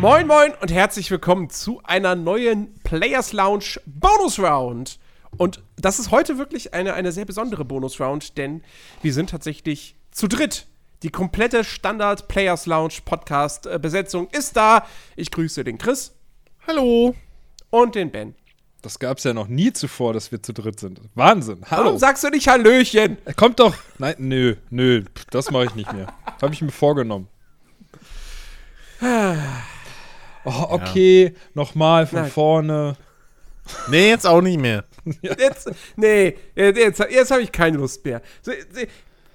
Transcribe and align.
Moin 0.00 0.26
Moin 0.26 0.54
und 0.62 0.72
herzlich 0.72 1.10
willkommen 1.10 1.50
zu 1.50 1.82
einer 1.84 2.14
neuen 2.14 2.72
Players 2.84 3.34
Lounge 3.34 3.78
Bonus 3.84 4.38
Round. 4.38 4.98
Und 5.36 5.62
das 5.76 5.98
ist 5.98 6.10
heute 6.10 6.38
wirklich 6.38 6.72
eine, 6.72 6.94
eine 6.94 7.12
sehr 7.12 7.26
besondere 7.26 7.66
Bonus 7.66 8.00
Round, 8.00 8.38
denn 8.38 8.62
wir 9.02 9.12
sind 9.12 9.28
tatsächlich 9.28 9.96
zu 10.10 10.26
dritt. 10.26 10.66
Die 11.02 11.10
komplette 11.10 11.64
Standard 11.64 12.28
Players 12.28 12.64
Lounge 12.64 12.94
Podcast 13.04 13.66
äh, 13.66 13.78
Besetzung 13.78 14.28
ist 14.30 14.56
da. 14.56 14.86
Ich 15.16 15.30
grüße 15.30 15.64
den 15.64 15.76
Chris. 15.76 16.14
Hallo. 16.66 17.14
Und 17.68 17.94
den 17.94 18.10
Ben. 18.10 18.34
Das 18.80 19.00
gab 19.00 19.18
es 19.18 19.24
ja 19.24 19.34
noch 19.34 19.48
nie 19.48 19.70
zuvor, 19.74 20.14
dass 20.14 20.32
wir 20.32 20.42
zu 20.42 20.54
dritt 20.54 20.80
sind. 20.80 21.02
Wahnsinn. 21.14 21.60
Hallo. 21.70 21.84
Warum 21.84 21.98
sagst 21.98 22.24
du 22.24 22.30
nicht 22.30 22.48
Hallöchen? 22.48 23.18
Kommt 23.36 23.60
doch. 23.60 23.76
Nein, 23.98 24.14
nö, 24.16 24.56
nö. 24.70 25.04
Das 25.30 25.50
mache 25.50 25.66
ich 25.66 25.74
nicht 25.74 25.92
mehr. 25.92 26.06
Habe 26.40 26.54
ich 26.54 26.62
mir 26.62 26.72
vorgenommen. 26.72 27.28
Oh, 30.44 30.66
okay, 30.70 31.24
ja. 31.24 31.30
nochmal 31.54 32.06
von 32.06 32.22
Nein. 32.22 32.30
vorne. 32.30 32.96
Nee, 33.88 34.08
jetzt 34.08 34.26
auch 34.26 34.40
nicht 34.40 34.58
mehr. 34.58 34.84
Jetzt, 35.22 35.70
nee, 35.96 36.36
jetzt, 36.54 36.98
jetzt 36.98 37.30
habe 37.30 37.40
ich 37.40 37.50
keine 37.50 37.78
Lust 37.78 38.04
mehr. 38.04 38.20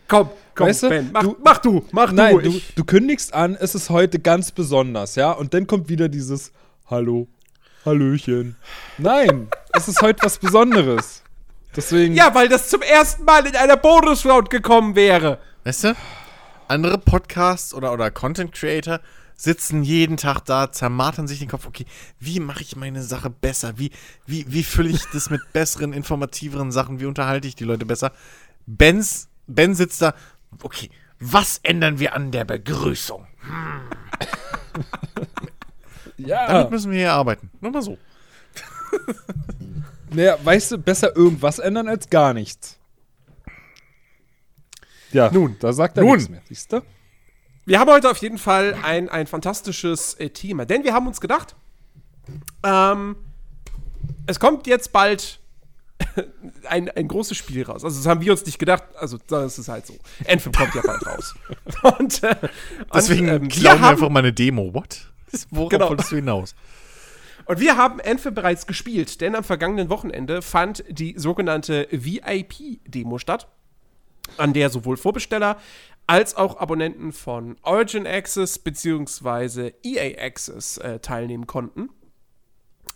Komm, 0.07 0.29
komm, 0.53 0.67
weißt 0.67 0.83
du, 0.83 0.89
Ben, 0.89 1.09
mach 1.11 1.23
du, 1.23 1.35
mach 1.43 1.57
du, 1.57 1.85
mach 1.91 2.11
nein, 2.11 2.35
du. 2.37 2.51
du. 2.51 2.61
Du 2.75 2.83
kündigst 2.83 3.33
an, 3.33 3.57
es 3.59 3.73
ist 3.73 3.89
heute 3.89 4.20
ganz 4.20 4.51
besonders, 4.51 5.15
ja? 5.15 5.31
Und 5.31 5.55
dann 5.55 5.65
kommt 5.65 5.89
wieder 5.89 6.07
dieses 6.07 6.51
Hallo, 6.87 7.27
Hallöchen. 7.84 8.55
Nein, 8.99 9.47
es 9.73 9.87
ist 9.87 10.01
heute 10.03 10.23
was 10.23 10.37
Besonderes. 10.37 11.23
Deswegen. 11.75 12.13
Ja, 12.13 12.34
weil 12.35 12.47
das 12.47 12.69
zum 12.69 12.84
ersten 12.84 13.25
Mal 13.25 13.47
in 13.47 13.55
einer 13.55 13.77
Bonus-Round 13.77 14.49
gekommen 14.51 14.95
wäre. 14.95 15.40
Weißt 15.63 15.85
du? 15.85 15.95
Andere 16.67 16.99
Podcasts 16.99 17.73
oder, 17.73 17.91
oder 17.91 18.12
Content 18.12 18.53
Creator 18.53 18.99
sitzen 19.35 19.83
jeden 19.83 20.17
Tag 20.17 20.41
da, 20.45 20.71
zermartern 20.71 21.27
sich 21.27 21.39
den 21.39 21.49
Kopf, 21.49 21.67
okay, 21.67 21.85
wie 22.19 22.39
mache 22.39 22.61
ich 22.61 22.75
meine 22.75 23.03
Sache 23.03 23.29
besser? 23.29 23.77
Wie, 23.77 23.91
wie, 24.25 24.45
wie 24.47 24.63
fülle 24.63 24.89
ich 24.89 25.03
das 25.13 25.29
mit 25.29 25.41
besseren, 25.53 25.93
informativeren 25.93 26.71
Sachen? 26.71 26.99
Wie 26.99 27.05
unterhalte 27.05 27.47
ich 27.47 27.55
die 27.55 27.65
Leute 27.65 27.85
besser? 27.85 28.11
Benz, 28.65 29.29
Ben 29.47 29.75
sitzt 29.75 30.01
da, 30.01 30.15
okay, 30.63 30.89
was 31.19 31.59
ändern 31.63 31.99
wir 31.99 32.15
an 32.15 32.31
der 32.31 32.45
Begrüßung? 32.45 33.27
Hm. 33.39 33.81
ja. 36.25 36.47
Damit 36.47 36.71
müssen 36.71 36.91
wir 36.91 36.99
hier 36.99 37.13
arbeiten. 37.13 37.51
Nur 37.61 37.71
mal 37.71 37.81
so. 37.81 37.97
naja, 40.11 40.37
weißt 40.43 40.71
du, 40.71 40.77
besser 40.77 41.15
irgendwas 41.15 41.59
ändern 41.59 41.87
als 41.87 42.09
gar 42.09 42.33
nichts. 42.33 42.79
Ja, 45.11 45.31
nun, 45.31 45.55
da 45.59 45.71
sagt 45.71 45.97
er 45.97 46.03
nun. 46.03 46.15
nichts 46.15 46.29
mehr, 46.29 46.41
siehst 46.47 46.73
du? 46.73 46.81
Wir 47.66 47.80
haben 47.80 47.90
heute 47.90 48.12
auf 48.12 48.18
jeden 48.18 48.38
Fall 48.38 48.77
ein, 48.84 49.10
ein 49.10 49.26
fantastisches 49.26 50.13
äh, 50.16 50.30
Thema, 50.30 50.66
denn 50.66 50.84
wir 50.84 50.94
haben 50.94 51.08
uns 51.08 51.20
gedacht, 51.20 51.55
ähm, 52.63 53.16
es 54.27 54.40
kommt 54.40 54.68
jetzt 54.68 54.91
bald 54.91 55.40
ein, 56.70 56.90
ein 56.90 57.08
großes 57.08 57.36
Spiel 57.36 57.63
raus. 57.63 57.84
Also 57.84 57.98
das 57.98 58.05
haben 58.05 58.21
wir 58.21 58.32
uns 58.32 58.46
nicht 58.46 58.60
gedacht, 58.60 58.84
also 58.99 59.18
das 59.27 59.58
ist 59.58 59.68
halt 59.68 59.88
so. 59.88 59.96
Anthem 60.27 60.52
kommt 60.52 60.76
ja 60.76 60.82
bald 60.86 61.05
raus. 61.08 61.34
Und, 61.99 62.24
äh, 62.24 62.36
Deswegen 62.93 63.30
und, 63.30 63.43
ähm, 63.43 63.48
klauen 63.48 63.82
wir 63.82 63.90
einfach 63.90 64.09
mal 64.09 64.19
eine 64.19 64.34
Demo. 64.34 64.74
What? 64.74 65.12
Worauf 65.50 65.69
genau. 65.69 65.90
wolltest 65.90 66.12
du 66.12 66.18
hinaus? 66.18 66.56
Und 67.46 67.59
wir 67.59 67.78
haben 67.78 68.00
Anthem 68.02 68.34
bereits 68.34 68.68
gespielt, 68.68 69.22
denn 69.22 69.36
am 69.36 69.44
vergangenen 69.44 69.90
Wochenende 69.90 70.42
fand 70.42 70.84
die 70.90 71.16
sogenannte 71.18 71.88
VIP-Demo 71.92 73.20
statt, 73.20 73.48
an 74.38 74.54
der 74.54 74.70
sowohl 74.70 74.98
Vorbesteller 74.98 75.58
als 76.08 76.36
auch 76.36 76.58
Abonnenten 76.60 77.12
von 77.12 77.58
Origin 77.64 78.06
Access 78.06 78.60
bzw. 78.60 79.74
EA 79.84 80.24
Access 80.24 80.78
äh, 80.78 81.00
teilnehmen 81.00 81.48
konnten. 81.48 81.90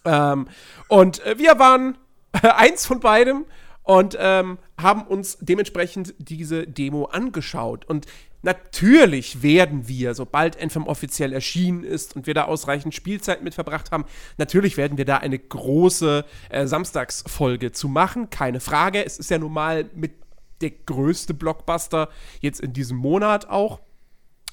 Ähm, 0.05 0.47
und 0.87 1.25
äh, 1.25 1.37
wir 1.37 1.59
waren 1.59 1.97
eins 2.41 2.85
von 2.85 2.99
beidem 2.99 3.45
und 3.83 4.15
ähm, 4.19 4.59
haben 4.79 5.03
uns 5.03 5.37
dementsprechend 5.41 6.13
diese 6.19 6.67
Demo 6.67 7.05
angeschaut. 7.05 7.85
Und 7.85 8.05
natürlich 8.43 9.41
werden 9.41 9.87
wir, 9.87 10.13
sobald 10.13 10.61
Anthem 10.61 10.85
offiziell 10.85 11.33
erschienen 11.33 11.83
ist 11.83 12.15
und 12.15 12.27
wir 12.27 12.35
da 12.35 12.43
ausreichend 12.45 12.93
Spielzeit 12.93 13.41
mit 13.41 13.55
verbracht 13.55 13.91
haben, 13.91 14.05
natürlich 14.37 14.77
werden 14.77 14.97
wir 14.97 15.05
da 15.05 15.17
eine 15.17 15.39
große 15.39 16.23
äh, 16.49 16.67
Samstagsfolge 16.67 17.71
zu 17.71 17.87
machen. 17.87 18.29
Keine 18.29 18.59
Frage. 18.59 19.03
Es 19.03 19.17
ist 19.17 19.31
ja 19.31 19.39
nun 19.39 19.53
mal 19.53 19.89
mit 19.95 20.13
der 20.61 20.71
größte 20.71 21.33
Blockbuster 21.33 22.09
jetzt 22.41 22.59
in 22.59 22.73
diesem 22.73 22.97
Monat 22.97 23.49
auch. 23.49 23.79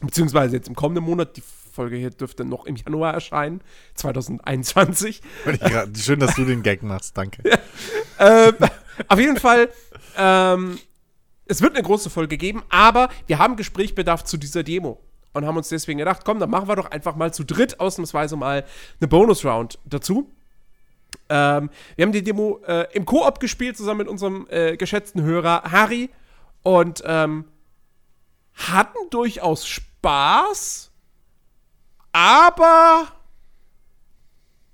Beziehungsweise 0.00 0.56
jetzt 0.56 0.68
im 0.68 0.74
kommenden 0.74 1.04
Monat. 1.04 1.36
Die 1.36 1.42
Folge 1.76 1.96
hier 1.96 2.10
dürfte 2.10 2.44
noch 2.44 2.64
im 2.64 2.76
Januar 2.76 3.12
erscheinen, 3.12 3.60
2021. 3.94 5.20
Schön, 5.94 6.18
dass 6.20 6.34
du 6.34 6.44
den 6.44 6.62
Gag 6.62 6.82
machst, 6.82 7.16
danke. 7.16 7.42
Ähm, 8.18 8.54
auf 9.08 9.18
jeden 9.18 9.36
Fall, 9.36 9.68
ähm, 10.16 10.78
es 11.44 11.60
wird 11.60 11.74
eine 11.74 11.82
große 11.82 12.08
Folge 12.08 12.38
geben, 12.38 12.62
aber 12.70 13.10
wir 13.26 13.38
haben 13.38 13.56
Gesprächsbedarf 13.56 14.24
zu 14.24 14.38
dieser 14.38 14.62
Demo 14.62 14.98
und 15.34 15.44
haben 15.44 15.58
uns 15.58 15.68
deswegen 15.68 15.98
gedacht, 15.98 16.22
komm, 16.24 16.40
dann 16.40 16.48
machen 16.48 16.66
wir 16.66 16.76
doch 16.76 16.90
einfach 16.90 17.14
mal 17.14 17.34
zu 17.34 17.44
dritt 17.44 17.78
ausnahmsweise 17.78 18.36
mal 18.36 18.64
eine 18.98 19.08
Bonus-Round 19.08 19.78
dazu. 19.84 20.32
Ähm, 21.28 21.70
wir 21.96 22.04
haben 22.04 22.12
die 22.12 22.22
Demo 22.22 22.60
äh, 22.66 22.86
im 22.92 23.04
Koop 23.04 23.40
gespielt, 23.40 23.76
zusammen 23.76 23.98
mit 23.98 24.08
unserem 24.08 24.46
äh, 24.50 24.76
geschätzten 24.76 25.22
Hörer 25.22 25.62
Harry. 25.70 26.10
Und 26.62 27.02
ähm, 27.06 27.44
hatten 28.56 28.98
durchaus 29.10 29.66
Spaß, 29.66 30.90
aber 32.12 33.08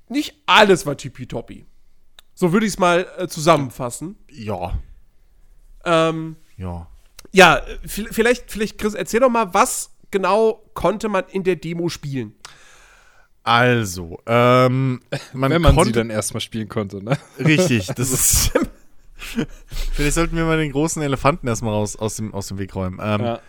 nicht 0.09 0.37
alles 0.47 0.87
war 0.87 0.97
tippitoppi. 0.97 1.67
So 2.35 2.53
würde 2.53 2.67
ich 2.67 2.73
es 2.73 2.79
mal 2.79 3.07
äh, 3.19 3.29
zusammenfassen. 3.29 4.17
Ja. 4.31 4.79
Ähm, 5.85 6.37
ja. 6.57 6.87
Ja, 7.33 7.63
vielleicht, 7.87 8.51
vielleicht, 8.51 8.79
Chris, 8.79 8.95
erzähl 8.95 9.21
doch 9.21 9.31
mal, 9.31 9.55
was 9.55 9.91
genau 10.11 10.63
konnte 10.75 11.09
man 11.09 11.25
in 11.31 11.45
der 11.45 11.57
Demo 11.57 11.89
spielen? 11.89 12.35
Also, 13.45 14.21
ähm, 14.27 15.01
man 15.33 15.51
Wenn 15.51 15.63
man 15.63 15.85
sie 15.85 15.93
dann 15.93 16.11
erstmal 16.11 16.41
spielen 16.41 16.69
konnte, 16.69 17.03
ne? 17.03 17.19
Richtig, 17.39 17.89
das 17.89 18.11
ist. 18.13 18.53
Vielleicht 19.93 20.15
sollten 20.15 20.37
wir 20.37 20.45
mal 20.45 20.59
den 20.59 20.73
großen 20.73 21.03
Elefanten 21.03 21.47
erstmal 21.49 21.73
raus 21.73 21.97
aus 21.97 22.17
dem, 22.17 22.35
aus 22.35 22.49
dem 22.49 22.59
Weg 22.59 22.75
räumen. 22.75 22.99
Ähm, 23.03 23.21
ja. 23.21 23.41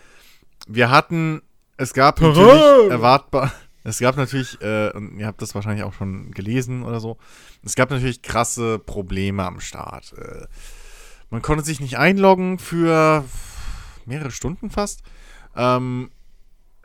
Wir 0.68 0.90
hatten, 0.90 1.42
es 1.78 1.94
gab 1.94 2.22
natürlich 2.22 2.90
erwartbar, 2.90 3.52
es 3.84 4.00
gab 4.00 4.18
natürlich, 4.18 4.62
äh, 4.62 4.92
und 4.92 5.20
ihr 5.20 5.28
habt 5.28 5.42
das 5.42 5.54
wahrscheinlich 5.56 5.84
auch 5.84 5.94
schon 5.94 6.32
gelesen 6.32 6.84
oder 6.84 7.00
so, 7.00 7.18
es 7.64 7.76
gab 7.76 7.90
natürlich 7.92 8.22
krasse 8.22 8.80
Probleme 8.80 9.44
am 9.44 9.60
Start. 9.60 10.14
Äh, 10.18 10.48
man 11.30 11.42
konnte 11.42 11.64
sich 11.64 11.80
nicht 11.80 11.98
einloggen 11.98 12.60
für 12.60 13.26
mehrere 14.06 14.32
Stunden 14.32 14.70
fast. 14.70 15.02
Ähm, 15.56 16.12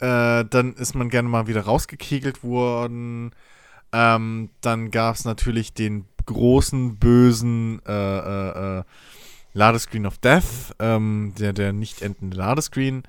äh, 0.01 0.45
dann 0.45 0.75
ist 0.75 0.95
man 0.95 1.11
gerne 1.11 1.29
mal 1.29 1.47
wieder 1.47 1.63
rausgekegelt 1.63 2.43
worden. 2.43 3.33
Ähm, 3.93 4.51
dann 4.61 4.91
gab 4.91 5.15
es 5.15 5.25
natürlich 5.25 5.73
den 5.73 6.05
großen, 6.27 6.97
bösen 6.97 7.81
äh, 7.87 7.93
äh, 7.93 8.79
äh, 8.79 8.85
Ladescreen 9.55 10.07
of 10.07 10.19
Death, 10.19 10.75
ähm, 10.79 11.33
der, 11.39 11.53
der 11.53 11.73
nicht 11.73 12.03
endende 12.03 12.37
Ladescreen. 12.37 13.03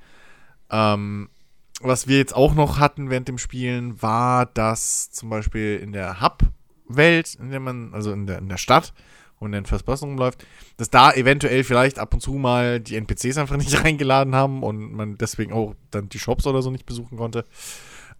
Ähm, 0.70 1.28
was 1.80 2.08
wir 2.08 2.18
jetzt 2.18 2.34
auch 2.34 2.54
noch 2.54 2.78
hatten 2.78 3.10
während 3.10 3.28
dem 3.28 3.38
Spielen, 3.38 4.02
war, 4.02 4.46
dass 4.46 5.10
zum 5.10 5.30
Beispiel 5.30 5.76
in 5.76 5.92
der 5.92 6.20
Hub-Welt, 6.20 7.34
in 7.34 7.50
der 7.50 7.60
man, 7.60 7.94
also 7.94 8.12
in 8.12 8.26
der, 8.26 8.38
in 8.38 8.48
der 8.48 8.58
Stadt, 8.58 8.92
und 9.40 9.54
in 9.54 9.64
First 9.64 9.86
Person 9.86 10.10
rumläuft, 10.10 10.46
dass 10.76 10.90
da 10.90 11.12
eventuell 11.12 11.64
vielleicht 11.64 11.98
ab 11.98 12.14
und 12.14 12.20
zu 12.20 12.34
mal 12.34 12.78
die 12.78 12.96
NPCs 12.96 13.38
einfach 13.38 13.56
nicht 13.56 13.84
reingeladen 13.84 14.34
haben 14.34 14.62
und 14.62 14.92
man 14.92 15.18
deswegen 15.18 15.52
auch 15.52 15.74
dann 15.90 16.08
die 16.08 16.18
Shops 16.18 16.46
oder 16.46 16.62
so 16.62 16.70
nicht 16.70 16.86
besuchen 16.86 17.18
konnte. 17.18 17.44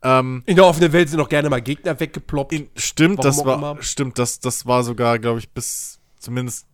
Ähm, 0.02 0.42
in 0.46 0.56
der 0.56 0.64
offenen 0.64 0.92
Welt 0.92 1.10
sind 1.10 1.20
auch 1.20 1.28
gerne 1.28 1.50
mal 1.50 1.60
Gegner 1.60 2.00
weggeploppt. 2.00 2.52
In, 2.54 2.70
stimmt, 2.74 3.22
das 3.22 3.44
war, 3.44 3.82
stimmt, 3.82 4.18
das, 4.18 4.40
das 4.40 4.64
war 4.64 4.82
sogar, 4.82 5.18
glaube 5.18 5.38
ich, 5.38 5.50
bis 5.50 6.00
zumindest 6.18 6.66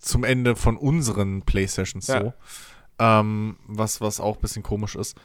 zum 0.00 0.24
Ende 0.24 0.56
von 0.56 0.76
unseren 0.76 1.42
Playsessions 1.42 2.08
ja. 2.08 2.20
so. 2.20 2.32
Ähm, 2.98 3.56
was, 3.66 4.00
was 4.00 4.20
auch 4.20 4.36
ein 4.36 4.40
bisschen 4.40 4.62
komisch 4.62 4.96
ist. 4.96 5.16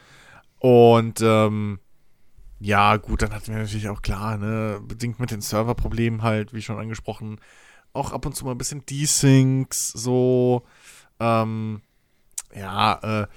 Und 0.60 1.22
ähm, 1.22 1.80
ja, 2.60 2.98
gut, 2.98 3.22
dann 3.22 3.34
hatten 3.34 3.48
wir 3.48 3.60
natürlich 3.60 3.90
auch 3.90 4.02
klar, 4.02 4.38
ne, 4.38 4.80
bedingt 4.84 5.20
mit 5.20 5.32
den 5.32 5.42
Serverproblemen 5.42 6.22
halt, 6.22 6.54
wie 6.54 6.62
schon 6.62 6.78
angesprochen, 6.78 7.40
auch 7.94 8.12
ab 8.12 8.26
und 8.26 8.36
zu 8.36 8.46
mal 8.46 8.52
ein 8.52 8.58
bisschen 8.58 8.86
Desyncs, 8.86 9.92
so. 9.92 10.64
Ähm, 11.20 11.82
ja, 12.56 13.24
äh, 13.24 13.28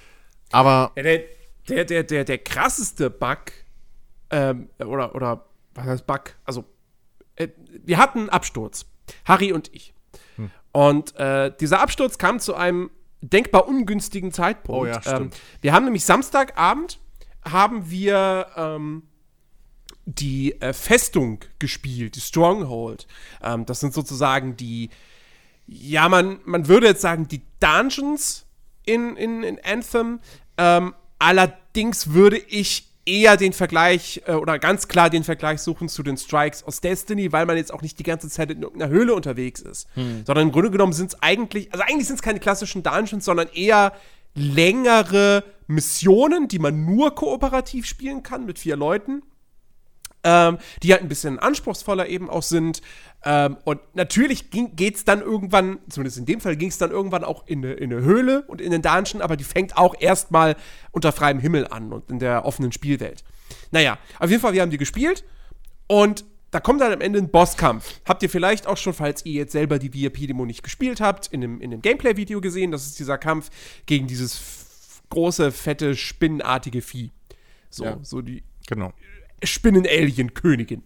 aber. 0.51 0.91
Der, 0.95 1.23
der, 1.69 1.85
der, 1.85 2.03
der, 2.03 2.23
der 2.25 2.37
krasseste 2.39 3.09
Bug, 3.09 3.51
ähm, 4.29 4.69
oder, 4.79 5.15
oder, 5.15 5.45
was 5.75 5.85
heißt 5.85 6.07
Bug? 6.07 6.35
Also, 6.45 6.65
äh, 7.35 7.49
wir 7.83 7.97
hatten 7.97 8.29
Absturz. 8.29 8.85
Harry 9.25 9.51
und 9.51 9.73
ich. 9.73 9.93
Hm. 10.35 10.51
Und 10.71 11.15
äh, 11.17 11.51
dieser 11.59 11.81
Absturz 11.81 12.17
kam 12.17 12.39
zu 12.39 12.55
einem 12.55 12.89
denkbar 13.21 13.67
ungünstigen 13.67 14.31
Zeitpunkt. 14.31 14.81
Oh 14.81 14.85
ja, 14.85 15.01
stimmt. 15.01 15.35
Ähm, 15.35 15.41
wir 15.61 15.73
haben 15.73 15.85
nämlich 15.85 16.05
Samstagabend 16.05 16.99
haben 17.45 17.89
wir 17.89 18.47
ähm, 18.55 19.03
die 20.05 20.59
äh, 20.61 20.73
Festung 20.73 21.39
gespielt, 21.59 22.15
die 22.15 22.21
Stronghold. 22.21 23.07
Ähm, 23.41 23.65
das 23.65 23.79
sind 23.79 23.93
sozusagen 23.93 24.57
die, 24.57 24.89
ja, 25.67 26.09
man, 26.09 26.39
man 26.45 26.67
würde 26.67 26.87
jetzt 26.87 27.01
sagen, 27.01 27.27
die 27.27 27.41
Dungeons 27.59 28.45
in, 28.85 29.15
in, 29.15 29.43
in 29.43 29.59
Anthem. 29.63 30.19
Ähm, 30.57 30.93
allerdings 31.19 32.11
würde 32.11 32.37
ich 32.37 32.89
eher 33.05 33.37
den 33.37 33.53
Vergleich 33.53 34.21
äh, 34.27 34.33
oder 34.33 34.59
ganz 34.59 34.87
klar 34.87 35.09
den 35.09 35.23
Vergleich 35.23 35.61
suchen 35.61 35.89
zu 35.89 36.03
den 36.03 36.17
Strikes 36.17 36.63
aus 36.63 36.81
Destiny, 36.81 37.31
weil 37.31 37.45
man 37.45 37.57
jetzt 37.57 37.73
auch 37.73 37.81
nicht 37.81 37.99
die 37.99 38.03
ganze 38.03 38.29
Zeit 38.29 38.51
in 38.51 38.61
irgendeiner 38.61 38.91
Höhle 38.91 39.13
unterwegs 39.13 39.61
ist. 39.61 39.87
Hm. 39.95 40.23
Sondern 40.25 40.47
im 40.47 40.51
Grunde 40.51 40.71
genommen 40.71 40.93
sind 40.93 41.13
es 41.13 41.21
eigentlich, 41.21 41.71
also 41.73 41.83
eigentlich 41.83 42.07
sind 42.07 42.17
es 42.17 42.21
keine 42.21 42.39
klassischen 42.39 42.83
Dungeons, 42.83 43.25
sondern 43.25 43.47
eher 43.53 43.93
längere 44.35 45.43
Missionen, 45.67 46.47
die 46.47 46.59
man 46.59 46.85
nur 46.85 47.15
kooperativ 47.15 47.85
spielen 47.85 48.23
kann 48.23 48.45
mit 48.45 48.59
vier 48.59 48.75
Leuten. 48.75 49.21
Ähm, 50.25 50.57
die 50.81 50.93
halt 50.93 51.01
ein 51.01 51.09
bisschen 51.09 51.37
anspruchsvoller 51.37 52.07
eben 52.07 52.29
auch 52.29 52.43
sind. 52.43 52.81
Ähm, 53.25 53.57
und 53.65 53.79
natürlich 53.93 54.51
geht 54.51 54.95
es 54.95 55.03
dann 55.03 55.21
irgendwann, 55.21 55.79
zumindest 55.89 56.17
in 56.17 56.25
dem 56.25 56.39
Fall 56.39 56.55
ging 56.55 56.69
es 56.69 56.77
dann 56.77 56.91
irgendwann 56.91 57.23
auch 57.23 57.45
in 57.47 57.63
eine, 57.63 57.73
in 57.73 57.91
eine 57.91 58.03
Höhle 58.03 58.43
und 58.47 58.61
in 58.61 58.71
den 58.71 58.81
Dungeon, 58.81 59.21
aber 59.21 59.35
die 59.35 59.43
fängt 59.43 59.77
auch 59.77 59.95
erstmal 59.99 60.55
unter 60.91 61.11
freiem 61.11 61.39
Himmel 61.39 61.67
an 61.67 61.91
und 61.91 62.09
in 62.09 62.19
der 62.19 62.45
offenen 62.45 62.71
Spielwelt. 62.71 63.23
Naja, 63.71 63.97
auf 64.19 64.29
jeden 64.29 64.41
Fall, 64.41 64.53
wir 64.53 64.61
haben 64.61 64.71
die 64.71 64.77
gespielt 64.77 65.23
und 65.87 66.25
da 66.51 66.59
kommt 66.59 66.81
dann 66.81 66.93
am 66.93 67.01
Ende 67.01 67.17
ein 67.17 67.29
Bosskampf. 67.29 67.99
Habt 68.05 68.21
ihr 68.21 68.29
vielleicht 68.29 68.67
auch 68.67 68.77
schon, 68.77 68.93
falls 68.93 69.25
ihr 69.25 69.33
jetzt 69.33 69.53
selber 69.53 69.79
die 69.79 69.91
VIP-Demo 69.91 70.45
nicht 70.45 70.61
gespielt 70.61 71.01
habt, 71.01 71.27
in 71.27 71.41
dem, 71.41 71.59
in 71.59 71.71
dem 71.71 71.81
Gameplay-Video 71.81 72.41
gesehen. 72.41 72.71
Das 72.71 72.85
ist 72.85 72.99
dieser 72.99 73.17
Kampf 73.17 73.49
gegen 73.87 74.05
dieses 74.05 74.39
große, 75.09 75.51
fette, 75.51 75.95
spinnenartige 75.95 76.83
Vieh. 76.83 77.11
So, 77.71 77.85
ja. 77.85 77.97
so 78.03 78.21
die 78.21 78.43
genau. 78.67 78.93
Spinnen-Alien-Königin. 79.43 80.83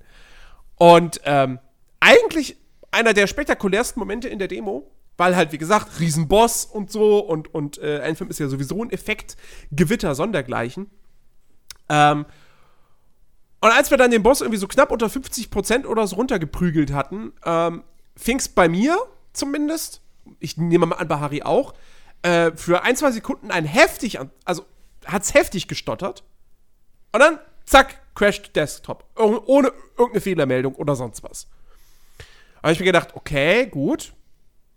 Und 0.75 1.21
ähm, 1.25 1.59
eigentlich 1.99 2.57
einer 2.91 3.13
der 3.13 3.27
spektakulärsten 3.27 3.99
Momente 3.99 4.29
in 4.29 4.39
der 4.39 4.47
Demo, 4.47 4.91
weil 5.17 5.35
halt, 5.35 5.51
wie 5.51 5.57
gesagt, 5.57 5.99
Riesenboss 5.99 6.65
und 6.65 6.91
so 6.91 7.19
und, 7.19 7.53
und 7.53 7.79
äh, 7.79 8.01
Anthem 8.03 8.29
ist 8.29 8.39
ja 8.39 8.47
sowieso 8.47 8.83
ein 8.83 8.91
Effekt, 8.91 9.35
Gewitter 9.71 10.13
sondergleichen. 10.13 10.89
Ähm, 11.89 12.25
und 13.59 13.71
als 13.71 13.89
wir 13.89 13.97
dann 13.97 14.11
den 14.11 14.21
Boss 14.21 14.41
irgendwie 14.41 14.59
so 14.59 14.67
knapp 14.67 14.91
unter 14.91 15.07
50% 15.07 15.85
oder 15.85 16.05
so 16.05 16.17
runtergeprügelt 16.17 16.93
hatten, 16.93 17.33
ähm, 17.43 17.83
fing 18.15 18.37
es 18.37 18.49
bei 18.49 18.69
mir 18.69 18.97
zumindest, 19.33 20.01
ich 20.39 20.57
nehme 20.57 20.85
mal 20.85 20.97
an, 20.97 21.07
bei 21.07 21.19
Harry 21.19 21.41
auch, 21.41 21.73
äh, 22.21 22.51
für 22.55 22.83
ein, 22.83 22.95
zwei 22.95 23.11
Sekunden 23.11 23.49
ein 23.49 23.65
heftig, 23.65 24.19
also 24.45 24.65
hat 25.05 25.23
es 25.23 25.33
heftig 25.33 25.67
gestottert. 25.67 26.23
Und 27.11 27.19
dann, 27.21 27.39
zack, 27.67 28.01
crasht 28.15 28.55
Desktop. 28.55 29.05
Ohne 29.15 29.71
irgendeine 29.97 30.21
Fehlermeldung 30.21 30.75
oder 30.75 30.95
sonst 30.95 31.21
was. 31.23 31.47
habe 32.63 32.73
ich 32.73 32.79
mir 32.79 32.85
gedacht, 32.85 33.09
okay, 33.13 33.67
gut. 33.67 34.13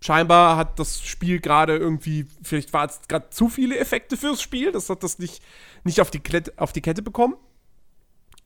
Scheinbar 0.02 0.56
hat 0.56 0.78
das 0.78 1.02
Spiel 1.02 1.40
gerade 1.40 1.76
irgendwie, 1.76 2.26
vielleicht 2.42 2.72
war 2.72 2.86
es 2.86 3.00
gerade 3.06 3.28
zu 3.28 3.50
viele 3.50 3.78
Effekte 3.78 4.16
fürs 4.16 4.40
Spiel, 4.40 4.72
das 4.72 4.88
hat 4.88 5.02
das 5.02 5.18
nicht, 5.18 5.42
nicht 5.84 6.00
auf, 6.00 6.10
die 6.10 6.22
auf 6.56 6.72
die 6.72 6.80
Kette 6.80 7.02
bekommen. 7.02 7.34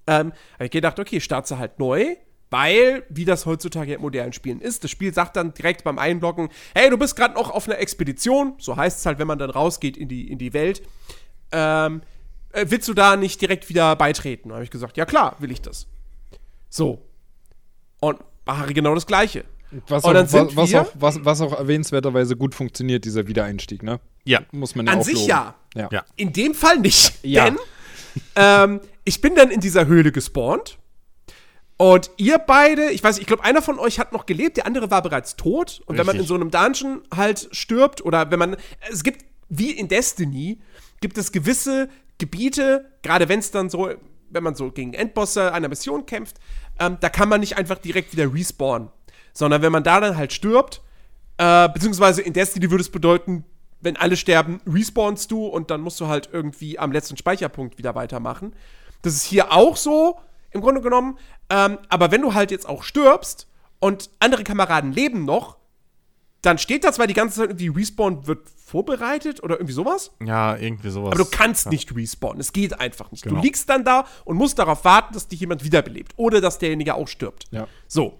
Ähm, 0.08 0.32
habe 0.54 0.64
ich 0.64 0.72
gedacht, 0.72 0.98
okay, 0.98 1.20
starte 1.20 1.56
halt 1.56 1.78
neu, 1.78 2.16
weil, 2.50 3.04
wie 3.08 3.24
das 3.24 3.46
heutzutage 3.46 3.94
in 3.94 4.00
modernen 4.00 4.32
Spielen 4.32 4.60
ist, 4.60 4.82
das 4.82 4.90
Spiel 4.90 5.14
sagt 5.14 5.36
dann 5.36 5.54
direkt 5.54 5.84
beim 5.84 6.00
Einloggen, 6.00 6.48
hey, 6.74 6.90
du 6.90 6.98
bist 6.98 7.14
gerade 7.14 7.34
noch 7.34 7.50
auf 7.50 7.68
einer 7.68 7.78
Expedition, 7.78 8.54
so 8.58 8.76
heißt 8.76 8.98
es 8.98 9.06
halt, 9.06 9.20
wenn 9.20 9.28
man 9.28 9.38
dann 9.38 9.50
rausgeht 9.50 9.96
in 9.96 10.08
die, 10.08 10.28
in 10.28 10.38
die 10.38 10.54
Welt. 10.54 10.82
Ähm, 11.52 12.02
äh, 12.54 12.66
willst 12.68 12.88
du 12.88 12.94
da 12.94 13.16
nicht 13.16 13.40
direkt 13.40 13.68
wieder 13.68 13.96
beitreten? 13.96 14.48
Da 14.48 14.56
habe 14.56 14.64
ich 14.64 14.70
gesagt, 14.70 14.96
ja 14.96 15.04
klar, 15.04 15.36
will 15.40 15.50
ich 15.50 15.60
das. 15.60 15.86
So. 16.70 17.02
Und 18.00 18.18
Harry 18.46 18.74
genau 18.74 18.94
das 18.94 19.06
Gleiche. 19.06 19.44
Was, 19.88 20.04
auch, 20.04 20.14
was, 20.14 20.32
was, 20.32 20.74
auch, 20.74 20.92
was, 20.94 21.24
was, 21.24 21.40
auch, 21.40 21.52
erwähnenswerterweise 21.58 22.36
gut 22.36 22.54
funktioniert, 22.54 23.04
dieser 23.04 23.26
Wiedereinstieg, 23.26 23.82
ne? 23.82 23.98
Ja. 24.24 24.40
Muss 24.52 24.76
man 24.76 24.86
ja 24.86 24.92
An 24.92 24.98
auch 25.00 25.04
sich 25.04 25.26
ja. 25.26 25.54
ja. 25.74 25.88
ja. 25.90 26.04
In 26.16 26.32
dem 26.32 26.54
Fall 26.54 26.78
nicht. 26.78 27.12
Ja. 27.24 27.44
Denn 27.44 27.58
ähm, 28.36 28.80
ich 29.04 29.20
bin 29.20 29.34
dann 29.34 29.50
in 29.50 29.60
dieser 29.60 29.86
Höhle 29.86 30.12
gespawnt. 30.12 30.78
Und 31.76 32.10
ihr 32.16 32.38
beide, 32.38 32.90
ich 32.90 33.02
weiß, 33.02 33.18
ich 33.18 33.26
glaube, 33.26 33.42
einer 33.42 33.62
von 33.62 33.80
euch 33.80 33.98
hat 33.98 34.12
noch 34.12 34.26
gelebt, 34.26 34.58
der 34.58 34.66
andere 34.66 34.90
war 34.92 35.02
bereits 35.02 35.34
tot. 35.34 35.82
Und 35.86 35.96
Richtig. 35.96 35.98
wenn 35.98 36.06
man 36.06 36.16
in 36.16 36.26
so 36.26 36.34
einem 36.34 36.50
Dungeon 36.50 37.02
halt 37.14 37.48
stirbt, 37.50 38.04
oder 38.04 38.30
wenn 38.30 38.38
man. 38.38 38.56
Es 38.90 39.02
gibt, 39.02 39.24
wie 39.48 39.72
in 39.72 39.88
Destiny, 39.88 40.60
gibt 41.00 41.18
es 41.18 41.32
gewisse 41.32 41.88
Gebiete, 42.18 42.92
gerade 43.02 43.28
wenn 43.28 43.40
es 43.40 43.50
dann 43.50 43.70
so, 43.70 43.90
wenn 44.30 44.42
man 44.42 44.54
so 44.54 44.70
gegen 44.70 44.94
Endbosse 44.94 45.52
einer 45.52 45.68
Mission 45.68 46.06
kämpft, 46.06 46.38
ähm, 46.78 46.98
da 47.00 47.08
kann 47.08 47.28
man 47.28 47.40
nicht 47.40 47.56
einfach 47.56 47.78
direkt 47.78 48.12
wieder 48.12 48.32
respawnen. 48.32 48.90
Sondern 49.32 49.62
wenn 49.62 49.72
man 49.72 49.82
da 49.82 50.00
dann 50.00 50.16
halt 50.16 50.32
stirbt, 50.32 50.82
äh, 51.38 51.68
beziehungsweise 51.68 52.22
in 52.22 52.32
Destiny 52.32 52.70
würde 52.70 52.82
es 52.82 52.90
bedeuten, 52.90 53.44
wenn 53.80 53.96
alle 53.96 54.16
sterben, 54.16 54.60
respawnst 54.66 55.30
du 55.30 55.46
und 55.46 55.70
dann 55.70 55.80
musst 55.80 56.00
du 56.00 56.06
halt 56.06 56.30
irgendwie 56.32 56.78
am 56.78 56.92
letzten 56.92 57.16
Speicherpunkt 57.16 57.78
wieder 57.78 57.94
weitermachen. 57.94 58.54
Das 59.02 59.14
ist 59.14 59.24
hier 59.24 59.52
auch 59.52 59.76
so, 59.76 60.18
im 60.54 60.62
Grunde 60.62 60.80
genommen. 60.80 61.18
Ähm, 61.50 61.78
aber 61.90 62.10
wenn 62.10 62.22
du 62.22 62.32
halt 62.32 62.50
jetzt 62.50 62.66
auch 62.66 62.82
stirbst 62.82 63.46
und 63.80 64.08
andere 64.20 64.44
Kameraden 64.44 64.92
leben 64.92 65.26
noch, 65.26 65.58
dann 66.44 66.58
steht 66.58 66.84
da 66.84 66.92
zwar 66.92 67.06
die 67.06 67.14
ganze 67.14 67.40
Zeit 67.40 67.50
irgendwie 67.50 67.68
Respawn 67.68 68.26
wird 68.26 68.48
vorbereitet 68.48 69.42
oder 69.42 69.56
irgendwie 69.56 69.72
sowas. 69.72 70.12
Ja, 70.22 70.56
irgendwie 70.56 70.90
sowas. 70.90 71.12
Aber 71.12 71.24
du 71.24 71.30
kannst 71.30 71.66
ja. 71.66 71.70
nicht 71.70 71.94
respawnen. 71.94 72.40
Es 72.40 72.52
geht 72.52 72.78
einfach 72.80 73.10
nicht. 73.12 73.22
Genau. 73.22 73.36
Du 73.36 73.42
liegst 73.42 73.68
dann 73.68 73.84
da 73.84 74.06
und 74.24 74.36
musst 74.36 74.58
darauf 74.58 74.84
warten, 74.84 75.14
dass 75.14 75.28
dich 75.28 75.40
jemand 75.40 75.64
wiederbelebt. 75.64 76.12
Oder 76.16 76.40
dass 76.40 76.58
derjenige 76.58 76.94
auch 76.94 77.08
stirbt. 77.08 77.46
Ja. 77.50 77.66
So. 77.88 78.18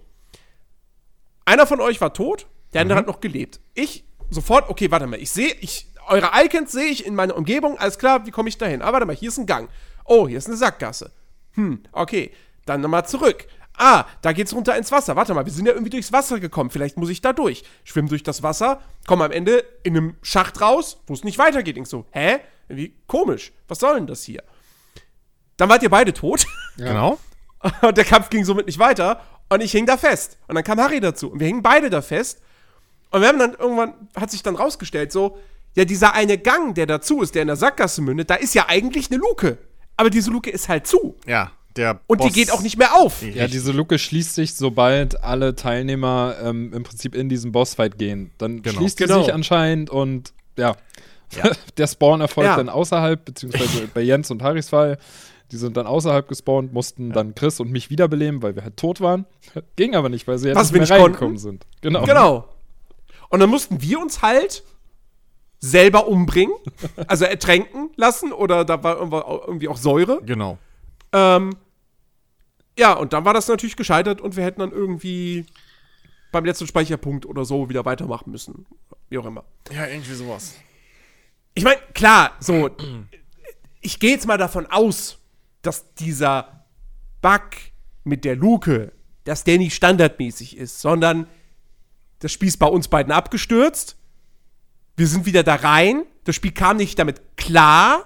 Einer 1.45 1.67
von 1.67 1.79
euch 1.81 2.01
war 2.01 2.13
tot, 2.13 2.47
der 2.73 2.81
andere 2.81 2.95
mhm. 2.95 2.99
hat 2.99 3.07
noch 3.07 3.21
gelebt. 3.21 3.59
Ich 3.75 4.05
sofort, 4.31 4.69
okay, 4.69 4.89
warte 4.89 5.05
mal, 5.05 5.19
ich 5.19 5.31
sehe, 5.31 5.53
ich, 5.59 5.87
eure 6.07 6.31
Icons 6.43 6.71
sehe 6.71 6.85
ich 6.85 7.05
in 7.05 7.13
meiner 7.13 7.35
Umgebung, 7.35 7.77
alles 7.77 7.99
klar, 7.99 8.25
wie 8.25 8.31
komme 8.31 8.49
ich 8.49 8.57
dahin? 8.57 8.81
Ah, 8.81 8.91
warte 8.91 9.05
mal, 9.05 9.15
hier 9.15 9.29
ist 9.29 9.37
ein 9.37 9.45
Gang. 9.45 9.69
Oh, 10.05 10.27
hier 10.27 10.39
ist 10.39 10.47
eine 10.47 10.57
Sackgasse. 10.57 11.11
Hm, 11.51 11.83
okay. 11.91 12.31
Dann 12.65 12.81
nochmal 12.81 13.05
zurück. 13.05 13.47
Ah, 13.77 14.05
da 14.21 14.31
geht's 14.31 14.53
runter 14.53 14.75
ins 14.77 14.91
Wasser. 14.91 15.15
Warte 15.15 15.33
mal, 15.33 15.45
wir 15.45 15.51
sind 15.51 15.65
ja 15.65 15.73
irgendwie 15.73 15.89
durchs 15.89 16.11
Wasser 16.11 16.39
gekommen. 16.39 16.69
Vielleicht 16.69 16.97
muss 16.97 17.09
ich 17.09 17.21
da 17.21 17.33
durch. 17.33 17.63
Schwimm 17.83 18.07
durch 18.07 18.23
das 18.23 18.43
Wasser, 18.43 18.81
komme 19.07 19.25
am 19.25 19.31
Ende 19.31 19.63
in 19.83 19.95
einem 19.95 20.15
Schacht 20.21 20.61
raus, 20.61 21.01
wo 21.07 21.13
es 21.13 21.23
nicht 21.23 21.37
weitergeht. 21.37 21.75
Denkst 21.75 21.89
so, 21.89 22.05
hä? 22.11 22.39
Irgendwie 22.67 22.95
komisch. 23.07 23.51
Was 23.67 23.79
soll 23.79 23.95
denn 23.95 24.07
das 24.07 24.23
hier? 24.23 24.43
Dann 25.57 25.69
wart 25.69 25.83
ihr 25.83 25.89
beide 25.89 26.13
tot. 26.13 26.45
Ja. 26.77 26.87
Genau. 26.87 27.19
Und 27.81 27.97
der 27.97 28.03
Kampf 28.03 28.29
ging 28.29 28.43
somit 28.43 28.65
nicht 28.65 28.79
weiter. 28.79 29.21
Und 29.49 29.61
ich 29.61 29.71
hing 29.71 29.85
da 29.85 29.95
fest. 29.95 30.37
Und 30.47 30.55
dann 30.55 30.63
kam 30.63 30.79
Harry 30.79 30.99
dazu. 30.99 31.31
Und 31.31 31.39
wir 31.39 31.47
hingen 31.47 31.61
beide 31.61 31.89
da 31.89 32.01
fest. 32.01 32.41
Und 33.11 33.21
wir 33.21 33.29
haben 33.29 33.39
dann 33.39 33.53
irgendwann, 33.53 33.93
hat 34.15 34.29
sich 34.29 34.43
dann 34.43 34.55
rausgestellt, 34.55 35.11
so, 35.11 35.37
ja, 35.75 35.85
dieser 35.85 36.13
eine 36.13 36.37
Gang, 36.37 36.75
der 36.75 36.85
dazu 36.85 37.21
ist, 37.21 37.33
der 37.35 37.43
in 37.43 37.47
der 37.47 37.55
Sackgasse 37.55 38.01
mündet, 38.01 38.29
da 38.29 38.35
ist 38.35 38.55
ja 38.55 38.67
eigentlich 38.67 39.09
eine 39.09 39.19
Luke. 39.19 39.57
Aber 39.95 40.09
diese 40.09 40.31
Luke 40.31 40.49
ist 40.49 40.67
halt 40.67 40.87
zu. 40.87 41.15
Ja 41.25 41.51
der 41.75 41.99
Und 42.07 42.19
Boss 42.19 42.27
die 42.27 42.33
geht 42.33 42.51
auch 42.51 42.61
nicht 42.61 42.77
mehr 42.77 42.95
auf. 42.95 43.21
Ja, 43.21 43.47
diese 43.47 43.71
Lücke 43.71 43.99
schließt 43.99 44.35
sich, 44.35 44.55
sobald 44.55 45.23
alle 45.23 45.55
Teilnehmer 45.55 46.35
ähm, 46.41 46.73
im 46.73 46.83
Prinzip 46.83 47.15
in 47.15 47.29
diesen 47.29 47.51
Bossfight 47.51 47.97
gehen. 47.97 48.31
Dann 48.37 48.61
genau. 48.61 48.77
schließt 48.77 48.99
die 48.99 49.03
genau. 49.03 49.23
sich 49.23 49.33
anscheinend 49.33 49.89
und 49.89 50.33
ja, 50.57 50.75
ja. 51.35 51.51
der 51.77 51.87
Spawn 51.87 52.21
erfolgt 52.21 52.49
ja. 52.49 52.57
dann 52.57 52.69
außerhalb, 52.69 53.23
beziehungsweise 53.23 53.87
bei 53.93 54.01
Jens 54.01 54.31
und 54.31 54.41
Harrys 54.41 54.69
Fall. 54.69 54.97
Die 55.51 55.57
sind 55.57 55.77
dann 55.77 55.85
außerhalb 55.85 56.27
gespawnt, 56.27 56.73
mussten 56.73 57.09
ja. 57.09 57.13
dann 57.13 57.35
Chris 57.35 57.59
und 57.59 57.71
mich 57.71 57.91
wiederbeleben, 57.91 58.41
weil 58.41 58.55
wir 58.55 58.63
halt 58.63 58.77
tot 58.77 58.99
waren. 58.99 59.25
Ging 59.75 59.95
aber 59.95 60.09
nicht, 60.09 60.27
weil 60.27 60.37
sie 60.37 60.49
ja 60.49 60.59
nicht 60.59 60.73
mehr 60.73 60.89
reingekommen 60.89 61.37
sind. 61.37 61.65
Genau. 61.81 62.03
Genau. 62.03 62.49
Und 63.29 63.39
dann 63.39 63.49
mussten 63.49 63.81
wir 63.81 63.99
uns 63.99 64.21
halt 64.21 64.63
selber 65.59 66.07
umbringen, 66.07 66.55
also 67.07 67.25
ertränken 67.25 67.89
lassen 67.95 68.31
oder 68.31 68.65
da 68.65 68.83
war 68.83 68.99
irgendwie 69.47 69.67
auch 69.67 69.77
Säure. 69.77 70.21
Genau. 70.25 70.57
Ähm, 71.11 71.55
ja, 72.77 72.93
und 72.93 73.13
dann 73.13 73.25
war 73.25 73.33
das 73.33 73.47
natürlich 73.47 73.75
gescheitert 73.75 74.21
und 74.21 74.35
wir 74.35 74.43
hätten 74.43 74.59
dann 74.59 74.71
irgendwie 74.71 75.45
beim 76.31 76.45
letzten 76.45 76.67
Speicherpunkt 76.67 77.25
oder 77.25 77.45
so 77.45 77.69
wieder 77.69 77.85
weitermachen 77.85 78.31
müssen. 78.31 78.65
Wie 79.09 79.17
auch 79.17 79.25
immer. 79.25 79.45
Ja, 79.71 79.87
irgendwie 79.87 80.13
sowas. 80.13 80.55
Ich 81.53 81.63
meine, 81.63 81.79
klar, 81.93 82.33
so, 82.39 82.69
ich 83.79 83.99
gehe 83.99 84.11
jetzt 84.11 84.27
mal 84.27 84.37
davon 84.37 84.65
aus, 84.65 85.17
dass 85.61 85.93
dieser 85.95 86.65
Bug 87.21 87.41
mit 88.03 88.25
der 88.25 88.35
Luke, 88.35 88.91
dass 89.23 89.45
der 89.45 89.57
nicht 89.57 89.73
standardmäßig 89.73 90.57
ist, 90.57 90.81
sondern 90.81 91.27
das 92.19 92.31
Spiel 92.33 92.49
ist 92.49 92.57
bei 92.57 92.67
uns 92.67 92.87
beiden 92.87 93.13
abgestürzt. 93.13 93.95
Wir 94.97 95.07
sind 95.07 95.25
wieder 95.25 95.43
da 95.43 95.55
rein. 95.55 96.03
Das 96.25 96.35
Spiel 96.35 96.51
kam 96.51 96.77
nicht 96.77 96.99
damit 96.99 97.37
klar, 97.37 98.05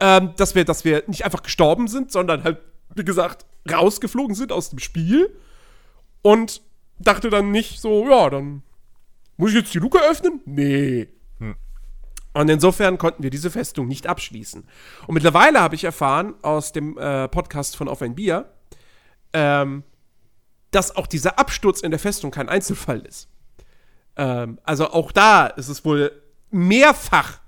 ähm, 0.00 0.32
dass, 0.36 0.54
wir, 0.54 0.64
dass 0.64 0.84
wir 0.84 1.04
nicht 1.06 1.24
einfach 1.24 1.42
gestorben 1.42 1.86
sind, 1.86 2.10
sondern 2.10 2.42
halt, 2.42 2.58
wie 2.94 3.04
gesagt, 3.04 3.46
rausgeflogen 3.70 4.34
sind 4.34 4.52
aus 4.52 4.70
dem 4.70 4.78
Spiel 4.78 5.36
und 6.22 6.62
dachte 6.98 7.30
dann 7.30 7.50
nicht 7.50 7.80
so, 7.80 8.08
ja, 8.08 8.30
dann 8.30 8.62
muss 9.36 9.50
ich 9.50 9.56
jetzt 9.56 9.74
die 9.74 9.78
Luke 9.78 9.98
öffnen? 10.00 10.40
Nee. 10.44 11.08
Hm. 11.38 11.56
Und 12.34 12.48
insofern 12.48 12.98
konnten 12.98 13.22
wir 13.22 13.30
diese 13.30 13.50
Festung 13.50 13.88
nicht 13.88 14.06
abschließen. 14.06 14.64
Und 15.06 15.14
mittlerweile 15.14 15.60
habe 15.60 15.74
ich 15.74 15.84
erfahren 15.84 16.34
aus 16.42 16.72
dem 16.72 16.96
äh, 16.98 17.28
Podcast 17.28 17.76
von 17.76 17.88
Auf 17.88 18.02
ein 18.02 18.14
Bier, 18.14 18.52
ähm, 19.32 19.84
dass 20.70 20.96
auch 20.96 21.06
dieser 21.06 21.38
Absturz 21.38 21.80
in 21.80 21.90
der 21.90 22.00
Festung 22.00 22.30
kein 22.30 22.48
Einzelfall 22.48 23.00
ist. 23.00 23.28
Ähm, 24.16 24.58
also 24.64 24.90
auch 24.90 25.12
da 25.12 25.46
ist 25.46 25.68
es 25.68 25.84
wohl 25.84 26.12
mehrfach 26.50 27.40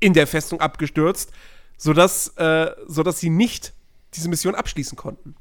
in 0.00 0.14
der 0.14 0.26
Festung 0.26 0.60
abgestürzt, 0.60 1.32
sodass, 1.76 2.28
äh, 2.36 2.74
sodass 2.86 3.20
sie 3.20 3.30
nicht 3.30 3.72
diese 4.14 4.28
Mission 4.28 4.54
abschließen 4.54 4.96
konnten. 4.96 5.36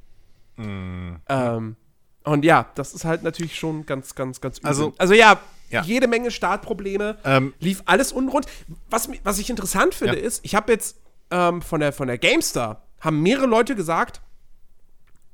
Mm. 0.59 1.21
Ähm, 1.27 1.75
und 2.23 2.45
ja, 2.45 2.69
das 2.75 2.93
ist 2.93 3.05
halt 3.05 3.23
natürlich 3.23 3.57
schon 3.57 3.85
ganz, 3.85 4.13
ganz, 4.13 4.41
ganz 4.41 4.59
übel. 4.59 4.67
Also, 4.67 4.93
also 4.97 5.13
ja, 5.13 5.39
ja, 5.69 5.83
jede 5.83 6.07
Menge 6.07 6.31
Startprobleme, 6.31 7.17
ähm, 7.23 7.53
lief 7.59 7.83
alles 7.85 8.11
unrund. 8.11 8.45
Was, 8.89 9.09
was 9.23 9.39
ich 9.39 9.49
interessant 9.49 9.93
finde, 9.93 10.19
ja. 10.19 10.25
ist, 10.25 10.43
ich 10.43 10.55
habe 10.55 10.71
jetzt 10.71 10.97
ähm, 11.31 11.61
von, 11.61 11.79
der, 11.79 11.93
von 11.93 12.07
der 12.07 12.17
GameStar, 12.17 12.83
haben 12.99 13.21
mehrere 13.21 13.45
Leute 13.45 13.75
gesagt, 13.75 14.21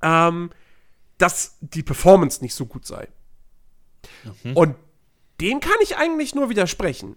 ähm, 0.02 0.52
dass 1.18 1.58
die 1.62 1.84
Performance 1.84 2.44
nicht 2.44 2.54
so 2.54 2.66
gut 2.66 2.86
sei. 2.86 3.08
Mhm. 4.44 4.56
Und 4.56 4.76
dem 5.42 5.60
kann 5.60 5.78
ich 5.82 5.98
eigentlich 5.98 6.36
nur 6.36 6.50
widersprechen. 6.50 7.16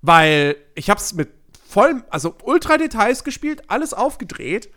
Weil 0.00 0.56
ich 0.74 0.90
habe 0.90 0.98
es 0.98 1.12
mit 1.12 1.30
voll, 1.68 2.02
also 2.10 2.34
ultra 2.42 2.76
Details 2.76 3.24
gespielt, 3.24 3.64
alles 3.68 3.94
aufgedreht 3.94 4.70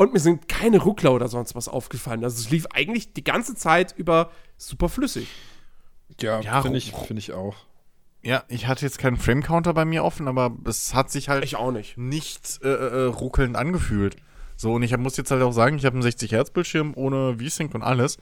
und 0.00 0.14
mir 0.14 0.18
sind 0.18 0.48
keine 0.48 0.78
Ruckler 0.78 1.12
oder 1.12 1.28
sonst 1.28 1.54
was 1.54 1.68
aufgefallen. 1.68 2.24
Also 2.24 2.40
es 2.40 2.48
lief 2.48 2.64
eigentlich 2.72 3.12
die 3.12 3.22
ganze 3.22 3.54
Zeit 3.54 3.94
über 3.98 4.30
super 4.56 4.88
flüssig. 4.88 5.28
Ja, 6.22 6.40
ja 6.40 6.62
finde 6.62 6.78
ich, 6.78 6.92
find 6.92 7.18
ich 7.18 7.34
auch. 7.34 7.54
Ja, 8.22 8.44
ich 8.48 8.66
hatte 8.66 8.86
jetzt 8.86 8.98
keinen 8.98 9.18
Frame-Counter 9.18 9.74
bei 9.74 9.84
mir 9.84 10.02
offen, 10.02 10.26
aber 10.26 10.56
es 10.64 10.94
hat 10.94 11.10
sich 11.10 11.28
halt 11.28 11.44
ich 11.44 11.56
auch 11.56 11.70
nicht, 11.70 11.98
nicht 11.98 12.60
äh, 12.62 12.68
äh, 12.68 13.04
ruckelnd 13.08 13.56
angefühlt. 13.56 14.16
So, 14.56 14.72
und 14.72 14.82
ich 14.82 14.94
hab, 14.94 15.00
muss 15.00 15.18
jetzt 15.18 15.30
halt 15.32 15.42
auch 15.42 15.52
sagen, 15.52 15.76
ich 15.76 15.84
habe 15.84 15.98
einen 15.98 16.06
60-Hertz-Bildschirm 16.06 16.94
ohne 16.96 17.36
V-Sync 17.38 17.74
und 17.74 17.82
alles. 17.82 18.16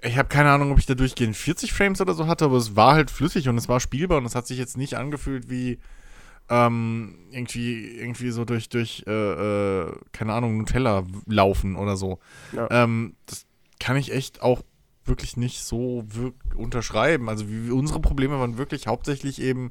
Ich 0.00 0.16
habe 0.16 0.30
keine 0.30 0.50
Ahnung, 0.50 0.72
ob 0.72 0.78
ich 0.78 0.86
da 0.86 0.94
durchgehend 0.94 1.36
40 1.36 1.74
Frames 1.74 2.00
oder 2.00 2.14
so 2.14 2.28
hatte, 2.28 2.46
aber 2.46 2.56
es 2.56 2.74
war 2.74 2.94
halt 2.94 3.10
flüssig 3.10 3.50
und 3.50 3.58
es 3.58 3.68
war 3.68 3.80
spielbar 3.80 4.16
und 4.16 4.24
es 4.24 4.34
hat 4.34 4.46
sich 4.46 4.56
jetzt 4.56 4.78
nicht 4.78 4.94
angefühlt 4.94 5.50
wie 5.50 5.80
ähm, 6.48 7.18
irgendwie, 7.30 7.98
irgendwie 7.98 8.30
so 8.30 8.44
durch, 8.44 8.68
durch 8.68 9.04
äh, 9.06 9.10
äh, 9.10 9.92
keine 10.12 10.32
Ahnung, 10.32 10.58
Nutella 10.58 11.04
laufen 11.26 11.76
oder 11.76 11.96
so. 11.96 12.18
Ja. 12.52 12.68
Ähm, 12.70 13.16
das 13.26 13.46
kann 13.80 13.96
ich 13.96 14.12
echt 14.12 14.42
auch 14.42 14.62
wirklich 15.04 15.36
nicht 15.36 15.62
so 15.62 16.04
unterschreiben. 16.56 17.28
Also 17.28 17.48
wie, 17.48 17.70
unsere 17.70 18.00
Probleme 18.00 18.38
waren 18.38 18.58
wirklich 18.58 18.86
hauptsächlich 18.86 19.40
eben 19.40 19.70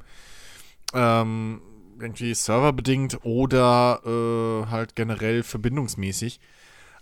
ähm, 0.93 1.61
irgendwie 1.99 2.33
serverbedingt 2.33 3.19
oder 3.23 4.01
äh, 4.05 4.69
halt 4.69 4.95
generell 4.95 5.43
verbindungsmäßig. 5.43 6.39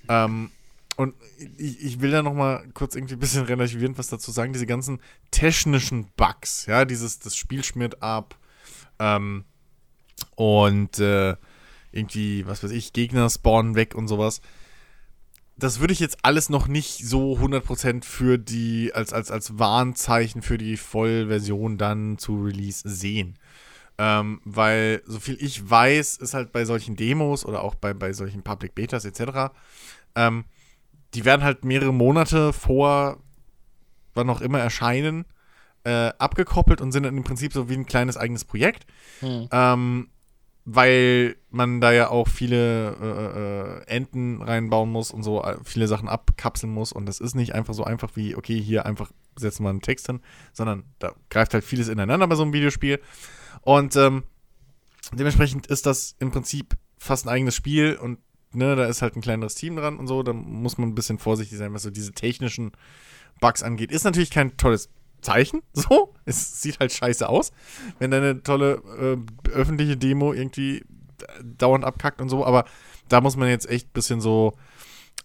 Ähm, 0.08 0.51
und 0.96 1.15
ich, 1.58 1.84
ich, 1.84 2.01
will 2.01 2.12
da 2.12 2.22
noch 2.22 2.36
mal 2.36 2.68
kurz 2.75 2.96
irgendwie 2.96 3.15
ein 3.15 3.20
bisschen 3.20 3.46
relativierend 3.46 3.98
was 3.98 4.10
dazu 4.10 4.32
sagen. 4.32 4.53
Diese 4.53 4.68
ganzen 4.68 5.00
technischen 5.32 6.08
Bugs, 6.15 6.68
ja, 6.68 6.86
dieses, 6.86 7.18
das 7.18 7.36
Spiel 7.36 7.63
schmiert 7.63 8.03
ab 8.03 8.38
ähm, 9.00 9.46
und 10.36 11.00
äh, 11.00 11.36
irgendwie, 11.92 12.46
was 12.48 12.63
weiß 12.63 12.72
ich, 12.72 12.94
Gegner 12.94 13.30
spawnen 13.30 13.75
weg 13.75 13.96
und 13.96 14.08
sowas 14.08 14.42
das 15.56 15.80
würde 15.80 15.94
ich 15.94 16.00
jetzt 16.00 16.18
alles 16.24 16.50
noch 16.50 16.68
nicht 16.68 17.08
so 17.08 17.38
100% 17.38 18.03
für 18.03 18.38
die, 18.39 18.92
als, 18.94 19.13
als, 19.13 19.30
als 19.30 19.60
Warnzeichen 19.60 20.42
für 20.42 20.58
die 20.58 20.77
Vollversion 20.77 21.77
dann 21.77 22.18
zu 22.18 22.42
Release 22.42 22.82
sehen. 22.84 23.38
Ähm, 24.00 24.42
weil, 24.44 25.03
soviel 25.06 25.38
ich 25.39 25.70
weiß, 25.70 26.18
ist 26.18 26.34
halt 26.34 26.51
bei 26.51 26.65
solchen 26.65 26.96
Demos 26.96 27.46
oder 27.46 27.63
auch 27.63 27.75
bei, 27.75 27.94
bei 27.94 28.12
solchen 28.13 28.42
Public 28.42 28.74
Betas 28.74 29.06
etc., 29.06 29.53
ähm, 30.15 30.46
die 31.13 31.25
werden 31.25 31.44
halt 31.44 31.63
mehrere 31.63 31.94
Monate 31.94 32.53
vor 32.53 33.20
wann 34.15 34.30
auch 34.30 34.42
immer 34.42 34.60
erscheinen, 34.60 35.25
äh, 35.84 36.12
abgekoppelt 36.18 36.82
und 36.82 36.92
sind 36.92 37.03
dann 37.03 37.18
im 37.18 37.24
Prinzip 37.24 37.53
so 37.53 37.70
wie 37.70 37.74
ein 37.74 37.86
kleines 37.86 38.15
eigenes 38.15 38.46
Projekt. 38.46 38.86
Hm. 39.20 39.48
Ähm, 39.51 40.10
weil 40.65 41.36
man 41.50 41.82
da 41.82 41.91
ja 41.91 42.10
auch 42.10 42.27
viele 42.27 42.96
äh, 42.96 43.86
äh, 43.86 43.88
Enden 43.88 44.41
reinbauen 44.41 44.89
muss 44.89 45.12
und 45.12 45.24
so 45.24 45.43
äh, 45.43 45.58
viele 45.63 45.88
Sachen 45.88 46.08
abkapseln 46.08 46.72
muss. 46.74 46.93
Und 46.93 47.05
das 47.05 47.20
ist 47.20 47.36
nicht 47.36 47.53
einfach 47.53 47.74
so 47.74 47.84
einfach 47.84 48.12
wie, 48.15 48.36
okay, 48.36 48.60
hier 48.62 48.86
einfach 48.86 49.12
setzen 49.36 49.63
wir 49.63 49.70
einen 49.70 49.82
Text 49.82 50.05
hin, 50.08 50.22
sondern 50.53 50.86
da 51.00 51.13
greift 51.29 51.53
halt 51.53 51.63
vieles 51.63 51.89
ineinander 51.89 52.27
bei 52.27 52.36
so 52.36 52.43
einem 52.43 52.53
Videospiel. 52.53 53.01
Und 53.62 53.96
ähm, 53.98 54.24
dementsprechend 55.12 55.67
ist 55.67 55.86
das 55.86 56.15
im 56.20 56.32
Prinzip 56.32 56.77
fast 56.98 57.25
ein 57.25 57.29
eigenes 57.29 57.55
Spiel 57.55 57.98
und 57.98 58.20
ne, 58.53 58.75
da 58.75 58.86
ist 58.86 59.01
halt 59.01 59.17
ein 59.17 59.22
kleineres 59.22 59.55
Team 59.55 59.75
dran 59.75 59.98
und 59.98 60.08
so, 60.08 60.24
da 60.24 60.32
muss 60.32 60.77
man 60.77 60.89
ein 60.89 60.96
bisschen 60.96 61.20
vorsichtig 61.20 61.58
sein, 61.58 61.74
was 61.74 61.84
so 61.84 61.89
diese 61.89 62.13
technischen 62.13 62.72
Bugs 63.41 63.63
angeht. 63.63 63.91
Ist 63.91 64.05
natürlich 64.05 64.32
kein 64.32 64.55
tolles 64.55 64.89
Zeichen. 65.24 65.62
So, 65.74 66.13
es 66.25 66.62
sieht 66.62 66.80
halt 66.80 66.94
scheiße 66.94 67.27
aus, 67.27 67.51
wenn 68.00 68.12
deine 68.12 68.42
tolle 68.44 68.82
äh, 68.98 69.50
öffentliche 69.50 69.98
Demo 69.98 70.34
irgendwie 70.34 70.86
dauernd 71.44 71.84
abkackt 71.84 72.22
und 72.22 72.30
so. 72.30 72.46
Aber 72.46 72.65
da 73.10 73.22
muss 73.22 73.36
man 73.36 73.50
jetzt 73.50 73.70
echt 73.70 73.88
ein 73.88 73.94
bisschen 73.94 74.22
so, 74.22 74.53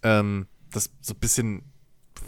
ähm, 0.02 0.46
das 0.70 0.90
so 1.00 1.14
ein 1.14 1.20
bisschen 1.20 1.62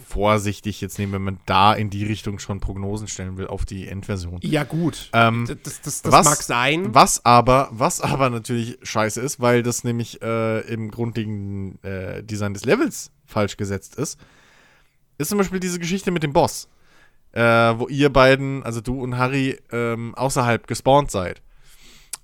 vorsichtig 0.08 0.80
jetzt 0.80 0.98
nehmen, 0.98 1.12
wenn 1.12 1.22
man 1.22 1.40
da 1.46 1.72
in 1.72 1.90
die 1.90 2.04
Richtung 2.04 2.38
schon 2.38 2.60
Prognosen 2.60 3.08
stellen 3.08 3.36
will 3.36 3.46
auf 3.46 3.64
die 3.64 3.86
Endversion. 3.86 4.38
Ja, 4.42 4.64
gut. 4.64 5.08
Ähm, 5.12 5.46
das, 5.46 5.80
das, 5.82 6.02
das 6.02 6.12
was, 6.12 6.24
mag 6.26 6.42
sein. 6.42 6.94
Was 6.94 7.24
aber, 7.24 7.68
was 7.70 8.00
aber 8.00 8.30
natürlich 8.30 8.78
scheiße 8.82 9.20
ist, 9.20 9.40
weil 9.40 9.62
das 9.62 9.84
nämlich 9.84 10.20
äh, 10.22 10.60
im 10.72 10.90
grundlegenden 10.90 11.82
äh, 11.84 12.22
Design 12.22 12.54
des 12.54 12.64
Levels 12.64 13.12
falsch 13.24 13.56
gesetzt 13.56 13.96
ist, 13.96 14.18
ist 15.18 15.28
zum 15.28 15.38
Beispiel 15.38 15.60
diese 15.60 15.78
Geschichte 15.78 16.10
mit 16.10 16.22
dem 16.22 16.32
Boss 16.32 16.68
äh, 17.32 17.42
wo 17.42 17.88
ihr 17.88 18.10
beiden, 18.10 18.62
also 18.62 18.80
du 18.80 19.00
und 19.00 19.18
Harry, 19.18 19.58
ähm, 19.72 20.14
außerhalb 20.14 20.66
gespawnt 20.66 21.10
seid. 21.10 21.42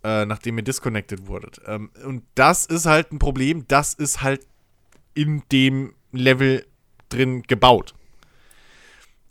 Äh, 0.06 0.24
nachdem 0.24 0.56
ihr 0.56 0.62
disconnected 0.62 1.26
wurdet. 1.26 1.60
Ähm, 1.66 1.90
und 2.04 2.22
das 2.36 2.64
ist 2.64 2.86
halt 2.86 3.10
ein 3.10 3.18
Problem, 3.18 3.66
das 3.66 3.92
ist 3.92 4.22
halt 4.22 4.46
in 5.14 5.42
dem 5.50 5.94
Level 6.12 6.64
drin 7.08 7.42
gebaut. 7.42 7.92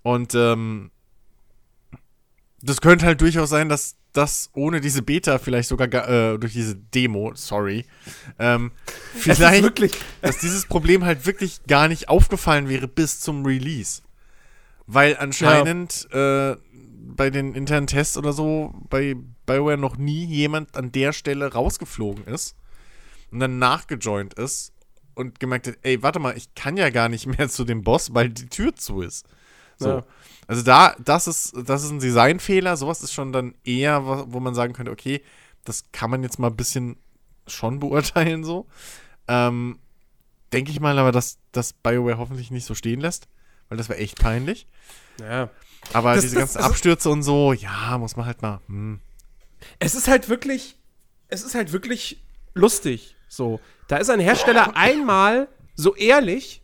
Und 0.02 0.36
ähm, 0.36 0.92
das 2.62 2.82
könnte 2.82 3.06
halt 3.06 3.22
durchaus 3.22 3.50
sein, 3.50 3.70
dass 3.70 3.96
das 4.12 4.50
ohne 4.54 4.82
diese 4.82 5.02
Beta 5.02 5.40
vielleicht 5.40 5.70
sogar 5.70 5.88
äh, 6.10 6.38
durch 6.38 6.52
diese 6.52 6.76
Demo, 6.76 7.32
sorry, 7.36 7.86
ähm, 8.38 8.72
vielleicht, 9.14 9.98
dass 10.22 10.40
dieses 10.40 10.66
Problem 10.66 11.06
halt 11.06 11.26
wirklich 11.26 11.64
gar 11.68 11.88
nicht 11.88 12.10
aufgefallen 12.10 12.68
wäre 12.68 12.88
bis 12.88 13.20
zum 13.20 13.46
Release. 13.46 14.02
Weil 14.88 15.18
anscheinend 15.18 16.08
ja. 16.14 16.52
äh, 16.52 16.58
bei 17.16 17.30
den 17.30 17.56
internen 17.56 17.88
Tests 17.88 18.18
oder 18.18 18.34
so 18.34 18.74
bei 18.90 19.16
BioWare 19.46 19.78
noch 19.78 19.98
nie 19.98 20.26
jemand 20.26 20.76
an 20.76 20.92
der 20.92 21.14
Stelle 21.14 21.54
rausgeflogen 21.54 22.26
ist 22.26 22.56
und 23.32 23.40
dann 23.40 23.58
nachgejoint 23.58 24.34
ist 24.36 24.74
und 25.16 25.40
gemerkt 25.40 25.68
hat, 25.68 25.78
ey, 25.82 26.04
warte 26.04 26.20
mal, 26.20 26.38
ich 26.38 26.54
kann 26.56 26.78
ja 26.78 26.90
gar 26.90 27.10
nicht 27.10 27.26
mehr 27.38 27.50
zu 27.50 27.64
dem 27.64 27.84
Boss, 27.84 28.14
weil 28.14 28.30
die 28.30 28.48
Tür 28.48 28.76
zu 28.76 29.02
ist. 29.02 29.26
So. 29.78 29.90
Ja. 29.90 30.06
Also 30.48 30.62
da, 30.62 30.96
das 31.04 31.28
ist, 31.28 31.54
das 31.66 31.84
ist 31.84 31.90
ein 31.90 32.00
Designfehler. 32.00 32.78
Sowas 32.78 33.02
ist 33.02 33.14
schon 33.14 33.34
dann 33.34 33.56
eher, 33.64 34.06
wo 34.32 34.40
man 34.40 34.54
sagen 34.54 34.74
könnte, 34.74 34.92
okay, 34.92 35.22
das 35.64 35.92
kann 35.92 36.12
man 36.12 36.22
jetzt 36.22 36.38
mal 36.38 36.50
ein 36.50 36.56
bisschen 36.56 36.98
schon 37.48 37.80
beurteilen 37.80 38.44
so. 38.44 38.68
Ähm, 39.28 39.80
Denke 40.54 40.72
ich 40.72 40.80
mal 40.80 40.98
aber, 41.00 41.12
dass 41.12 41.40
das 41.52 41.74
BioWare 41.74 42.20
hoffentlich 42.20 42.52
nicht 42.52 42.66
so 42.66 42.76
stehen 42.76 43.02
lässt 43.02 43.28
weil 43.70 43.78
das 43.78 43.90
wäre 43.90 44.00
echt 44.00 44.20
peinlich. 44.20 44.68
Ja. 45.20 45.50
Aber 45.94 46.16
das, 46.16 46.24
diese 46.24 46.36
das, 46.36 46.54
ganzen 46.54 46.70
Abstürze 46.70 47.10
und 47.10 47.24
so, 47.24 47.54
ja, 47.54 47.98
muss 47.98 48.16
man 48.16 48.26
halt 48.26 48.42
mal. 48.42 48.60
Hm. 48.68 49.00
Es 49.80 49.96
ist 49.96 50.08
halt 50.08 50.30
wirklich, 50.30 50.78
es 51.28 51.44
ist 51.44 51.56
halt 51.56 51.72
wirklich 51.72 52.24
lustig. 52.54 53.16
So, 53.28 53.60
da 53.88 53.98
ist 53.98 54.10
ein 54.10 54.20
Hersteller 54.20 54.76
einmal 54.76 55.48
so 55.76 55.96
ehrlich 55.96 56.62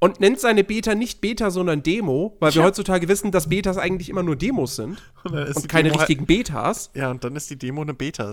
und 0.00 0.20
nennt 0.20 0.40
seine 0.40 0.64
Beta 0.64 0.94
nicht 0.94 1.20
Beta, 1.20 1.50
sondern 1.50 1.82
Demo, 1.82 2.36
weil 2.40 2.54
wir 2.54 2.62
heutzutage 2.62 3.08
wissen, 3.08 3.32
dass 3.32 3.48
Betas 3.48 3.78
eigentlich 3.78 4.08
immer 4.08 4.22
nur 4.22 4.36
Demos 4.36 4.76
sind 4.76 5.00
und, 5.24 5.34
und 5.34 5.68
keine 5.68 5.88
Demo 5.88 6.00
halt 6.00 6.08
richtigen 6.08 6.26
Betas. 6.26 6.90
Ja, 6.94 7.10
und 7.10 7.24
dann 7.24 7.34
ist 7.36 7.50
die 7.50 7.58
Demo 7.58 7.82
eine 7.82 7.94
Beta. 7.94 8.28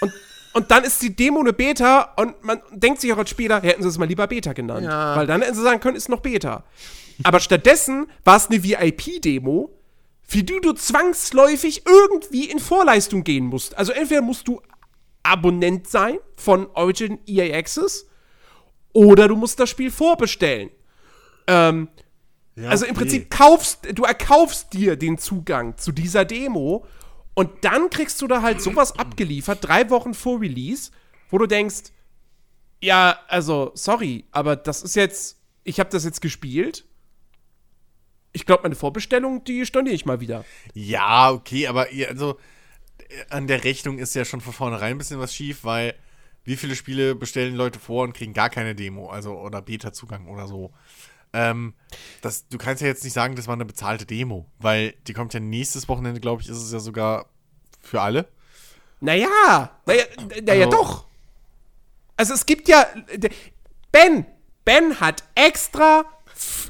und, 0.00 0.12
und 0.52 0.70
dann 0.70 0.84
ist 0.84 1.00
die 1.02 1.14
Demo 1.14 1.40
eine 1.40 1.52
Beta 1.52 2.14
und 2.16 2.42
man 2.44 2.60
denkt 2.70 3.00
sich 3.00 3.12
auch 3.12 3.18
als 3.18 3.30
Spieler, 3.30 3.60
hätten 3.62 3.82
sie 3.82 3.88
es 3.88 3.98
mal 3.98 4.06
lieber 4.08 4.26
Beta 4.26 4.52
genannt. 4.52 4.84
Ja. 4.84 5.16
Weil 5.16 5.26
dann 5.26 5.42
hätten 5.42 5.54
sie 5.54 5.62
sagen 5.62 5.80
können, 5.80 5.96
ist 5.96 6.08
noch 6.08 6.20
Beta. 6.20 6.64
Aber 7.24 7.40
stattdessen 7.40 8.06
war 8.24 8.36
es 8.36 8.48
eine 8.48 8.62
VIP-Demo, 8.62 9.70
für 10.22 10.42
die 10.42 10.60
du 10.60 10.72
zwangsläufig 10.72 11.84
irgendwie 11.86 12.50
in 12.50 12.58
Vorleistung 12.58 13.24
gehen 13.24 13.46
musst. 13.46 13.76
Also 13.76 13.92
entweder 13.92 14.22
musst 14.22 14.48
du 14.48 14.60
Abonnent 15.22 15.88
sein 15.88 16.18
von 16.36 16.66
Origin 16.74 17.18
EA 17.26 17.56
Access 17.56 18.06
oder 18.92 19.28
du 19.28 19.36
musst 19.36 19.60
das 19.60 19.70
Spiel 19.70 19.90
vorbestellen. 19.90 20.70
Ähm, 21.46 21.88
ja, 22.56 22.68
also 22.68 22.84
im 22.84 22.94
Prinzip 22.94 23.30
kaufst 23.30 23.86
du 23.94 24.04
erkaufst 24.04 24.72
dir 24.72 24.96
den 24.96 25.18
Zugang 25.18 25.76
zu 25.78 25.92
dieser 25.92 26.24
Demo 26.24 26.84
und 27.34 27.64
dann 27.64 27.90
kriegst 27.90 28.20
du 28.22 28.26
da 28.26 28.42
halt 28.42 28.60
sowas 28.60 28.92
abgeliefert, 28.98 29.58
drei 29.62 29.90
Wochen 29.90 30.14
vor 30.14 30.40
Release, 30.40 30.90
wo 31.30 31.38
du 31.38 31.46
denkst, 31.46 31.92
ja, 32.80 33.18
also 33.28 33.70
sorry, 33.74 34.24
aber 34.32 34.56
das 34.56 34.82
ist 34.82 34.96
jetzt 34.96 35.42
ich 35.64 35.80
habe 35.80 35.90
das 35.90 36.04
jetzt 36.04 36.20
gespielt. 36.20 36.84
Ich 38.32 38.46
glaube, 38.46 38.62
meine 38.62 38.74
Vorbestellung, 38.74 39.44
die 39.44 39.66
storniere 39.66 39.94
ich 39.94 40.06
mal 40.06 40.20
wieder. 40.20 40.44
Ja, 40.74 41.30
okay, 41.30 41.66
aber 41.66 41.88
also 42.08 42.38
an 43.28 43.46
der 43.46 43.64
Rechnung 43.64 43.98
ist 43.98 44.14
ja 44.14 44.24
schon 44.24 44.40
von 44.40 44.54
vornherein 44.54 44.92
ein 44.92 44.98
bisschen 44.98 45.20
was 45.20 45.34
schief, 45.34 45.64
weil 45.64 45.94
wie 46.44 46.56
viele 46.56 46.74
Spiele 46.74 47.14
bestellen 47.14 47.54
Leute 47.54 47.78
vor 47.78 48.04
und 48.04 48.14
kriegen 48.14 48.32
gar 48.32 48.50
keine 48.50 48.74
Demo, 48.74 49.10
also 49.10 49.38
oder 49.38 49.60
Beta-Zugang 49.62 50.28
oder 50.28 50.48
so. 50.48 50.72
Ähm, 51.32 51.74
das, 52.20 52.48
du 52.48 52.58
kannst 52.58 52.82
ja 52.82 52.88
jetzt 52.88 53.04
nicht 53.04 53.12
sagen, 53.12 53.36
das 53.36 53.46
war 53.46 53.54
eine 53.54 53.64
bezahlte 53.64 54.06
Demo, 54.06 54.46
weil 54.58 54.94
die 55.06 55.12
kommt 55.12 55.34
ja 55.34 55.40
nächstes 55.40 55.88
Wochenende, 55.88 56.20
glaube 56.20 56.42
ich, 56.42 56.48
ist 56.48 56.58
es 56.58 56.72
ja 56.72 56.78
sogar 56.78 57.26
für 57.80 58.00
alle. 58.00 58.28
Naja, 59.00 59.28
naja, 59.86 60.04
naja 60.42 60.66
also, 60.66 60.70
doch. 60.70 61.06
Also 62.16 62.34
es 62.34 62.46
gibt 62.46 62.68
ja. 62.68 62.86
Ben, 63.90 64.26
Ben 64.64 65.00
hat 65.00 65.24
extra, 65.34 66.04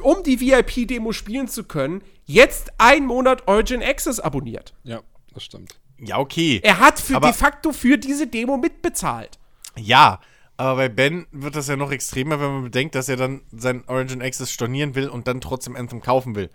um 0.00 0.22
die 0.22 0.40
VIP-Demo 0.40 1.12
spielen 1.12 1.48
zu 1.48 1.64
können, 1.64 2.02
jetzt 2.24 2.72
einen 2.78 3.06
Monat 3.06 3.46
Origin 3.48 3.82
Access 3.82 4.18
abonniert. 4.18 4.74
Ja, 4.82 5.02
das 5.34 5.44
stimmt. 5.44 5.78
Ja, 5.98 6.18
okay. 6.18 6.60
Er 6.64 6.80
hat 6.80 6.98
für 6.98 7.20
de 7.20 7.32
facto 7.32 7.72
für 7.72 7.98
diese 7.98 8.26
Demo 8.26 8.56
mitbezahlt. 8.56 9.38
Ja, 9.76 10.20
aber 10.56 10.76
bei 10.76 10.88
Ben 10.88 11.26
wird 11.32 11.56
das 11.56 11.68
ja 11.68 11.76
noch 11.76 11.90
extremer, 11.90 12.38
wenn 12.38 12.52
man 12.52 12.62
bedenkt, 12.64 12.94
dass 12.94 13.08
er 13.08 13.16
dann 13.16 13.40
sein 13.52 13.84
Origin 13.86 14.22
Access 14.22 14.52
stornieren 14.52 14.94
will 14.94 15.08
und 15.08 15.26
dann 15.26 15.40
trotzdem 15.40 15.76
Anthem 15.76 16.00
kaufen 16.00 16.34
will. 16.34 16.50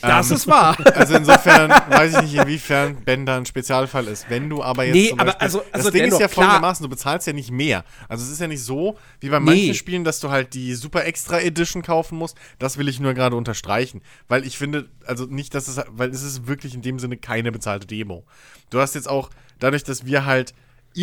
Das 0.00 0.30
ähm, 0.30 0.36
ist 0.36 0.46
wahr. 0.46 0.76
Also 0.94 1.14
insofern 1.14 1.70
weiß 1.70 2.14
ich 2.14 2.22
nicht, 2.22 2.34
inwiefern 2.34 2.96
Ben 3.04 3.24
da 3.24 3.36
ein 3.36 3.46
Spezialfall 3.46 4.08
ist. 4.08 4.28
Wenn 4.28 4.48
du 4.48 4.62
aber 4.62 4.84
jetzt 4.84 4.94
nee, 4.94 5.12
aber 5.12 5.26
Beispiel, 5.26 5.40
also, 5.40 5.62
also 5.72 5.90
das 5.90 5.92
Ding 5.92 6.12
ist 6.12 6.20
ja 6.20 6.28
folgendermaßen, 6.28 6.82
du 6.82 6.90
bezahlst 6.90 7.26
ja 7.26 7.32
nicht 7.32 7.50
mehr. 7.50 7.84
Also 8.08 8.24
es 8.24 8.30
ist 8.30 8.40
ja 8.40 8.48
nicht 8.48 8.62
so, 8.62 8.98
wie 9.20 9.28
bei 9.28 9.38
manchen 9.38 9.68
nee. 9.68 9.74
Spielen, 9.74 10.04
dass 10.04 10.18
du 10.20 10.30
halt 10.30 10.54
die 10.54 10.74
Super 10.74 11.04
Extra 11.04 11.40
Edition 11.40 11.82
kaufen 11.82 12.18
musst. 12.18 12.36
Das 12.58 12.78
will 12.78 12.88
ich 12.88 12.98
nur 13.00 13.14
gerade 13.14 13.36
unterstreichen. 13.36 14.02
Weil 14.28 14.44
ich 14.44 14.58
finde, 14.58 14.88
also 15.06 15.26
nicht, 15.26 15.54
dass 15.54 15.68
es, 15.68 15.80
weil 15.88 16.10
es 16.10 16.22
ist 16.22 16.46
wirklich 16.48 16.74
in 16.74 16.82
dem 16.82 16.98
Sinne 16.98 17.16
keine 17.16 17.52
bezahlte 17.52 17.86
Demo. 17.86 18.24
Du 18.70 18.80
hast 18.80 18.94
jetzt 18.94 19.08
auch, 19.08 19.30
dadurch, 19.58 19.84
dass 19.84 20.06
wir 20.06 20.26
halt 20.26 20.54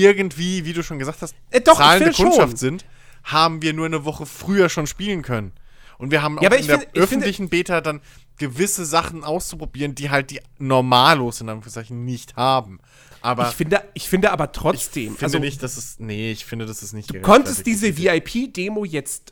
irgendwie, 0.01 0.65
wie 0.65 0.73
du 0.73 0.83
schon 0.83 0.99
gesagt 0.99 1.21
hast, 1.21 1.35
äh, 1.51 1.61
doch, 1.61 1.77
zahlende 1.77 2.11
Kundschaft 2.11 2.51
schon. 2.51 2.57
sind, 2.57 2.85
haben 3.23 3.61
wir 3.61 3.73
nur 3.73 3.85
eine 3.85 4.05
Woche 4.05 4.25
früher 4.25 4.69
schon 4.69 4.87
spielen 4.87 5.21
können. 5.21 5.53
Und 5.97 6.11
wir 6.11 6.21
haben 6.21 6.37
auch 6.37 6.43
ja, 6.43 6.53
in 6.53 6.67
der 6.67 6.79
find, 6.79 6.95
öffentlichen 6.97 7.49
Beta 7.49 7.79
dann 7.81 8.01
gewisse 8.37 8.85
Sachen 8.85 9.23
auszuprobieren, 9.23 9.95
die 9.95 10.09
halt 10.09 10.31
die 10.31 10.41
Normalos 10.57 11.39
in 11.39 11.47
Anführungszeichen 11.47 12.03
nicht 12.03 12.35
haben. 12.35 12.79
Aber 13.21 13.47
ich 13.47 13.55
finde, 13.55 13.81
ich 13.93 14.09
finde 14.09 14.31
aber 14.31 14.51
trotzdem. 14.51 15.13
Ich 15.13 15.19
finde 15.19 15.23
also, 15.23 15.39
nicht, 15.39 15.63
dass 15.63 15.77
es. 15.77 15.99
Nee, 15.99 16.31
ich 16.31 16.45
finde, 16.45 16.65
das 16.65 16.83
ist 16.83 16.93
nicht 16.93 17.13
Du 17.13 17.21
konntest 17.21 17.65
diese 17.65 17.97
VIP-Demo 17.97 18.83
jetzt 18.83 19.31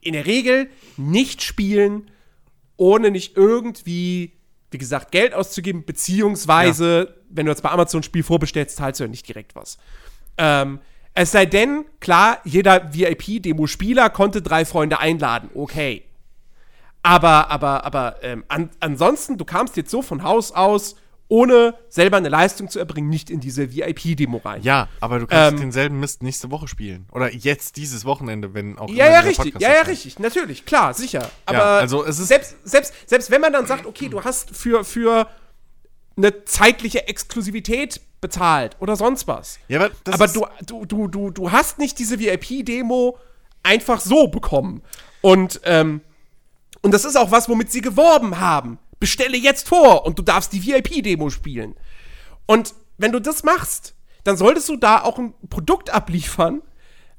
in 0.00 0.12
der 0.12 0.24
Regel 0.24 0.70
nicht 0.96 1.42
spielen, 1.42 2.10
ohne 2.76 3.10
nicht 3.10 3.36
irgendwie 3.36 4.38
wie 4.70 4.78
gesagt, 4.78 5.12
Geld 5.12 5.34
auszugeben, 5.34 5.84
beziehungsweise, 5.84 7.08
ja. 7.08 7.17
Wenn 7.30 7.46
du 7.46 7.52
jetzt 7.52 7.62
bei 7.62 7.70
Amazon 7.70 8.00
ein 8.00 8.04
Spiel 8.04 8.22
vorbestellst, 8.22 8.76
zahlst 8.76 9.00
du 9.00 9.04
ja 9.04 9.08
nicht 9.08 9.26
direkt 9.26 9.54
was. 9.54 9.78
Ähm, 10.36 10.80
es 11.14 11.32
sei 11.32 11.46
denn, 11.46 11.84
klar, 12.00 12.38
jeder 12.44 12.92
VIP-Demo-Spieler 12.94 14.10
konnte 14.10 14.40
drei 14.40 14.64
Freunde 14.64 15.00
einladen, 15.00 15.50
okay. 15.54 16.04
Aber, 17.02 17.50
aber, 17.50 17.84
aber 17.84 18.16
ähm, 18.22 18.44
an, 18.48 18.70
ansonsten, 18.80 19.36
du 19.38 19.44
kamst 19.44 19.76
jetzt 19.76 19.90
so 19.90 20.02
von 20.02 20.22
Haus 20.22 20.52
aus, 20.52 20.96
ohne 21.28 21.74
selber 21.88 22.16
eine 22.16 22.28
Leistung 22.28 22.70
zu 22.70 22.78
erbringen, 22.78 23.10
nicht 23.10 23.30
in 23.30 23.40
diese 23.40 23.74
VIP-Demo 23.74 24.38
rein. 24.38 24.62
Ja, 24.62 24.88
aber 25.00 25.18
du 25.18 25.26
kannst 25.26 25.52
ähm, 25.52 25.60
denselben 25.60 26.00
Mist 26.00 26.22
nächste 26.22 26.50
Woche 26.50 26.68
spielen. 26.68 27.06
Oder 27.12 27.32
jetzt 27.32 27.76
dieses 27.76 28.04
Wochenende, 28.04 28.54
wenn 28.54 28.78
auch. 28.78 28.88
Ja, 28.88 29.10
ja, 29.10 29.20
richtig. 29.20 29.54
Ja, 29.60 29.74
ja, 29.74 29.82
richtig. 29.82 30.18
Natürlich, 30.18 30.64
klar, 30.64 30.94
sicher. 30.94 31.30
Aber 31.44 31.58
ja, 31.58 31.78
also 31.78 32.04
es 32.04 32.18
ist 32.18 32.28
selbst, 32.28 32.56
selbst, 32.64 32.94
selbst 33.06 33.30
wenn 33.30 33.42
man 33.42 33.52
dann 33.52 33.66
sagt, 33.66 33.84
okay, 33.86 34.08
du 34.08 34.24
hast 34.24 34.56
für, 34.56 34.84
für 34.84 35.28
eine 36.18 36.44
zeitliche 36.44 37.08
Exklusivität 37.08 38.02
bezahlt 38.20 38.76
oder 38.80 38.96
sonst 38.96 39.26
was. 39.26 39.58
Ja, 39.68 39.78
aber 39.78 39.90
aber 40.10 40.28
du, 40.28 40.46
du, 40.66 40.84
du, 40.84 41.08
du, 41.08 41.30
du 41.30 41.52
hast 41.52 41.78
nicht 41.78 41.98
diese 41.98 42.18
VIP-Demo 42.18 43.16
einfach 43.62 44.00
so 44.00 44.28
bekommen. 44.28 44.82
Und, 45.22 45.60
ähm, 45.64 46.02
und 46.82 46.92
das 46.92 47.06
ist 47.06 47.16
auch 47.16 47.30
was, 47.30 47.48
womit 47.48 47.72
sie 47.72 47.80
geworben 47.80 48.38
haben 48.38 48.78
bestelle 49.00 49.36
jetzt 49.36 49.68
vor 49.68 50.04
und 50.04 50.18
du 50.18 50.22
darfst 50.22 50.52
die 50.52 50.64
VIP-Demo 50.64 51.30
spielen. 51.30 51.74
Und 52.46 52.74
wenn 52.96 53.12
du 53.12 53.20
das 53.20 53.44
machst, 53.44 53.94
dann 54.24 54.36
solltest 54.36 54.68
du 54.68 54.76
da 54.76 55.02
auch 55.02 55.18
ein 55.18 55.34
Produkt 55.48 55.90
abliefern, 55.90 56.62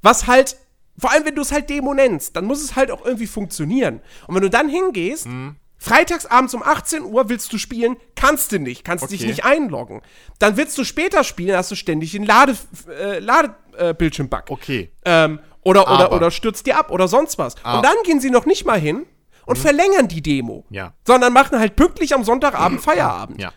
was 0.01 0.27
halt, 0.27 0.57
vor 0.97 1.11
allem 1.11 1.25
wenn 1.25 1.35
du 1.35 1.41
es 1.41 1.51
halt 1.51 1.69
Demo 1.69 1.93
nennst, 1.93 2.35
dann 2.35 2.45
muss 2.45 2.61
es 2.61 2.75
halt 2.75 2.91
auch 2.91 3.05
irgendwie 3.05 3.27
funktionieren. 3.27 4.01
Und 4.27 4.35
wenn 4.35 4.43
du 4.43 4.49
dann 4.49 4.69
hingehst, 4.69 5.27
mhm. 5.27 5.55
Freitags 5.79 6.25
abends 6.25 6.53
um 6.53 6.61
18 6.61 7.03
Uhr 7.03 7.29
willst 7.29 7.51
du 7.51 7.57
spielen, 7.57 7.95
kannst 8.15 8.51
du 8.51 8.59
nicht, 8.59 8.83
kannst 8.83 9.03
okay. 9.03 9.17
dich 9.17 9.25
nicht 9.25 9.45
einloggen. 9.45 10.01
Dann 10.37 10.57
willst 10.57 10.77
du 10.77 10.83
später 10.83 11.23
spielen, 11.23 11.55
hast 11.55 11.71
du 11.71 11.75
ständig 11.75 12.11
den 12.11 12.25
Lade, 12.25 12.55
äh, 12.89 13.19
Ladebildschirm-Bug. 13.19 14.43
okay. 14.49 14.91
Ähm, 15.05 15.39
oder, 15.61 15.91
oder, 15.91 16.11
oder 16.11 16.31
stürzt 16.31 16.65
dir 16.65 16.77
ab 16.77 16.91
oder 16.91 17.07
sonst 17.07 17.37
was. 17.37 17.55
Aber. 17.63 17.77
Und 17.77 17.85
dann 17.85 17.95
gehen 18.03 18.19
sie 18.19 18.29
noch 18.29 18.45
nicht 18.45 18.65
mal 18.65 18.79
hin 18.79 19.05
und 19.45 19.57
mhm. 19.57 19.61
verlängern 19.61 20.07
die 20.07 20.21
Demo. 20.21 20.65
Ja. 20.69 20.93
Sondern 21.05 21.33
machen 21.33 21.59
halt 21.59 21.75
pünktlich 21.75 22.13
am 22.13 22.23
Sonntagabend 22.23 22.81
Feierabend. 22.81 23.41
Ja. 23.41 23.53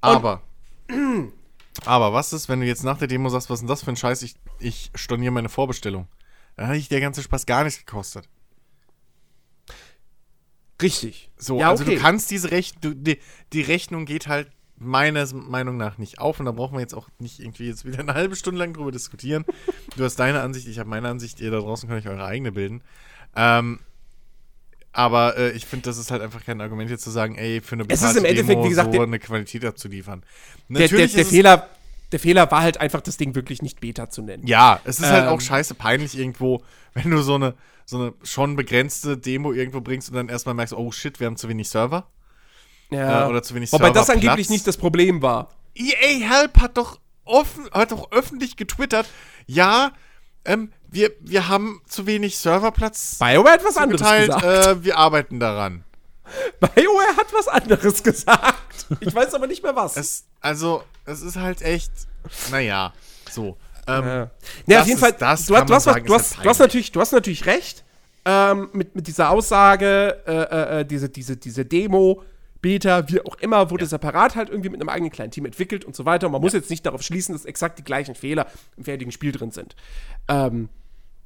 Aber. 0.00 0.42
Und, 0.88 1.32
aber 1.84 2.12
was 2.12 2.32
ist, 2.32 2.48
wenn 2.48 2.60
du 2.60 2.66
jetzt 2.66 2.84
nach 2.84 2.98
der 2.98 3.08
Demo 3.08 3.28
sagst, 3.28 3.50
was 3.50 3.56
ist 3.56 3.60
denn 3.62 3.68
das 3.68 3.82
für 3.82 3.90
ein 3.90 3.96
Scheiß? 3.96 4.22
Ich, 4.22 4.34
ich 4.58 4.90
storniere 4.94 5.32
meine 5.32 5.48
Vorbestellung. 5.48 6.08
Dann 6.56 6.66
hätte 6.66 6.78
ich 6.78 6.88
der 6.88 7.00
ganze 7.00 7.22
Spaß 7.22 7.46
gar 7.46 7.64
nichts 7.64 7.78
gekostet. 7.78 8.28
Richtig. 10.80 11.30
So, 11.36 11.60
ja, 11.60 11.70
also 11.70 11.84
okay. 11.84 11.96
du 11.96 12.00
kannst 12.00 12.30
diese 12.30 12.50
Rechnung, 12.50 13.02
die, 13.02 13.18
die 13.52 13.62
Rechnung 13.62 14.04
geht 14.04 14.28
halt 14.28 14.48
meiner 14.76 15.26
Meinung 15.34 15.76
nach 15.76 15.98
nicht 15.98 16.20
auf 16.20 16.38
und 16.38 16.46
da 16.46 16.52
brauchen 16.52 16.74
wir 16.74 16.80
jetzt 16.80 16.94
auch 16.94 17.08
nicht 17.18 17.40
irgendwie 17.40 17.66
jetzt 17.66 17.84
wieder 17.84 17.98
eine 17.98 18.14
halbe 18.14 18.36
Stunde 18.36 18.60
lang 18.60 18.72
drüber 18.72 18.92
diskutieren. 18.92 19.44
du 19.96 20.04
hast 20.04 20.16
deine 20.16 20.40
Ansicht, 20.40 20.68
ich 20.68 20.78
habe 20.78 20.88
meine 20.88 21.08
Ansicht, 21.08 21.40
ihr 21.40 21.50
da 21.50 21.58
draußen 21.58 21.88
könnt 21.88 22.06
euch 22.06 22.10
eure 22.10 22.24
eigene 22.24 22.52
bilden. 22.52 22.82
Ähm, 23.34 23.80
aber 24.92 25.36
äh, 25.36 25.50
ich 25.50 25.66
finde, 25.66 25.84
das 25.84 25.98
ist 25.98 26.10
halt 26.10 26.22
einfach 26.22 26.44
kein 26.44 26.60
Argument, 26.60 26.90
jetzt 26.90 27.04
zu 27.04 27.10
sagen, 27.10 27.36
ey, 27.36 27.60
für 27.60 27.74
eine 27.74 27.84
es 27.88 28.02
ist 28.02 28.16
im 28.16 28.24
Endeffekt, 28.24 28.50
Demo 28.50 28.64
wie 28.64 28.68
gesagt, 28.70 28.94
so 28.94 29.00
eine 29.00 29.18
Qualität 29.18 29.64
abzuliefern. 29.64 30.22
Der, 30.68 30.88
der, 30.88 31.06
der 31.06 31.26
Fehler, 31.26 31.68
der 32.12 32.20
Fehler 32.20 32.50
war 32.50 32.62
halt 32.62 32.80
einfach, 32.80 33.00
das 33.00 33.16
Ding 33.16 33.34
wirklich 33.34 33.62
nicht 33.62 33.80
Beta 33.80 34.08
zu 34.08 34.22
nennen. 34.22 34.46
Ja, 34.46 34.80
es 34.84 34.98
ist 34.98 35.06
ähm, 35.06 35.12
halt 35.12 35.28
auch 35.28 35.34
ähm. 35.34 35.40
scheiße 35.40 35.74
peinlich 35.74 36.18
irgendwo, 36.18 36.62
wenn 36.94 37.10
du 37.10 37.20
so 37.22 37.34
eine, 37.34 37.54
so 37.84 37.98
eine 37.98 38.14
schon 38.22 38.56
begrenzte 38.56 39.16
Demo 39.16 39.52
irgendwo 39.52 39.80
bringst 39.80 40.08
und 40.08 40.16
dann 40.16 40.28
erstmal 40.28 40.54
merkst, 40.54 40.74
oh 40.74 40.90
shit, 40.90 41.20
wir 41.20 41.26
haben 41.26 41.36
zu 41.36 41.48
wenig 41.48 41.68
Server. 41.68 42.06
Ja. 42.90 43.26
Äh, 43.26 43.28
oder 43.28 43.42
zu 43.42 43.54
wenig 43.54 43.72
Wobei 43.72 43.86
Server. 43.86 44.00
Wobei 44.00 44.00
das 44.00 44.10
angeblich 44.10 44.50
nicht 44.50 44.66
das 44.66 44.76
Problem 44.76 45.22
war. 45.22 45.50
EA 45.74 46.26
Help 46.26 46.60
hat 46.60 46.76
doch, 46.76 46.98
offen, 47.24 47.68
hat 47.72 47.92
doch 47.92 48.10
öffentlich 48.10 48.56
getwittert, 48.56 49.06
ja, 49.46 49.92
ähm, 50.44 50.72
wir, 50.90 51.10
wir 51.20 51.48
haben 51.48 51.82
zu 51.86 52.06
wenig 52.06 52.38
Serverplatz. 52.38 53.18
BioWare 53.18 53.52
hat 53.52 53.64
was 53.64 53.76
anderes 53.76 54.00
gesagt. 54.00 54.44
Äh, 54.44 54.84
wir 54.84 54.96
arbeiten 54.96 55.38
daran. 55.38 55.84
BioWare 56.60 57.16
hat 57.16 57.32
was 57.32 57.48
anderes 57.48 58.02
gesagt. 58.02 58.77
Ich 59.00 59.14
weiß 59.14 59.34
aber 59.34 59.46
nicht 59.46 59.62
mehr 59.62 59.76
was. 59.76 59.96
Es, 59.96 60.24
also, 60.40 60.82
es 61.04 61.22
ist 61.22 61.36
halt 61.36 61.62
echt, 61.62 61.92
naja, 62.50 62.92
so. 63.30 63.56
Ähm, 63.86 64.04
ja, 64.04 64.30
ja 64.66 64.80
auf 64.82 64.86
jeden 64.86 64.98
Fall, 64.98 65.12
das 65.12 65.46
du, 65.46 65.56
hast, 65.56 65.66
sagen, 65.66 65.66
du, 65.66 65.74
hast, 65.74 65.86
halt 65.86 66.44
du, 66.44 66.48
hast, 66.48 66.58
natürlich, 66.58 66.92
du 66.92 67.00
hast 67.00 67.12
natürlich 67.12 67.46
recht 67.46 67.84
ähm, 68.24 68.68
mit, 68.72 68.94
mit 68.94 69.06
dieser 69.06 69.30
Aussage, 69.30 70.22
äh, 70.26 70.32
äh, 70.32 70.80
äh 70.80 70.84
diese, 70.84 71.08
diese, 71.08 71.36
diese 71.36 71.64
Demo 71.64 72.22
Beta, 72.60 73.08
wie 73.08 73.20
auch 73.20 73.36
immer, 73.36 73.70
wurde 73.70 73.84
ja. 73.84 73.88
separat 73.88 74.34
halt 74.34 74.50
irgendwie 74.50 74.68
mit 74.68 74.80
einem 74.80 74.88
eigenen 74.88 75.12
kleinen 75.12 75.30
Team 75.30 75.46
entwickelt 75.46 75.84
und 75.84 75.94
so 75.94 76.04
weiter. 76.04 76.26
Und 76.26 76.32
man 76.32 76.40
ja. 76.40 76.46
muss 76.46 76.52
jetzt 76.52 76.70
nicht 76.70 76.84
darauf 76.84 77.02
schließen, 77.02 77.32
dass 77.32 77.44
exakt 77.44 77.78
die 77.78 77.84
gleichen 77.84 78.14
Fehler 78.14 78.46
im 78.76 78.84
fertigen 78.84 79.12
Spiel 79.12 79.32
drin 79.32 79.52
sind. 79.52 79.76
Ähm, 80.26 80.68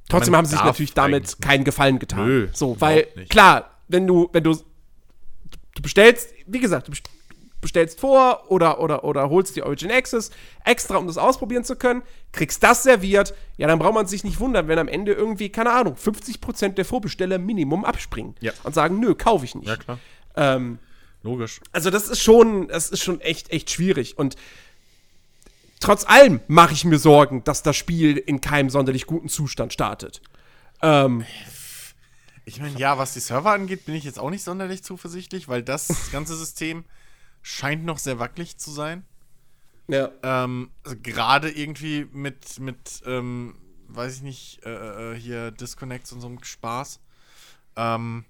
trotzdem 0.09 0.35
haben 0.35 0.45
sie 0.45 0.55
sich 0.55 0.63
natürlich 0.63 0.93
damit 0.93 1.41
keinen 1.41 1.63
Gefallen 1.63 1.97
getan. 1.97 2.27
Nö, 2.27 2.47
so, 2.53 2.79
weil, 2.79 3.07
klar, 3.29 3.71
wenn 3.87 4.05
du, 4.05 4.29
wenn 4.31 4.43
du, 4.43 4.53
du 4.53 5.81
bestellst, 5.81 6.29
wie 6.45 6.59
gesagt, 6.59 6.87
du 6.87 6.91
bestellst 6.91 7.22
vor 7.97 8.51
oder, 8.51 8.79
oder, 8.79 9.03
oder 9.03 9.29
holst 9.29 9.55
die 9.55 9.63
Origin 9.63 9.91
Access 9.91 10.31
extra, 10.63 10.97
um 10.97 11.07
das 11.07 11.17
ausprobieren 11.17 11.63
zu 11.63 11.75
können, 11.75 12.03
kriegst 12.31 12.63
das 12.63 12.83
serviert, 12.83 13.33
ja, 13.57 13.67
dann 13.67 13.79
braucht 13.79 13.93
man 13.93 14.07
sich 14.07 14.23
nicht 14.23 14.39
wundern, 14.39 14.67
wenn 14.67 14.79
am 14.79 14.87
Ende 14.87 15.13
irgendwie, 15.13 15.49
keine 15.49 15.71
Ahnung, 15.71 15.95
50% 15.95 16.69
der 16.69 16.85
Vorbesteller 16.85 17.37
Minimum 17.37 17.85
abspringen 17.85 18.35
ja. 18.41 18.51
und 18.63 18.73
sagen, 18.73 18.99
nö, 18.99 19.15
kaufe 19.15 19.45
ich 19.45 19.55
nicht. 19.55 19.67
Ja, 19.67 19.77
klar. 19.77 19.99
Ähm, 20.35 20.79
Logisch. 21.23 21.61
Also 21.71 21.89
das 21.89 22.09
ist 22.09 22.21
schon, 22.21 22.67
das 22.67 22.89
ist 22.89 23.01
schon 23.01 23.21
echt, 23.21 23.49
echt 23.49 23.71
schwierig. 23.71 24.17
Und 24.17 24.35
trotz 25.79 26.05
allem 26.05 26.41
mache 26.47 26.73
ich 26.73 26.83
mir 26.83 26.99
Sorgen, 26.99 27.43
dass 27.45 27.63
das 27.63 27.77
Spiel 27.77 28.17
in 28.17 28.41
keinem 28.41 28.69
sonderlich 28.69 29.07
guten 29.07 29.29
Zustand 29.29 29.71
startet. 29.71 30.21
Ähm, 30.81 31.25
ich 32.45 32.59
meine, 32.59 32.77
ja, 32.77 32.97
was 32.97 33.13
die 33.13 33.21
Server 33.21 33.51
angeht, 33.51 33.85
bin 33.85 33.95
ich 33.95 34.03
jetzt 34.03 34.19
auch 34.19 34.29
nicht 34.29 34.43
sonderlich 34.43 34.83
zuversichtlich, 34.83 35.47
weil 35.47 35.63
das 35.63 35.87
ganze 36.11 36.35
System 36.35 36.83
scheint 37.43 37.85
noch 37.85 37.99
sehr 37.99 38.17
wackelig 38.17 38.57
zu 38.57 38.71
sein. 38.71 39.05
Ja. 39.87 40.09
Ähm, 40.23 40.71
also 40.83 40.97
gerade 41.01 41.51
irgendwie 41.51 42.07
mit, 42.11 42.59
mit 42.59 43.03
ähm, 43.05 43.55
weiß 43.89 44.15
ich 44.15 44.21
nicht, 44.23 44.65
äh, 44.65 45.11
äh 45.11 45.15
hier 45.15 45.51
Disconnects 45.51 46.11
und 46.11 46.21
so 46.21 46.27
einem 46.27 46.43
Spaß. 46.43 46.99
Ähm, 47.75 48.25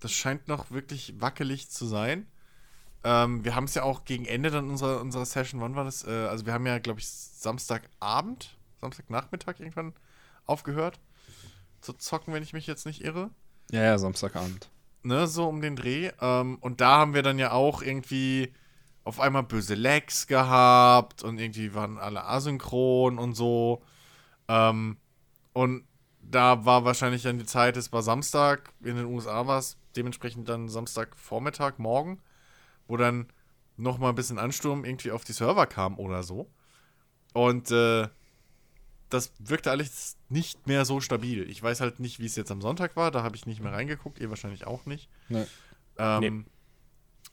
das 0.00 0.12
scheint 0.12 0.48
noch 0.48 0.70
wirklich 0.70 1.14
wackelig 1.18 1.70
zu 1.70 1.86
sein. 1.86 2.26
Ähm, 3.04 3.44
wir 3.44 3.54
haben 3.54 3.64
es 3.64 3.74
ja 3.74 3.84
auch 3.84 4.04
gegen 4.04 4.26
Ende 4.26 4.50
dann 4.50 4.68
unserer, 4.68 5.00
unserer 5.00 5.24
Session, 5.24 5.60
wann 5.60 5.76
war 5.76 5.84
das? 5.84 6.04
Äh, 6.06 6.10
also 6.10 6.44
wir 6.44 6.52
haben 6.52 6.66
ja, 6.66 6.78
glaube 6.80 7.00
ich, 7.00 7.08
Samstagabend, 7.08 8.56
Samstagnachmittag 8.80 9.60
irgendwann 9.60 9.94
aufgehört 10.44 10.98
zu 11.80 11.92
zocken, 11.92 12.34
wenn 12.34 12.42
ich 12.42 12.52
mich 12.52 12.66
jetzt 12.66 12.84
nicht 12.84 13.02
irre. 13.02 13.30
Ja, 13.70 13.82
ja, 13.82 13.98
Samstagabend. 13.98 14.68
Ne, 15.06 15.28
so 15.28 15.48
um 15.48 15.60
den 15.60 15.76
Dreh. 15.76 16.10
Ähm, 16.20 16.58
und 16.60 16.80
da 16.80 16.96
haben 16.98 17.14
wir 17.14 17.22
dann 17.22 17.38
ja 17.38 17.52
auch 17.52 17.80
irgendwie 17.80 18.52
auf 19.04 19.20
einmal 19.20 19.44
böse 19.44 19.76
Lags 19.76 20.26
gehabt 20.26 21.22
und 21.22 21.38
irgendwie 21.38 21.74
waren 21.74 21.96
alle 21.96 22.24
asynchron 22.24 23.16
und 23.16 23.34
so. 23.34 23.84
Ähm, 24.48 24.96
und 25.52 25.86
da 26.20 26.64
war 26.64 26.84
wahrscheinlich 26.84 27.22
dann 27.22 27.38
die 27.38 27.46
Zeit, 27.46 27.76
es 27.76 27.92
war 27.92 28.02
Samstag, 28.02 28.72
in 28.82 28.96
den 28.96 29.04
USA 29.04 29.46
war 29.46 29.60
es 29.60 29.78
dementsprechend 29.94 30.48
dann 30.48 30.68
Samstagvormittag, 30.68 31.78
morgen, 31.78 32.20
wo 32.88 32.96
dann 32.96 33.28
nochmal 33.76 34.08
ein 34.10 34.16
bisschen 34.16 34.40
Ansturm 34.40 34.84
irgendwie 34.84 35.12
auf 35.12 35.22
die 35.22 35.34
Server 35.34 35.66
kam 35.66 36.00
oder 36.00 36.24
so. 36.24 36.50
Und 37.32 37.70
äh, 37.70 38.08
das 39.08 39.32
wirkte 39.38 39.70
alles 39.70 40.16
nicht 40.28 40.66
mehr 40.66 40.84
so 40.84 41.00
stabil. 41.00 41.48
Ich 41.48 41.62
weiß 41.62 41.80
halt 41.80 42.00
nicht, 42.00 42.18
wie 42.18 42.26
es 42.26 42.36
jetzt 42.36 42.50
am 42.50 42.60
Sonntag 42.60 42.96
war, 42.96 43.10
da 43.10 43.22
habe 43.22 43.36
ich 43.36 43.46
nicht 43.46 43.60
mehr 43.60 43.72
reingeguckt, 43.72 44.18
ihr 44.18 44.30
wahrscheinlich 44.30 44.66
auch 44.66 44.86
nicht. 44.86 45.08
Nee. 45.28 45.46
Ähm, 45.98 46.20
nee. 46.20 46.44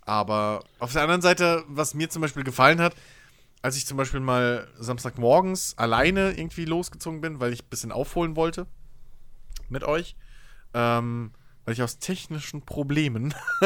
Aber 0.02 0.64
auf 0.80 0.94
der 0.94 1.02
anderen 1.02 1.22
Seite, 1.22 1.64
was 1.68 1.94
mir 1.94 2.10
zum 2.10 2.22
Beispiel 2.22 2.44
gefallen 2.44 2.82
hat, 2.82 2.96
als 3.62 3.78
ich 3.78 3.86
zum 3.86 3.98
Beispiel 3.98 4.20
mal 4.20 4.68
Samstagmorgens 4.78 5.78
alleine 5.78 6.32
irgendwie 6.32 6.66
losgezogen 6.66 7.22
bin, 7.22 7.40
weil 7.40 7.54
ich 7.54 7.64
ein 7.64 7.70
bisschen 7.70 7.92
aufholen 7.92 8.36
wollte 8.36 8.68
mit 9.70 9.84
euch, 9.84 10.18
ähm, 10.74 11.32
weil 11.64 11.74
ich 11.74 11.82
aus 11.82 11.98
technischen 11.98 12.64
Problemen 12.64 13.34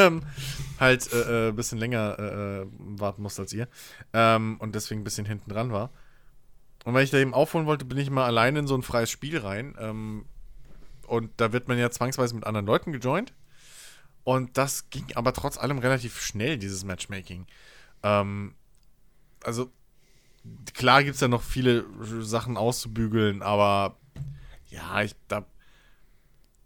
halt 0.80 1.12
ein 1.12 1.20
äh, 1.20 1.48
äh, 1.48 1.52
bisschen 1.52 1.80
länger 1.80 2.16
äh, 2.20 2.62
äh, 2.62 2.68
warten 2.78 3.24
musste 3.24 3.42
als 3.42 3.54
ihr 3.54 3.68
ähm, 4.14 4.58
und 4.60 4.76
deswegen 4.76 5.02
ein 5.02 5.04
bisschen 5.04 5.26
hinten 5.26 5.50
dran 5.50 5.72
war. 5.72 5.90
Und 6.88 6.94
weil 6.94 7.04
ich 7.04 7.12
da 7.12 7.18
eben 7.18 7.34
aufholen 7.34 7.66
wollte, 7.68 7.84
bin 7.84 7.98
ich 7.98 8.10
mal 8.10 8.26
alleine 8.26 8.60
in 8.60 8.68
so 8.68 8.74
ein 8.74 8.82
freies 8.82 9.12
Spiel 9.12 9.40
rein. 9.40 9.76
Ähm, 9.78 10.24
und 11.06 11.32
da 11.36 11.52
wird 11.52 11.68
man 11.68 11.78
ja 11.78 11.92
zwangsweise 11.92 12.34
mit 12.34 12.46
anderen 12.46 12.66
Leuten 12.66 12.94
gejoint. 12.94 13.34
Und 14.24 14.58
das 14.58 14.90
ging 14.90 15.06
aber 15.16 15.34
trotz 15.34 15.58
allem 15.58 15.80
relativ 15.80 16.22
schnell, 16.22 16.58
dieses 16.58 16.86
Matchmaking. 16.86 17.46
Ähm, 18.04 18.56
also, 19.44 19.70
klar 20.74 21.04
gibt 21.04 21.16
es 21.16 21.20
ja 21.20 21.28
noch 21.28 21.44
viele 21.44 21.84
Sachen 22.24 22.56
auszubügeln, 22.56 23.42
aber 23.42 23.98
ja, 24.70 25.02
ich, 25.02 25.14
da, 25.28 25.46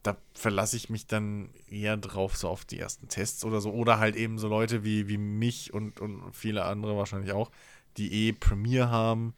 da 0.03 0.17
verlasse 0.35 0.77
ich 0.77 0.91
mich 0.91 1.07
dann 1.07 1.49
eher 1.67 1.97
drauf, 1.97 2.37
so 2.37 2.47
auf 2.47 2.63
die 2.63 2.77
ersten 2.77 3.07
Tests 3.07 3.43
oder 3.43 3.59
so. 3.59 3.71
Oder 3.71 3.97
halt 3.97 4.15
eben 4.15 4.37
so 4.37 4.47
Leute 4.47 4.83
wie, 4.83 5.07
wie 5.07 5.17
mich 5.17 5.73
und, 5.73 5.99
und 5.99 6.31
viele 6.31 6.65
andere 6.65 6.95
wahrscheinlich 6.95 7.31
auch, 7.31 7.49
die 7.97 8.27
eh 8.27 8.33
Premiere 8.33 8.91
haben 8.91 9.33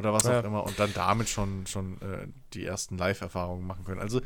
oder 0.00 0.12
was 0.12 0.24
ja. 0.24 0.40
auch 0.40 0.44
immer 0.44 0.64
und 0.64 0.78
dann 0.78 0.92
damit 0.94 1.28
schon, 1.28 1.66
schon 1.66 1.94
äh, 2.00 2.26
die 2.54 2.64
ersten 2.64 2.98
Live-Erfahrungen 2.98 3.66
machen 3.66 3.84
können. 3.84 4.00
Also 4.00 4.20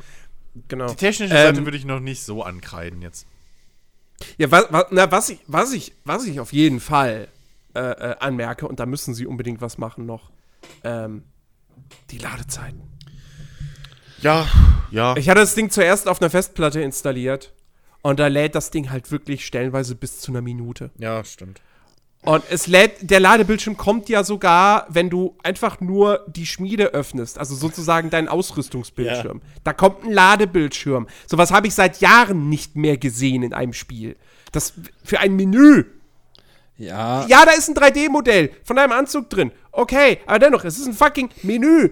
genau. 0.67 0.87
die 0.87 0.95
technische 0.95 1.33
Seite 1.33 1.59
ähm, 1.59 1.65
würde 1.65 1.77
ich 1.77 1.85
noch 1.85 1.99
nicht 1.99 2.23
so 2.23 2.41
ankreiden 2.43 3.01
jetzt. 3.01 3.27
Ja, 4.37 4.49
was, 4.49 4.65
was, 4.71 4.85
na, 4.91 5.11
was, 5.11 5.29
ich, 5.29 5.39
was, 5.47 5.73
ich, 5.73 5.93
was 6.05 6.25
ich 6.25 6.39
auf 6.39 6.53
jeden 6.53 6.79
Fall 6.79 7.27
äh, 7.73 7.79
äh, 7.79 8.15
anmerke, 8.19 8.67
und 8.67 8.79
da 8.79 8.85
müssen 8.85 9.13
sie 9.13 9.25
unbedingt 9.27 9.61
was 9.61 9.77
machen 9.77 10.05
noch, 10.05 10.31
ähm, 10.83 11.23
die 12.09 12.17
Ladezeiten. 12.17 12.81
Ja, 14.21 14.47
ja. 14.91 15.15
Ich 15.17 15.29
hatte 15.29 15.41
das 15.41 15.55
Ding 15.55 15.69
zuerst 15.69 16.07
auf 16.07 16.21
einer 16.21 16.29
Festplatte 16.29 16.81
installiert 16.81 17.53
und 18.01 18.19
da 18.19 18.27
lädt 18.27 18.55
das 18.55 18.71
Ding 18.71 18.89
halt 18.89 19.11
wirklich 19.11 19.45
stellenweise 19.45 19.95
bis 19.95 20.21
zu 20.21 20.31
einer 20.31 20.41
Minute. 20.41 20.91
Ja, 20.97 21.23
stimmt. 21.23 21.61
Und 22.25 22.43
es 22.49 22.67
lädt, 22.67 23.09
der 23.09 23.19
Ladebildschirm 23.19 23.77
kommt 23.77 24.09
ja 24.09 24.23
sogar, 24.23 24.87
wenn 24.89 25.09
du 25.09 25.37
einfach 25.43 25.79
nur 25.79 26.25
die 26.27 26.45
Schmiede 26.45 26.87
öffnest, 26.87 27.37
also 27.37 27.55
sozusagen 27.55 28.09
dein 28.09 28.27
Ausrüstungsbildschirm. 28.27 29.41
Ja. 29.43 29.49
Da 29.63 29.73
kommt 29.73 30.03
ein 30.03 30.11
Ladebildschirm. 30.11 31.07
Sowas 31.27 31.51
habe 31.51 31.67
ich 31.67 31.75
seit 31.75 32.01
Jahren 32.01 32.49
nicht 32.49 32.75
mehr 32.75 32.97
gesehen 32.97 33.43
in 33.43 33.53
einem 33.53 33.73
Spiel. 33.73 34.15
Das 34.51 34.73
für 35.03 35.19
ein 35.19 35.35
Menü. 35.35 35.85
Ja. 36.77 37.25
Ja, 37.27 37.45
da 37.45 37.51
ist 37.51 37.69
ein 37.69 37.75
3D-Modell 37.75 38.51
von 38.63 38.75
deinem 38.75 38.91
Anzug 38.91 39.29
drin. 39.29 39.51
Okay, 39.71 40.19
aber 40.25 40.39
dennoch, 40.39 40.65
es 40.65 40.77
ist 40.77 40.87
ein 40.87 40.93
fucking 40.93 41.29
Menü. 41.43 41.91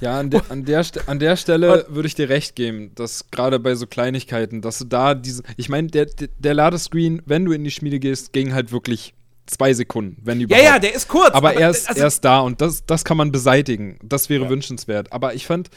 Ja, 0.00 0.18
an, 0.18 0.30
de, 0.30 0.40
an, 0.48 0.64
der, 0.64 0.84
an 1.06 1.18
der 1.18 1.36
Stelle 1.36 1.86
würde 1.88 2.08
ich 2.08 2.14
dir 2.14 2.28
recht 2.28 2.56
geben, 2.56 2.92
dass 2.94 3.30
gerade 3.30 3.60
bei 3.60 3.74
so 3.74 3.86
Kleinigkeiten, 3.86 4.60
dass 4.60 4.78
du 4.78 4.84
da 4.86 5.14
diese. 5.14 5.42
Ich 5.56 5.68
meine, 5.68 5.88
der, 5.88 6.06
der 6.06 6.54
Ladescreen, 6.54 7.22
wenn 7.26 7.44
du 7.44 7.52
in 7.52 7.62
die 7.62 7.70
Schmiede 7.70 8.00
gehst, 8.00 8.32
ging 8.32 8.52
halt 8.52 8.72
wirklich 8.72 9.14
zwei 9.46 9.74
Sekunden, 9.74 10.18
wenn 10.22 10.40
überhaupt. 10.40 10.64
Ja, 10.64 10.72
ja, 10.74 10.78
der 10.78 10.94
ist 10.94 11.08
kurz. 11.08 11.30
Aber, 11.34 11.50
aber 11.50 11.60
er, 11.60 11.70
ist, 11.70 11.88
also 11.88 12.00
er 12.00 12.06
ist 12.06 12.24
da 12.24 12.40
und 12.40 12.60
das, 12.60 12.84
das 12.86 13.04
kann 13.04 13.16
man 13.16 13.32
beseitigen. 13.32 13.98
Das 14.02 14.28
wäre 14.28 14.44
ja. 14.44 14.50
wünschenswert. 14.50 15.12
Aber 15.12 15.34
ich 15.34 15.46
fand, 15.46 15.70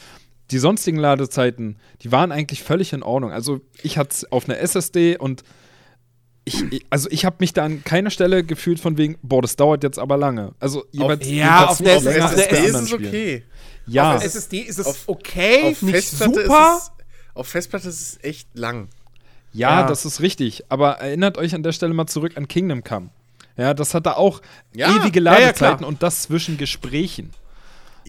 die 0.50 0.58
sonstigen 0.58 0.98
Ladezeiten, 0.98 1.78
die 2.02 2.12
waren 2.12 2.32
eigentlich 2.32 2.62
völlig 2.62 2.92
in 2.92 3.02
Ordnung. 3.02 3.32
Also 3.32 3.60
ich 3.82 3.98
hatte 3.98 4.10
es 4.12 4.32
auf 4.32 4.48
einer 4.48 4.58
SSD 4.58 5.16
und 5.18 5.42
ich, 6.44 6.86
also 6.90 7.08
ich 7.10 7.24
habe 7.24 7.36
mich 7.40 7.52
da 7.52 7.64
an 7.64 7.82
keiner 7.82 8.10
Stelle 8.10 8.44
gefühlt 8.44 8.78
von 8.78 8.96
wegen, 8.96 9.18
boah, 9.20 9.42
das 9.42 9.56
dauert 9.56 9.82
jetzt 9.82 9.98
aber 9.98 10.16
lange. 10.16 10.54
Also 10.60 10.84
jeweils 10.92 11.22
auf, 11.22 11.26
ja, 11.26 11.66
auf 11.66 11.78
der, 11.78 11.96
SSD 11.96 12.56
ist 12.64 12.74
es 12.74 12.92
okay. 12.92 13.42
Ja. 13.86 14.16
Auf 14.16 14.24
SSD 14.24 14.58
ist 14.60 14.78
es 14.78 15.04
okay, 15.06 15.70
auf 15.70 15.82
nicht 15.82 15.94
Festplatte 15.94 16.42
super. 16.42 16.78
Es, 16.78 16.92
auf 17.34 17.48
Festplatte 17.48 17.88
ist 17.88 18.00
es 18.00 18.24
echt 18.24 18.48
lang. 18.54 18.88
Ja, 19.52 19.80
ja, 19.80 19.86
das 19.86 20.04
ist 20.04 20.20
richtig. 20.20 20.64
Aber 20.68 20.98
erinnert 20.98 21.38
euch 21.38 21.54
an 21.54 21.62
der 21.62 21.72
Stelle 21.72 21.94
mal 21.94 22.06
zurück 22.06 22.36
an 22.36 22.46
Kingdom 22.46 22.84
Come. 22.84 23.10
Ja, 23.56 23.74
das 23.74 23.94
hat 23.94 24.06
da 24.06 24.14
auch 24.14 24.42
ja, 24.74 24.96
ewige 24.96 25.20
Ladezeiten 25.20 25.82
ja, 25.82 25.88
und 25.88 26.02
das 26.02 26.22
zwischen 26.22 26.58
Gesprächen. 26.58 27.30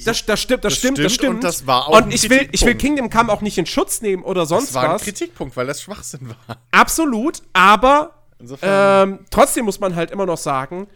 Das, 0.06 0.26
das, 0.26 0.42
stimmt, 0.42 0.64
das, 0.64 0.74
das 0.74 0.80
stimmt, 0.80 1.00
das 1.00 1.14
stimmt. 1.14 1.36
Und 1.36 1.44
das 1.44 1.66
war 1.66 1.88
auch 1.88 2.02
Und 2.02 2.14
ich 2.14 2.30
will, 2.30 2.48
ich 2.52 2.64
will 2.66 2.76
Kingdom 2.76 3.10
Come 3.10 3.32
auch 3.32 3.42
nicht 3.42 3.58
in 3.58 3.66
Schutz 3.66 4.02
nehmen 4.02 4.24
oder 4.24 4.46
sonst 4.46 4.74
was. 4.74 4.74
Das 4.74 4.84
war 4.84 4.94
ein 4.94 5.00
Kritikpunkt, 5.00 5.58
weil 5.58 5.68
das 5.68 5.82
Schwachsinn 5.82 6.30
war. 6.30 6.58
Absolut, 6.72 7.42
aber 7.54 8.14
ähm, 8.62 9.20
trotzdem 9.32 9.66
muss 9.66 9.80
man 9.80 9.96
halt 9.96 10.12
immer 10.12 10.26
noch 10.26 10.38
sagen, 10.38 10.88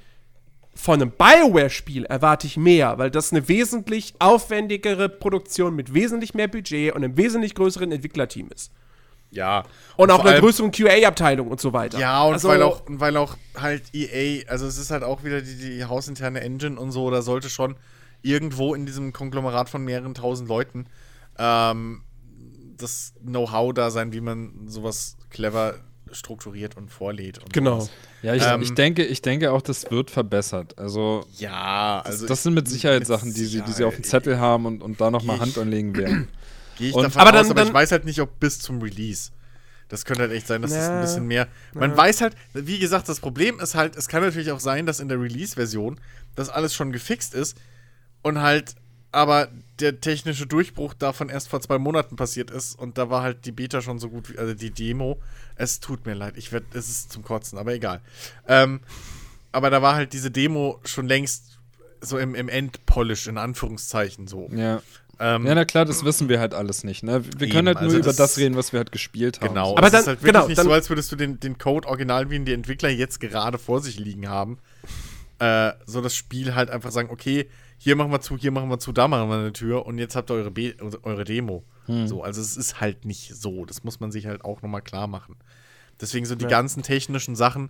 von 0.75 1.01
einem 1.01 1.11
Bioware-Spiel 1.11 2.05
erwarte 2.05 2.47
ich 2.47 2.57
mehr, 2.57 2.97
weil 2.97 3.11
das 3.11 3.31
eine 3.31 3.47
wesentlich 3.47 4.13
aufwendigere 4.19 5.09
Produktion 5.09 5.75
mit 5.75 5.93
wesentlich 5.93 6.33
mehr 6.33 6.47
Budget 6.47 6.93
und 6.93 7.03
einem 7.03 7.17
wesentlich 7.17 7.55
größeren 7.55 7.91
Entwicklerteam 7.91 8.49
ist. 8.53 8.71
Ja. 9.31 9.59
Und, 9.95 10.09
und 10.09 10.11
auch 10.11 10.25
einer 10.25 10.39
größeren 10.39 10.71
QA-Abteilung 10.71 11.47
und 11.47 11.59
so 11.59 11.73
weiter. 11.73 11.99
Ja, 11.99 12.23
und 12.23 12.33
also, 12.33 12.49
weil, 12.49 12.61
auch, 12.61 12.81
weil 12.87 13.17
auch 13.17 13.37
halt 13.57 13.83
EA, 13.93 14.43
also 14.47 14.67
es 14.67 14.77
ist 14.77 14.91
halt 14.91 15.03
auch 15.03 15.23
wieder 15.23 15.41
die, 15.41 15.55
die 15.55 15.85
hausinterne 15.85 16.41
Engine 16.41 16.79
und 16.79 16.91
so, 16.91 17.09
da 17.09 17.21
sollte 17.21 17.49
schon 17.49 17.75
irgendwo 18.21 18.75
in 18.75 18.85
diesem 18.85 19.13
Konglomerat 19.13 19.69
von 19.69 19.83
mehreren 19.83 20.13
tausend 20.13 20.47
Leuten 20.47 20.85
ähm, 21.37 22.03
das 22.77 23.13
Know-how 23.23 23.73
da 23.73 23.89
sein, 23.89 24.11
wie 24.13 24.21
man 24.21 24.67
sowas 24.67 25.17
clever 25.29 25.75
strukturiert 26.11 26.75
und 26.75 26.91
vorlädt. 26.91 27.39
Und 27.39 27.53
genau. 27.53 27.81
Sowas. 27.81 27.91
Ja, 28.21 28.35
ich, 28.35 28.45
ähm, 28.45 28.61
ich, 28.61 28.73
denke, 28.73 29.05
ich 29.05 29.21
denke 29.21 29.51
auch, 29.51 29.61
das 29.61 29.89
wird 29.89 30.11
verbessert. 30.11 30.77
Also, 30.77 31.25
ja, 31.37 32.01
also 32.03 32.25
das, 32.25 32.27
das 32.27 32.43
sind 32.43 32.53
mit 32.53 32.67
Sicherheit 32.67 33.07
Sachen, 33.07 33.33
die, 33.33 33.45
sie, 33.45 33.61
die 33.61 33.71
sie 33.71 33.85
auf 33.85 33.95
dem 33.95 34.03
Zettel 34.03 34.39
haben 34.39 34.65
und, 34.65 34.83
und 34.83 34.99
da 34.99 35.09
nochmal 35.09 35.39
Hand 35.39 35.57
anlegen 35.57 35.95
werden. 35.95 36.27
Gehe 36.81 36.89
ich 36.89 36.95
und, 36.95 37.03
davon 37.03 37.21
aber 37.21 37.39
aus, 37.39 37.47
dann, 37.47 37.57
aber 37.57 37.67
ich 37.67 37.73
weiß 37.73 37.91
halt 37.91 38.05
nicht, 38.05 38.19
ob 38.21 38.39
bis 38.39 38.59
zum 38.59 38.81
Release. 38.81 39.31
Das 39.87 40.03
könnte 40.05 40.23
halt 40.23 40.31
echt 40.31 40.47
sein, 40.47 40.61
dass 40.61 40.71
es 40.71 40.87
ein 40.87 41.01
bisschen 41.01 41.27
mehr. 41.27 41.47
Man 41.73 41.95
weiß 41.95 42.21
halt, 42.21 42.35
wie 42.53 42.79
gesagt, 42.79 43.07
das 43.07 43.19
Problem 43.19 43.59
ist 43.59 43.75
halt, 43.75 43.95
es 43.95 44.07
kann 44.07 44.23
natürlich 44.23 44.51
auch 44.51 44.59
sein, 44.59 44.85
dass 44.85 44.99
in 44.99 45.09
der 45.09 45.19
Release-Version 45.19 45.99
das 46.35 46.49
alles 46.49 46.73
schon 46.73 46.91
gefixt 46.91 47.35
ist 47.35 47.57
und 48.23 48.41
halt 48.41 48.75
aber 49.11 49.49
der 49.79 49.99
technische 49.99 50.47
Durchbruch 50.47 50.93
davon 50.93 51.29
erst 51.29 51.49
vor 51.49 51.61
zwei 51.61 51.77
Monaten 51.77 52.15
passiert 52.15 52.49
ist 52.49 52.79
und 52.79 52.97
da 52.97 53.09
war 53.09 53.21
halt 53.21 53.45
die 53.45 53.51
Beta 53.51 53.81
schon 53.81 53.99
so 53.99 54.09
gut 54.09 54.29
wie, 54.29 54.37
also 54.37 54.53
die 54.53 54.71
Demo. 54.71 55.19
Es 55.55 55.81
tut 55.81 56.05
mir 56.05 56.13
leid, 56.13 56.37
ich 56.37 56.51
werde, 56.51 56.65
es 56.73 56.89
ist 56.89 57.11
zum 57.11 57.23
Kotzen, 57.23 57.59
aber 57.59 57.73
egal. 57.73 58.01
Ähm, 58.47 58.79
aber 59.51 59.69
da 59.69 59.81
war 59.81 59.95
halt 59.95 60.13
diese 60.13 60.31
Demo 60.31 60.79
schon 60.85 61.07
längst 61.07 61.59
so 61.99 62.17
im, 62.17 62.35
im 62.35 62.49
Endpolish, 62.49 63.27
in 63.27 63.37
Anführungszeichen 63.37 64.27
so. 64.27 64.49
Ja. 64.51 64.81
Ähm, 65.23 65.45
ja, 65.45 65.53
na 65.53 65.65
klar, 65.65 65.85
das 65.85 66.03
wissen 66.03 66.29
wir 66.29 66.39
halt 66.39 66.55
alles 66.55 66.83
nicht. 66.83 67.03
Ne? 67.03 67.23
Wir 67.37 67.47
eben, 67.47 67.55
können 67.55 67.67
halt 67.67 67.77
nur 67.77 67.85
also 67.85 67.97
über 67.97 68.07
das, 68.07 68.15
das, 68.15 68.37
reden, 68.39 68.55
was 68.55 68.73
wir 68.73 68.79
halt 68.79 68.91
gespielt 68.91 69.39
haben. 69.39 69.49
Genau, 69.49 69.77
aber 69.77 69.81
das 69.81 69.91
dann, 69.91 70.01
ist 70.01 70.07
halt 70.07 70.23
wirklich 70.23 70.33
genau, 70.33 70.47
nicht 70.47 70.61
so, 70.61 70.71
als 70.71 70.89
würdest 70.89 71.11
du 71.11 71.15
den, 71.15 71.39
den 71.39 71.59
Code 71.59 71.87
original, 71.87 72.31
wie 72.31 72.37
ihn 72.37 72.45
die 72.45 72.53
Entwickler 72.53 72.89
jetzt 72.89 73.19
gerade 73.19 73.59
vor 73.59 73.81
sich 73.81 73.99
liegen 73.99 74.27
haben, 74.27 74.57
äh, 75.37 75.73
so 75.85 76.01
das 76.01 76.15
Spiel 76.15 76.55
halt 76.55 76.71
einfach 76.71 76.89
sagen, 76.89 77.09
okay, 77.11 77.47
hier 77.77 77.95
machen 77.95 78.11
wir 78.11 78.21
zu, 78.21 78.35
hier 78.35 78.51
machen 78.51 78.69
wir 78.69 78.79
zu, 78.79 78.91
da 78.91 79.07
machen 79.07 79.29
wir 79.29 79.37
eine 79.37 79.53
Tür 79.53 79.85
und 79.85 79.99
jetzt 79.99 80.15
habt 80.15 80.31
ihr 80.31 80.35
eure, 80.35 80.49
Be 80.49 80.75
eure 81.03 81.23
Demo. 81.23 81.63
Hm. 81.85 82.07
So, 82.07 82.23
also 82.23 82.41
es 82.41 82.57
ist 82.57 82.81
halt 82.81 83.05
nicht 83.05 83.35
so. 83.35 83.65
Das 83.65 83.83
muss 83.83 83.99
man 83.99 84.11
sich 84.11 84.25
halt 84.25 84.43
auch 84.43 84.63
nochmal 84.63 84.81
klar 84.81 85.05
machen. 85.05 85.35
Deswegen 85.99 86.25
so 86.25 86.33
die 86.33 86.43
ja. 86.43 86.49
ganzen 86.49 86.81
technischen 86.81 87.35
Sachen 87.35 87.69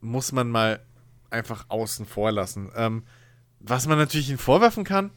muss 0.00 0.32
man 0.32 0.48
mal 0.48 0.80
einfach 1.28 1.66
außen 1.68 2.06
vor 2.06 2.32
lassen. 2.32 2.70
Ähm, 2.76 3.02
was 3.60 3.86
man 3.86 3.98
natürlich 3.98 4.30
ihnen 4.30 4.38
vorwerfen 4.38 4.84
kann, 4.84 5.10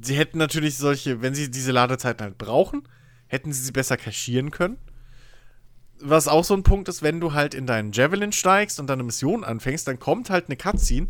sie 0.00 0.16
hätten 0.16 0.38
natürlich 0.38 0.76
solche, 0.76 1.22
wenn 1.22 1.34
sie 1.34 1.50
diese 1.50 1.72
Ladezeiten 1.72 2.24
halt 2.24 2.38
brauchen, 2.38 2.82
hätten 3.26 3.52
sie 3.52 3.62
sie 3.62 3.72
besser 3.72 3.96
kaschieren 3.96 4.50
können. 4.50 4.78
Was 6.00 6.28
auch 6.28 6.44
so 6.44 6.54
ein 6.54 6.62
Punkt 6.62 6.88
ist, 6.88 7.02
wenn 7.02 7.20
du 7.20 7.32
halt 7.34 7.54
in 7.54 7.66
deinen 7.66 7.92
Javelin 7.92 8.32
steigst 8.32 8.80
und 8.80 8.86
deine 8.86 9.02
Mission 9.02 9.44
anfängst, 9.44 9.86
dann 9.86 9.98
kommt 9.98 10.30
halt 10.30 10.46
eine 10.46 10.56
Cutscene, 10.56 11.08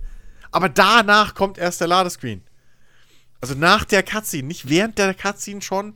aber 0.50 0.68
danach 0.68 1.34
kommt 1.34 1.58
erst 1.58 1.80
der 1.80 1.88
Ladescreen. 1.88 2.42
Also 3.40 3.54
nach 3.54 3.84
der 3.84 4.02
Cutscene, 4.02 4.48
nicht 4.48 4.68
während 4.68 4.98
der 4.98 5.14
Cutscene 5.14 5.62
schon, 5.62 5.94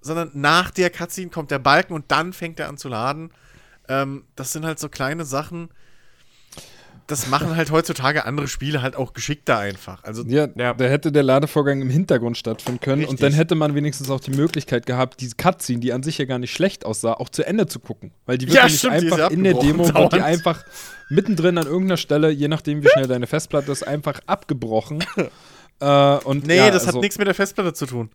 sondern 0.00 0.30
nach 0.34 0.70
der 0.70 0.90
Cutscene 0.90 1.30
kommt 1.30 1.50
der 1.50 1.58
Balken 1.58 1.92
und 1.92 2.10
dann 2.10 2.32
fängt 2.32 2.60
er 2.60 2.68
an 2.68 2.78
zu 2.78 2.88
laden. 2.88 3.30
Ähm, 3.88 4.24
das 4.36 4.52
sind 4.52 4.64
halt 4.64 4.78
so 4.78 4.88
kleine 4.88 5.24
Sachen, 5.24 5.68
das 7.06 7.26
machen 7.28 7.56
halt 7.56 7.70
heutzutage 7.70 8.24
andere 8.24 8.48
Spiele 8.48 8.82
halt 8.82 8.96
auch 8.96 9.12
geschickter 9.12 9.58
einfach. 9.58 10.02
Also, 10.04 10.24
ja, 10.26 10.48
ja. 10.56 10.74
da 10.74 10.84
hätte 10.84 11.12
der 11.12 11.22
Ladevorgang 11.22 11.80
im 11.80 11.90
Hintergrund 11.90 12.36
stattfinden 12.38 12.80
können 12.80 13.00
Richtig. 13.00 13.10
und 13.10 13.22
dann 13.22 13.32
hätte 13.32 13.54
man 13.54 13.74
wenigstens 13.74 14.10
auch 14.10 14.20
die 14.20 14.30
Möglichkeit 14.30 14.86
gehabt, 14.86 15.20
diese 15.20 15.36
Cutscene, 15.36 15.80
die 15.80 15.92
an 15.92 16.02
sich 16.02 16.18
ja 16.18 16.24
gar 16.24 16.38
nicht 16.38 16.52
schlecht 16.52 16.84
aussah, 16.84 17.14
auch 17.14 17.28
zu 17.28 17.44
Ende 17.44 17.66
zu 17.66 17.80
gucken. 17.80 18.12
Weil 18.26 18.38
die 18.38 18.46
wird 18.46 18.56
ja, 18.56 18.64
nicht 18.64 18.86
einfach 18.86 19.30
in 19.30 19.44
der 19.44 19.54
Demo, 19.54 19.86
wird 19.92 20.12
die 20.12 20.20
einfach 20.20 20.64
mittendrin 21.08 21.58
an 21.58 21.66
irgendeiner 21.66 21.96
Stelle, 21.96 22.30
je 22.30 22.48
nachdem 22.48 22.82
wie 22.82 22.88
schnell 22.88 23.06
deine 23.06 23.26
Festplatte 23.26 23.72
ist, 23.72 23.86
einfach 23.86 24.20
abgebrochen. 24.26 25.04
äh, 25.80 26.16
und, 26.18 26.46
nee, 26.46 26.56
ja, 26.56 26.70
das 26.70 26.86
also, 26.86 26.98
hat 26.98 27.02
nichts 27.02 27.18
mit 27.18 27.26
der 27.26 27.34
Festplatte 27.34 27.74
zu 27.74 27.86
tun. 27.86 28.10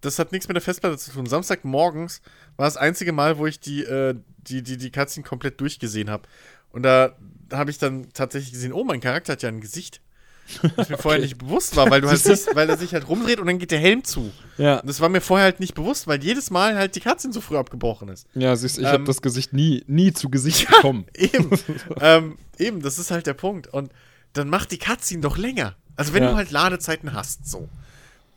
Das 0.00 0.18
hat 0.18 0.32
nichts 0.32 0.48
mit 0.48 0.56
der 0.56 0.62
Festplatte 0.62 0.98
zu 0.98 1.10
tun. 1.12 1.26
Samstagmorgens 1.26 2.20
war 2.56 2.66
das 2.66 2.76
einzige 2.76 3.12
Mal, 3.12 3.38
wo 3.38 3.46
ich 3.46 3.60
die, 3.60 3.82
äh, 3.82 4.14
die, 4.38 4.62
die, 4.62 4.76
die 4.76 4.90
Cutscene 4.90 5.26
komplett 5.26 5.60
durchgesehen 5.60 6.10
habe. 6.10 6.24
Und 6.70 6.82
da 6.82 7.16
habe 7.52 7.70
ich 7.70 7.78
dann 7.78 8.12
tatsächlich 8.12 8.52
gesehen, 8.52 8.72
oh, 8.72 8.84
mein 8.84 9.00
Charakter 9.00 9.32
hat 9.32 9.42
ja 9.42 9.48
ein 9.48 9.60
Gesicht. 9.60 10.00
Was 10.76 10.88
mir 10.88 10.94
okay. 10.94 11.02
vorher 11.02 11.20
nicht 11.20 11.38
bewusst 11.38 11.74
war, 11.74 11.90
weil 11.90 12.00
du 12.00 12.08
halt 12.08 12.20
siehst, 12.22 12.54
weil 12.54 12.68
er 12.70 12.76
sich 12.76 12.92
halt 12.92 13.08
rumdreht 13.08 13.40
und 13.40 13.46
dann 13.46 13.58
geht 13.58 13.72
der 13.72 13.80
Helm 13.80 14.04
zu. 14.04 14.30
Ja. 14.58 14.78
Und 14.78 14.88
das 14.88 15.00
war 15.00 15.08
mir 15.08 15.20
vorher 15.20 15.44
halt 15.44 15.58
nicht 15.60 15.74
bewusst, 15.74 16.06
weil 16.06 16.22
jedes 16.22 16.50
Mal 16.50 16.76
halt 16.76 16.94
die 16.94 17.00
Cutscene 17.00 17.34
so 17.34 17.40
früh 17.40 17.56
abgebrochen 17.56 18.08
ist. 18.08 18.28
Ja, 18.34 18.54
siehst 18.54 18.76
du, 18.76 18.82
ich 18.82 18.86
ähm, 18.86 18.92
habe 18.92 19.04
das 19.04 19.22
Gesicht 19.22 19.52
nie, 19.52 19.82
nie 19.88 20.12
zu 20.12 20.30
Gesicht 20.30 20.62
ja, 20.70 20.76
bekommen. 20.76 21.06
Eben. 21.14 21.50
ähm, 22.00 22.38
eben, 22.58 22.80
das 22.80 22.98
ist 22.98 23.10
halt 23.10 23.26
der 23.26 23.34
Punkt. 23.34 23.66
Und 23.66 23.90
dann 24.34 24.48
macht 24.48 24.70
die 24.70 24.78
Cutscene 24.78 25.20
doch 25.20 25.36
länger. 25.36 25.74
Also 25.96 26.12
wenn 26.12 26.22
ja. 26.22 26.30
du 26.30 26.36
halt 26.36 26.50
Ladezeiten 26.50 27.12
hast, 27.12 27.48
so, 27.48 27.68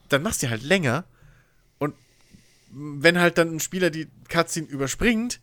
dann 0.07 0.23
machst 0.23 0.41
du 0.41 0.49
halt 0.49 0.63
länger. 0.63 1.03
Und 1.77 1.93
wenn 2.71 3.19
halt 3.19 3.37
dann 3.37 3.55
ein 3.55 3.59
Spieler 3.59 3.91
die 3.91 4.07
Cutscene 4.29 4.67
überspringt, 4.67 5.39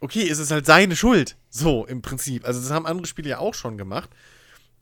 okay, 0.00 0.22
ist 0.22 0.38
es 0.38 0.50
halt 0.50 0.66
seine 0.66 0.96
Schuld. 0.96 1.36
So, 1.48 1.86
im 1.86 2.02
Prinzip. 2.02 2.46
Also, 2.46 2.60
das 2.60 2.70
haben 2.70 2.86
andere 2.86 3.06
Spiele 3.06 3.30
ja 3.30 3.38
auch 3.38 3.54
schon 3.54 3.78
gemacht, 3.78 4.10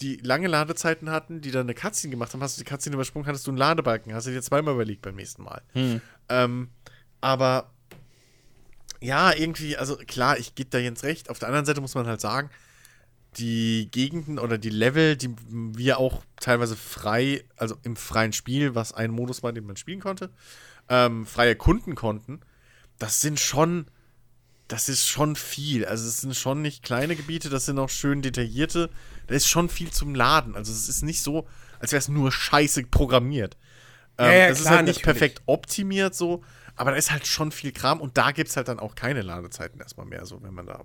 die 0.00 0.16
lange 0.16 0.48
Ladezeiten 0.48 1.10
hatten, 1.10 1.40
die 1.40 1.50
dann 1.50 1.62
eine 1.62 1.74
Cutscene 1.74 2.10
gemacht 2.10 2.32
haben. 2.32 2.42
Hast 2.42 2.58
du 2.58 2.64
die 2.64 2.70
Cutscene 2.70 2.94
übersprungen, 2.94 3.26
hattest 3.26 3.46
du 3.46 3.50
einen 3.50 3.58
Ladebalken. 3.58 4.14
Hast 4.14 4.26
du 4.26 4.30
dir 4.30 4.42
zweimal 4.42 4.74
überlegt 4.74 5.02
beim 5.02 5.16
nächsten 5.16 5.42
Mal. 5.42 5.62
Hm. 5.72 6.00
Ähm, 6.28 6.68
aber 7.20 7.72
ja, 9.00 9.32
irgendwie, 9.32 9.76
also 9.76 9.96
klar, 9.96 10.38
ich 10.38 10.54
gebe 10.54 10.70
da 10.70 10.78
jetzt 10.78 11.04
recht. 11.04 11.30
Auf 11.30 11.38
der 11.38 11.48
anderen 11.48 11.66
Seite 11.66 11.80
muss 11.80 11.94
man 11.94 12.06
halt 12.06 12.20
sagen, 12.20 12.50
die 13.36 13.88
Gegenden 13.90 14.38
oder 14.38 14.58
die 14.58 14.70
Level, 14.70 15.16
die 15.16 15.34
wir 15.48 15.98
auch 15.98 16.22
teilweise 16.40 16.76
frei, 16.76 17.44
also 17.56 17.76
im 17.82 17.96
freien 17.96 18.32
Spiel, 18.32 18.74
was 18.74 18.92
ein 18.92 19.10
Modus 19.10 19.42
war, 19.42 19.52
den 19.52 19.66
man 19.66 19.76
spielen 19.76 20.00
konnte, 20.00 20.30
ähm, 20.88 21.26
frei 21.26 21.48
erkunden 21.48 21.94
konnten, 21.94 22.40
das 22.98 23.20
sind 23.20 23.38
schon 23.38 23.86
das 24.68 24.88
ist 24.88 25.06
schon 25.06 25.34
viel. 25.34 25.84
Also 25.86 26.06
es 26.06 26.20
sind 26.20 26.36
schon 26.36 26.62
nicht 26.62 26.82
kleine 26.82 27.16
Gebiete, 27.16 27.48
das 27.48 27.64
sind 27.66 27.78
auch 27.78 27.88
schön 27.88 28.22
detaillierte. 28.22 28.90
Da 29.26 29.34
ist 29.34 29.48
schon 29.48 29.68
viel 29.68 29.90
zum 29.90 30.14
Laden. 30.14 30.54
Also 30.54 30.72
es 30.72 30.88
ist 30.88 31.02
nicht 31.02 31.22
so, 31.22 31.46
als 31.80 31.92
wäre 31.92 31.98
es 31.98 32.08
nur 32.08 32.30
scheiße 32.30 32.84
programmiert. 32.84 33.56
Ähm, 34.18 34.26
ja, 34.26 34.32
ja, 34.32 34.48
das 34.48 34.60
klar, 34.60 34.72
ist 34.72 34.76
halt 34.76 34.86
nicht 34.88 35.02
perfekt 35.02 35.42
optimiert 35.46 36.14
so, 36.14 36.42
aber 36.76 36.90
da 36.90 36.96
ist 36.96 37.10
halt 37.10 37.26
schon 37.26 37.50
viel 37.50 37.72
Kram 37.72 38.00
und 38.00 38.18
da 38.18 38.32
gibt 38.32 38.50
es 38.50 38.56
halt 38.56 38.68
dann 38.68 38.78
auch 38.78 38.94
keine 38.94 39.22
Ladezeiten 39.22 39.80
erstmal 39.80 40.06
mehr, 40.06 40.26
so 40.26 40.42
wenn 40.42 40.54
man 40.54 40.66
da 40.66 40.84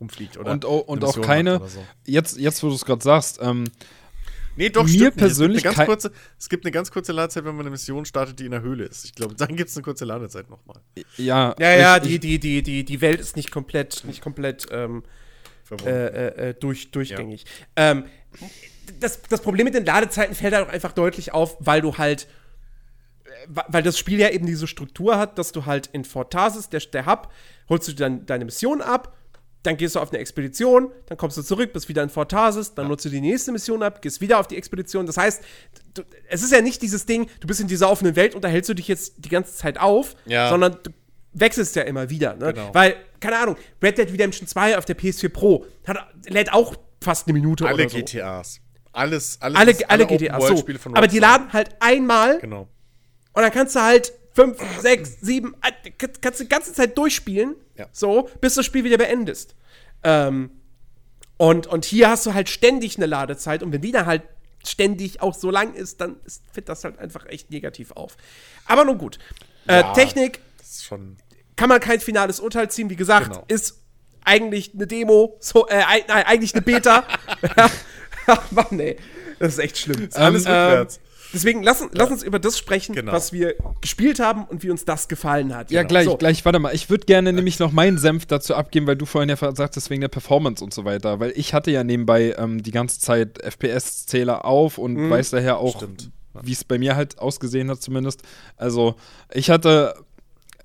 rumfliegt 0.00 0.38
oder 0.38 0.50
Und, 0.50 0.64
und 0.64 1.04
auch 1.04 1.20
keine, 1.20 1.60
so. 1.68 1.84
jetzt, 2.06 2.38
jetzt 2.38 2.62
wo 2.62 2.68
du 2.68 2.74
es 2.74 2.84
gerade 2.84 3.02
sagst, 3.02 3.38
ähm, 3.42 3.64
Nee, 4.60 4.68
doch, 4.68 4.86
mir 4.86 5.10
persönlich. 5.10 5.64
Es 5.64 5.74
gibt, 5.74 5.86
kurze, 5.86 6.12
es 6.38 6.50
gibt, 6.50 6.66
eine 6.66 6.70
ganz 6.70 6.90
kurze 6.90 7.12
Ladezeit, 7.12 7.46
wenn 7.46 7.56
man 7.56 7.62
eine 7.62 7.70
Mission 7.70 8.04
startet, 8.04 8.40
die 8.40 8.44
in 8.44 8.50
der 8.50 8.60
Höhle 8.60 8.84
ist. 8.84 9.06
Ich 9.06 9.14
glaube, 9.14 9.34
dann 9.34 9.56
gibt 9.56 9.70
es 9.70 9.76
eine 9.76 9.84
kurze 9.84 10.04
Ladezeit 10.04 10.50
nochmal. 10.50 10.76
Ja, 11.16 11.54
ja, 11.58 11.76
ja, 11.76 11.96
ich, 11.96 12.02
die, 12.02 12.18
die, 12.18 12.38
die, 12.38 12.62
die, 12.62 12.84
die 12.84 13.00
Welt 13.00 13.20
ist 13.20 13.36
nicht 13.36 13.50
komplett, 13.50 14.04
nicht 14.04 14.20
komplett 14.20 14.66
ähm, 14.70 15.02
äh, 15.86 15.88
äh, 15.88 16.48
äh, 16.50 16.54
durch, 16.54 16.90
durchgängig. 16.90 17.46
Ja. 17.78 17.92
Ähm, 17.92 18.04
das, 19.00 19.22
das 19.22 19.40
Problem 19.40 19.64
mit 19.64 19.74
den 19.74 19.86
Ladezeiten 19.86 20.34
fällt 20.34 20.52
halt 20.52 20.68
auch 20.68 20.72
einfach 20.72 20.92
deutlich 20.92 21.32
auf, 21.32 21.56
weil 21.60 21.80
du 21.80 21.96
halt 21.96 22.28
äh, 23.24 23.30
weil 23.68 23.82
das 23.82 23.98
Spiel 23.98 24.20
ja 24.20 24.28
eben 24.28 24.44
diese 24.44 24.66
Struktur 24.66 25.16
hat, 25.16 25.38
dass 25.38 25.52
du 25.52 25.64
halt 25.64 25.86
in 25.86 26.04
Fort 26.04 26.34
Tarsis, 26.34 26.68
der, 26.68 26.80
der 26.80 27.06
Hub, 27.06 27.32
holst 27.70 27.88
du 27.88 27.94
dann 27.94 28.26
deine 28.26 28.44
Mission 28.44 28.82
ab 28.82 29.16
dann 29.62 29.76
gehst 29.76 29.94
du 29.94 30.00
auf 30.00 30.10
eine 30.10 30.18
Expedition, 30.18 30.90
dann 31.06 31.18
kommst 31.18 31.36
du 31.36 31.42
zurück, 31.42 31.72
bist 31.72 31.88
wieder 31.88 32.02
in 32.02 32.08
Fort 32.08 32.30
Tarsis, 32.30 32.74
dann 32.74 32.86
ja. 32.86 32.88
nutzt 32.88 33.04
du 33.04 33.10
die 33.10 33.20
nächste 33.20 33.52
Mission 33.52 33.82
ab, 33.82 34.00
gehst 34.00 34.20
wieder 34.20 34.38
auf 34.38 34.46
die 34.46 34.56
Expedition. 34.56 35.06
Das 35.06 35.16
heißt, 35.16 35.42
du, 35.94 36.02
es 36.28 36.42
ist 36.42 36.52
ja 36.52 36.60
nicht 36.62 36.80
dieses 36.80 37.04
Ding, 37.04 37.28
du 37.40 37.46
bist 37.46 37.60
in 37.60 37.68
dieser 37.68 37.90
offenen 37.90 38.16
Welt 38.16 38.34
und 38.34 38.42
da 38.42 38.48
hältst 38.48 38.70
du 38.70 38.74
dich 38.74 38.88
jetzt 38.88 39.14
die 39.18 39.28
ganze 39.28 39.54
Zeit 39.54 39.78
auf, 39.78 40.16
ja. 40.24 40.48
sondern 40.48 40.78
du 40.82 40.90
wechselst 41.32 41.76
ja 41.76 41.82
immer 41.82 42.08
wieder. 42.08 42.36
Ne? 42.36 42.54
Genau. 42.54 42.70
Weil, 42.72 42.96
keine 43.20 43.38
Ahnung, 43.38 43.56
Red 43.82 43.98
Dead 43.98 44.10
Redemption 44.10 44.48
2 44.48 44.78
auf 44.78 44.84
der 44.86 44.96
PS4 44.96 45.28
Pro 45.28 45.66
hat, 45.86 45.98
lädt 46.26 46.52
auch 46.52 46.74
fast 47.02 47.26
eine 47.26 47.34
Minute 47.34 47.66
alle 47.66 47.74
oder 47.74 47.88
so. 47.88 47.98
GTAs. 47.98 48.60
Alles, 48.92 49.38
alles 49.40 49.58
alle, 49.58 49.76
alle, 49.88 49.88
alle 49.88 50.18
GTAs. 50.18 50.46
So. 50.46 50.64
Aber 50.94 51.06
die 51.06 51.18
laden 51.18 51.52
halt 51.52 51.76
einmal. 51.80 52.38
Genau. 52.40 52.68
Und 53.32 53.42
dann 53.42 53.52
kannst 53.52 53.76
du 53.76 53.80
halt 53.80 54.12
fünf, 54.40 54.80
sechs, 54.80 55.20
sieben, 55.20 55.54
äh, 55.62 55.90
kannst 56.20 56.40
du 56.40 56.44
die 56.44 56.48
ganze 56.48 56.72
Zeit 56.72 56.96
durchspielen, 56.96 57.56
ja. 57.76 57.86
so, 57.92 58.28
bis 58.40 58.54
du 58.54 58.60
das 58.60 58.66
Spiel 58.66 58.84
wieder 58.84 58.98
beendest. 58.98 59.54
Ähm, 60.02 60.50
und, 61.36 61.66
und 61.66 61.84
hier 61.84 62.10
hast 62.10 62.26
du 62.26 62.34
halt 62.34 62.48
ständig 62.48 62.96
eine 62.96 63.06
Ladezeit 63.06 63.62
und 63.62 63.72
wenn 63.72 63.80
die 63.80 63.92
dann 63.92 64.06
halt 64.06 64.22
ständig 64.66 65.22
auch 65.22 65.34
so 65.34 65.50
lang 65.50 65.74
ist, 65.74 66.00
dann 66.00 66.16
fällt 66.52 66.68
das 66.68 66.84
halt 66.84 66.98
einfach 66.98 67.26
echt 67.26 67.50
negativ 67.50 67.92
auf. 67.92 68.16
Aber 68.66 68.84
nun 68.84 68.98
gut. 68.98 69.18
Äh, 69.66 69.80
ja, 69.80 69.92
Technik 69.94 70.40
kann 71.56 71.68
man 71.68 71.80
kein 71.80 72.00
finales 72.00 72.40
Urteil 72.40 72.70
ziehen. 72.70 72.90
Wie 72.90 72.96
gesagt, 72.96 73.32
genau. 73.32 73.44
ist 73.48 73.78
eigentlich 74.24 74.72
eine 74.74 74.86
Demo, 74.86 75.36
so, 75.40 75.66
äh, 75.68 75.82
nein, 76.08 76.24
eigentlich 76.24 76.54
eine 76.54 76.62
Beta. 76.62 77.04
Ach 78.26 78.50
Mann, 78.50 78.78
ey. 78.78 78.96
Das 79.38 79.54
ist 79.54 79.58
echt 79.58 79.78
schlimm. 79.78 80.08
Alles 80.12 80.44
ähm, 80.44 80.52
rückwärts. 80.52 81.00
Deswegen 81.32 81.62
lass, 81.62 81.84
lass 81.92 82.10
uns 82.10 82.22
über 82.22 82.38
das 82.38 82.58
sprechen, 82.58 82.94
genau. 82.94 83.12
was 83.12 83.32
wir 83.32 83.54
gespielt 83.80 84.20
haben 84.20 84.44
und 84.44 84.62
wie 84.62 84.70
uns 84.70 84.84
das 84.84 85.08
gefallen 85.08 85.54
hat. 85.54 85.70
Ja, 85.70 85.82
genau. 85.82 85.88
gleich, 85.88 86.04
so. 86.06 86.16
gleich, 86.16 86.44
warte 86.44 86.58
mal. 86.58 86.74
Ich 86.74 86.90
würde 86.90 87.06
gerne 87.06 87.32
nämlich 87.32 87.58
noch 87.58 87.72
meinen 87.72 87.98
Senf 87.98 88.26
dazu 88.26 88.54
abgeben, 88.54 88.86
weil 88.86 88.96
du 88.96 89.06
vorhin 89.06 89.28
ja 89.28 89.36
sagtest, 89.36 89.90
wegen 89.90 90.00
der 90.00 90.08
Performance 90.08 90.62
und 90.62 90.74
so 90.74 90.84
weiter. 90.84 91.20
Weil 91.20 91.32
ich 91.36 91.54
hatte 91.54 91.70
ja 91.70 91.84
nebenbei 91.84 92.34
ähm, 92.38 92.62
die 92.62 92.72
ganze 92.72 93.00
Zeit 93.00 93.38
FPS-Zähler 93.42 94.44
auf 94.44 94.78
und 94.78 94.94
mhm. 94.94 95.10
weiß 95.10 95.30
daher 95.30 95.58
auch, 95.58 95.82
wie 96.42 96.52
es 96.52 96.64
bei 96.64 96.78
mir 96.78 96.96
halt 96.96 97.18
ausgesehen 97.18 97.70
hat 97.70 97.82
zumindest. 97.82 98.22
Also 98.56 98.96
ich 99.32 99.50
hatte 99.50 99.94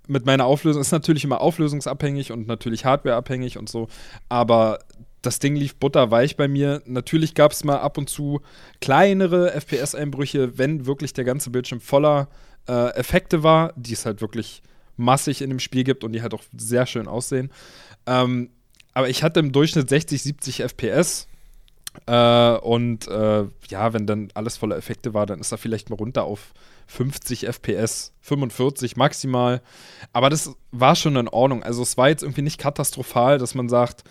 mit 0.08 0.26
meiner 0.26 0.46
Auflösung, 0.46 0.82
ist 0.82 0.92
natürlich 0.92 1.24
immer 1.24 1.42
auflösungsabhängig 1.42 2.32
und 2.32 2.48
natürlich 2.48 2.86
hardwareabhängig 2.86 3.58
und 3.58 3.70
so, 3.70 3.88
aber 4.30 4.80
das 5.26 5.40
Ding 5.40 5.56
lief 5.56 5.76
butterweich 5.76 6.38
bei 6.38 6.48
mir. 6.48 6.82
Natürlich 6.86 7.34
gab 7.34 7.52
es 7.52 7.64
mal 7.64 7.78
ab 7.78 7.98
und 7.98 8.10
zu 8.10 8.42
kleinere 8.82 9.52
FPS-Einbrüche, 9.54 10.58
wenn 10.58 10.86
wirklich 10.86 11.14
der 11.14 11.24
ganze 11.24 11.50
Bildschirm 11.50 11.82
voller 11.82 12.30
äh, 12.68 12.90
Effekte 12.96 13.44
war, 13.44 13.74
die 13.76 13.94
es 13.94 14.06
halt 14.06 14.22
wirklich 14.22 14.62
massig 14.98 15.42
in 15.42 15.50
dem 15.50 15.60
Spiel 15.60 15.84
gibt 15.84 16.04
und 16.04 16.14
die 16.14 16.22
halt 16.22 16.34
auch 16.34 16.44
sehr 16.56 16.86
schön 16.86 17.08
aussehen. 17.08 17.52
Ähm, 18.06 18.50
aber 18.94 19.10
ich 19.10 19.24
hatte 19.24 19.40
im 19.40 19.52
Durchschnitt 19.52 19.90
60, 19.90 20.22
70 20.22 20.62
FPS. 20.62 21.28
Äh, 22.08 22.58
und 22.58 23.08
äh, 23.08 23.46
ja, 23.70 23.94
wenn 23.94 24.06
dann 24.08 24.30
alles 24.34 24.58
voller 24.58 24.78
Effekte 24.78 25.14
war, 25.14 25.26
dann 25.26 25.40
ist 25.40 25.52
er 25.52 25.58
vielleicht 25.58 25.90
mal 25.90 25.98
runter 25.98 26.24
auf 26.24 26.54
50 26.88 27.48
FPS, 27.48 28.14
45 28.22 28.96
maximal. 28.96 29.62
Aber 30.14 30.30
das 30.30 30.56
war 30.72 30.96
schon 30.96 31.16
in 31.16 31.28
Ordnung. 31.28 31.64
Also 31.64 31.82
es 31.84 31.98
war 31.98 32.10
jetzt 32.10 32.24
irgendwie 32.24 32.42
nicht 32.42 32.60
katastrophal, 32.60 33.38
dass 33.38 33.56
man 33.56 33.70
sagt, 33.70 34.04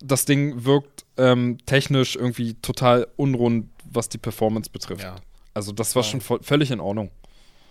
das 0.00 0.24
Ding 0.24 0.64
wirkt 0.64 1.04
ähm, 1.16 1.58
technisch 1.66 2.16
irgendwie 2.16 2.54
total 2.54 3.06
unrund, 3.16 3.68
was 3.84 4.08
die 4.08 4.18
Performance 4.18 4.70
betrifft. 4.70 5.02
Ja. 5.02 5.16
Also 5.54 5.72
das 5.72 5.94
war 5.94 6.02
ja. 6.02 6.08
schon 6.08 6.20
völlig 6.20 6.70
in 6.70 6.80
Ordnung. 6.80 7.10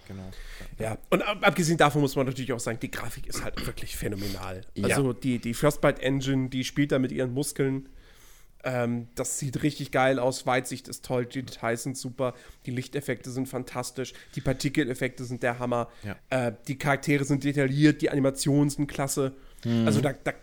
Genau. 0.07 0.29
Ja, 0.79 0.97
und 1.09 1.21
abgesehen 1.21 1.77
davon 1.77 2.01
muss 2.01 2.15
man 2.15 2.25
natürlich 2.25 2.53
auch 2.53 2.59
sagen, 2.59 2.79
die 2.81 2.89
Grafik 2.89 3.27
ist 3.27 3.43
halt 3.43 3.65
wirklich 3.65 3.95
phänomenal. 3.95 4.61
Ja. 4.75 4.87
Also 4.87 5.13
die, 5.13 5.39
die 5.39 5.53
Frostbite 5.53 6.01
Engine, 6.01 6.49
die 6.49 6.63
spielt 6.63 6.91
da 6.91 6.99
mit 6.99 7.11
ihren 7.11 7.33
Muskeln. 7.33 7.89
Ähm, 8.63 9.07
das 9.15 9.39
sieht 9.39 9.61
richtig 9.63 9.91
geil 9.91 10.19
aus. 10.19 10.45
Weitsicht 10.45 10.87
ist 10.87 11.05
toll, 11.05 11.25
die 11.25 11.43
Details 11.43 11.83
sind 11.83 11.97
super, 11.97 12.33
die 12.65 12.71
Lichteffekte 12.71 13.29
sind 13.29 13.47
fantastisch, 13.47 14.13
die 14.35 14.41
Partikeleffekte 14.41 15.23
sind 15.23 15.43
der 15.43 15.59
Hammer, 15.59 15.89
ja. 16.03 16.15
äh, 16.29 16.53
die 16.67 16.77
Charaktere 16.77 17.23
sind 17.23 17.43
detailliert, 17.43 18.01
die 18.01 18.09
Animationen 18.09 18.69
sind 18.69 18.87
klasse. 18.87 19.33
Mhm. 19.63 19.85
Also 19.85 20.01
da, 20.01 20.13
da 20.13 20.33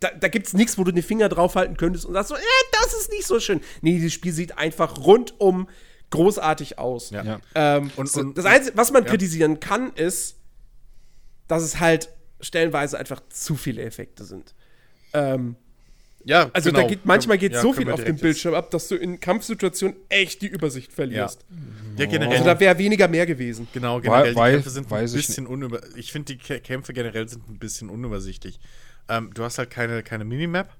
da, 0.00 0.10
da 0.10 0.28
gibt 0.28 0.46
es 0.46 0.54
nichts, 0.54 0.78
wo 0.78 0.84
du 0.84 0.92
den 0.92 1.02
Finger 1.02 1.28
draufhalten 1.28 1.76
könntest 1.76 2.06
und 2.06 2.14
sagst 2.14 2.30
so, 2.30 2.34
äh, 2.34 2.40
das 2.82 2.94
ist 2.94 3.10
nicht 3.10 3.26
so 3.26 3.38
schön. 3.38 3.60
Nee, 3.82 3.92
dieses 3.92 4.12
Spiel 4.12 4.32
sieht 4.32 4.58
einfach 4.58 4.98
rundum 4.98 5.68
großartig 6.10 6.78
aus. 6.78 7.10
Ja. 7.10 7.40
Ähm, 7.54 7.90
und, 7.96 8.14
und, 8.16 8.36
das 8.36 8.44
Einzige, 8.44 8.76
was 8.76 8.90
man 8.92 9.04
ja. 9.04 9.10
kritisieren 9.10 9.60
kann, 9.60 9.92
ist, 9.94 10.36
dass 11.46 11.62
es 11.62 11.78
halt 11.78 12.08
stellenweise 12.40 12.98
einfach 12.98 13.20
zu 13.28 13.56
viele 13.56 13.82
Effekte 13.82 14.24
sind. 14.24 14.54
Ähm, 15.12 15.56
ja, 16.24 16.50
also 16.52 16.70
genau. 16.70 16.82
da 16.82 16.88
geht 16.88 17.06
manchmal 17.06 17.38
geht 17.38 17.52
ja, 17.52 17.62
so 17.62 17.72
viel 17.72 17.90
auf 17.90 18.04
dem 18.04 18.16
Bildschirm 18.16 18.54
ab, 18.54 18.70
dass 18.70 18.88
du 18.88 18.96
in 18.96 19.20
Kampfsituationen 19.20 19.96
echt 20.10 20.42
die 20.42 20.48
Übersicht 20.48 20.92
verlierst. 20.92 21.46
Ja, 21.96 22.04
ja 22.04 22.10
generell. 22.10 22.32
Also 22.32 22.44
da 22.44 22.60
wäre 22.60 22.76
weniger 22.78 23.08
mehr 23.08 23.26
gewesen. 23.26 23.68
Genau, 23.72 24.00
generell 24.00 24.34
die 24.34 24.40
Kämpfe 24.40 24.70
sind 24.70 24.92
ein 24.92 25.12
bisschen 25.12 25.46
unüber. 25.46 25.80
Ich 25.96 26.12
finde 26.12 26.34
die 26.34 26.38
Kämpfe 26.38 26.92
generell 26.92 27.28
sind 27.28 27.48
ein 27.48 27.58
bisschen 27.58 27.88
unübersichtlich. 27.88 28.60
Ähm, 29.10 29.32
du 29.34 29.44
hast 29.44 29.58
halt 29.58 29.70
keine, 29.70 30.02
keine 30.02 30.24
Minimap, 30.24 30.74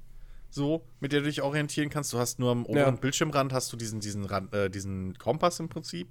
so 0.49 0.87
mit 1.01 1.12
der 1.12 1.21
du 1.21 1.27
dich 1.27 1.43
orientieren 1.43 1.90
kannst. 1.90 2.12
Du 2.12 2.19
hast 2.19 2.38
nur 2.38 2.53
am 2.53 2.64
oberen 2.64 2.95
ja. 2.95 3.01
Bildschirmrand 3.01 3.53
hast 3.53 3.73
du 3.73 3.77
diesen 3.77 4.01
diesen 4.01 4.25
Rand, 4.25 4.55
äh, 4.55 4.71
diesen 4.71 5.19
Kompass 5.19 5.61
im 5.61 5.69
Prinzip, 5.69 6.09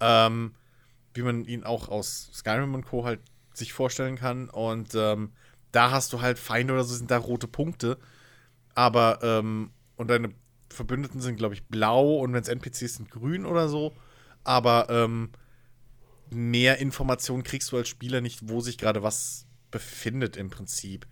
ähm, 0.00 0.54
wie 1.14 1.22
man 1.22 1.44
ihn 1.44 1.64
auch 1.64 1.88
aus 1.88 2.30
Skyrim 2.34 2.74
und 2.74 2.84
Co 2.84 3.04
halt 3.04 3.20
sich 3.54 3.72
vorstellen 3.72 4.16
kann. 4.16 4.50
Und 4.50 4.94
ähm, 4.94 5.32
da 5.72 5.90
hast 5.90 6.12
du 6.12 6.20
halt 6.20 6.38
Feinde 6.38 6.74
oder 6.74 6.84
so 6.84 6.94
sind 6.94 7.10
da 7.10 7.16
rote 7.16 7.48
Punkte 7.48 7.96
aber, 8.76 9.20
ähm, 9.22 9.70
und 9.96 10.08
deine 10.08 10.32
Verbündeten 10.68 11.20
sind, 11.20 11.36
glaube 11.36 11.54
ich, 11.54 11.64
blau 11.64 12.18
und 12.18 12.34
wenn 12.34 12.42
es 12.42 12.48
NPCs 12.48 12.96
sind, 12.96 13.10
grün 13.10 13.46
oder 13.46 13.68
so. 13.68 13.92
Aber 14.44 14.88
ähm, 14.90 15.30
mehr 16.30 16.78
Informationen 16.78 17.42
kriegst 17.42 17.72
du 17.72 17.78
als 17.78 17.88
Spieler 17.88 18.20
nicht, 18.20 18.48
wo 18.48 18.60
sich 18.60 18.76
gerade 18.76 19.02
was 19.02 19.46
befindet 19.70 20.36
im 20.36 20.50
Prinzip. 20.50 21.06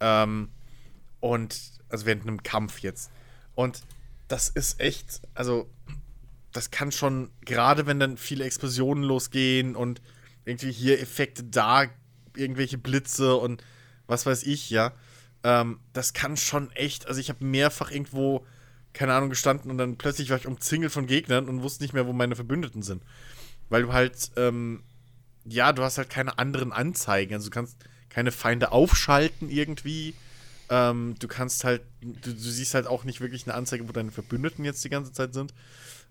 Ähm, 0.00 0.50
und, 1.20 1.58
also 1.88 2.06
während 2.06 2.22
einem 2.22 2.42
Kampf 2.42 2.80
jetzt. 2.80 3.10
Und 3.54 3.82
das 4.28 4.48
ist 4.48 4.80
echt, 4.80 5.22
also, 5.34 5.68
das 6.52 6.70
kann 6.70 6.92
schon, 6.92 7.30
gerade 7.44 7.86
wenn 7.86 8.00
dann 8.00 8.16
viele 8.16 8.44
Explosionen 8.44 9.04
losgehen 9.04 9.76
und 9.76 10.00
irgendwie 10.44 10.72
hier 10.72 11.00
Effekte 11.00 11.44
da, 11.44 11.86
irgendwelche 12.36 12.78
Blitze 12.78 13.36
und 13.36 13.62
was 14.06 14.26
weiß 14.26 14.44
ich, 14.44 14.70
ja. 14.70 14.92
Ähm, 15.42 15.80
das 15.92 16.12
kann 16.12 16.36
schon 16.36 16.70
echt, 16.72 17.06
also 17.06 17.20
ich 17.20 17.28
habe 17.28 17.44
mehrfach 17.44 17.90
irgendwo, 17.90 18.46
keine 18.92 19.14
Ahnung, 19.14 19.28
gestanden 19.28 19.70
und 19.70 19.78
dann 19.78 19.96
plötzlich 19.96 20.30
war 20.30 20.38
ich 20.38 20.46
umzingelt 20.46 20.92
von 20.92 21.06
Gegnern 21.06 21.48
und 21.48 21.62
wusste 21.62 21.84
nicht 21.84 21.92
mehr, 21.92 22.06
wo 22.06 22.12
meine 22.12 22.36
Verbündeten 22.36 22.82
sind. 22.82 23.02
Weil 23.68 23.82
du 23.82 23.92
halt, 23.92 24.30
ähm, 24.36 24.82
ja, 25.44 25.72
du 25.72 25.82
hast 25.82 25.98
halt 25.98 26.10
keine 26.10 26.38
anderen 26.38 26.72
Anzeigen. 26.72 27.34
Also 27.34 27.50
du 27.50 27.54
kannst 27.54 27.76
keine 28.18 28.32
Feinde 28.32 28.72
aufschalten 28.72 29.48
irgendwie. 29.48 30.12
Ähm, 30.70 31.14
du 31.20 31.28
kannst 31.28 31.62
halt, 31.62 31.82
du, 32.00 32.32
du, 32.32 32.36
siehst 32.36 32.74
halt 32.74 32.88
auch 32.88 33.04
nicht 33.04 33.20
wirklich 33.20 33.46
eine 33.46 33.54
Anzeige, 33.54 33.88
wo 33.88 33.92
deine 33.92 34.10
Verbündeten 34.10 34.64
jetzt 34.64 34.84
die 34.84 34.88
ganze 34.88 35.12
Zeit 35.12 35.34
sind. 35.34 35.54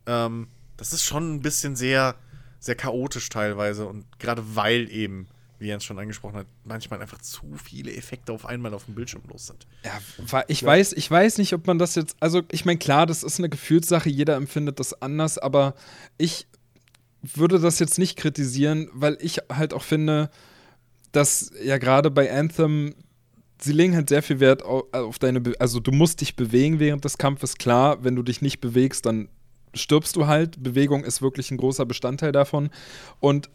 Ähm, 0.06 0.48
das 0.78 0.94
ist 0.94 1.04
schon 1.04 1.36
ein 1.36 1.42
bisschen 1.42 1.76
sehr, 1.76 2.16
sehr 2.62 2.76
chaotisch 2.76 3.28
teilweise 3.28 3.86
und 3.88 4.06
gerade 4.20 4.56
weil 4.56 4.90
eben 4.90 5.28
wie 5.60 5.68
Jens 5.68 5.84
schon 5.84 6.00
angesprochen 6.00 6.38
hat, 6.38 6.48
manchmal 6.64 7.02
einfach 7.02 7.20
zu 7.22 7.58
viele 7.62 7.94
Effekte 7.94 8.32
auf 8.32 8.46
einmal 8.46 8.74
auf 8.74 8.86
dem 8.86 8.96
Bildschirm 8.96 9.24
los 9.30 9.48
sind. 9.48 9.68
Ja, 9.84 10.00
ich 10.48 10.64
weiß, 10.64 10.94
ich 10.94 11.12
weiß 11.12 11.40
nicht, 11.40 11.52
ob 11.52 11.68
man 11.68 11.78
das 11.78 11.96
jetzt, 11.96 12.16
also 12.22 12.42
ich 12.52 12.64
meine, 12.64 12.80
klar, 12.80 13.06
das 13.06 13.22
ist 13.22 13.40
eine 13.40 13.50
Gefühlssache, 13.50 14.08
jeder 14.08 14.36
empfindet 14.36 14.80
das 14.80 15.02
anders, 15.02 15.40
aber 15.40 15.76
ich 16.18 16.48
würde 17.22 17.60
das 17.60 17.80
jetzt 17.80 17.98
nicht 18.00 18.18
kritisieren, 18.18 18.88
weil 18.94 19.18
ich 19.20 19.40
halt 19.52 19.74
auch 19.74 19.84
finde, 19.84 20.30
dass 21.12 21.52
ja 21.64 21.78
gerade 21.78 22.12
bei 22.12 22.32
Anthem 22.32 22.94
sie 23.60 23.74
legen 23.74 23.96
halt 23.96 24.10
sehr 24.10 24.24
viel 24.24 24.40
Wert 24.40 24.64
auf, 24.64 24.86
auf 24.92 25.20
deine, 25.20 25.42
Be 25.42 25.56
also 25.60 25.80
du 25.80 25.92
musst 25.92 26.22
dich 26.22 26.36
bewegen 26.36 26.80
während 26.80 27.06
des 27.06 27.18
Kampfes, 27.18 27.56
klar, 27.56 28.04
wenn 28.04 28.16
du 28.16 28.24
dich 28.24 28.42
nicht 28.42 28.62
bewegst, 28.62 29.06
dann 29.06 29.30
stirbst 29.74 30.16
du 30.16 30.28
halt. 30.28 30.62
Bewegung 30.62 31.04
ist 31.04 31.22
wirklich 31.22 31.52
ein 31.52 31.58
großer 31.58 31.86
Bestandteil 31.86 32.32
davon. 32.32 32.70
Und 33.20 33.50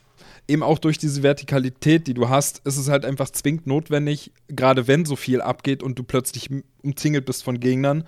eben 0.49 0.63
auch 0.63 0.79
durch 0.79 0.99
diese 0.99 1.23
Vertikalität, 1.23 2.07
die 2.07 2.15
du 2.15 2.29
hast, 2.29 2.61
ist 2.65 2.77
es 2.77 2.89
halt 2.89 3.05
einfach 3.05 3.31
zwingend 3.31 3.67
notwendig, 3.67 4.33
gerade 4.49 4.87
wenn 4.87 5.05
so 5.05 5.17
viel 5.17 5.41
abgeht 5.41 5.83
und 5.83 5.99
du 5.99 6.05
plötzlich 6.05 6.51
umzingelt 6.83 7.25
bist 7.25 7.45
von 7.45 7.61
Gegnern, 7.61 8.05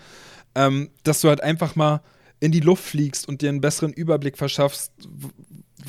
ähm, 0.55 0.91
dass 1.03 1.21
du 1.21 1.29
halt 1.29 1.43
einfach 1.43 1.77
mal 1.77 2.03
in 2.41 2.53
die 2.53 2.61
Luft 2.61 2.85
fliegst 2.85 3.29
und 3.29 3.41
dir 3.41 3.49
einen 3.49 3.61
besseren 3.61 3.93
Überblick 3.93 4.37
verschaffst, 4.37 4.93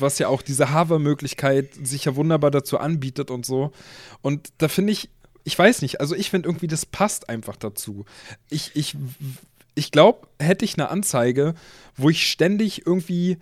was 0.00 0.18
ja 0.18 0.28
auch 0.28 0.42
diese 0.42 0.74
Hover-Möglichkeit 0.74 1.70
sich 1.82 2.04
ja 2.04 2.16
wunderbar 2.16 2.50
dazu 2.50 2.78
anbietet 2.78 3.30
und 3.30 3.46
so. 3.46 3.72
Und 4.22 4.52
da 4.58 4.68
finde 4.68 4.92
ich, 4.92 5.10
ich 5.44 5.58
weiß 5.58 5.82
nicht, 5.82 6.00
also 6.00 6.14
ich 6.14 6.30
finde 6.30 6.48
irgendwie, 6.48 6.66
das 6.66 6.86
passt 6.86 7.28
einfach 7.28 7.56
dazu. 7.56 8.04
Ich, 8.50 8.72
ich, 8.74 8.96
ich 9.74 9.90
glaube, 9.90 10.26
hätte 10.40 10.64
ich 10.64 10.74
eine 10.74 10.88
Anzeige, 10.88 11.54
wo 11.96 12.10
ich 12.10 12.30
ständig 12.30 12.86
irgendwie 12.86 13.38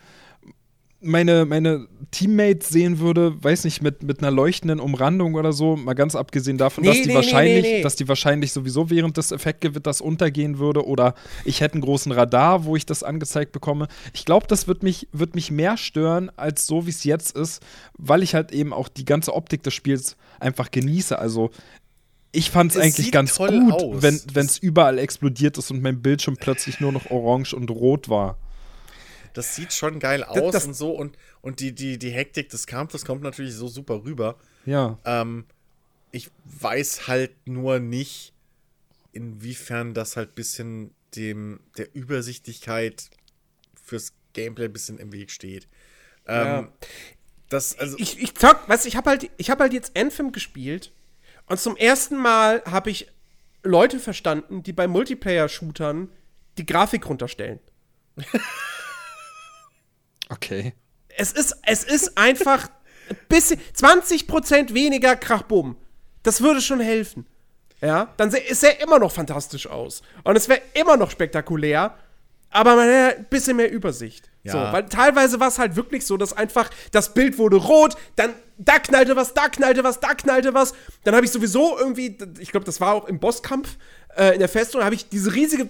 meine, 1.05 1.45
meine 1.45 1.87
Teammates 2.11 2.69
sehen 2.69 2.99
würde, 2.99 3.43
weiß 3.43 3.65
nicht, 3.65 3.83
mit, 3.83 4.03
mit 4.03 4.21
einer 4.21 4.31
leuchtenden 4.31 4.81
Umrandung 4.81 5.35
oder 5.35 5.53
so, 5.53 5.77
mal 5.77 5.95
ganz 5.95 6.15
abgesehen 6.15 6.59
davon, 6.59 6.83
nee, 6.83 6.91
dass, 6.91 7.03
die 7.03 7.09
nee, 7.09 7.15
wahrscheinlich, 7.15 7.63
nee, 7.63 7.83
dass 7.83 7.97
die 7.97 8.09
wahrscheinlich 8.09 8.53
sowieso 8.53 8.91
während 8.91 9.17
des 9.17 9.33
Effektgewitters 9.33 10.01
untergehen 10.01 10.59
würde 10.59 10.87
oder 10.87 11.15
ich 11.45 11.61
hätte 11.61 11.75
einen 11.75 11.83
großen 11.83 12.13
Radar, 12.13 12.65
wo 12.65 12.77
ich 12.77 12.87
das 12.87 13.03
angezeigt 13.03 13.53
bekomme. 13.53 13.89
Ich 14.13 14.25
glaube, 14.25 14.47
das 14.47 14.69
wird 14.69 14.83
mich, 14.83 15.09
wird 15.13 15.35
mich 15.35 15.51
mehr 15.51 15.77
stören, 15.77 16.31
als 16.37 16.67
so, 16.67 16.87
wie 16.87 16.91
es 16.91 17.05
jetzt 17.05 17.37
ist, 17.37 17.63
weil 17.99 18.23
ich 18.23 18.35
halt 18.35 18.53
eben 18.53 18.73
auch 18.73 18.89
die 18.89 19.05
ganze 19.05 19.35
Optik 19.35 19.63
des 19.63 19.75
Spiels 19.75 20.17
einfach 20.41 20.71
genieße. 20.71 21.19
Also 21.19 21.51
ich 22.33 22.51
fand 22.51 22.73
es 22.73 22.79
eigentlich 22.79 23.13
ganz 23.13 23.37
gut, 23.37 23.51
aus. 23.73 24.03
wenn 24.03 24.47
es 24.47 24.59
überall 24.59 24.99
explodiert 24.99 25.59
ist 25.59 25.71
und 25.71 25.83
mein 25.83 26.03
Bildschirm 26.03 26.37
plötzlich 26.37 26.81
nur 26.81 26.93
noch 26.93 27.11
orange 27.11 27.55
und 27.55 27.71
rot 27.71 28.09
war 28.09 28.39
das 29.35 29.55
sieht 29.55 29.73
schon 29.73 29.99
geil 29.99 30.25
aus 30.25 30.53
das, 30.53 30.67
und 30.67 30.75
so 30.75 30.93
und, 30.93 31.19
und 31.43 31.61
die, 31.61 31.75
die, 31.75 31.99
die 31.99 32.11
Hektik 32.11 32.49
des 32.49 32.67
Kampfes 32.67 33.05
kommt 33.05 33.23
natürlich 33.23 33.55
so 33.55 33.69
super 33.69 34.05
rüber. 34.05 34.39
Ja. 34.65 34.99
Ähm, 35.05 35.45
ich 36.13 36.31
weiß 36.45 37.09
halt 37.09 37.33
nur 37.47 37.81
nicht, 37.81 38.33
inwiefern 39.13 39.93
das 39.93 40.17
halt 40.17 40.31
ein 40.31 40.35
bisschen 40.35 40.95
dem, 41.17 41.61
der 41.77 41.95
Übersichtlichkeit 41.95 43.11
fürs 43.75 44.13
Gameplay 44.33 44.67
ein 44.67 44.73
bisschen 44.73 44.99
im 44.99 45.13
Weg 45.13 45.31
steht. 45.31 45.69
Ähm, 46.27 46.47
ja. 46.47 46.69
Das, 47.49 47.77
also 47.79 47.97
ich, 47.99 48.21
ich 48.21 48.35
zock, 48.35 48.69
weißt 48.69 48.87
ich 48.87 48.97
habe 48.97 49.11
halt, 49.11 49.31
ich 49.37 49.51
hab 49.51 49.61
halt 49.61 49.73
jetzt 49.73 49.97
Anthem 49.99 50.33
gespielt 50.33 50.93
und 51.47 51.59
zum 51.59 51.77
ersten 51.77 52.17
Mal 52.17 52.63
habe 52.65 52.91
ich 52.91 53.09
Leute 53.65 53.99
verstanden, 53.99 54.63
die 54.63 54.73
bei 54.73 54.87
Multiplayer-Shootern 54.87 56.11
die 56.59 56.67
Grafik 56.67 57.09
runterstellen. 57.09 57.59
Okay. 60.29 60.75
Es 61.17 61.33
ist, 61.33 61.57
es 61.65 61.85
ist 61.85 62.19
einfach 62.19 62.69
ein 63.09 63.17
bisschen, 63.29 63.61
20% 63.77 64.75
weniger 64.75 65.17
Krachbumm. 65.17 65.77
Das 66.23 66.41
würde 66.41 66.61
schon 66.61 66.81
helfen. 66.81 67.27
Ja, 67.81 68.09
dann 68.17 68.31
sähe 68.31 68.43
er 68.63 68.81
immer 68.81 68.99
noch 68.99 69.13
fantastisch 69.13 69.67
aus. 69.67 70.03
Und 70.23 70.37
es 70.37 70.49
wäre 70.49 70.63
immer 70.73 70.97
noch 70.97 71.11
spektakulär, 71.11 71.99
aber 72.51 72.77
man 72.77 72.89
hätte 72.89 73.19
ein 73.19 73.25
bisschen 73.27 73.57
mehr 73.57 73.71
Übersicht. 73.71 74.31
Ja. 74.43 74.53
So, 74.53 74.59
weil 74.73 74.89
teilweise 74.89 75.39
war 75.41 75.49
es 75.49 75.59
halt 75.59 75.77
wirklich 75.77 76.07
so, 76.07 76.17
dass 76.17 76.33
einfach 76.33 76.71
das 76.93 77.13
Bild 77.13 77.37
wurde 77.37 77.57
rot, 77.57 77.97
dann 78.17 78.33
da 78.57 78.79
knallte 78.79 79.17
was, 79.17 79.35
da 79.35 79.49
knallte 79.49 79.85
was, 79.85 80.01
da 80.01 80.15
knallte 80.15 80.55
was. 80.55 80.73
Dann 81.03 81.15
habe 81.15 81.27
ich 81.27 81.33
sowieso 81.33 81.77
irgendwie, 81.79 82.17
ich 82.39 82.53
glaube, 82.53 82.65
das 82.65 82.81
war 82.81 82.95
auch 82.95 83.07
im 83.07 83.19
Bosskampf 83.19 83.77
äh, 84.17 84.35
in 84.35 84.39
der 84.39 84.49
Festung, 84.49 84.83
habe 84.83 84.95
ich 84.95 85.09
diese 85.09 85.35
riesige 85.35 85.69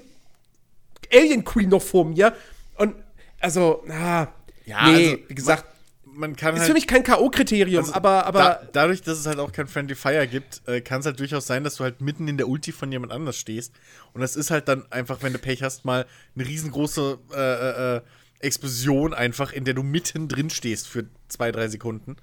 Alien 1.13 1.45
Queen 1.45 1.69
noch 1.69 1.83
vor 1.83 2.05
mir. 2.05 2.37
Und 2.77 2.95
also, 3.41 3.83
na, 3.87 4.29
ja, 4.65 4.91
nee, 4.91 5.11
also, 5.11 5.19
wie 5.29 5.35
gesagt, 5.35 5.65
man, 6.05 6.37
kann 6.37 6.55
ist 6.55 6.61
halt, 6.61 6.69
für 6.69 6.75
mich 6.75 6.87
kein 6.87 7.03
K.O.-Kriterium, 7.03 7.79
also 7.79 7.95
aber, 7.95 8.27
aber 8.27 8.39
da, 8.39 8.69
dadurch, 8.73 9.03
dass 9.03 9.19
es 9.19 9.27
halt 9.27 9.39
auch 9.39 9.53
kein 9.53 9.67
Friendly 9.67 9.95
Fire 9.95 10.27
gibt, 10.27 10.63
äh, 10.67 10.81
kann 10.81 11.01
es 11.01 11.07
halt 11.07 11.19
durchaus 11.19 11.47
sein, 11.47 11.65
dass 11.65 11.77
du 11.77 11.85
halt 11.85 12.01
mitten 12.01 12.29
in 12.29 12.37
der 12.37 12.49
Ulti 12.49 12.73
von 12.73 12.91
jemand 12.93 13.13
anders 13.13 13.37
stehst. 13.37 13.73
Und 14.13 14.21
das 14.21 14.37
ist 14.37 14.51
halt 14.51 14.69
dann 14.69 14.91
einfach, 14.91 15.23
wenn 15.23 15.33
du 15.33 15.39
Pech 15.39 15.63
hast, 15.63 15.85
mal 15.85 16.07
eine 16.35 16.47
riesengroße 16.47 17.19
äh, 17.35 17.37
äh, 17.37 17.97
äh 17.97 18.01
Explosion 18.41 19.15
einfach, 19.15 19.53
in 19.53 19.65
der 19.65 19.73
du 19.73 19.83
mitten 19.83 20.29
drin 20.29 20.51
stehst 20.51 20.87
für 20.87 21.07
zwei, 21.29 21.51
drei 21.51 21.69
Sekunden. 21.69 22.17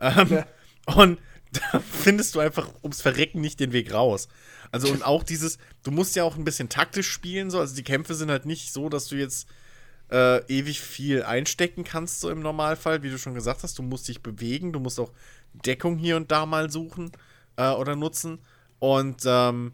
Ähm, 0.00 0.28
ja. 0.30 0.46
Und 0.86 1.18
da 1.52 1.80
findest 1.80 2.34
du 2.34 2.40
einfach 2.40 2.70
ums 2.82 3.00
Verrecken 3.02 3.40
nicht 3.40 3.60
den 3.60 3.72
Weg 3.72 3.92
raus. 3.92 4.28
Also 4.70 4.88
und 4.88 5.04
auch 5.04 5.22
dieses, 5.22 5.58
du 5.82 5.90
musst 5.90 6.16
ja 6.16 6.24
auch 6.24 6.36
ein 6.36 6.44
bisschen 6.44 6.68
taktisch 6.68 7.10
spielen, 7.10 7.50
so. 7.50 7.58
Also 7.58 7.74
die 7.74 7.82
Kämpfe 7.82 8.14
sind 8.14 8.30
halt 8.30 8.46
nicht 8.46 8.72
so, 8.72 8.88
dass 8.88 9.06
du 9.08 9.16
jetzt 9.16 9.48
äh, 10.10 10.44
ewig 10.46 10.80
viel 10.80 11.22
einstecken 11.22 11.84
kannst, 11.84 12.20
so 12.20 12.30
im 12.30 12.40
Normalfall, 12.40 13.02
wie 13.02 13.10
du 13.10 13.18
schon 13.18 13.34
gesagt 13.34 13.62
hast. 13.62 13.78
Du 13.78 13.82
musst 13.82 14.08
dich 14.08 14.22
bewegen, 14.22 14.72
du 14.72 14.80
musst 14.80 14.98
auch 14.98 15.12
Deckung 15.52 15.96
hier 15.96 16.16
und 16.16 16.30
da 16.30 16.46
mal 16.46 16.70
suchen 16.70 17.12
äh, 17.56 17.70
oder 17.70 17.96
nutzen. 17.96 18.38
Und 18.78 19.22
ähm, 19.26 19.72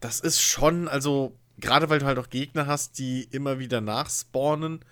das 0.00 0.20
ist 0.20 0.40
schon, 0.40 0.88
also, 0.88 1.36
gerade 1.58 1.90
weil 1.90 1.98
du 1.98 2.06
halt 2.06 2.18
auch 2.18 2.30
Gegner 2.30 2.66
hast, 2.66 2.98
die 2.98 3.24
immer 3.30 3.58
wieder 3.58 3.80
nachspawnen, 3.80 4.84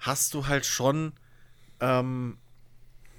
hast 0.00 0.34
du 0.34 0.46
halt 0.46 0.66
schon, 0.66 1.12
ähm, 1.80 2.36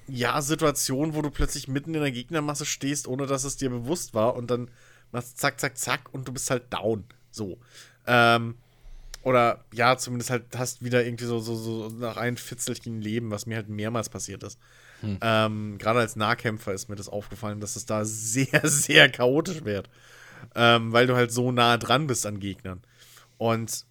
ja, 0.07 0.41
Situationen, 0.41 1.15
wo 1.15 1.21
du 1.21 1.29
plötzlich 1.29 1.67
mitten 1.67 1.93
in 1.95 2.01
der 2.01 2.11
Gegnermasse 2.11 2.65
stehst, 2.65 3.07
ohne 3.07 3.27
dass 3.27 3.43
es 3.43 3.57
dir 3.57 3.69
bewusst 3.69 4.13
war 4.13 4.35
und 4.35 4.51
dann 4.51 4.69
machst 5.11 5.37
zack, 5.37 5.59
zack, 5.59 5.77
zack 5.77 6.13
und 6.13 6.27
du 6.27 6.33
bist 6.33 6.49
halt 6.49 6.71
down. 6.73 7.05
So. 7.31 7.57
Ähm, 8.05 8.55
Oder 9.23 9.63
ja, 9.73 9.97
zumindest 9.97 10.31
halt 10.31 10.43
hast 10.55 10.83
wieder 10.83 11.05
irgendwie 11.05 11.25
so, 11.25 11.39
so, 11.39 11.55
so 11.55 11.89
nach 11.89 12.17
ein 12.17 12.37
Fitzelchen 12.37 13.01
Leben, 13.01 13.29
was 13.29 13.45
mir 13.45 13.57
halt 13.57 13.69
mehrmals 13.69 14.09
passiert 14.09 14.43
ist. 14.43 14.57
Hm. 15.01 15.17
Ähm, 15.21 15.77
Gerade 15.77 15.99
als 15.99 16.15
Nahkämpfer 16.15 16.73
ist 16.73 16.89
mir 16.89 16.95
das 16.95 17.09
aufgefallen, 17.09 17.59
dass 17.59 17.75
es 17.75 17.85
da 17.85 18.03
sehr, 18.05 18.61
sehr 18.63 19.09
chaotisch 19.09 19.63
wird. 19.63 19.89
Ähm, 20.55 20.91
weil 20.91 21.05
du 21.05 21.15
halt 21.15 21.31
so 21.31 21.51
nah 21.51 21.77
dran 21.77 22.07
bist 22.07 22.25
an 22.25 22.39
Gegnern. 22.39 22.81
Und 23.37 23.85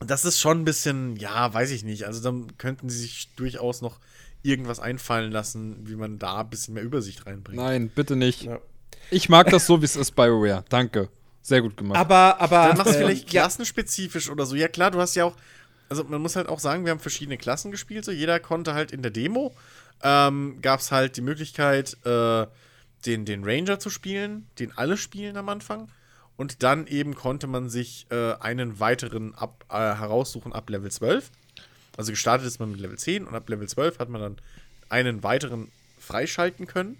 das 0.00 0.24
ist 0.24 0.40
schon 0.40 0.60
ein 0.60 0.64
bisschen, 0.64 1.16
ja, 1.16 1.52
weiß 1.52 1.70
ich 1.70 1.84
nicht. 1.84 2.06
Also 2.06 2.22
dann 2.22 2.56
könnten 2.58 2.88
sie 2.88 2.98
sich 2.98 3.28
durchaus 3.36 3.82
noch 3.82 4.00
irgendwas 4.42 4.80
einfallen 4.80 5.30
lassen, 5.30 5.86
wie 5.86 5.94
man 5.94 6.18
da 6.18 6.40
ein 6.40 6.50
bisschen 6.50 6.74
mehr 6.74 6.82
Übersicht 6.82 7.26
reinbringt. 7.26 7.62
Nein, 7.62 7.90
bitte 7.94 8.16
nicht. 8.16 8.42
Ja. 8.42 8.60
Ich 9.10 9.28
mag 9.28 9.50
das 9.50 9.66
so, 9.66 9.80
wie 9.80 9.84
es 9.84 9.96
ist, 9.96 10.12
BioWare. 10.12 10.64
Danke. 10.68 11.08
Sehr 11.42 11.60
gut 11.60 11.76
gemacht. 11.76 11.98
Aber, 11.98 12.40
aber. 12.40 12.68
Dann 12.68 12.78
machst 12.78 12.94
du 12.94 12.98
äh, 12.98 13.02
vielleicht 13.04 13.28
klassenspezifisch 13.28 14.30
oder 14.30 14.46
so. 14.46 14.54
Ja, 14.54 14.68
klar, 14.68 14.90
du 14.90 15.00
hast 15.00 15.14
ja 15.14 15.24
auch. 15.24 15.36
Also, 15.88 16.04
man 16.04 16.22
muss 16.22 16.36
halt 16.36 16.48
auch 16.48 16.60
sagen, 16.60 16.84
wir 16.84 16.92
haben 16.92 17.00
verschiedene 17.00 17.36
Klassen 17.36 17.70
gespielt. 17.70 18.04
So, 18.04 18.12
jeder 18.12 18.40
konnte 18.40 18.74
halt 18.74 18.92
in 18.92 19.02
der 19.02 19.10
Demo. 19.10 19.54
Ähm, 20.02 20.58
Gab 20.62 20.80
es 20.80 20.92
halt 20.92 21.16
die 21.16 21.20
Möglichkeit, 21.20 21.96
äh, 22.06 22.46
den, 23.04 23.24
den 23.24 23.44
Ranger 23.44 23.78
zu 23.78 23.90
spielen, 23.90 24.48
den 24.58 24.76
alle 24.76 24.96
spielen 24.96 25.36
am 25.36 25.48
Anfang. 25.48 25.88
Und 26.36 26.62
dann 26.62 26.86
eben 26.86 27.14
konnte 27.14 27.46
man 27.46 27.68
sich 27.68 28.06
äh, 28.10 28.34
einen 28.34 28.80
weiteren 28.80 29.34
ab, 29.34 29.64
äh, 29.68 29.74
heraussuchen 29.74 30.52
ab 30.52 30.70
Level 30.70 30.90
12. 30.90 31.30
Also 31.96 32.12
gestartet 32.12 32.46
ist 32.46 32.58
man 32.58 32.70
mit 32.70 32.80
Level 32.80 32.98
10 32.98 33.26
und 33.26 33.34
ab 33.34 33.48
Level 33.48 33.68
12 33.68 33.98
hat 33.98 34.08
man 34.08 34.20
dann 34.20 34.36
einen 34.88 35.22
weiteren 35.22 35.70
freischalten 35.98 36.66
können. 36.66 36.96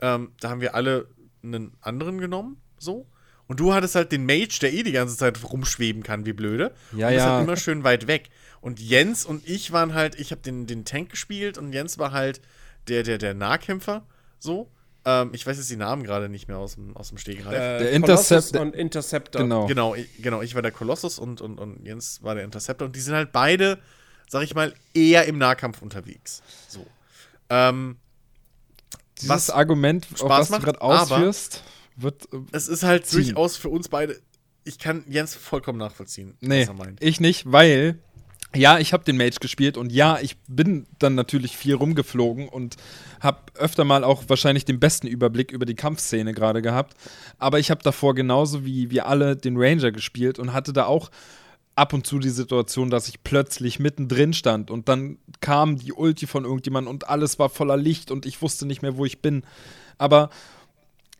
Ähm, 0.00 0.32
da 0.40 0.50
haben 0.50 0.60
wir 0.60 0.74
alle 0.74 1.08
einen 1.42 1.72
anderen 1.80 2.18
genommen, 2.18 2.60
so. 2.78 3.06
Und 3.48 3.60
du 3.60 3.74
hattest 3.74 3.94
halt 3.94 4.12
den 4.12 4.26
Mage, 4.26 4.58
der 4.60 4.72
eh 4.72 4.82
die 4.82 4.92
ganze 4.92 5.16
Zeit 5.16 5.42
rumschweben 5.42 6.02
kann, 6.02 6.26
wie 6.26 6.34
blöde. 6.34 6.72
Ja, 6.92 7.08
und 7.08 7.14
ist 7.14 7.18
ja. 7.18 7.32
halt 7.32 7.44
immer 7.44 7.56
schön 7.56 7.82
weit 7.82 8.06
weg. 8.06 8.28
Und 8.60 8.78
Jens 8.78 9.24
und 9.24 9.48
ich 9.48 9.72
waren 9.72 9.94
halt, 9.94 10.20
ich 10.20 10.30
habe 10.30 10.42
den, 10.42 10.66
den 10.66 10.84
Tank 10.84 11.10
gespielt 11.10 11.58
und 11.58 11.72
Jens 11.72 11.98
war 11.98 12.12
halt 12.12 12.40
der, 12.88 13.02
der, 13.02 13.18
der 13.18 13.34
Nahkämpfer, 13.34 14.04
so. 14.38 14.70
Ähm, 15.04 15.30
ich 15.32 15.46
weiß 15.46 15.56
jetzt 15.56 15.70
die 15.70 15.76
Namen 15.76 16.04
gerade 16.04 16.28
nicht 16.28 16.48
mehr 16.48 16.58
aus 16.58 16.74
dem, 16.74 16.94
aus 16.96 17.08
dem 17.08 17.18
Stegreif. 17.18 17.54
Äh, 17.54 17.78
der 17.78 17.92
Intercept 17.92 18.56
und 18.56 18.74
Interceptor. 18.74 19.42
Genau. 19.42 19.66
Genau 19.66 19.94
ich, 19.94 20.08
genau, 20.20 20.42
ich 20.42 20.54
war 20.54 20.62
der 20.62 20.72
Kolossus 20.72 21.18
und, 21.18 21.40
und, 21.40 21.58
und 21.58 21.84
Jens 21.86 22.22
war 22.22 22.34
der 22.34 22.44
Interceptor. 22.44 22.86
Und 22.86 22.96
die 22.96 23.00
sind 23.00 23.14
halt 23.14 23.32
beide, 23.32 23.78
sag 24.28 24.42
ich 24.42 24.54
mal, 24.54 24.74
eher 24.92 25.24
im 25.24 25.38
Nahkampf 25.38 25.80
unterwegs. 25.80 26.42
So. 26.68 26.86
Ähm, 27.48 27.96
Dieses 29.16 29.30
was 29.30 29.50
Argument, 29.50 30.04
Spaß 30.06 30.22
auf 30.22 30.28
was 30.28 30.50
macht, 30.50 30.62
du 30.62 30.66
gerade 30.66 30.82
ausführst, 30.82 31.62
wird. 32.02 32.32
Äh, 32.32 32.38
es 32.52 32.68
ist 32.68 32.82
halt 32.82 33.06
ziehen. 33.06 33.24
durchaus 33.24 33.56
für 33.56 33.68
uns 33.68 33.88
beide. 33.88 34.20
Ich 34.64 34.78
kann 34.78 35.04
Jens 35.08 35.34
vollkommen 35.34 35.78
nachvollziehen, 35.78 36.36
nee. 36.40 36.68
Ich 37.00 37.20
nicht, 37.20 37.50
weil 37.50 37.98
ja, 38.54 38.78
ich 38.78 38.92
habe 38.92 39.04
den 39.04 39.18
Mage 39.18 39.40
gespielt 39.40 39.76
und 39.76 39.92
ja, 39.92 40.18
ich 40.20 40.38
bin 40.46 40.86
dann 40.98 41.14
natürlich 41.14 41.56
viel 41.56 41.74
rumgeflogen 41.74 42.48
und 42.48 42.76
habe 43.20 43.38
öfter 43.54 43.84
mal 43.84 44.04
auch 44.04 44.24
wahrscheinlich 44.28 44.64
den 44.64 44.80
besten 44.80 45.06
Überblick 45.06 45.52
über 45.52 45.66
die 45.66 45.74
Kampfszene 45.74 46.32
gerade 46.32 46.62
gehabt. 46.62 46.94
Aber 47.38 47.58
ich 47.58 47.70
habe 47.70 47.82
davor 47.82 48.14
genauso 48.14 48.64
wie 48.64 48.90
wir 48.90 49.06
alle 49.06 49.36
den 49.36 49.56
Ranger 49.58 49.92
gespielt 49.92 50.38
und 50.38 50.54
hatte 50.54 50.72
da 50.72 50.86
auch 50.86 51.10
ab 51.74 51.92
und 51.92 52.06
zu 52.06 52.18
die 52.18 52.30
Situation, 52.30 52.90
dass 52.90 53.08
ich 53.08 53.22
plötzlich 53.22 53.78
mittendrin 53.78 54.32
stand 54.32 54.70
und 54.70 54.88
dann 54.88 55.18
kam 55.40 55.76
die 55.76 55.92
Ulti 55.92 56.26
von 56.26 56.44
irgendjemandem 56.44 56.90
und 56.90 57.08
alles 57.08 57.38
war 57.38 57.50
voller 57.50 57.76
Licht 57.76 58.10
und 58.10 58.24
ich 58.24 58.40
wusste 58.40 58.66
nicht 58.66 58.82
mehr, 58.82 58.96
wo 58.96 59.04
ich 59.04 59.20
bin. 59.20 59.42
Aber 59.98 60.30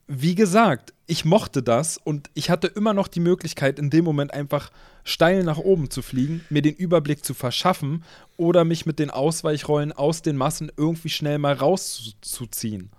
wie 0.08 0.34
gesagt, 0.34 0.94
ich 1.06 1.26
mochte 1.26 1.62
das 1.62 1.98
und 1.98 2.30
ich 2.32 2.48
hatte 2.48 2.66
immer 2.66 2.94
noch 2.94 3.08
die 3.08 3.20
Möglichkeit, 3.20 3.78
in 3.78 3.90
dem 3.90 4.04
Moment 4.04 4.32
einfach 4.32 4.70
steil 5.04 5.44
nach 5.44 5.58
oben 5.58 5.90
zu 5.90 6.00
fliegen, 6.00 6.44
mir 6.48 6.62
den 6.62 6.74
Überblick 6.74 7.24
zu 7.24 7.34
verschaffen 7.34 8.04
oder 8.38 8.64
mich 8.64 8.86
mit 8.86 8.98
den 8.98 9.10
Ausweichrollen 9.10 9.92
aus 9.92 10.22
den 10.22 10.36
Massen 10.36 10.72
irgendwie 10.76 11.10
schnell 11.10 11.38
mal 11.38 11.52
rauszuziehen. 11.54 12.90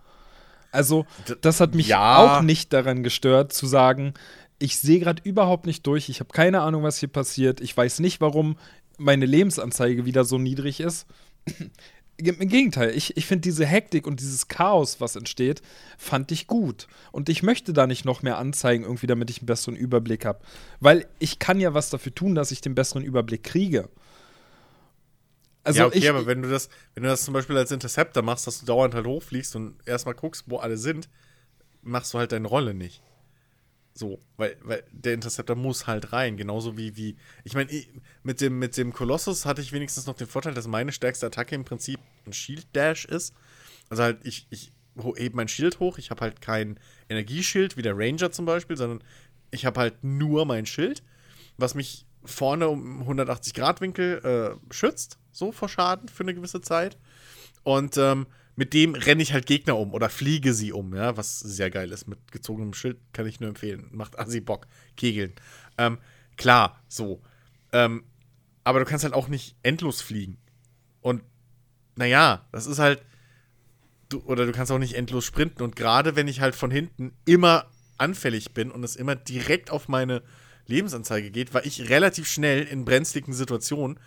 Also, 0.72 1.08
das 1.42 1.60
hat 1.60 1.74
mich 1.74 1.88
ja. 1.88 2.40
auch 2.40 2.42
nicht 2.44 2.74
daran 2.74 3.02
gestört, 3.02 3.54
zu 3.54 3.66
sagen, 3.66 4.14
ich 4.60 4.78
sehe 4.78 5.00
gerade 5.00 5.22
überhaupt 5.24 5.66
nicht 5.66 5.88
durch, 5.88 6.10
ich 6.10 6.20
habe 6.20 6.32
keine 6.32 6.62
Ahnung, 6.62 6.84
was 6.84 7.00
hier 7.00 7.10
passiert, 7.10 7.60
ich 7.60 7.76
weiß 7.76 8.00
nicht, 8.00 8.22
warum 8.22 8.58
meine 9.00 9.26
Lebensanzeige 9.26 10.06
wieder 10.06 10.26
so 10.26 10.38
niedrig 10.38 10.80
ist. 10.80 11.08
Im 12.20 12.50
Gegenteil, 12.50 12.96
ich, 12.96 13.16
ich 13.16 13.26
finde 13.26 13.42
diese 13.42 13.66
Hektik 13.66 14.06
und 14.06 14.20
dieses 14.20 14.48
Chaos, 14.48 15.00
was 15.00 15.16
entsteht, 15.16 15.62
fand 15.98 16.32
ich 16.32 16.48
gut. 16.48 16.88
Und 17.12 17.30
ich 17.30 17.44
möchte 17.44 17.72
da 17.72 17.88
nicht 17.88 18.04
noch 18.04 18.22
mehr 18.22 18.38
anzeigen, 18.38 18.84
irgendwie, 18.84 19.08
damit 19.08 19.30
ich 19.30 19.40
einen 19.40 19.46
besseren 19.46 19.76
Überblick 19.76 20.26
habe. 20.26 20.40
Weil 20.80 21.08
ich 21.20 21.40
kann 21.40 21.60
ja 21.60 21.74
was 21.74 21.90
dafür 21.90 22.14
tun, 22.14 22.36
dass 22.36 22.52
ich 22.52 22.62
den 22.62 22.76
besseren 22.76 23.04
Überblick 23.04 23.44
kriege. 23.44 23.90
Also 25.64 25.80
ja, 25.80 25.88
okay, 25.88 26.00
ich, 26.00 26.10
aber 26.10 26.26
wenn 26.26 26.42
du 26.42 26.50
das, 26.50 26.70
wenn 26.94 27.04
du 27.04 27.10
das 27.10 27.24
zum 27.24 27.34
Beispiel 27.34 27.58
als 27.58 27.72
Interceptor 27.72 28.24
machst, 28.24 28.48
dass 28.48 28.60
du 28.60 28.66
dauernd 28.66 28.96
halt 28.96 29.06
hochfliegst 29.06 29.56
und 29.56 29.76
erstmal 29.86 30.16
guckst, 30.16 30.46
wo 30.48 30.58
alle 30.58 30.78
sind, 30.78 31.10
machst 31.82 32.14
du 32.14 32.18
halt 32.18 32.32
deine 32.32 32.48
Rolle 32.48 32.74
nicht. 32.74 33.02
So, 34.00 34.22
weil, 34.38 34.56
weil 34.62 34.86
der 34.94 35.14
Interceptor 35.14 35.58
muss 35.58 35.86
halt 35.86 36.14
rein, 36.14 36.38
genauso 36.38 36.78
wie, 36.78 36.96
wie 36.96 37.18
ich 37.44 37.54
meine, 37.54 37.70
mit 38.24 38.40
dem, 38.40 38.58
mit 38.58 38.78
dem 38.78 38.94
Kolossus 38.94 39.46
hatte 39.46 39.62
ich 39.62 39.74
wenigstens 39.74 40.06
noch 40.06 40.16
den 40.16 40.26
Vorteil, 40.26 40.54
dass 40.54 40.68
meine 40.68 40.94
stärkste 40.94 41.26
Attacke 41.26 41.54
im 41.54 41.66
Prinzip 41.66 42.00
ein 42.26 42.32
Shield 42.32 42.74
Dash 42.74 43.04
ist. 43.04 43.34
Also 43.90 44.04
halt, 44.04 44.20
ich, 44.24 44.48
ich 44.52 44.72
hebe 45.18 45.36
mein 45.36 45.50
Schild 45.50 45.82
hoch, 45.82 45.98
ich 45.98 46.12
habe 46.12 46.22
halt 46.22 46.40
kein 46.40 46.80
Energieschild 47.10 47.76
wie 47.76 47.82
der 47.82 47.98
Ranger 47.98 48.32
zum 48.32 48.46
Beispiel, 48.46 48.78
sondern 48.78 49.04
ich 49.52 49.66
habe 49.66 49.82
halt 49.82 50.02
nur 50.02 50.46
mein 50.46 50.66
Schild, 50.66 51.04
was 51.58 51.76
mich 51.76 52.06
vorne 52.24 52.70
um 52.70 53.02
180 53.02 53.54
Grad 53.54 53.82
Winkel 53.82 54.22
äh, 54.24 54.74
schützt, 54.74 55.20
so 55.34 55.52
vor 55.52 55.68
Schaden 55.68 56.08
für 56.08 56.24
eine 56.24 56.34
gewisse 56.34 56.62
Zeit. 56.62 56.98
Und 57.64 57.98
ähm, 57.98 58.28
mit 58.60 58.74
dem 58.74 58.94
renne 58.94 59.24
ich 59.24 59.32
halt 59.32 59.46
Gegner 59.46 59.78
um 59.78 59.94
oder 59.94 60.10
fliege 60.10 60.54
sie 60.54 60.74
um, 60.74 60.94
ja, 60.94 61.16
was 61.16 61.40
sehr 61.40 61.72
geil 61.72 61.94
ist. 61.94 62.10
Mit 62.10 62.30
gezogenem 62.34 62.74
Schild 62.74 62.98
kann 63.14 63.26
ich 63.26 63.40
nur 63.40 63.48
empfehlen. 63.48 63.88
Macht 63.92 64.20
assi 64.20 64.42
Bock. 64.42 64.68
Kegeln. 64.98 65.32
Ähm, 65.78 65.98
klar, 66.36 66.78
so. 66.90 67.22
Ähm, 67.72 68.04
aber 68.66 68.80
du 68.80 68.86
kannst 68.86 69.06
halt 69.06 69.14
auch 69.14 69.30
nicht 69.30 69.56
endlos 69.64 70.02
fliegen. 70.02 70.38
Und 71.00 71.24
naja, 71.96 72.46
das 72.52 72.68
ist 72.68 72.80
halt. 72.80 73.02
Du, 74.10 74.20
oder 74.26 74.46
du 74.46 74.52
kannst 74.52 74.74
auch 74.74 74.78
nicht 74.78 74.96
endlos 74.96 75.24
sprinten. 75.24 75.64
Und 75.64 75.78
gerade 75.78 76.18
wenn 76.18 76.28
ich 76.28 76.42
halt 76.42 76.54
von 76.54 76.70
hinten 76.70 77.14
immer 77.24 77.66
anfällig 77.98 78.54
bin 78.54 78.72
und 78.72 78.84
es 78.84 78.98
immer 78.98 79.16
direkt 79.16 79.72
auf 79.72 79.88
meine 79.88 80.22
Lebensanzeige 80.66 81.32
geht, 81.32 81.54
war 81.54 81.66
ich 81.66 81.90
relativ 81.90 82.28
schnell 82.28 82.64
in 82.64 82.84
brenzligen 82.84 83.32
Situationen, 83.32 84.02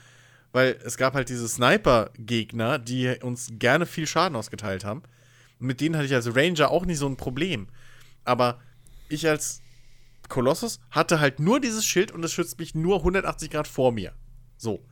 weil 0.53 0.79
es 0.85 0.97
gab 0.97 1.15
halt 1.15 1.29
diese 1.29 1.49
Sniper-Gegner, 1.49 2.79
die 2.79 3.17
uns 3.23 3.49
gerne 3.53 3.87
viel 3.87 4.07
Schaden 4.07 4.37
ausgeteilt 4.37 4.85
haben. 4.85 5.03
Mit 5.59 5.81
denen 5.81 5.97
hatte 5.97 6.07
ich 6.07 6.15
als 6.15 6.35
Ranger 6.35 6.71
auch 6.71 6.85
nicht 6.85 6.99
so 6.99 7.07
ein 7.07 7.17
Problem. 7.17 7.69
Aber 8.25 8.61
ich 9.09 9.29
als 9.29 9.63
Kolossus 10.29 10.81
hatte 10.91 11.21
halt 11.21 11.41
nur 11.41 11.61
dieses 11.61 11.85
Schild 11.85 12.13
und 12.13 12.25
es 12.25 12.33
schützt 12.33 12.59
mich 12.59 12.75
nur 12.75 12.99
180 12.99 13.51
Grad 13.51 13.69
vor 13.69 13.93
mir. 13.93 14.13
So. 14.57 14.85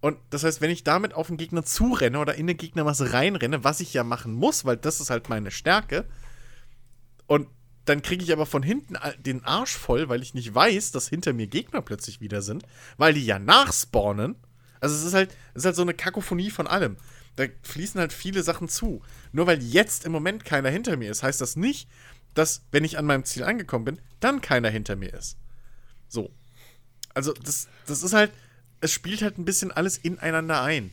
Und 0.00 0.18
das 0.30 0.44
heißt, 0.44 0.60
wenn 0.60 0.70
ich 0.70 0.84
damit 0.84 1.14
auf 1.14 1.28
den 1.28 1.38
Gegner 1.38 1.64
zurenne 1.64 2.18
oder 2.18 2.34
in 2.34 2.46
den 2.46 2.58
Gegnermasse 2.58 3.12
reinrenne, 3.12 3.64
was 3.64 3.80
ich 3.80 3.94
ja 3.94 4.04
machen 4.04 4.34
muss, 4.34 4.64
weil 4.66 4.76
das 4.76 5.00
ist 5.00 5.10
halt 5.10 5.28
meine 5.28 5.50
Stärke, 5.50 6.04
und 7.26 7.48
dann 7.86 8.02
kriege 8.02 8.22
ich 8.22 8.32
aber 8.32 8.46
von 8.46 8.62
hinten 8.62 8.96
den 9.18 9.44
Arsch 9.44 9.74
voll, 9.76 10.08
weil 10.08 10.22
ich 10.22 10.34
nicht 10.34 10.54
weiß, 10.54 10.92
dass 10.92 11.08
hinter 11.08 11.32
mir 11.32 11.46
Gegner 11.46 11.82
plötzlich 11.82 12.20
wieder 12.20 12.42
sind, 12.42 12.64
weil 12.96 13.14
die 13.14 13.24
ja 13.24 13.38
nachspawnen 13.38 14.36
also 14.80 14.94
es 14.94 15.02
ist 15.02 15.14
halt, 15.14 15.30
es 15.54 15.62
ist 15.62 15.64
halt 15.66 15.76
so 15.76 15.82
eine 15.82 15.94
Kakophonie 15.94 16.50
von 16.50 16.66
allem. 16.66 16.96
Da 17.36 17.44
fließen 17.62 18.00
halt 18.00 18.12
viele 18.12 18.42
Sachen 18.42 18.68
zu. 18.68 19.02
Nur 19.32 19.46
weil 19.46 19.62
jetzt 19.62 20.04
im 20.04 20.12
Moment 20.12 20.44
keiner 20.44 20.70
hinter 20.70 20.96
mir 20.96 21.10
ist, 21.10 21.22
heißt 21.22 21.40
das 21.40 21.56
nicht, 21.56 21.88
dass, 22.34 22.62
wenn 22.70 22.84
ich 22.84 22.98
an 22.98 23.06
meinem 23.06 23.24
Ziel 23.24 23.44
angekommen 23.44 23.84
bin, 23.84 24.00
dann 24.20 24.40
keiner 24.40 24.70
hinter 24.70 24.96
mir 24.96 25.12
ist. 25.12 25.36
So. 26.08 26.30
Also, 27.14 27.32
das, 27.32 27.68
das 27.86 28.02
ist 28.02 28.12
halt, 28.12 28.32
es 28.80 28.92
spielt 28.92 29.22
halt 29.22 29.38
ein 29.38 29.44
bisschen 29.44 29.70
alles 29.72 29.98
ineinander 29.98 30.62
ein. 30.62 30.90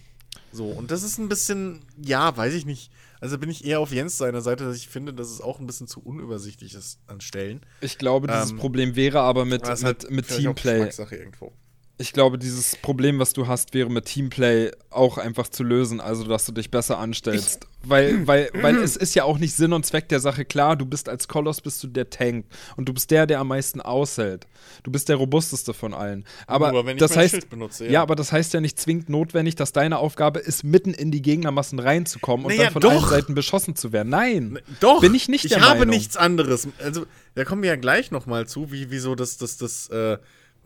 So, 0.52 0.68
und 0.68 0.92
das 0.92 1.04
ist 1.04 1.18
ein 1.18 1.30
bisschen, 1.30 1.86
ja, 1.98 2.36
weiß 2.36 2.54
ich 2.54 2.66
nicht. 2.66 2.92
Also 3.20 3.38
bin 3.38 3.50
ich 3.50 3.66
eher 3.66 3.80
auf 3.80 3.92
Jens 3.92 4.18
seiner 4.18 4.42
Seite, 4.42 4.66
dass 4.66 4.78
ich 4.78 4.88
finde, 4.88 5.14
dass 5.14 5.30
es 5.30 5.42
auch 5.42 5.60
ein 5.60 5.68
bisschen 5.68 5.88
zu 5.88 6.02
unübersichtlich 6.02 6.74
ist 6.74 7.00
an 7.06 7.22
Stellen. 7.22 7.62
Ich 7.80 7.98
glaube, 8.00 8.28
dieses 8.28 8.52
ähm, 8.52 8.58
Problem 8.58 8.96
wäre 8.96 9.20
aber 9.20 9.46
mit, 9.46 9.68
mit, 9.68 9.84
halt 9.84 10.10
mit 10.10 10.28
Teamplay. 10.28 10.90
irgendwo 11.12 11.54
ich 11.98 12.14
glaube, 12.14 12.38
dieses 12.38 12.76
Problem, 12.76 13.20
was 13.20 13.34
du 13.34 13.48
hast, 13.48 13.74
wäre 13.74 13.90
mit 13.90 14.06
Teamplay 14.06 14.72
auch 14.90 15.18
einfach 15.18 15.50
zu 15.50 15.64
lösen, 15.64 16.02
also 16.02 16.24
dass 16.24 16.46
du 16.46 16.52
dich 16.52 16.72
besser 16.72 16.98
anstellst. 16.98 17.64
Ich 17.64 17.72
weil, 17.84 18.28
weil, 18.28 18.50
weil 18.54 18.78
es 18.78 18.96
ist 18.96 19.16
ja 19.16 19.24
auch 19.24 19.40
nicht 19.40 19.56
Sinn 19.56 19.74
und 19.74 19.86
Zweck 19.86 20.08
der 20.10 20.20
Sache. 20.20 20.46
Klar, 20.46 20.76
du 20.76 20.86
bist 20.86 21.10
als 21.10 21.28
Koloss 21.28 21.62
bist 21.62 21.84
du 21.84 21.88
der 21.88 22.10
Tank 22.10 22.46
und 22.76 22.88
du 22.88 22.94
bist 22.94 23.10
der, 23.10 23.26
der 23.26 23.40
am 23.40 23.48
meisten 23.48 23.82
aushält. 23.82 24.46
Du 24.84 24.92
bist 24.92 25.10
der 25.10 25.16
robusteste 25.16 25.74
von 25.74 25.94
allen. 25.94 26.26
Aber, 26.46 26.70
aber 26.70 26.94
das 26.94 27.18
heißt, 27.18 27.50
benutze, 27.50 27.86
ja. 27.86 27.92
ja. 27.92 28.02
aber 28.04 28.16
das 28.16 28.32
heißt 28.32 28.54
ja 28.54 28.62
nicht 28.62 28.80
zwingend 28.80 29.10
notwendig, 29.10 29.56
dass 29.56 29.72
deine 29.72 29.98
Aufgabe 29.98 30.40
ist, 30.40 30.64
mitten 30.64 30.94
in 30.94 31.12
die 31.12 31.22
Gegnermassen 31.22 31.80
reinzukommen 31.80 32.46
und 32.46 32.52
naja, 32.52 32.66
dann 32.66 32.74
von 32.74 32.82
doch. 32.82 32.92
allen 32.92 33.10
Seiten 33.10 33.36
beschossen 33.36 33.76
zu 33.76 33.92
werden. 33.92 34.10
Nein, 34.10 34.60
doch. 34.80 35.02
Bin 35.02 35.16
ich 35.16 35.28
nicht 35.28 35.46
ich 35.46 35.50
der 35.50 35.60
Ich 35.60 35.64
habe 35.64 35.86
nichts 35.88 36.18
anderes. 36.18 36.68
Also, 36.84 37.06
da 37.34 37.46
kommen 37.46 37.64
wir 37.64 37.70
ja 37.70 37.76
gleich 37.78 38.12
noch 38.12 38.28
mal 38.28 38.48
zu, 38.48 38.72
wie, 38.72 38.92
wie 38.92 39.00
so 39.00 39.16
das, 39.16 39.38
das, 39.38 39.58
das, 39.58 39.88
äh, 39.90 40.18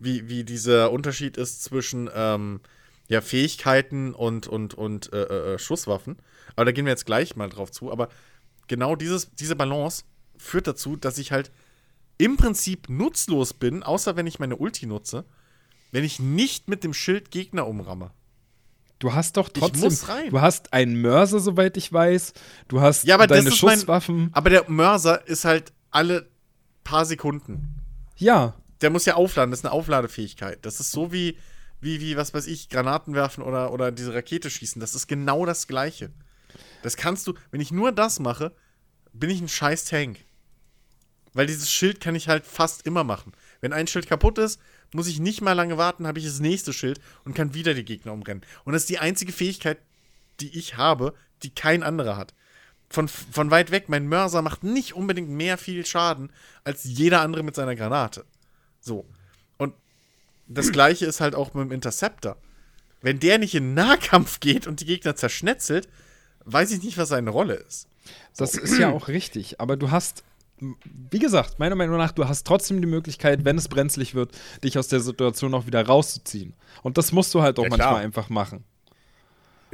wie, 0.06 0.30
wie 0.30 0.43
dieser 0.43 0.91
Unterschied 0.91 1.38
ist 1.38 1.64
zwischen 1.64 2.10
ähm, 2.14 2.62
ja, 3.08 3.22
Fähigkeiten 3.22 4.14
und, 4.14 4.47
und, 4.47 4.74
und 4.74 5.12
äh, 5.14 5.24
äh, 5.24 5.53
äh, 5.53 5.60
Schusswaffen. 5.60 6.18
Aber 6.56 6.66
da 6.66 6.72
gehen 6.72 6.86
wir 6.86 6.91
jetzt 6.91 7.06
gleich 7.06 7.36
mal 7.36 7.49
drauf 7.49 7.72
zu. 7.72 7.91
Aber 7.91 8.10
genau 8.68 8.95
dieses, 8.95 9.34
diese 9.36 9.56
Balance 9.56 10.03
führt 10.38 10.68
dazu, 10.68 10.95
dass 10.95 11.18
ich 11.18 11.32
halt 11.32 11.51
im 12.18 12.38
Prinzip 12.38 12.89
nutzlos 12.89 13.53
bin, 13.53 13.84
außer 13.84 14.16
wenn 14.16 14.28
ich 14.28 14.39
meine 14.39 14.56
Ulti 14.56 14.86
nutze, 14.86 15.26
wenn 15.91 16.03
ich 16.03 16.20
nicht 16.20 16.70
mit 16.70 16.84
dem 16.84 16.93
Schild 16.93 17.32
Gegner 17.32 17.68
umramme. 17.68 18.12
Du 18.99 19.14
hast 19.14 19.36
doch 19.36 19.49
trotzdem, 19.49 19.91
du 20.30 20.41
hast 20.41 20.72
einen 20.72 21.01
Mörser, 21.01 21.39
soweit 21.39 21.76
ich 21.76 21.91
weiß. 21.91 22.34
Du 22.70 22.80
hast 22.80 23.03
ja, 23.03 23.18
deine 23.28 23.51
Schusswaffen. 23.51 24.18
Mein, 24.18 24.34
aber 24.34 24.49
der 24.49 24.70
Mörser 24.70 25.28
ist 25.28 25.43
halt 25.43 25.74
alle 25.91 26.30
paar 26.86 27.06
Sekunden. 27.06 27.76
Ja. 28.16 28.56
Der 28.82 28.90
muss 28.90 29.06
ja 29.06 29.16
aufladen, 29.16 29.52
das 29.52 29.60
ist 29.62 29.66
eine 29.66 29.74
Aufladefähigkeit. 29.74 30.60
Das 30.66 30.80
ist 30.80 30.92
so 30.92 31.12
wie, 31.12 31.38
wie, 31.82 32.02
wie, 32.02 32.18
was 32.18 32.34
weiß 32.34 32.48
ich, 32.48 32.70
Granaten 32.70 33.14
werfen 33.14 33.44
oder, 33.44 33.72
oder 33.72 33.92
diese 33.92 34.14
Rakete 34.14 34.50
schießen. 34.50 34.80
Das 34.80 34.96
ist 34.96 35.08
genau 35.08 35.46
das 35.46 35.68
Gleiche. 35.68 36.12
Das 36.84 36.98
kannst 36.98 37.28
du, 37.28 37.34
wenn 37.52 37.62
ich 37.62 37.72
nur 37.72 37.92
das 37.92 38.20
mache, 38.20 38.54
bin 39.14 39.30
ich 39.30 39.42
ein 39.42 39.48
scheiß 39.48 39.86
Tank. 39.86 40.20
Weil 41.34 41.48
dieses 41.48 41.70
Schild 41.70 42.00
kann 42.00 42.16
ich 42.16 42.30
halt 42.30 42.46
fast 42.46 42.86
immer 42.86 43.04
machen. 43.04 43.34
Wenn 43.60 43.74
ein 43.74 43.88
Schild 43.88 44.08
kaputt 44.08 44.38
ist, 44.38 44.60
muss 44.94 45.08
ich 45.08 45.20
nicht 45.20 45.42
mal 45.42 45.54
lange 45.54 45.78
warten, 45.78 46.08
habe 46.08 46.20
ich 46.20 46.26
das 46.26 46.40
nächste 46.40 46.72
Schild 46.72 47.00
und 47.26 47.34
kann 47.34 47.54
wieder 47.54 47.74
die 47.74 47.84
Gegner 47.84 48.14
umrennen. 48.14 48.44
Und 48.64 48.74
das 48.74 48.84
ist 48.84 48.90
die 48.90 49.00
einzige 49.00 49.34
Fähigkeit, 49.34 49.80
die 50.40 50.58
ich 50.58 50.78
habe, 50.78 51.14
die 51.44 51.54
kein 51.54 51.84
anderer 51.84 52.16
hat. 52.18 52.34
Von, 52.90 53.08
von 53.08 53.52
weit 53.52 53.72
weg, 53.72 53.90
mein 53.90 54.08
Mörser 54.08 54.42
macht 54.42 54.64
nicht 54.64 54.94
unbedingt 54.94 55.30
mehr 55.30 55.58
viel 55.58 55.86
Schaden 55.86 56.32
als 56.64 56.84
jeder 56.84 57.22
andere 57.22 57.44
mit 57.44 57.56
seiner 57.56 57.76
Granate. 57.76 58.26
So. 58.86 59.06
Und 59.58 59.74
das 60.48 60.72
gleiche 60.72 61.06
ist 61.06 61.20
halt 61.20 61.34
auch 61.36 61.54
mit 61.54 61.66
dem 61.66 61.72
Interceptor. 61.72 62.38
Wenn 63.02 63.20
der 63.20 63.40
nicht 63.40 63.56
in 63.56 63.74
Nahkampf 63.74 64.40
geht 64.40 64.68
und 64.68 64.80
die 64.80 64.86
Gegner 64.86 65.16
zerschnetzelt, 65.16 65.90
weiß 66.46 66.72
ich 66.72 66.84
nicht, 66.84 66.98
was 66.98 67.10
seine 67.10 67.32
Rolle 67.32 67.56
ist. 67.56 67.88
Das 68.38 68.54
so. 68.54 68.62
ist 68.62 68.78
ja 68.78 68.92
auch 68.92 69.08
richtig, 69.08 69.60
aber 69.60 69.76
du 69.76 69.92
hast 69.92 70.24
wie 70.60 71.20
gesagt, 71.20 71.60
meiner 71.60 71.76
Meinung 71.76 71.98
nach, 71.98 72.14
du 72.14 72.28
hast 72.28 72.48
trotzdem 72.48 72.80
die 72.80 72.88
Möglichkeit, 72.88 73.44
wenn 73.44 73.58
es 73.58 73.68
brenzlig 73.68 74.16
wird, 74.16 74.32
dich 74.64 74.78
aus 74.78 74.88
der 74.88 75.02
Situation 75.02 75.54
auch 75.54 75.66
wieder 75.66 75.86
rauszuziehen. 75.86 76.54
Und 76.82 76.98
das 76.98 77.12
musst 77.12 77.34
du 77.34 77.42
halt 77.42 77.60
auch 77.60 77.64
ja, 77.64 77.70
manchmal 77.70 78.04
einfach 78.04 78.30
machen. 78.30 78.64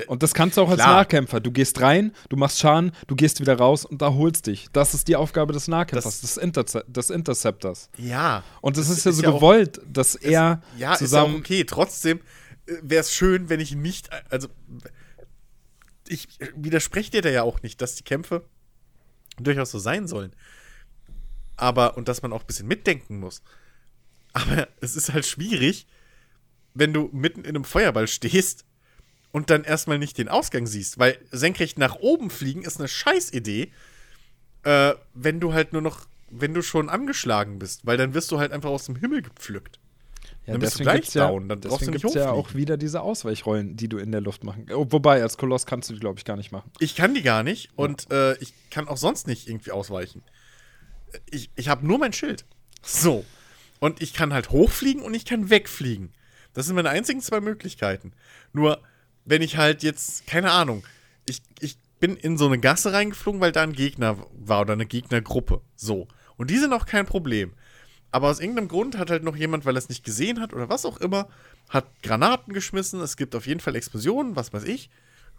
Und 0.08 0.24
das 0.24 0.34
kannst 0.34 0.58
du 0.58 0.62
auch 0.62 0.70
als 0.70 0.82
klar. 0.82 0.95
Nahkämpfer. 0.95 1.39
Du 1.39 1.52
gehst 1.52 1.82
rein, 1.82 2.14
du 2.30 2.38
machst 2.38 2.60
Schaden, 2.60 2.91
du 3.08 3.16
gehst 3.16 3.39
wieder 3.39 3.58
raus 3.58 3.86
und 3.86 4.02
erholst 4.02 4.47
dich. 4.47 4.68
Das 4.74 4.93
ist 4.93 5.08
die 5.08 5.16
Aufgabe 5.16 5.54
des 5.54 5.68
Nahkämpfers, 5.68 6.22
das, 6.22 6.36
des, 6.36 6.38
Interze 6.38 6.86
des 6.88 7.10
Interceptors. 7.10 7.89
Ja. 7.97 8.43
Und 8.62 8.78
das, 8.78 8.88
das 8.88 8.97
ist 8.97 9.06
ja 9.06 9.12
so 9.12 9.24
ja 9.24 9.32
gewollt, 9.32 9.80
auch, 9.80 9.84
dass 9.88 10.16
er 10.16 10.62
ist, 10.74 10.80
ja, 10.80 10.95
zusammen. 10.95 11.34
Ja 11.34 11.39
okay, 11.39 11.64
trotzdem 11.66 12.20
äh, 12.68 12.74
wäre 12.82 13.02
es 13.02 13.14
schön, 13.14 13.49
wenn 13.49 13.60
ich 13.60 13.76
nicht. 13.76 14.10
Also, 14.30 14.47
ich 16.08 16.28
widerspreche 16.56 17.12
dir 17.12 17.22
da 17.22 17.30
ja 17.30 17.43
auch 17.43 17.62
nicht, 17.62 17.82
dass 17.82 17.95
die 17.95 18.04
Kämpfe 18.04 18.43
durchaus 19.39 19.72
so 19.72 19.80
sein 19.80 20.08
sollen 20.08 20.34
aber 21.62 21.95
und 21.95 22.08
dass 22.08 22.24
man 22.24 22.34
auch 22.34 22.41
ein 22.41 22.47
bisschen 22.47 22.68
mitdenken 22.68 23.20
muss. 23.20 23.43
Aber 24.34 24.68
es 24.82 24.95
ist 24.95 25.14
halt 25.14 25.26
schwierig, 25.26 25.88
wenn 26.74 26.91
du 26.91 27.10
mitten 27.14 27.41
in 27.41 27.49
einem 27.49 27.66
Feuerball 27.66 28.08
stehst 28.08 28.66
und 29.32 29.49
dann 29.49 29.63
erstmal 29.63 29.99
nicht 29.99 30.17
den 30.17 30.29
Ausgang 30.29 30.67
siehst, 30.67 30.99
weil 30.99 31.17
senkrecht 31.32 31.77
nach 31.77 31.95
oben 31.95 32.29
fliegen 32.29 32.63
ist 32.63 32.79
eine 32.79 32.88
Scheißidee, 32.88 33.71
äh, 34.63 34.93
wenn 35.13 35.39
du 35.39 35.53
halt 35.53 35.73
nur 35.73 35.82
noch, 35.82 36.07
wenn 36.29 36.53
du 36.53 36.61
schon 36.61 36.89
angeschlagen 36.89 37.59
bist, 37.59 37.86
weil 37.86 37.97
dann 37.97 38.13
wirst 38.13 38.32
du 38.32 38.39
halt 38.39 38.51
einfach 38.51 38.69
aus 38.69 38.86
dem 38.86 38.95
Himmel 38.95 39.21
gepflückt. 39.21 39.79
Ja, 40.45 40.53
dann 40.53 40.61
bist 40.61 40.79
du 40.79 40.84
gleich 40.84 41.09
down, 41.11 41.49
dann 41.49 41.59
brauchst 41.59 41.86
du 41.86 41.91
nicht 41.91 42.03
hochfliegen. 42.03 42.27
ja 42.27 42.32
auch 42.32 42.55
wieder 42.55 42.75
diese 42.75 43.01
Ausweichrollen, 43.01 43.75
die 43.75 43.88
du 43.88 43.97
in 43.97 44.11
der 44.11 44.21
Luft 44.21 44.43
machen. 44.43 44.65
Oh, 44.73 44.88
wobei, 44.89 45.21
als 45.21 45.38
Koloss 45.38 45.67
kannst 45.67 45.89
du 45.89 45.93
die, 45.93 45.99
glaube 45.99 46.17
ich, 46.17 46.25
gar 46.25 46.36
nicht 46.36 46.51
machen. 46.51 46.71
Ich 46.79 46.95
kann 46.95 47.13
die 47.13 47.21
gar 47.21 47.43
nicht 47.43 47.65
ja. 47.65 47.71
und 47.75 48.11
äh, 48.11 48.36
ich 48.38 48.53
kann 48.71 48.88
auch 48.88 48.97
sonst 48.97 49.27
nicht 49.27 49.47
irgendwie 49.47 49.71
ausweichen 49.71 50.23
ich, 51.29 51.49
ich 51.55 51.67
habe 51.67 51.86
nur 51.86 51.97
mein 51.97 52.13
Schild. 52.13 52.45
So. 52.84 53.25
Und 53.79 54.01
ich 54.01 54.11
kann 54.11 54.34
halt 54.34 54.49
hochfliegen 54.49 55.03
und 55.03 55.13
ich 55.13 55.23
kann 55.23 55.51
wegfliegen. 55.51 56.13
Das 56.53 56.65
sind 56.65 56.75
meine 56.75 56.89
einzigen 56.89 57.21
zwei 57.21 57.39
Möglichkeiten. 57.39 58.13
Nur, 58.53 58.82
wenn 59.26 59.41
ich 59.41 59.57
halt 59.57 59.84
jetzt, 59.84 60.28
keine 60.28 60.51
Ahnung, 60.51 60.84
ich, 61.26 61.41
ich 61.59 61.78
bin 61.99 62.15
in 62.15 62.38
so 62.38 62.47
eine 62.47 62.59
Gasse 62.59 62.93
reingeflogen, 62.93 63.41
weil 63.41 63.51
da 63.51 63.61
ein 63.63 63.74
Gegner 63.74 64.17
war 64.34 64.61
oder 64.61 64.74
eine 64.74 64.86
Gegnergruppe. 64.86 65.61
So. 65.76 66.07
Und 66.38 66.49
die 66.49 66.57
sind 66.57 66.74
auch 66.74 66.86
kein 66.86 67.05
Problem. 67.05 67.53
Aber 68.11 68.30
aus 68.30 68.39
irgendeinem 68.39 68.67
Grund 68.67 68.97
hat 68.97 69.09
halt 69.09 69.24
noch 69.24 69.36
jemand, 69.36 69.65
weil 69.65 69.76
er 69.76 69.80
es 69.80 69.89
nicht 69.89 70.03
gesehen 70.03 70.41
hat 70.41 70.53
oder 70.53 70.67
was 70.67 70.86
auch 70.86 70.97
immer, 70.97 71.30
hat 71.69 71.86
Granaten 72.03 72.53
geschmissen. 72.53 72.99
Es 72.99 73.15
gibt 73.15 73.36
auf 73.36 73.47
jeden 73.47 73.61
Fall 73.61 73.76
Explosionen, 73.76 74.36
was 74.36 74.51
weiß 74.51 74.63
ich. 74.63 74.89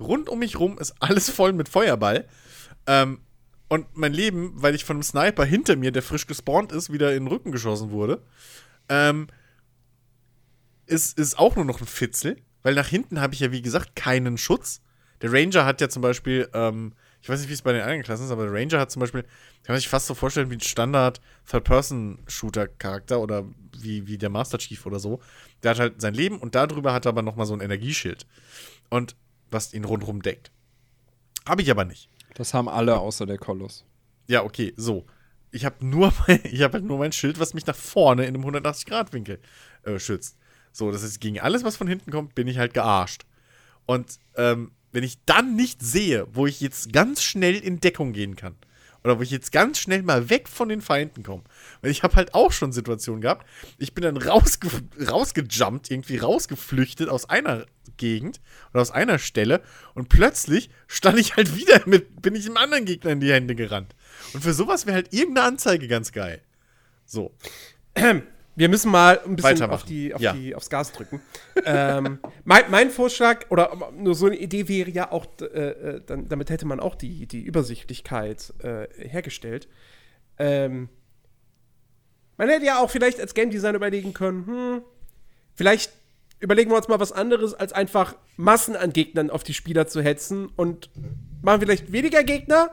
Rund 0.01 0.29
um 0.29 0.39
mich 0.39 0.59
rum 0.59 0.79
ist 0.79 0.95
alles 1.01 1.29
voll 1.29 1.53
mit 1.53 1.69
Feuerball. 1.69 2.27
Ähm, 2.87 3.21
und 3.69 3.87
mein 3.97 4.13
Leben, 4.13 4.53
weil 4.55 4.75
ich 4.75 4.85
von 4.85 4.97
einem 4.97 5.03
Sniper 5.03 5.45
hinter 5.45 5.77
mir, 5.77 5.93
der 5.93 6.03
frisch 6.03 6.27
gespawnt 6.27 6.73
ist, 6.73 6.93
wieder 6.93 7.15
in 7.15 7.25
den 7.25 7.29
Rücken 7.29 7.53
geschossen 7.53 7.91
wurde, 7.91 8.23
ähm, 8.89 9.29
ist, 10.87 11.19
ist 11.19 11.39
auch 11.39 11.57
nur 11.57 11.65
noch 11.65 11.81
ein 11.81 11.87
Fitzel. 11.87 12.37
Weil 12.63 12.75
nach 12.75 12.89
hinten 12.89 13.21
habe 13.21 13.35
ich 13.35 13.41
ja, 13.41 13.53
wie 13.53 13.63
gesagt, 13.63 13.97
keinen 13.97 14.39
Schutz. 14.39 14.81
Der 15.21 15.33
Ranger 15.33 15.65
hat 15.65 15.81
ja 15.81 15.89
zum 15.89 16.03
Beispiel, 16.03 16.49
ähm, 16.53 16.95
ich 17.21 17.29
weiß 17.29 17.41
nicht, 17.41 17.49
wie 17.49 17.55
es 17.55 17.63
bei 17.63 17.73
den 17.73 17.83
anderen 17.83 18.03
Klassen 18.03 18.25
ist, 18.25 18.31
aber 18.31 18.45
der 18.45 18.53
Ranger 18.53 18.81
hat 18.81 18.91
zum 18.91 19.01
Beispiel, 19.01 19.23
kann 19.23 19.75
man 19.75 19.77
sich 19.77 19.89
fast 19.89 20.07
so 20.07 20.15
vorstellen 20.15 20.51
wie 20.51 20.57
ein 20.57 20.61
Standard 20.61 21.21
Third-Person-Shooter-Charakter 21.49 23.21
oder 23.21 23.45
wie, 23.79 24.07
wie 24.07 24.19
der 24.19 24.31
Master 24.31 24.59
Chief 24.59 24.85
oder 24.87 24.99
so. 24.99 25.21
Der 25.63 25.73
hat 25.73 25.79
halt 25.79 26.01
sein 26.01 26.15
Leben 26.15 26.39
und 26.39 26.55
darüber 26.55 26.93
hat 26.93 27.07
er 27.07 27.11
aber 27.11 27.23
nochmal 27.23 27.47
so 27.47 27.55
ein 27.55 27.61
Energieschild. 27.61 28.27
Und 28.91 29.17
was 29.51 29.73
ihn 29.75 29.85
rundherum 29.85 30.23
deckt. 30.23 30.51
Habe 31.47 31.63
ich 31.63 31.71
aber 31.71 31.85
nicht. 31.85 32.09
Das 32.35 32.55
haben 32.55 32.69
alle 32.69 32.99
außer 32.99 33.27
der 33.27 33.39
Koloss. 33.39 33.85
Ja, 34.27 34.43
okay, 34.43 34.73
so. 34.77 35.07
Ich 35.51 35.65
habe 35.65 35.85
nur, 35.85 36.13
ich 36.45 36.63
hab 36.63 36.73
halt 36.73 36.85
nur 36.85 36.99
mein 36.99 37.13
Schild, 37.13 37.39
was 37.39 37.55
mich 37.55 37.67
nach 37.67 37.77
vorne 37.77 38.27
in 38.27 38.35
einem 38.35 38.45
180-Grad-Winkel 38.45 39.39
äh, 39.85 39.99
schützt. 39.99 40.39
So, 40.73 40.91
das 40.91 41.03
heißt, 41.03 41.21
gegen 41.21 41.41
alles, 41.41 41.65
was 41.65 41.77
von 41.77 41.87
hinten 41.87 42.11
kommt, 42.11 42.35
bin 42.35 42.49
ich 42.49 42.59
halt 42.59 42.75
gearscht. 42.75 43.25
Und 43.87 44.19
ähm, 44.37 44.73
wenn 44.93 45.05
ich 45.05 45.19
dann 45.25 45.57
nicht 45.57 45.83
sehe, 45.83 46.27
wo 46.33 46.47
ich 46.47 46.61
jetzt 46.61 46.93
ganz 46.93 47.23
schnell 47.23 47.57
in 47.57 47.81
Deckung 47.81 48.13
gehen 48.13 48.37
kann, 48.37 48.57
oder 49.05 49.19
wo 49.19 49.23
ich 49.23 49.31
jetzt 49.31 49.53
ganz 49.53 49.79
schnell 49.79 50.03
mal 50.03 50.31
weg 50.31 50.49
von 50.49 50.69
den 50.69 50.81
Feinden 50.81 51.23
komme. 51.23 51.43
Weil 51.81 51.91
ich 51.91 52.03
habe 52.03 52.15
halt 52.15 52.35
auch 52.35 52.53
schon 52.53 52.73
Situationen 52.73 53.21
gehabt. 53.21 53.47
Ich 53.79 53.95
bin 53.95 54.03
dann 54.03 54.17
rausge 54.17 54.69
rausgejumpt, 55.01 55.91
irgendwie 55.91 56.19
rausgeflüchtet 56.19 57.09
aus 57.09 57.29
einer 57.29 57.67
Gegend 57.97 58.41
oder 58.73 58.81
aus 58.81 58.91
einer 58.91 59.19
Stelle 59.19 59.61
und 59.95 60.09
plötzlich 60.09 60.71
stand 60.87 61.19
ich 61.19 61.37
halt 61.37 61.57
wieder 61.57 61.83
mit, 61.87 62.23
bin 62.23 62.35
ich 62.35 62.47
einem 62.47 62.57
anderen 62.57 62.85
Gegner 62.85 63.11
in 63.11 63.21
die 63.21 63.33
Hände 63.33 63.55
gerannt. 63.55 63.95
Und 64.33 64.43
für 64.43 64.55
sowas 64.55 64.87
wäre 64.87 64.95
halt 64.95 65.13
irgendeine 65.13 65.49
Anzeige 65.49 65.89
ganz 65.89 66.13
geil. 66.13 66.41
So. 67.05 67.35
Wir 68.55 68.69
müssen 68.69 68.91
mal 68.91 69.21
ein 69.25 69.37
bisschen 69.37 69.71
auf 69.71 69.85
die, 69.85 70.15
auf 70.15 70.21
ja. 70.21 70.35
die, 70.35 70.55
aufs 70.55 70.69
Gas 70.69 70.93
drücken. 70.93 71.21
ähm, 71.65 72.19
mein, 72.45 72.65
mein, 72.71 72.91
Vorschlag, 72.91 73.51
oder 73.51 73.91
nur 73.97 74.15
so 74.15 74.27
eine 74.27 74.37
Idee 74.37 74.69
wäre 74.69 74.91
ja 74.91 75.11
auch, 75.11 75.27
äh, 75.41 75.45
äh, 75.45 76.01
dann, 76.05 76.29
damit 76.29 76.51
hätte 76.51 76.67
man 76.67 76.79
auch 76.79 76.95
die, 76.95 77.27
die 77.27 77.41
Übersichtlichkeit 77.41 78.53
äh, 78.63 78.89
hergestellt. 78.97 79.69
Ähm, 80.39 80.91
man 82.37 82.49
hätte 82.49 82.67
ja 82.67 82.79
auch 82.79 82.91
vielleicht 82.91 83.21
als 83.21 83.35
Game 83.35 83.51
Designer 83.51 83.77
überlegen 83.77 84.13
können, 84.13 84.47
hm, 84.47 84.83
vielleicht 85.55 85.93
überlegen 86.41 86.71
wir 86.71 86.77
uns 86.77 86.89
mal 86.89 87.01
was 87.01 87.13
anderes, 87.13 87.55
als 87.55 87.73
einfach 87.73 88.17
Massen 88.37 88.77
an 88.77 88.93
Gegnern 88.93 89.31
auf 89.31 89.45
die 89.45 89.55
Spieler 89.55 89.87
zu 89.87 90.03
hetzen 90.03 90.49
und 90.57 90.91
machen 91.41 91.61
vielleicht 91.61 91.93
weniger 91.93 92.25
Gegner, 92.25 92.71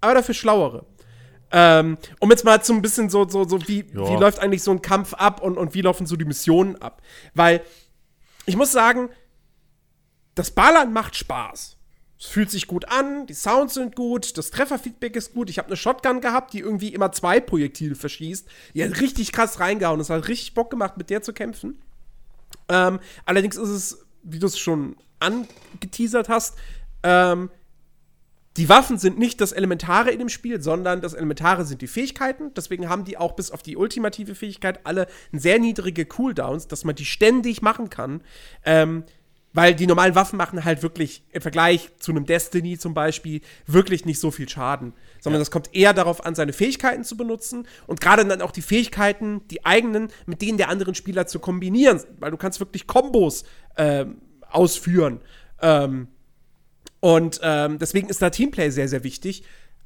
aber 0.00 0.14
dafür 0.14 0.34
schlauere. 0.34 0.84
Ähm, 1.56 1.98
um 2.18 2.30
jetzt 2.30 2.44
mal 2.44 2.62
so 2.64 2.72
ein 2.72 2.82
bisschen 2.82 3.08
so, 3.08 3.28
so, 3.28 3.44
so 3.44 3.60
wie, 3.68 3.86
wie 3.94 4.16
läuft 4.16 4.40
eigentlich 4.40 4.64
so 4.64 4.72
ein 4.72 4.82
Kampf 4.82 5.14
ab 5.14 5.40
und, 5.40 5.56
und 5.56 5.72
wie 5.72 5.82
laufen 5.82 6.04
so 6.04 6.16
die 6.16 6.24
Missionen 6.24 6.74
ab? 6.82 7.00
Weil 7.32 7.62
ich 8.44 8.56
muss 8.56 8.72
sagen, 8.72 9.08
das 10.34 10.50
Ballern 10.50 10.92
macht 10.92 11.14
Spaß. 11.14 11.76
Es 12.18 12.26
fühlt 12.26 12.50
sich 12.50 12.66
gut 12.66 12.88
an, 12.88 13.28
die 13.28 13.34
Sounds 13.34 13.74
sind 13.74 13.94
gut, 13.94 14.36
das 14.36 14.50
Trefferfeedback 14.50 15.14
ist 15.14 15.32
gut. 15.32 15.48
Ich 15.48 15.58
habe 15.58 15.68
eine 15.68 15.76
Shotgun 15.76 16.20
gehabt, 16.20 16.54
die 16.54 16.58
irgendwie 16.58 16.88
immer 16.88 17.12
zwei 17.12 17.38
Projektile 17.38 17.94
verschießt. 17.94 18.48
Die 18.74 18.82
hat 18.82 19.00
richtig 19.00 19.30
krass 19.30 19.60
reingehauen. 19.60 20.00
Es 20.00 20.10
hat 20.10 20.26
richtig 20.26 20.54
Bock 20.54 20.70
gemacht, 20.70 20.96
mit 20.96 21.08
der 21.08 21.22
zu 21.22 21.32
kämpfen. 21.32 21.80
Ähm, 22.68 22.98
allerdings 23.26 23.56
ist 23.56 23.68
es, 23.68 24.04
wie 24.24 24.40
du 24.40 24.46
es 24.48 24.58
schon 24.58 24.96
angeteasert 25.20 26.28
hast, 26.28 26.56
ähm, 27.04 27.50
die 28.56 28.68
Waffen 28.68 28.98
sind 28.98 29.18
nicht 29.18 29.40
das 29.40 29.52
Elementare 29.52 30.10
in 30.10 30.20
dem 30.20 30.28
Spiel, 30.28 30.62
sondern 30.62 31.00
das 31.00 31.14
Elementare 31.14 31.64
sind 31.64 31.82
die 31.82 31.88
Fähigkeiten. 31.88 32.52
Deswegen 32.54 32.88
haben 32.88 33.04
die 33.04 33.16
auch 33.18 33.32
bis 33.32 33.50
auf 33.50 33.62
die 33.62 33.76
ultimative 33.76 34.34
Fähigkeit 34.36 34.80
alle 34.84 35.08
sehr 35.32 35.58
niedrige 35.58 36.06
Cooldowns, 36.06 36.68
dass 36.68 36.84
man 36.84 36.94
die 36.94 37.04
ständig 37.04 37.62
machen 37.62 37.90
kann. 37.90 38.22
Ähm, 38.64 39.04
weil 39.54 39.74
die 39.74 39.86
normalen 39.86 40.16
Waffen 40.16 40.36
machen 40.36 40.64
halt 40.64 40.82
wirklich 40.82 41.22
im 41.30 41.40
Vergleich 41.40 41.90
zu 42.00 42.10
einem 42.10 42.26
Destiny 42.26 42.76
zum 42.76 42.92
Beispiel 42.92 43.40
wirklich 43.66 44.04
nicht 44.04 44.18
so 44.18 44.32
viel 44.32 44.48
Schaden. 44.48 44.94
Sondern 45.20 45.40
es 45.40 45.48
ja. 45.48 45.52
kommt 45.52 45.74
eher 45.74 45.92
darauf 45.92 46.26
an, 46.26 46.34
seine 46.34 46.52
Fähigkeiten 46.52 47.04
zu 47.04 47.16
benutzen 47.16 47.66
und 47.86 48.00
gerade 48.00 48.24
dann 48.24 48.42
auch 48.42 48.50
die 48.50 48.62
Fähigkeiten, 48.62 49.42
die 49.48 49.64
eigenen, 49.64 50.08
mit 50.26 50.42
denen 50.42 50.58
der 50.58 50.68
anderen 50.68 50.96
Spieler 50.96 51.28
zu 51.28 51.38
kombinieren. 51.38 52.00
Weil 52.18 52.32
du 52.32 52.36
kannst 52.36 52.58
wirklich 52.58 52.88
Kombos 52.88 53.44
ähm, 53.76 54.20
ausführen. 54.50 55.20
Ähm, 55.62 56.08
und 57.04 57.38
ähm, 57.42 57.78
deswegen 57.78 58.08
ist 58.08 58.22
da 58.22 58.30
Teamplay 58.30 58.70
sehr, 58.70 58.88
sehr 58.88 59.04
wichtig. 59.04 59.44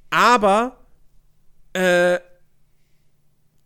Aber 0.08 0.86
äh, 1.72 2.20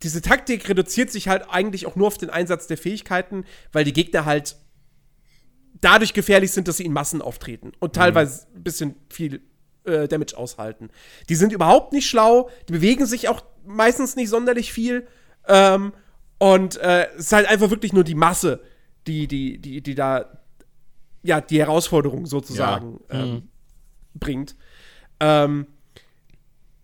diese 0.03 0.23
Taktik 0.23 0.67
reduziert 0.71 1.11
sich 1.11 1.29
halt 1.29 1.45
eigentlich 1.51 1.85
auch 1.85 1.95
nur 1.95 2.07
auf 2.07 2.17
den 2.17 2.31
Einsatz 2.31 2.67
der 2.67 2.79
Fähigkeiten, 2.79 3.45
weil 3.71 3.85
die 3.85 3.93
Gegner 3.93 4.25
halt 4.25 4.57
dadurch 5.83 6.15
gefährlich 6.15 6.51
sind, 6.53 6.67
dass 6.67 6.79
sie 6.79 6.87
in 6.87 6.95
Massen 6.95 7.21
auftreten 7.21 7.73
und 7.79 7.95
teilweise 7.95 8.47
ein 8.55 8.63
bisschen 8.63 8.95
viel 9.11 9.43
äh, 9.85 10.09
Damage 10.09 10.35
aushalten. 10.35 10.89
Die 11.29 11.35
sind 11.35 11.53
überhaupt 11.53 11.93
nicht 11.93 12.09
schlau, 12.09 12.49
die 12.71 12.73
bewegen 12.73 13.05
sich 13.05 13.29
auch 13.29 13.45
meistens 13.67 14.17
nicht 14.17 14.31
sonderlich 14.31 14.73
viel. 14.73 15.07
Ähm, 15.47 15.93
und 16.39 16.79
äh, 16.79 17.09
es 17.17 17.27
ist 17.27 17.33
halt 17.33 17.47
einfach 17.49 17.69
wirklich 17.69 17.93
nur 17.93 18.05
die 18.05 18.15
Masse, 18.15 18.63
die, 19.07 19.29
die, 19.29 19.59
die, 19.59 19.83
die 19.83 19.95
da 19.95 20.42
ja 21.23 21.41
die 21.41 21.59
Herausforderung 21.59 22.27
sozusagen 22.27 23.01
ja. 23.11 23.23
ähm, 23.23 23.31
mhm. 23.31 23.49
bringt. 24.15 24.57
Ähm, 25.21 25.67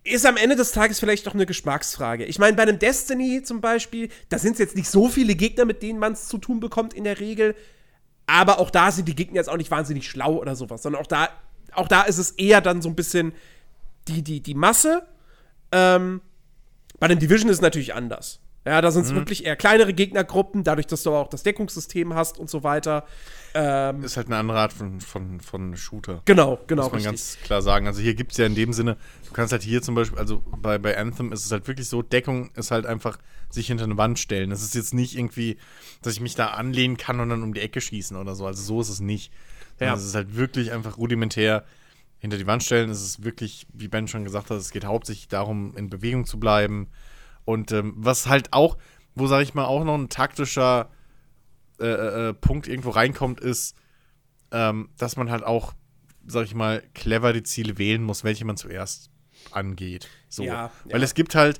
ist 0.04 0.26
am 0.26 0.36
Ende 0.36 0.56
des 0.56 0.72
Tages 0.72 1.00
vielleicht 1.00 1.26
doch 1.26 1.34
eine 1.34 1.46
Geschmacksfrage. 1.46 2.24
Ich 2.24 2.38
meine, 2.38 2.56
bei 2.56 2.62
einem 2.62 2.78
Destiny 2.78 3.42
zum 3.42 3.60
Beispiel, 3.60 4.08
da 4.28 4.38
sind 4.38 4.52
es 4.52 4.58
jetzt 4.58 4.76
nicht 4.76 4.88
so 4.88 5.08
viele 5.08 5.34
Gegner, 5.34 5.64
mit 5.64 5.82
denen 5.82 5.98
man 5.98 6.12
es 6.12 6.28
zu 6.28 6.38
tun 6.38 6.60
bekommt 6.60 6.94
in 6.94 7.04
der 7.04 7.20
Regel. 7.20 7.54
Aber 8.26 8.58
auch 8.58 8.70
da 8.70 8.90
sind 8.90 9.08
die 9.08 9.14
Gegner 9.14 9.36
jetzt 9.36 9.48
auch 9.48 9.56
nicht 9.56 9.70
wahnsinnig 9.70 10.08
schlau 10.08 10.36
oder 10.36 10.54
sowas, 10.54 10.82
sondern 10.82 11.02
auch 11.02 11.06
da, 11.06 11.28
auch 11.72 11.88
da 11.88 12.02
ist 12.02 12.18
es 12.18 12.32
eher 12.32 12.60
dann 12.60 12.82
so 12.82 12.88
ein 12.88 12.96
bisschen 12.96 13.32
die, 14.06 14.22
die, 14.22 14.40
die 14.40 14.54
Masse. 14.54 15.06
Ähm, 15.72 16.20
bei 16.98 17.08
dem 17.08 17.18
Division 17.18 17.50
ist 17.50 17.56
es 17.56 17.62
natürlich 17.62 17.94
anders. 17.94 18.40
Ja, 18.68 18.82
da 18.82 18.90
sind 18.90 19.06
es 19.06 19.12
mhm. 19.12 19.16
wirklich 19.16 19.46
eher 19.46 19.56
kleinere 19.56 19.94
Gegnergruppen, 19.94 20.62
dadurch, 20.62 20.86
dass 20.86 21.02
du 21.02 21.14
auch 21.14 21.28
das 21.28 21.42
Deckungssystem 21.42 22.14
hast 22.14 22.38
und 22.38 22.50
so 22.50 22.62
weiter. 22.62 23.06
Ähm, 23.54 24.04
ist 24.04 24.18
halt 24.18 24.26
eine 24.26 24.36
andere 24.36 24.58
Art 24.58 24.74
von, 24.74 25.00
von, 25.00 25.40
von 25.40 25.74
Shooter. 25.74 26.20
Genau, 26.26 26.58
genau. 26.66 26.82
Muss 26.82 26.92
man 26.92 27.00
richtig. 27.00 27.10
ganz 27.10 27.38
klar 27.42 27.62
sagen. 27.62 27.86
Also 27.86 28.02
hier 28.02 28.14
gibt 28.14 28.32
es 28.32 28.38
ja 28.38 28.44
in 28.44 28.54
dem 28.54 28.74
Sinne, 28.74 28.98
du 29.26 29.32
kannst 29.32 29.52
halt 29.52 29.62
hier 29.62 29.80
zum 29.80 29.94
Beispiel, 29.94 30.18
also 30.18 30.42
bei, 30.60 30.76
bei 30.76 30.98
Anthem 30.98 31.32
ist 31.32 31.46
es 31.46 31.50
halt 31.50 31.66
wirklich 31.66 31.88
so, 31.88 32.02
Deckung 32.02 32.50
ist 32.56 32.70
halt 32.70 32.84
einfach 32.84 33.18
sich 33.48 33.68
hinter 33.68 33.84
eine 33.84 33.96
Wand 33.96 34.18
stellen. 34.18 34.50
Das 34.50 34.62
ist 34.62 34.74
jetzt 34.74 34.92
nicht 34.92 35.16
irgendwie, 35.16 35.56
dass 36.02 36.12
ich 36.12 36.20
mich 36.20 36.34
da 36.34 36.48
anlehnen 36.48 36.98
kann 36.98 37.20
und 37.20 37.30
dann 37.30 37.42
um 37.42 37.54
die 37.54 37.60
Ecke 37.60 37.80
schießen 37.80 38.18
oder 38.18 38.34
so. 38.34 38.46
Also 38.46 38.62
so 38.62 38.82
ist 38.82 38.90
es 38.90 39.00
nicht. 39.00 39.32
Ja. 39.80 39.94
Es 39.94 40.04
ist 40.04 40.14
halt 40.14 40.36
wirklich 40.36 40.72
einfach 40.72 40.98
rudimentär 40.98 41.64
hinter 42.18 42.36
die 42.36 42.46
Wand 42.46 42.62
stellen. 42.62 42.90
Es 42.90 43.02
ist 43.02 43.24
wirklich, 43.24 43.66
wie 43.72 43.88
Ben 43.88 44.08
schon 44.08 44.24
gesagt 44.24 44.50
hat, 44.50 44.58
es 44.58 44.72
geht 44.72 44.84
hauptsächlich 44.84 45.28
darum, 45.28 45.74
in 45.74 45.88
Bewegung 45.88 46.26
zu 46.26 46.38
bleiben 46.38 46.88
und 47.48 47.72
ähm, 47.72 47.94
was 47.96 48.26
halt 48.26 48.52
auch, 48.52 48.76
wo 49.14 49.26
sage 49.26 49.42
ich 49.42 49.54
mal 49.54 49.64
auch 49.64 49.82
noch 49.82 49.94
ein 49.94 50.10
taktischer 50.10 50.90
äh, 51.80 51.86
äh, 51.86 52.28
äh, 52.28 52.34
Punkt 52.34 52.68
irgendwo 52.68 52.90
reinkommt, 52.90 53.40
ist, 53.40 53.74
ähm, 54.50 54.90
dass 54.98 55.16
man 55.16 55.30
halt 55.30 55.44
auch, 55.44 55.72
sag 56.26 56.44
ich 56.44 56.54
mal, 56.54 56.82
clever 56.92 57.32
die 57.32 57.42
Ziele 57.42 57.78
wählen 57.78 58.02
muss, 58.02 58.22
welche 58.22 58.44
man 58.44 58.58
zuerst 58.58 59.08
angeht. 59.50 60.10
So. 60.28 60.42
Ja, 60.42 60.70
Weil 60.84 61.00
ja. 61.00 61.04
es 61.04 61.14
gibt 61.14 61.34
halt, 61.34 61.58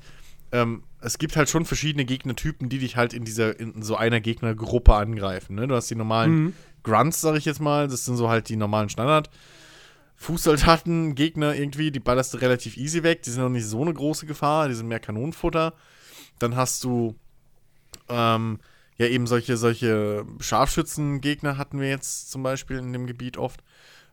ähm, 0.51 0.83
es 1.01 1.17
gibt 1.17 1.35
halt 1.35 1.49
schon 1.49 1.65
verschiedene 1.65 2.05
Gegnertypen, 2.05 2.69
die 2.69 2.77
dich 2.77 2.95
halt 2.95 3.15
in 3.15 3.25
dieser, 3.25 3.59
in 3.59 3.81
so 3.81 3.95
einer 3.95 4.21
Gegnergruppe 4.21 4.93
angreifen. 4.93 5.55
Ne? 5.55 5.67
Du 5.67 5.73
hast 5.73 5.89
die 5.89 5.95
normalen 5.95 6.31
mhm. 6.31 6.53
Grunts, 6.83 7.19
sag 7.19 7.35
ich 7.35 7.45
jetzt 7.45 7.61
mal, 7.61 7.87
das 7.87 8.05
sind 8.05 8.15
so 8.15 8.29
halt 8.29 8.47
die 8.49 8.57
normalen 8.57 8.89
Standard. 8.89 9.31
Fußsoldaten, 10.19 11.15
Gegner 11.15 11.55
irgendwie, 11.55 11.91
die 11.91 12.01
ballerst 12.01 12.33
du 12.33 12.37
relativ 12.39 12.75
easy 12.75 13.03
weg. 13.03 13.23
Die 13.23 13.31
sind 13.31 13.41
noch 13.41 13.49
nicht 13.49 13.65
so 13.65 13.81
eine 13.81 13.93
große 13.93 14.25
Gefahr, 14.25 14.67
die 14.67 14.73
sind 14.73 14.89
mehr 14.89 14.99
Kanonenfutter. 14.99 15.73
Dann 16.39 16.57
hast 16.57 16.83
du 16.83 17.15
ähm, 18.09 18.59
ja 18.97 19.07
eben 19.07 19.27
solche, 19.27 19.55
solche 19.55 20.25
Scharfschützengegner 20.41 21.57
hatten 21.57 21.79
wir 21.79 21.87
jetzt 21.87 22.31
zum 22.31 22.43
Beispiel 22.43 22.77
in 22.77 22.91
dem 22.91 23.07
Gebiet 23.07 23.37
oft, 23.37 23.63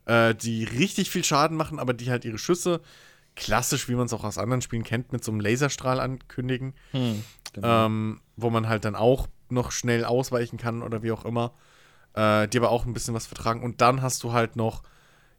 äh, 0.04 0.32
die 0.32 0.62
richtig 0.62 1.10
viel 1.10 1.24
Schaden 1.24 1.56
machen, 1.56 1.80
aber 1.80 1.92
die 1.92 2.08
halt 2.08 2.24
ihre 2.24 2.38
Schüsse 2.38 2.80
klassisch, 3.34 3.88
wie 3.88 3.96
man 3.96 4.06
es 4.06 4.12
auch 4.12 4.24
aus 4.24 4.38
anderen 4.38 4.62
Spielen 4.62 4.84
kennt, 4.84 5.12
mit 5.12 5.24
so 5.24 5.32
einem 5.32 5.40
Laserstrahl 5.40 5.98
ankündigen, 5.98 6.74
hm, 6.92 7.24
genau. 7.52 7.86
ähm, 7.86 8.20
wo 8.36 8.48
man 8.48 8.68
halt 8.68 8.84
dann 8.84 8.94
auch 8.94 9.26
noch 9.48 9.72
schnell 9.72 10.04
ausweichen 10.04 10.56
kann 10.56 10.82
oder 10.82 11.02
wie 11.02 11.10
auch 11.10 11.24
immer, 11.24 11.52
äh, 12.14 12.46
die 12.46 12.58
aber 12.58 12.70
auch 12.70 12.86
ein 12.86 12.94
bisschen 12.94 13.12
was 13.12 13.26
vertragen. 13.26 13.64
Und 13.64 13.80
dann 13.80 14.02
hast 14.02 14.22
du 14.22 14.32
halt 14.32 14.54
noch 14.54 14.82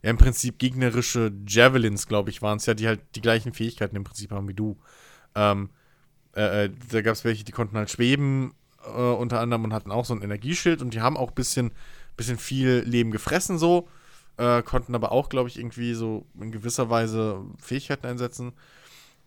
ja 0.07 0.11
im 0.11 0.17
Prinzip 0.17 0.57
gegnerische 0.57 1.33
Javelins, 1.45 2.07
glaube 2.07 2.29
ich, 2.29 2.41
waren 2.41 2.57
es 2.57 2.65
ja, 2.65 2.73
die 2.73 2.87
halt 2.87 3.01
die 3.15 3.21
gleichen 3.21 3.53
Fähigkeiten 3.53 3.95
im 3.97 4.05
Prinzip 4.05 4.31
haben 4.31 4.47
wie 4.47 4.53
du. 4.53 4.77
Ähm, 5.35 5.69
äh, 6.35 6.65
äh 6.65 6.69
da 6.91 7.01
gab 7.01 7.13
es 7.13 7.25
welche, 7.25 7.43
die 7.43 7.51
konnten 7.51 7.77
halt 7.77 7.91
schweben, 7.91 8.53
äh, 8.85 8.89
unter 8.89 9.41
anderem, 9.41 9.65
und 9.65 9.73
hatten 9.73 9.91
auch 9.91 10.05
so 10.05 10.13
ein 10.13 10.21
Energieschild 10.21 10.81
und 10.81 10.93
die 10.93 11.01
haben 11.01 11.17
auch 11.17 11.29
ein 11.29 11.35
bisschen, 11.35 11.71
bisschen 12.15 12.37
viel 12.37 12.83
Leben 12.85 13.11
gefressen, 13.11 13.57
so. 13.57 13.89
Äh, 14.37 14.63
konnten 14.63 14.95
aber 14.95 15.11
auch, 15.11 15.29
glaube 15.29 15.49
ich, 15.49 15.59
irgendwie 15.59 15.93
so 15.93 16.25
in 16.39 16.51
gewisser 16.51 16.89
Weise 16.89 17.43
Fähigkeiten 17.59 18.05
einsetzen. 18.07 18.53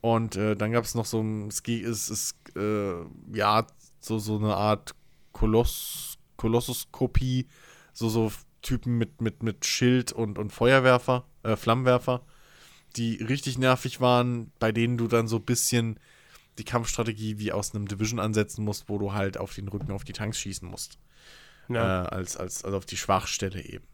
Und 0.00 0.36
äh, 0.36 0.56
dann 0.56 0.72
gab 0.72 0.84
es 0.84 0.94
noch 0.94 1.04
so 1.04 1.20
ein, 1.20 1.48
es 1.48 2.10
ist, 2.10 2.36
äh, 2.56 2.94
ja, 3.34 3.66
so, 4.00 4.18
so 4.18 4.38
eine 4.38 4.56
Art 4.56 4.94
Koloss, 5.32 6.16
Kolossoskopie, 6.36 7.48
so, 7.92 8.08
so 8.08 8.32
Typen 8.62 8.98
mit, 8.98 9.20
mit, 9.20 9.42
mit 9.42 9.64
Schild 9.64 10.12
und, 10.12 10.38
und 10.38 10.52
Feuerwerfer, 10.52 11.24
äh, 11.42 11.56
Flammenwerfer, 11.56 12.22
die 12.96 13.22
richtig 13.22 13.58
nervig 13.58 14.00
waren, 14.00 14.52
bei 14.58 14.72
denen 14.72 14.98
du 14.98 15.06
dann 15.06 15.28
so 15.28 15.36
ein 15.36 15.44
bisschen 15.44 15.98
die 16.58 16.64
Kampfstrategie 16.64 17.38
wie 17.38 17.52
aus 17.52 17.74
einem 17.74 17.88
Division 17.88 18.20
ansetzen 18.20 18.64
musst, 18.64 18.88
wo 18.88 18.98
du 18.98 19.12
halt 19.12 19.38
auf 19.38 19.54
den 19.54 19.68
Rücken 19.68 19.92
auf 19.92 20.04
die 20.04 20.12
Tanks 20.12 20.38
schießen 20.38 20.68
musst. 20.68 20.98
Ja. 21.68 22.04
Äh, 22.04 22.08
als, 22.08 22.36
als, 22.36 22.64
also 22.64 22.76
auf 22.76 22.86
die 22.86 22.96
Schwachstelle 22.96 23.62
eben. 23.62 23.84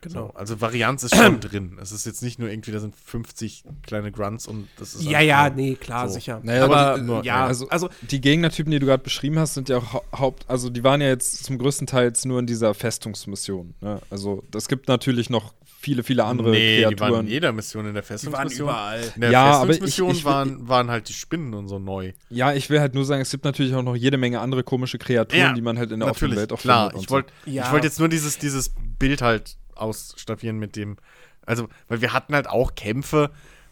Genau. 0.00 0.28
So, 0.28 0.34
also 0.34 0.60
Varianz 0.60 1.02
ist 1.02 1.14
schon 1.14 1.40
drin. 1.40 1.78
Es 1.80 1.92
ist 1.92 2.06
jetzt 2.06 2.22
nicht 2.22 2.38
nur 2.38 2.48
irgendwie, 2.48 2.72
da 2.72 2.80
sind 2.80 2.94
50 2.96 3.64
kleine 3.82 4.12
Grunts 4.12 4.46
und 4.46 4.68
das 4.78 4.94
ist. 4.94 5.04
Ja, 5.04 5.20
ja, 5.20 5.50
nee, 5.50 5.74
klar, 5.74 6.08
so. 6.08 6.14
sicher. 6.14 6.40
Naja, 6.42 6.64
aber, 6.64 6.98
nur, 6.98 7.24
ja, 7.24 7.46
also, 7.46 7.68
also 7.68 7.88
die 8.02 8.20
Gegnertypen, 8.20 8.70
die 8.70 8.78
du 8.78 8.86
gerade 8.86 9.02
beschrieben 9.02 9.38
hast, 9.38 9.54
sind 9.54 9.68
ja 9.68 9.78
auch 9.78 10.02
Haupt, 10.16 10.44
also 10.48 10.70
die 10.70 10.84
waren 10.84 11.00
ja 11.00 11.08
jetzt 11.08 11.44
zum 11.44 11.58
größten 11.58 11.86
Teil 11.86 12.12
nur 12.24 12.38
in 12.38 12.46
dieser 12.46 12.74
Festungsmission. 12.74 13.74
Ne? 13.80 14.00
Also 14.10 14.42
es 14.54 14.68
gibt 14.68 14.88
natürlich 14.88 15.28
noch 15.28 15.52
viele, 15.64 16.02
viele 16.02 16.24
andere 16.24 16.50
nee, 16.50 16.82
Kreaturen. 16.82 16.96
Die 16.96 17.00
waren 17.00 17.26
in 17.26 17.32
jeder 17.32 17.52
Mission 17.52 17.86
in 17.86 17.94
der 17.94 18.02
Festungsmission. 18.02 18.68
Die 18.68 18.72
waren 18.72 18.98
überall. 18.98 19.12
In 19.14 19.20
der 19.20 19.30
ja, 19.30 19.64
Festungsmission 19.64 20.06
aber 20.06 20.12
ich, 20.12 20.18
ich, 20.18 20.24
waren, 20.24 20.68
waren 20.68 20.90
halt 20.90 21.08
die 21.08 21.12
Spinnen 21.12 21.54
und 21.54 21.68
so 21.68 21.78
neu. 21.78 22.12
Ja, 22.30 22.52
ich 22.52 22.70
will 22.70 22.80
halt 22.80 22.94
nur 22.94 23.04
sagen, 23.04 23.22
es 23.22 23.30
gibt 23.30 23.44
natürlich 23.44 23.74
auch 23.74 23.82
noch 23.82 23.96
jede 23.96 24.16
Menge 24.16 24.40
andere 24.40 24.62
komische 24.62 24.98
Kreaturen, 24.98 25.40
ja, 25.40 25.52
die 25.52 25.60
man 25.60 25.78
halt 25.78 25.92
in 25.92 26.00
der 26.00 26.10
offenen 26.10 26.36
Welt 26.36 26.52
auch 26.52 26.60
klar. 26.60 26.90
findet. 26.90 27.04
Ich 27.04 27.10
wollte 27.10 27.32
so. 27.44 27.50
ja. 27.52 27.70
wollt 27.72 27.84
jetzt 27.84 27.98
nur 27.98 28.08
dieses, 28.08 28.38
dieses 28.38 28.72
Bild 28.98 29.22
halt 29.22 29.56
ausstaffieren 29.76 30.58
mit 30.58 30.76
dem. 30.76 30.96
Also, 31.44 31.68
weil 31.88 32.00
wir 32.00 32.12
hatten 32.12 32.34
halt 32.34 32.48
auch 32.48 32.74
Kämpfe, 32.74 33.30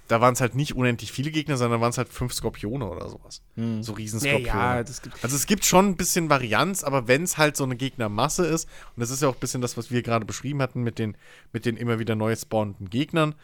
da 0.08 0.20
waren 0.20 0.34
es 0.34 0.40
halt 0.40 0.54
nicht 0.54 0.76
unendlich 0.76 1.10
viele 1.12 1.30
Gegner, 1.30 1.56
sondern 1.56 1.80
waren 1.80 1.90
es 1.90 1.98
halt 1.98 2.10
fünf 2.10 2.34
Skorpione 2.34 2.86
oder 2.86 3.08
sowas. 3.08 3.40
Hm. 3.54 3.82
So 3.82 3.94
Riesenskorpione. 3.94 4.46
Ja, 4.46 4.82
ja, 4.82 4.84
also 5.22 5.34
es 5.34 5.46
gibt 5.46 5.64
schon 5.64 5.88
ein 5.88 5.96
bisschen 5.96 6.28
Varianz, 6.28 6.84
aber 6.84 7.08
wenn 7.08 7.22
es 7.22 7.38
halt 7.38 7.56
so 7.56 7.64
eine 7.64 7.76
Gegnermasse 7.76 8.44
ist, 8.44 8.68
und 8.94 9.00
das 9.00 9.08
ist 9.10 9.22
ja 9.22 9.28
auch 9.28 9.34
ein 9.34 9.40
bisschen 9.40 9.62
das, 9.62 9.78
was 9.78 9.90
wir 9.90 10.02
gerade 10.02 10.26
beschrieben 10.26 10.60
hatten 10.60 10.82
mit 10.82 10.98
den, 10.98 11.16
mit 11.52 11.64
den 11.64 11.78
immer 11.78 11.98
wieder 11.98 12.16
neu 12.16 12.36
spawnenden 12.36 12.90
Gegnern, 12.90 13.34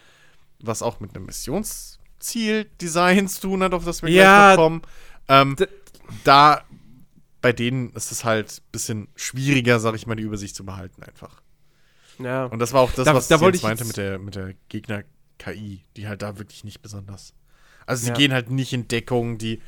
was 0.60 0.82
auch 0.82 1.00
mit 1.00 1.16
einem 1.16 1.24
Missionsziel-Design 1.26 3.28
zu 3.28 3.40
tun 3.40 3.62
hat, 3.62 3.72
auf 3.72 3.86
das 3.86 4.02
wir 4.02 4.10
ja, 4.10 4.54
gleich 4.54 4.56
noch 4.56 4.62
kommen. 4.62 4.82
Ähm, 5.28 5.56
da, 6.24 6.62
bei 7.40 7.54
denen 7.54 7.94
ist 7.94 8.12
es 8.12 8.24
halt 8.24 8.58
ein 8.58 8.70
bisschen 8.70 9.08
schwieriger, 9.16 9.80
sag 9.80 9.94
ich 9.94 10.06
mal, 10.06 10.16
die 10.16 10.24
Übersicht 10.24 10.54
zu 10.54 10.66
behalten 10.66 11.02
einfach. 11.02 11.40
Ja. 12.22 12.46
Und 12.46 12.58
das 12.58 12.72
war 12.72 12.82
auch 12.82 12.92
das, 12.92 13.04
da, 13.04 13.14
was 13.14 13.28
da 13.28 13.36
ich 13.48 13.62
meinte 13.62 13.84
mit 13.84 13.96
der, 13.96 14.18
mit 14.18 14.34
der 14.34 14.54
Gegner-KI, 14.68 15.84
die 15.96 16.08
halt 16.08 16.22
da 16.22 16.38
wirklich 16.38 16.64
nicht 16.64 16.82
besonders. 16.82 17.34
Also 17.86 18.04
sie 18.04 18.10
ja. 18.10 18.14
gehen 18.14 18.32
halt 18.32 18.50
nicht 18.50 18.72
in 18.72 18.88
Deckung, 18.88 19.38
die, 19.38 19.60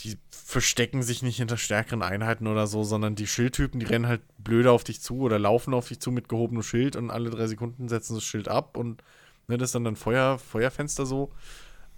die 0.00 0.18
verstecken 0.30 1.02
sich 1.02 1.22
nicht 1.22 1.36
hinter 1.36 1.56
stärkeren 1.56 2.02
Einheiten 2.02 2.46
oder 2.46 2.66
so, 2.66 2.82
sondern 2.82 3.14
die 3.14 3.26
Schildtypen, 3.26 3.80
die 3.80 3.86
rennen 3.86 4.06
halt 4.06 4.22
blöde 4.38 4.70
auf 4.70 4.84
dich 4.84 5.00
zu 5.00 5.20
oder 5.20 5.38
laufen 5.38 5.74
auf 5.74 5.88
dich 5.88 6.00
zu 6.00 6.10
mit 6.10 6.28
gehobenem 6.28 6.62
Schild 6.62 6.96
und 6.96 7.10
alle 7.10 7.30
drei 7.30 7.46
Sekunden 7.46 7.88
setzen 7.88 8.14
das 8.14 8.24
Schild 8.24 8.48
ab 8.48 8.76
und 8.76 9.02
ne, 9.48 9.58
das 9.58 9.68
ist 9.68 9.74
dann 9.74 9.86
ein 9.86 9.96
Feuer, 9.96 10.38
Feuerfenster 10.38 11.06
so. 11.06 11.32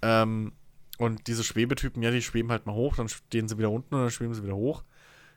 Ähm, 0.01 0.53
und 0.97 1.27
diese 1.27 1.43
Schwebetypen, 1.43 2.01
ja, 2.01 2.11
die 2.11 2.21
schweben 2.21 2.51
halt 2.51 2.65
mal 2.65 2.73
hoch, 2.73 2.95
dann 2.95 3.09
stehen 3.09 3.47
sie 3.47 3.57
wieder 3.57 3.71
unten 3.71 3.95
und 3.95 4.01
dann 4.01 4.11
schweben 4.11 4.33
sie 4.33 4.43
wieder 4.43 4.55
hoch. 4.55 4.83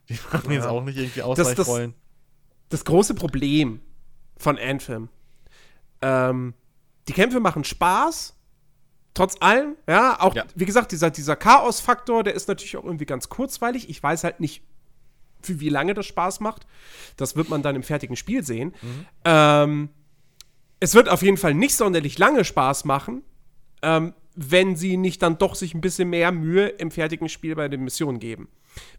Die 0.09 0.19
machen 0.33 0.51
ja. 0.51 0.59
jetzt 0.59 0.67
auch 0.67 0.83
nicht 0.83 0.99
irgendwie 0.99 1.23
Ausweichrollen. 1.23 1.93
Das, 1.93 2.01
das, 2.69 2.81
das 2.81 2.85
große 2.85 3.15
Problem 3.15 3.81
von 4.41 4.59
Anthem. 4.59 5.09
Ähm, 6.03 6.55
die 7.09 7.12
Kämpfe 7.12 7.41
machen 7.41 7.64
Spaß, 7.64 8.36
trotz 9.14 9.36
allem, 9.41 9.76
ja, 9.88 10.20
auch, 10.20 10.34
ja. 10.34 10.45
wie 10.55 10.64
gesagt, 10.64 10.93
dieser, 10.93 11.11
dieser 11.11 11.36
Chaos-Faktor, 11.36 12.24
der 12.24 12.34
ist 12.34 12.49
natürlich 12.49 12.76
auch 12.76 12.84
irgendwie 12.84 13.07
ganz 13.07 13.28
kurzweilig. 13.28 13.88
Ich 13.88 14.03
weiß 14.03 14.24
halt 14.24 14.41
nicht, 14.41 14.62
für 15.43 15.61
wie 15.61 15.68
lange 15.68 15.95
das 15.95 16.07
Spaß 16.07 16.41
macht. 16.41 16.66
Das 17.16 17.36
wird 17.36 17.49
man 17.49 17.62
dann 17.62 17.76
im 17.76 17.82
fertigen 17.82 18.16
Spiel 18.16 18.45
sehen. 18.45 18.74
Mhm. 18.82 19.07
Ähm, 19.24 19.88
es 20.80 20.95
wird 20.95 21.09
auf 21.09 21.22
jeden 21.22 21.36
Fall 21.36 21.55
nicht 21.55 21.74
sonderlich 21.74 22.18
lange 22.18 22.45
Spaß 22.45 22.84
machen, 22.84 23.22
ähm, 23.82 24.14
wenn 24.34 24.76
sie 24.76 24.97
nicht 24.97 25.22
dann 25.22 25.38
doch 25.38 25.55
sich 25.55 25.74
ein 25.74 25.80
bisschen 25.80 26.09
mehr 26.11 26.32
Mühe 26.32 26.68
im 26.68 26.91
fertigen 26.91 27.28
Spiel 27.28 27.55
bei 27.55 27.68
den 27.68 27.82
Missionen 27.82 28.18
geben. 28.18 28.49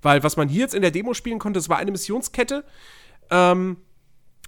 Weil 0.02 0.24
was 0.24 0.38
man 0.38 0.50
hier 0.50 0.62
jetzt 0.62 0.76
in 0.76 0.82
der 0.82 0.92
Demo 0.92 1.14
spielen 1.14 1.40
konnte, 1.40 1.60
es 1.60 1.70
war 1.70 1.78
eine 1.78 1.92
Missionskette 1.92 2.66
ähm, 3.30 3.78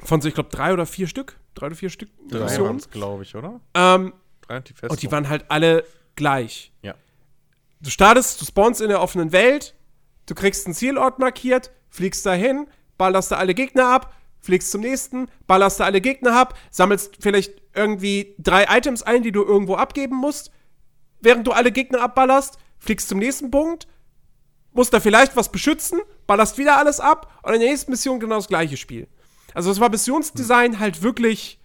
von 0.01 0.21
so, 0.21 0.27
ich 0.27 0.33
glaube, 0.33 0.49
drei 0.49 0.73
oder 0.73 0.85
vier 0.85 1.07
Stück. 1.07 1.37
Drei 1.55 1.67
oder 1.67 1.75
vier 1.75 1.89
Stück 1.89 2.09
Missionen. 2.31 2.81
glaube 2.91 3.23
ich, 3.23 3.35
oder? 3.35 3.59
Ähm, 3.73 4.13
Relativ 4.49 4.77
fest. 4.77 4.91
Und 4.91 5.01
die 5.01 5.11
waren 5.11 5.29
halt 5.29 5.45
alle 5.49 5.85
gleich. 6.15 6.71
Ja. 6.81 6.95
Du 7.81 7.89
startest, 7.89 8.41
du 8.41 8.45
spawnst 8.45 8.81
in 8.81 8.89
der 8.89 9.01
offenen 9.01 9.31
Welt, 9.31 9.75
du 10.25 10.35
kriegst 10.35 10.65
einen 10.65 10.73
Zielort 10.75 11.19
markiert, 11.19 11.71
fliegst 11.89 12.25
dahin, 12.25 12.67
ballerst 12.97 13.31
da 13.31 13.37
alle 13.37 13.53
Gegner 13.53 13.87
ab, 13.87 14.13
fliegst 14.39 14.71
zum 14.71 14.81
nächsten, 14.81 15.27
ballerst 15.47 15.79
da 15.79 15.85
alle 15.85 16.01
Gegner 16.01 16.35
ab, 16.35 16.57
sammelst 16.71 17.17
vielleicht 17.19 17.61
irgendwie 17.75 18.35
drei 18.39 18.65
Items 18.69 19.03
ein, 19.03 19.23
die 19.23 19.31
du 19.31 19.43
irgendwo 19.43 19.75
abgeben 19.75 20.15
musst. 20.15 20.51
Während 21.21 21.47
du 21.47 21.51
alle 21.51 21.71
Gegner 21.71 22.01
abballerst, 22.01 22.57
fliegst 22.79 23.09
zum 23.09 23.19
nächsten 23.19 23.51
Punkt, 23.51 23.87
musst 24.73 24.93
da 24.93 24.99
vielleicht 24.99 25.35
was 25.35 25.51
beschützen, 25.51 26.01
ballerst 26.27 26.57
wieder 26.57 26.77
alles 26.77 26.99
ab 26.99 27.39
und 27.43 27.53
in 27.53 27.59
der 27.59 27.69
nächsten 27.69 27.91
Mission 27.91 28.19
genau 28.19 28.35
das 28.35 28.47
gleiche 28.47 28.77
Spiel. 28.77 29.07
Also 29.53 29.71
es 29.71 29.79
war 29.79 29.89
Missionsdesign 29.89 30.79
halt 30.79 31.01
wirklich 31.01 31.59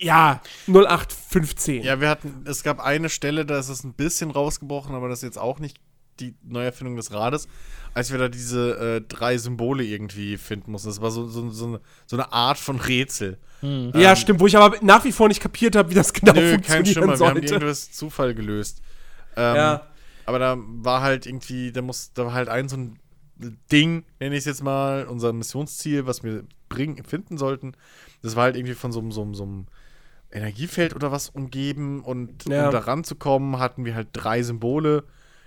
ja, 0.00 0.40
0815. 0.68 1.82
Ja, 1.82 2.00
wir 2.00 2.08
hatten, 2.08 2.44
es 2.46 2.62
gab 2.62 2.80
eine 2.80 3.08
Stelle, 3.08 3.44
da 3.44 3.58
ist 3.58 3.68
es 3.68 3.82
ein 3.82 3.94
bisschen 3.94 4.30
rausgebrochen, 4.30 4.94
aber 4.94 5.08
das 5.08 5.20
ist 5.20 5.24
jetzt 5.24 5.38
auch 5.38 5.58
nicht 5.58 5.78
die 6.20 6.34
Neuerfindung 6.42 6.96
des 6.96 7.12
Rades, 7.12 7.48
als 7.94 8.10
wir 8.10 8.18
da 8.18 8.28
diese 8.28 8.96
äh, 8.96 9.00
drei 9.00 9.38
Symbole 9.38 9.84
irgendwie 9.84 10.36
finden 10.36 10.72
mussten. 10.72 10.88
Das 10.88 11.00
war 11.00 11.10
so, 11.10 11.26
so, 11.26 11.50
so, 11.50 11.66
eine, 11.66 11.80
so 12.06 12.16
eine 12.16 12.32
Art 12.32 12.58
von 12.58 12.76
Rätsel. 12.80 13.38
Hm. 13.60 13.92
Ähm, 13.94 14.00
ja, 14.00 14.14
stimmt, 14.16 14.40
wo 14.40 14.46
ich 14.46 14.56
aber 14.56 14.76
nach 14.82 15.04
wie 15.04 15.12
vor 15.12 15.28
nicht 15.28 15.40
kapiert 15.40 15.76
habe, 15.76 15.90
wie 15.90 15.94
das 15.94 16.12
genau 16.12 16.32
nö, 16.32 16.52
funktionieren 16.52 16.84
kein 16.84 16.86
Schimmer, 16.86 17.16
sollte. 17.16 17.42
wir 17.42 17.42
haben 17.42 17.52
irgendwas 17.52 17.92
Zufall 17.92 18.34
gelöst. 18.34 18.82
Ähm, 19.36 19.56
ja. 19.56 19.86
Aber 20.26 20.38
da 20.38 20.56
war 20.58 21.02
halt 21.02 21.26
irgendwie, 21.26 21.72
da 21.72 21.82
muss, 21.82 22.12
da 22.12 22.26
war 22.26 22.32
halt 22.34 22.48
ein 22.48 22.68
so 22.68 22.76
ein 22.76 22.98
Ding, 23.70 24.04
nenne 24.20 24.34
ich 24.34 24.40
es 24.40 24.44
jetzt 24.46 24.62
mal, 24.62 25.06
unser 25.06 25.32
Missionsziel, 25.32 26.06
was 26.06 26.22
wir 26.22 26.44
bringen, 26.68 27.04
finden 27.04 27.38
sollten. 27.38 27.72
Das 28.22 28.36
war 28.36 28.44
halt 28.44 28.56
irgendwie 28.56 28.74
von 28.74 28.92
so, 28.92 29.10
so, 29.10 29.32
so 29.32 29.42
einem 29.42 29.66
Energiefeld 30.30 30.94
oder 30.94 31.12
was 31.12 31.30
umgeben 31.30 32.02
und 32.02 32.46
ja. 32.48 32.66
um 32.66 32.72
da 32.72 32.80
ranzukommen, 32.80 33.58
hatten 33.58 33.84
wir 33.84 33.94
halt 33.94 34.08
drei 34.12 34.42
Symbole 34.42 35.04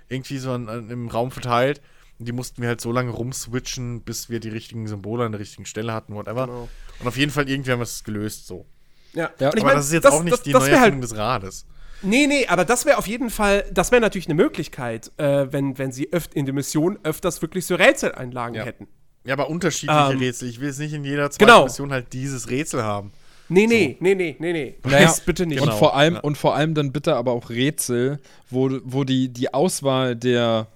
irgendwie 0.10 0.38
so 0.38 0.52
an, 0.52 0.70
an, 0.70 0.90
im 0.90 1.08
Raum 1.08 1.32
verteilt. 1.32 1.82
Und 2.20 2.28
die 2.28 2.34
mussten 2.34 2.62
wir 2.62 2.70
halt 2.70 2.82
so 2.82 2.92
lange 2.92 3.12
rumswitchen, 3.12 4.02
bis 4.02 4.30
wir 4.30 4.40
die 4.40 4.50
richtigen 4.50 4.88
Symbole 4.88 5.26
an 5.26 5.32
der 5.32 5.42
richtigen 5.42 5.66
Stelle 5.66 5.94
hatten, 5.94 6.14
whatever. 6.14 6.48
Genau. 6.48 6.70
Und 7.00 7.08
auf 7.08 7.18
jeden 7.18 7.32
Fall 7.32 7.50
irgendwie 7.50 7.72
haben 7.72 7.80
wir 7.80 7.84
es 7.84 8.04
gelöst, 8.04 8.48
so. 8.48 8.66
Ja, 9.14 9.32
ja. 9.40 9.50
aber 9.50 9.64
mein, 9.64 9.76
das 9.76 9.88
ist 9.88 9.94
jetzt 9.94 10.06
das, 10.06 10.14
auch 10.14 10.24
nicht 10.24 10.34
das, 10.34 10.44
die 10.44 10.52
das 10.52 10.64
neue 10.64 10.80
halt, 10.80 11.04
des 11.04 11.16
Rades. 11.16 11.66
Nee, 12.04 12.28
nee, 12.28 12.48
aber 12.48 12.66
das 12.66 12.86
wäre 12.86 12.98
auf 12.98 13.08
jeden 13.08 13.30
Fall, 13.30 13.64
das 13.72 13.92
wäre 13.92 14.02
natürlich 14.02 14.28
eine 14.28 14.36
Möglichkeit, 14.36 15.12
äh, 15.18 15.48
wenn, 15.52 15.78
wenn 15.78 15.92
sie 15.92 16.12
öft 16.12 16.34
in 16.34 16.46
der 16.46 16.54
Mission 16.54 17.00
öfters 17.04 17.42
wirklich 17.42 17.66
so 17.66 17.76
Rätseleinlagen 17.76 18.56
ja. 18.56 18.64
hätten. 18.64 18.88
Ja, 19.24 19.34
aber 19.34 19.50
unterschiedliche 19.50 20.12
ähm, 20.12 20.18
Rätsel. 20.18 20.50
Ich 20.50 20.60
will 20.60 20.68
jetzt 20.68 20.80
nicht 20.80 20.94
in 20.94 21.04
jeder 21.04 21.30
zweiten 21.30 21.46
genau. 21.46 21.64
Mission 21.66 21.92
halt 21.92 22.12
dieses 22.14 22.50
Rätsel 22.50 22.84
haben. 22.84 23.12
Nee, 23.50 23.68
nee, 23.68 23.98
so. 24.00 24.04
nee, 24.04 24.16
nee, 24.16 24.36
nee, 24.40 24.54
nee. 24.54 24.76
Naja, 24.84 25.14
bitte 25.26 25.46
nicht. 25.46 25.60
Genau. 25.60 25.74
Und, 25.74 25.78
vor 25.78 25.96
allem, 25.96 26.14
ja. 26.16 26.20
und 26.22 26.38
vor 26.38 26.56
allem 26.56 26.74
dann 26.74 26.92
bitte 26.92 27.16
aber 27.16 27.34
auch 27.34 27.50
Rätsel, 27.50 28.20
wo, 28.50 28.70
wo 28.84 29.04
die, 29.04 29.28
die 29.30 29.54
Auswahl 29.54 30.16
der, 30.16 30.68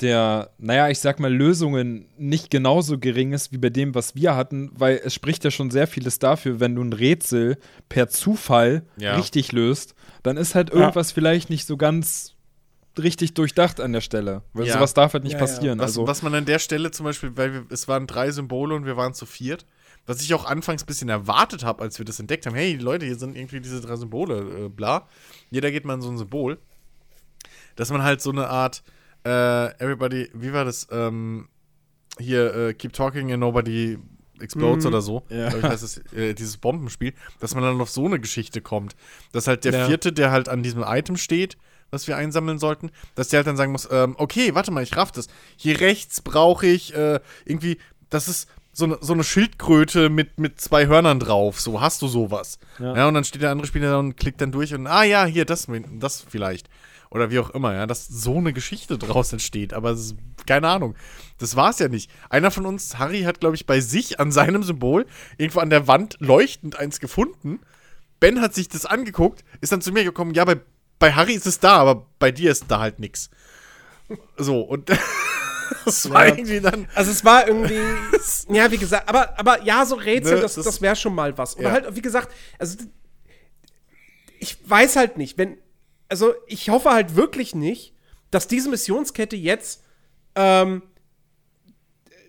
der, 0.00 0.50
naja, 0.58 0.88
ich 0.88 0.98
sag 0.98 1.20
mal, 1.20 1.32
Lösungen 1.32 2.06
nicht 2.18 2.50
genauso 2.50 2.98
gering 2.98 3.32
ist 3.32 3.52
wie 3.52 3.58
bei 3.58 3.70
dem, 3.70 3.94
was 3.94 4.16
wir 4.16 4.34
hatten, 4.34 4.72
weil 4.74 5.00
es 5.04 5.14
spricht 5.14 5.44
ja 5.44 5.52
schon 5.52 5.70
sehr 5.70 5.86
vieles 5.86 6.18
dafür, 6.18 6.58
wenn 6.58 6.74
du 6.74 6.82
ein 6.82 6.92
Rätsel 6.92 7.58
per 7.88 8.08
Zufall 8.08 8.82
ja. 8.96 9.14
richtig 9.14 9.52
löst, 9.52 9.94
dann 10.24 10.38
ist 10.38 10.54
halt 10.56 10.70
irgendwas 10.70 11.10
ja. 11.10 11.14
vielleicht 11.14 11.50
nicht 11.50 11.66
so 11.66 11.76
ganz 11.76 12.34
richtig 12.98 13.34
durchdacht 13.34 13.80
an 13.80 13.92
der 13.92 14.00
Stelle. 14.00 14.42
Weil 14.54 14.66
ja. 14.66 14.74
sowas 14.74 14.94
darf 14.94 15.12
halt 15.12 15.22
nicht 15.22 15.38
passieren. 15.38 15.78
Was, 15.78 15.90
also, 15.90 16.06
was 16.06 16.22
man 16.22 16.34
an 16.34 16.46
der 16.46 16.58
Stelle 16.58 16.90
zum 16.90 17.04
Beispiel, 17.04 17.36
weil 17.36 17.52
wir, 17.52 17.66
es 17.68 17.86
waren 17.88 18.06
drei 18.06 18.30
Symbole 18.30 18.74
und 18.74 18.86
wir 18.86 18.96
waren 18.96 19.14
zu 19.14 19.26
viert, 19.26 19.66
was 20.06 20.22
ich 20.22 20.32
auch 20.32 20.46
anfangs 20.46 20.82
ein 20.82 20.86
bisschen 20.86 21.10
erwartet 21.10 21.62
habe, 21.62 21.82
als 21.82 21.98
wir 21.98 22.06
das 22.06 22.18
entdeckt 22.20 22.46
haben. 22.46 22.54
Hey, 22.54 22.74
Leute, 22.76 23.04
hier 23.04 23.16
sind 23.16 23.36
irgendwie 23.36 23.60
diese 23.60 23.80
drei 23.80 23.96
Symbole, 23.96 24.66
äh, 24.66 24.68
bla. 24.68 25.06
Jeder 25.50 25.70
geht 25.70 25.84
mal 25.84 25.94
in 25.94 26.00
so 26.00 26.10
ein 26.10 26.18
Symbol. 26.18 26.58
Dass 27.76 27.90
man 27.90 28.02
halt 28.02 28.22
so 28.22 28.30
eine 28.30 28.48
Art, 28.48 28.82
äh, 29.26 29.74
everybody, 29.82 30.30
wie 30.32 30.52
war 30.52 30.64
das? 30.64 30.88
Ähm, 30.90 31.48
hier, 32.18 32.54
äh, 32.54 32.74
keep 32.74 32.92
talking 32.94 33.30
and 33.30 33.40
nobody 33.40 33.98
explodes 34.40 34.84
mhm. 34.84 34.88
oder 34.88 35.00
so. 35.00 35.22
Ja. 35.28 35.48
Ich 35.48 35.62
weiß 35.62 35.82
es, 35.82 35.98
äh, 36.12 36.34
dieses 36.34 36.56
Bombenspiel, 36.56 37.14
dass 37.40 37.54
man 37.54 37.64
dann 37.64 37.80
auf 37.80 37.90
so 37.90 38.06
eine 38.06 38.20
Geschichte 38.20 38.60
kommt. 38.60 38.96
Dass 39.32 39.46
halt 39.46 39.64
der 39.64 39.72
ja. 39.72 39.86
vierte, 39.86 40.12
der 40.12 40.30
halt 40.30 40.48
an 40.48 40.62
diesem 40.62 40.82
Item 40.82 41.16
steht, 41.16 41.56
was 41.90 42.08
wir 42.08 42.16
einsammeln 42.16 42.58
sollten, 42.58 42.90
dass 43.14 43.28
der 43.28 43.38
halt 43.38 43.46
dann 43.46 43.56
sagen 43.56 43.72
muss, 43.72 43.88
ähm, 43.90 44.14
okay, 44.18 44.54
warte 44.54 44.70
mal, 44.70 44.82
ich 44.82 44.96
raff 44.96 45.12
das. 45.12 45.28
Hier 45.56 45.80
rechts 45.80 46.20
brauche 46.20 46.66
ich 46.66 46.94
äh, 46.94 47.20
irgendwie, 47.44 47.78
das 48.10 48.28
ist 48.28 48.48
so 48.72 48.86
eine, 48.86 48.98
so 49.00 49.12
eine 49.12 49.22
Schildkröte 49.22 50.08
mit, 50.08 50.38
mit 50.38 50.60
zwei 50.60 50.86
Hörnern 50.86 51.20
drauf. 51.20 51.60
So, 51.60 51.80
hast 51.80 52.02
du 52.02 52.08
sowas? 52.08 52.58
Ja. 52.78 52.96
ja 52.96 53.08
und 53.08 53.14
dann 53.14 53.24
steht 53.24 53.42
der 53.42 53.50
andere 53.50 53.68
Spieler 53.68 53.90
da 53.90 53.98
und 53.98 54.16
klickt 54.16 54.40
dann 54.40 54.50
durch 54.50 54.74
und, 54.74 54.86
ah 54.86 55.04
ja, 55.04 55.24
hier, 55.24 55.44
das, 55.44 55.68
das 56.00 56.24
vielleicht. 56.28 56.68
Oder 57.14 57.30
wie 57.30 57.38
auch 57.38 57.50
immer, 57.50 57.72
ja, 57.72 57.86
dass 57.86 58.08
so 58.08 58.38
eine 58.38 58.52
Geschichte 58.52 58.98
draus 58.98 59.32
entsteht. 59.32 59.72
Aber 59.72 59.92
ist, 59.92 60.16
keine 60.46 60.68
Ahnung. 60.68 60.96
Das 61.38 61.54
war 61.54 61.70
es 61.70 61.78
ja 61.78 61.86
nicht. 61.86 62.10
Einer 62.28 62.50
von 62.50 62.66
uns, 62.66 62.98
Harry, 62.98 63.22
hat, 63.22 63.38
glaube 63.38 63.54
ich, 63.54 63.66
bei 63.66 63.78
sich 63.80 64.18
an 64.18 64.32
seinem 64.32 64.64
Symbol 64.64 65.06
irgendwo 65.38 65.60
an 65.60 65.70
der 65.70 65.86
Wand 65.86 66.16
leuchtend 66.18 66.76
eins 66.76 66.98
gefunden. 66.98 67.60
Ben 68.18 68.40
hat 68.40 68.52
sich 68.52 68.68
das 68.68 68.84
angeguckt, 68.84 69.44
ist 69.60 69.70
dann 69.70 69.80
zu 69.80 69.92
mir 69.92 70.02
gekommen, 70.02 70.34
ja, 70.34 70.44
bei, 70.44 70.56
bei 70.98 71.12
Harry 71.12 71.34
ist 71.34 71.46
es 71.46 71.60
da, 71.60 71.76
aber 71.76 72.06
bei 72.18 72.32
dir 72.32 72.50
ist 72.50 72.64
da 72.68 72.80
halt 72.80 72.98
nichts. 72.98 73.30
So, 74.36 74.62
und 74.62 74.90
das 75.84 76.10
war 76.10 76.26
ja. 76.26 76.34
irgendwie 76.34 76.60
dann. 76.60 76.88
Also 76.96 77.12
es 77.12 77.24
war 77.24 77.46
irgendwie. 77.46 77.78
ja, 78.48 78.70
wie 78.72 78.78
gesagt, 78.78 79.08
aber, 79.08 79.38
aber 79.38 79.62
ja, 79.62 79.86
so 79.86 79.94
Rätsel, 79.94 80.34
ne, 80.34 80.40
das, 80.40 80.56
das, 80.56 80.64
das 80.64 80.82
wäre 80.82 80.96
schon 80.96 81.14
mal 81.14 81.38
was. 81.38 81.56
Oder 81.56 81.68
ja. 81.68 81.72
halt, 81.72 81.94
wie 81.94 82.02
gesagt, 82.02 82.34
also 82.58 82.76
ich 84.40 84.58
weiß 84.68 84.96
halt 84.96 85.16
nicht, 85.16 85.38
wenn. 85.38 85.58
Also 86.08 86.34
ich 86.46 86.68
hoffe 86.68 86.90
halt 86.90 87.16
wirklich 87.16 87.54
nicht, 87.54 87.94
dass 88.30 88.48
diese 88.48 88.68
Missionskette 88.68 89.36
jetzt, 89.36 89.82
ähm, 90.34 90.82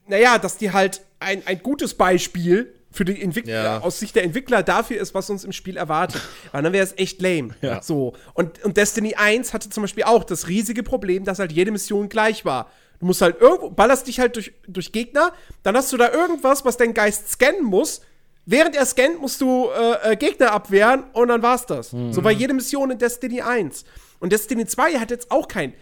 naja, 0.07 0.37
dass 0.37 0.57
die 0.57 0.71
halt 0.71 1.01
ein, 1.19 1.45
ein 1.45 1.61
gutes 1.61 1.93
Beispiel 1.95 2.73
für 2.95 3.03
die 3.03 3.21
Entwickler, 3.21 3.63
ja. 3.63 3.81
aus 3.81 3.99
Sicht 3.99 4.15
der 4.15 4.23
Entwickler 4.23 4.63
dafür 4.63 5.01
ist, 5.01 5.13
was 5.13 5.29
uns 5.29 5.43
im 5.43 5.51
Spiel 5.51 5.75
erwartet. 5.75 6.21
Weil 6.51 6.63
dann 6.63 6.71
wäre 6.71 6.83
es 6.83 6.93
echt 6.97 7.21
lame. 7.21 7.53
Ja. 7.61 7.81
So. 7.81 8.13
Und, 8.33 8.63
und 8.63 8.77
Destiny 8.77 9.15
1 9.15 9.53
hatte 9.53 9.69
zum 9.69 9.83
Beispiel 9.83 10.03
auch 10.05 10.23
das 10.23 10.47
riesige 10.47 10.81
Problem, 10.81 11.25
dass 11.25 11.39
halt 11.39 11.51
jede 11.51 11.71
Mission 11.71 12.07
gleich 12.07 12.45
war. 12.45 12.71
Du 12.99 13.05
musst 13.05 13.21
halt 13.21 13.41
irgendwo, 13.41 13.69
ballerst 13.69 14.07
dich 14.07 14.19
halt 14.19 14.37
durch, 14.37 14.53
durch 14.67 14.93
Gegner, 14.93 15.33
dann 15.63 15.75
hast 15.75 15.91
du 15.91 15.97
da 15.97 16.11
irgendwas, 16.11 16.63
was 16.63 16.77
dein 16.77 16.93
Geist 16.93 17.29
scannen 17.29 17.65
muss. 17.65 18.01
Während 18.45 18.75
er 18.75 18.85
scannt, 18.85 19.19
musst 19.19 19.41
du 19.41 19.69
äh, 19.69 20.11
äh, 20.11 20.15
Gegner 20.15 20.51
abwehren 20.51 21.05
und 21.13 21.29
dann 21.29 21.41
war's 21.41 21.65
das. 21.65 21.93
Mhm. 21.93 22.13
So 22.13 22.23
war 22.23 22.31
jede 22.31 22.53
Mission 22.53 22.91
in 22.91 22.99
Destiny 22.99 23.41
1. 23.41 23.85
Und 24.19 24.31
Destiny 24.31 24.65
2 24.65 24.99
hat 24.99 25.11
jetzt 25.11 25.31
auch 25.31 25.47
kein 25.47 25.73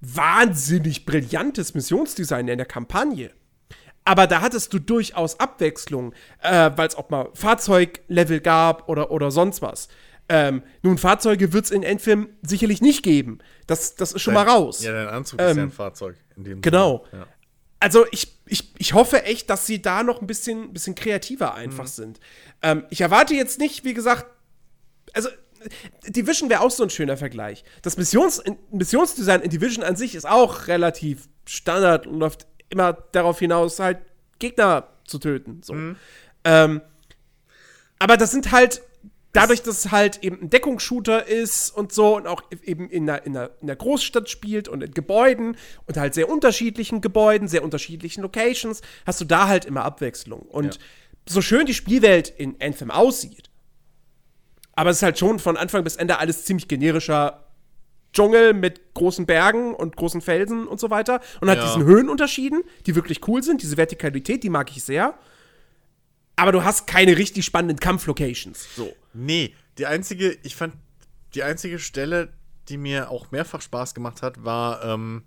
wahnsinnig 0.00 1.06
brillantes 1.06 1.74
Missionsdesign 1.74 2.48
in 2.48 2.58
der 2.58 2.66
Kampagne. 2.66 3.30
Aber 4.04 4.26
da 4.26 4.40
hattest 4.40 4.72
du 4.72 4.78
durchaus 4.78 5.38
Abwechslung, 5.40 6.14
äh, 6.42 6.70
weil 6.74 6.88
es 6.88 6.94
auch 6.94 7.10
mal 7.10 7.28
Fahrzeuglevel 7.34 8.40
gab 8.40 8.88
oder, 8.88 9.10
oder 9.10 9.30
sonst 9.30 9.62
was. 9.62 9.88
Ähm, 10.28 10.62
nun, 10.82 10.96
Fahrzeuge 10.96 11.52
wird 11.52 11.64
es 11.64 11.70
in 11.70 11.82
Endfilm 11.82 12.28
sicherlich 12.42 12.80
nicht 12.80 13.02
geben. 13.02 13.38
Das, 13.66 13.96
das 13.96 14.12
ist 14.12 14.22
schon 14.22 14.34
dein, 14.34 14.46
mal 14.46 14.52
raus. 14.52 14.82
Ja, 14.82 14.92
dein 14.92 15.08
Anzug 15.08 15.40
ähm, 15.40 15.48
ist 15.48 15.56
ja 15.56 15.62
ein 15.62 15.68
ähm, 15.68 15.72
Fahrzeug. 15.72 16.16
genau. 16.36 17.04
Ja. 17.12 17.26
Also 17.80 18.06
ich, 18.10 18.39
ich, 18.50 18.72
ich 18.78 18.94
hoffe 18.94 19.24
echt, 19.24 19.48
dass 19.48 19.66
sie 19.66 19.80
da 19.80 20.02
noch 20.02 20.20
ein 20.20 20.26
bisschen, 20.26 20.72
bisschen 20.72 20.94
kreativer 20.94 21.54
einfach 21.54 21.84
mhm. 21.84 21.88
sind. 21.88 22.20
Ähm, 22.62 22.84
ich 22.90 23.00
erwarte 23.00 23.34
jetzt 23.34 23.58
nicht, 23.60 23.84
wie 23.84 23.94
gesagt, 23.94 24.26
also 25.14 25.28
Division 26.08 26.50
wäre 26.50 26.60
auch 26.60 26.70
so 26.70 26.82
ein 26.82 26.90
schöner 26.90 27.16
Vergleich. 27.16 27.64
Das 27.82 27.96
Missions, 27.96 28.42
Missionsdesign 28.72 29.42
in 29.42 29.50
Division 29.50 29.84
an 29.84 29.94
sich 29.94 30.14
ist 30.14 30.26
auch 30.26 30.66
relativ 30.66 31.28
Standard 31.46 32.06
und 32.06 32.18
läuft 32.18 32.46
immer 32.70 32.92
darauf 33.12 33.38
hinaus, 33.38 33.78
halt 33.78 33.98
Gegner 34.38 34.88
zu 35.06 35.18
töten. 35.18 35.60
So. 35.62 35.74
Mhm. 35.74 35.96
Ähm, 36.44 36.80
aber 37.98 38.16
das 38.16 38.30
sind 38.32 38.50
halt 38.50 38.82
dadurch, 39.32 39.62
dass 39.62 39.78
es 39.78 39.90
halt 39.90 40.22
eben 40.22 40.40
ein 40.42 40.50
Deckungsshooter 40.50 41.26
ist 41.26 41.70
und 41.70 41.92
so 41.92 42.16
und 42.16 42.26
auch 42.26 42.42
eben 42.64 42.90
in 42.90 43.08
einer, 43.08 43.24
in, 43.24 43.36
einer, 43.36 43.50
in 43.60 43.68
einer 43.68 43.76
Großstadt 43.76 44.28
spielt 44.28 44.68
und 44.68 44.82
in 44.82 44.92
Gebäuden 44.92 45.56
und 45.86 45.96
halt 45.96 46.14
sehr 46.14 46.28
unterschiedlichen 46.28 47.00
Gebäuden, 47.00 47.48
sehr 47.48 47.62
unterschiedlichen 47.62 48.22
Locations, 48.22 48.82
hast 49.06 49.20
du 49.20 49.24
da 49.24 49.48
halt 49.48 49.64
immer 49.64 49.84
Abwechslung. 49.84 50.40
Und 50.40 50.74
ja. 50.74 50.80
so 51.28 51.42
schön 51.42 51.66
die 51.66 51.74
Spielwelt 51.74 52.28
in 52.28 52.56
Anthem 52.60 52.90
aussieht, 52.90 53.50
aber 54.72 54.90
es 54.90 54.98
ist 54.98 55.02
halt 55.02 55.18
schon 55.18 55.38
von 55.38 55.56
Anfang 55.56 55.84
bis 55.84 55.96
Ende 55.96 56.18
alles 56.18 56.44
ziemlich 56.44 56.66
generischer 56.66 57.44
Dschungel 58.12 58.54
mit 58.54 58.94
großen 58.94 59.26
Bergen 59.26 59.74
und 59.74 59.96
großen 59.96 60.20
Felsen 60.20 60.66
und 60.66 60.80
so 60.80 60.90
weiter. 60.90 61.20
Und 61.40 61.50
hat 61.50 61.58
ja. 61.58 61.64
diesen 61.66 61.84
Höhenunterschieden, 61.84 62.62
die 62.86 62.94
wirklich 62.94 63.26
cool 63.28 63.42
sind. 63.42 63.62
Diese 63.62 63.76
Vertikalität, 63.76 64.42
die 64.42 64.48
mag 64.48 64.70
ich 64.70 64.82
sehr. 64.82 65.14
Aber 66.34 66.52
du 66.52 66.64
hast 66.64 66.86
keine 66.86 67.16
richtig 67.18 67.44
spannenden 67.44 67.78
Kampflocations. 67.78 68.74
So. 68.74 68.90
Nee, 69.12 69.54
die 69.78 69.86
einzige, 69.86 70.36
ich 70.42 70.54
fand, 70.56 70.74
die 71.34 71.42
einzige 71.42 71.78
Stelle, 71.78 72.32
die 72.68 72.76
mir 72.76 73.10
auch 73.10 73.30
mehrfach 73.30 73.60
Spaß 73.60 73.94
gemacht 73.94 74.22
hat, 74.22 74.44
war, 74.44 74.84
ähm, 74.84 75.24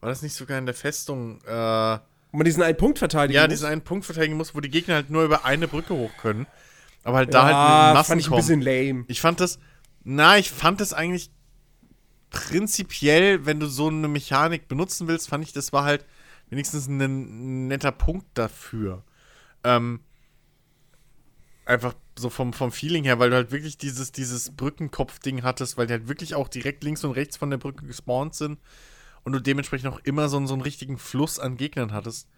war 0.00 0.08
das 0.08 0.22
nicht 0.22 0.34
sogar 0.34 0.58
in 0.58 0.66
der 0.66 0.74
Festung, 0.74 1.40
äh, 1.44 1.98
wo 2.32 2.36
man 2.36 2.44
diesen 2.44 2.62
einen 2.62 2.76
Punkt 2.76 2.98
verteidigen 2.98 3.34
ja, 3.34 3.42
muss? 3.42 3.44
Ja, 3.44 3.48
diesen 3.48 3.66
einen 3.66 3.82
Punkt 3.82 4.04
verteidigen 4.04 4.36
muss, 4.36 4.54
wo 4.54 4.60
die 4.60 4.70
Gegner 4.70 4.94
halt 4.94 5.10
nur 5.10 5.24
über 5.24 5.44
eine 5.44 5.68
Brücke 5.68 5.94
hoch 5.94 6.16
können. 6.16 6.46
Aber 7.02 7.18
halt 7.18 7.34
ja, 7.34 7.40
da 7.40 7.44
halt 7.44 7.88
mit 7.88 7.94
Massen 7.94 8.08
fand 8.08 8.20
ich 8.20 8.30
ein 8.30 8.36
bisschen 8.36 8.62
lame. 8.62 9.04
Ich 9.08 9.20
fand 9.20 9.40
das, 9.40 9.58
na, 10.04 10.38
ich 10.38 10.50
fand 10.50 10.80
das 10.80 10.92
eigentlich 10.92 11.30
prinzipiell, 12.30 13.46
wenn 13.46 13.58
du 13.58 13.66
so 13.66 13.88
eine 13.88 14.08
Mechanik 14.08 14.68
benutzen 14.68 15.08
willst, 15.08 15.28
fand 15.28 15.44
ich, 15.44 15.52
das 15.52 15.72
war 15.72 15.84
halt 15.84 16.04
wenigstens 16.48 16.86
ein 16.86 17.66
netter 17.66 17.92
Punkt 17.92 18.26
dafür. 18.34 19.02
Ähm, 19.64 20.00
einfach 21.64 21.94
so 22.20 22.30
vom, 22.30 22.52
vom 22.52 22.70
Feeling 22.72 23.04
her, 23.04 23.18
weil 23.18 23.30
du 23.30 23.36
halt 23.36 23.50
wirklich 23.50 23.78
dieses, 23.78 24.12
dieses 24.12 24.50
Brückenkopf-Ding 24.50 25.42
hattest, 25.42 25.76
weil 25.76 25.86
die 25.86 25.94
halt 25.94 26.08
wirklich 26.08 26.34
auch 26.34 26.48
direkt 26.48 26.84
links 26.84 27.02
und 27.04 27.12
rechts 27.12 27.36
von 27.36 27.50
der 27.50 27.58
Brücke 27.58 27.86
gespawnt 27.86 28.34
sind 28.34 28.58
und 29.24 29.32
du 29.32 29.40
dementsprechend 29.40 29.92
auch 29.92 30.00
immer 30.04 30.28
so, 30.28 30.44
so 30.46 30.54
einen 30.54 30.62
richtigen 30.62 30.98
Fluss 30.98 31.38
an 31.38 31.56
Gegnern 31.56 31.92
hattest. 31.92 32.28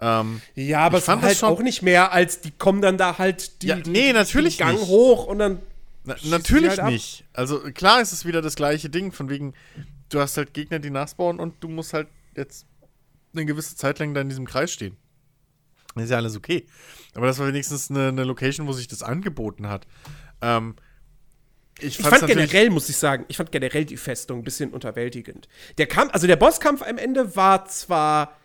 Ähm, 0.00 0.40
ja, 0.54 0.80
aber 0.80 0.98
es 0.98 1.04
fand 1.04 1.22
halt 1.22 1.42
auch 1.44 1.60
nicht 1.60 1.82
mehr, 1.82 2.12
als 2.12 2.40
die 2.40 2.50
kommen 2.50 2.82
dann 2.82 2.98
da 2.98 3.18
halt 3.18 3.62
die, 3.62 3.68
ja, 3.68 3.76
nee, 3.76 4.12
natürlich 4.12 4.56
den 4.56 4.66
Gang 4.66 4.78
nicht. 4.78 4.88
hoch 4.88 5.26
und 5.26 5.38
dann. 5.38 5.60
Na, 6.04 6.16
natürlich 6.24 6.78
halt 6.78 6.92
nicht. 6.92 7.24
Also 7.32 7.60
klar 7.60 8.00
ist 8.00 8.12
es 8.12 8.24
wieder 8.24 8.42
das 8.42 8.56
gleiche 8.56 8.90
Ding, 8.90 9.12
von 9.12 9.30
wegen, 9.30 9.54
du 10.10 10.20
hast 10.20 10.36
halt 10.36 10.52
Gegner, 10.52 10.78
die 10.78 10.90
nachspawnen 10.90 11.40
und 11.40 11.62
du 11.62 11.68
musst 11.68 11.94
halt 11.94 12.08
jetzt 12.36 12.66
eine 13.32 13.46
gewisse 13.46 13.76
Zeit 13.76 13.98
lang 13.98 14.14
da 14.14 14.20
in 14.20 14.28
diesem 14.28 14.46
Kreis 14.46 14.72
stehen. 14.72 14.96
Ist 16.02 16.10
ja 16.10 16.16
alles 16.16 16.36
okay. 16.36 16.66
Aber 17.14 17.26
das 17.26 17.38
war 17.38 17.46
wenigstens 17.46 17.90
eine, 17.90 18.08
eine 18.08 18.24
Location, 18.24 18.66
wo 18.66 18.72
sich 18.72 18.88
das 18.88 19.02
angeboten 19.02 19.68
hat. 19.68 19.86
Ähm, 20.42 20.74
ich, 21.78 21.98
ich 21.98 22.06
fand 22.06 22.26
generell, 22.26 22.70
muss 22.70 22.88
ich 22.88 22.96
sagen, 22.96 23.24
ich 23.28 23.36
fand 23.36 23.52
generell 23.52 23.84
die 23.84 23.96
Festung 23.96 24.38
ein 24.38 24.44
bisschen 24.44 24.70
unterwältigend. 24.70 25.48
Der 25.78 25.86
Kampf, 25.86 26.12
also 26.12 26.26
der 26.26 26.36
Bosskampf 26.36 26.82
am 26.82 26.98
Ende 26.98 27.36
war 27.36 27.66
zwar 27.66 28.36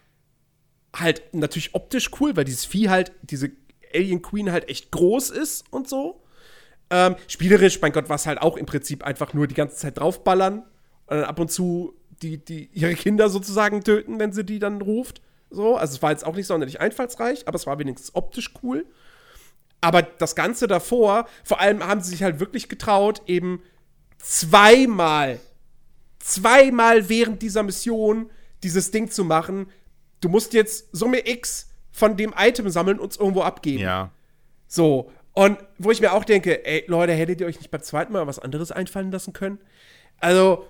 halt 0.95 1.34
natürlich 1.34 1.76
optisch 1.76 2.10
cool, 2.20 2.36
weil 2.36 2.45
dieses 2.45 2.66
Vieh 2.66 2.89
halt, 2.89 3.12
diese 3.22 3.52
Alien 3.93 4.22
Queen 4.22 4.52
halt 4.52 4.70
echt 4.70 4.91
groß 4.91 5.30
ist 5.30 5.66
und 5.72 5.88
so. 5.88 6.24
Ähm, 6.89 7.16
spielerisch, 7.28 7.80
mein 7.82 7.91
Gott, 7.91 8.10
war 8.10 8.16
es 8.16 8.26
halt 8.26 8.41
auch 8.41 8.58
im 8.58 8.66
Prinzip 8.66 9.04
einfach 9.04 9.34
nur 9.34 9.47
die 9.47 9.56
ganze 9.56 9.76
Zeit 9.76 10.00
draufballern 10.00 10.64
und 11.06 11.18
dann 11.18 11.24
ab 11.24 11.39
und 11.39 11.52
zu 11.52 11.93
die, 12.22 12.43
die 12.43 12.70
ihre 12.74 12.95
Kinder 12.95 13.30
sozusagen 13.30 13.84
töten, 13.84 14.20
wenn 14.20 14.34
sie 14.34 14.43
die 14.43 14.60
dann 14.60 14.82
ruft. 14.82 15.22
So, 15.50 15.76
also 15.76 15.95
es 15.95 16.02
war 16.02 16.12
jetzt 16.12 16.26
auch 16.26 16.36
nicht 16.36 16.47
sonderlich 16.47 16.80
einfallsreich, 16.80 17.47
aber 17.47 17.56
es 17.56 17.66
war 17.66 17.80
wenigstens 17.80 18.14
optisch 18.16 18.54
cool. 18.62 18.86
Aber 19.82 20.02
das 20.02 20.36
Ganze 20.36 20.68
davor, 20.68 21.28
vor 21.43 21.60
allem 21.60 21.86
haben 21.86 22.02
sie 22.02 22.12
sich 22.12 22.24
halt 22.24 22.39
wirklich 22.39 22.70
getraut, 22.70 23.22
eben 23.28 23.62
zweimal, 24.18 25.39
zweimal 26.20 27.10
während 27.10 27.41
dieser 27.41 27.64
Mission 27.64 28.30
dieses 28.62 28.91
Ding 28.91 29.10
zu 29.10 29.24
machen. 29.24 29.68
Du 30.22 30.30
musst 30.30 30.54
jetzt 30.54 30.89
Summe 30.91 31.28
X 31.28 31.70
von 31.91 32.18
dem 32.18 32.34
Item 32.38 32.70
sammeln 32.70 33.00
und 33.00 33.12
es 33.12 33.18
irgendwo 33.18 33.41
abgeben. 33.41 33.84
Ja. 33.84 34.12
So. 34.68 35.12
Und 35.34 35.58
wo 35.78 35.91
ich 35.91 36.02
mir 36.02 36.12
auch 36.12 36.26
denke, 36.26 36.66
ey, 36.66 36.84
Leute, 36.88 37.14
hättet 37.14 37.39
ihr 37.39 37.47
euch 37.47 37.58
nicht 37.58 37.72
beim 37.72 37.82
zweiten 37.82 38.12
Mal 38.12 38.28
was 38.28 38.39
anderes 38.39 38.72
einfallen 38.72 39.12
lassen 39.12 39.32
können? 39.32 39.60
Also, 40.20 40.68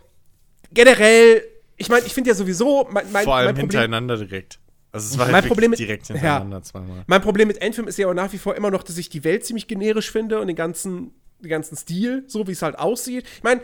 generell, 0.71 1.43
ich 1.77 1.89
meine, 1.89 2.05
ich 2.05 2.13
finde 2.13 2.29
ja 2.29 2.35
sowieso, 2.35 2.87
mein, 2.91 3.11
mein, 3.11 3.23
Vor 3.23 3.35
allem 3.35 3.47
mein 3.47 3.55
hintereinander 3.55 4.17
direkt. 4.17 4.59
Also 4.91 5.07
es 5.11 5.17
war 5.17 5.25
halt 5.25 5.33
mein 5.33 5.47
Problem 5.47 5.71
mit, 5.71 5.79
direkt 5.79 6.07
hintereinander 6.07 6.57
ja, 6.57 6.63
zweimal. 6.63 7.03
Mein 7.05 7.21
Problem 7.21 7.47
mit 7.47 7.61
Endfilm 7.61 7.87
ist 7.87 7.97
ja 7.97 8.07
auch 8.07 8.13
nach 8.13 8.33
wie 8.33 8.37
vor 8.37 8.55
immer 8.55 8.71
noch, 8.71 8.83
dass 8.83 8.97
ich 8.97 9.09
die 9.09 9.23
Welt 9.23 9.45
ziemlich 9.45 9.67
generisch 9.67 10.11
finde 10.11 10.39
und 10.39 10.47
den 10.47 10.55
ganzen, 10.55 11.11
den 11.39 11.49
ganzen 11.49 11.77
Stil, 11.77 12.23
so 12.27 12.47
wie 12.47 12.53
es 12.53 12.61
halt 12.61 12.79
aussieht. 12.79 13.25
Ich 13.37 13.43
meine, 13.43 13.61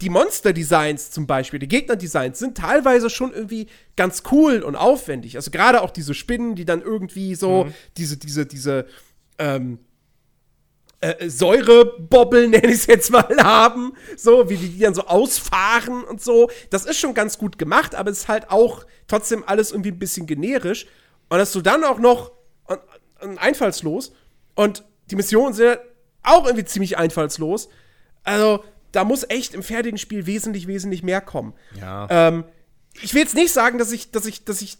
die 0.00 0.10
Monster-Designs 0.10 1.10
zum 1.10 1.26
Beispiel, 1.26 1.58
die 1.58 1.68
Gegner-Designs 1.68 2.38
sind 2.38 2.56
teilweise 2.56 3.08
schon 3.08 3.32
irgendwie 3.32 3.68
ganz 3.96 4.24
cool 4.30 4.62
und 4.62 4.76
aufwendig. 4.76 5.36
Also 5.36 5.50
gerade 5.50 5.82
auch 5.82 5.90
diese 5.90 6.14
Spinnen, 6.14 6.54
die 6.54 6.64
dann 6.64 6.82
irgendwie 6.82 7.34
so 7.34 7.64
mhm. 7.64 7.74
diese, 7.96 8.16
diese, 8.18 8.44
diese 8.44 8.86
ähm, 9.38 9.78
äh, 11.00 11.28
Säurebobbel, 11.28 12.48
nenne 12.48 12.66
ich 12.66 12.74
es 12.74 12.86
jetzt 12.86 13.10
mal, 13.10 13.26
haben, 13.42 13.94
so, 14.16 14.50
wie 14.50 14.56
die 14.56 14.78
dann 14.78 14.94
so 14.94 15.06
ausfahren 15.06 16.04
und 16.04 16.22
so. 16.22 16.50
Das 16.70 16.84
ist 16.84 16.98
schon 16.98 17.14
ganz 17.14 17.38
gut 17.38 17.58
gemacht, 17.58 17.94
aber 17.94 18.10
es 18.10 18.20
ist 18.20 18.28
halt 18.28 18.50
auch 18.50 18.84
trotzdem 19.08 19.44
alles 19.46 19.72
irgendwie 19.72 19.90
ein 19.90 19.98
bisschen 19.98 20.26
generisch. 20.26 20.86
Und 21.28 21.38
dass 21.38 21.52
du 21.52 21.60
dann 21.60 21.84
auch 21.84 21.98
noch 21.98 22.32
und, 22.66 22.80
und 23.20 23.38
einfallslos 23.38 24.12
und 24.54 24.84
die 25.10 25.16
Missionen 25.16 25.54
sind 25.54 25.78
auch 26.22 26.44
irgendwie 26.44 26.64
ziemlich 26.64 26.98
einfallslos. 26.98 27.68
Also, 28.24 28.64
da 28.92 29.04
muss 29.04 29.24
echt 29.28 29.54
im 29.54 29.62
fertigen 29.62 29.98
Spiel 29.98 30.26
wesentlich, 30.26 30.66
wesentlich 30.66 31.02
mehr 31.02 31.20
kommen. 31.20 31.54
Ja. 31.78 32.08
Ähm, 32.10 32.44
ich 33.02 33.14
will 33.14 33.22
jetzt 33.22 33.34
nicht 33.34 33.52
sagen, 33.52 33.78
dass 33.78 33.92
ich, 33.92 34.10
dass 34.10 34.26
ich, 34.26 34.44
dass 34.44 34.62
ich. 34.62 34.78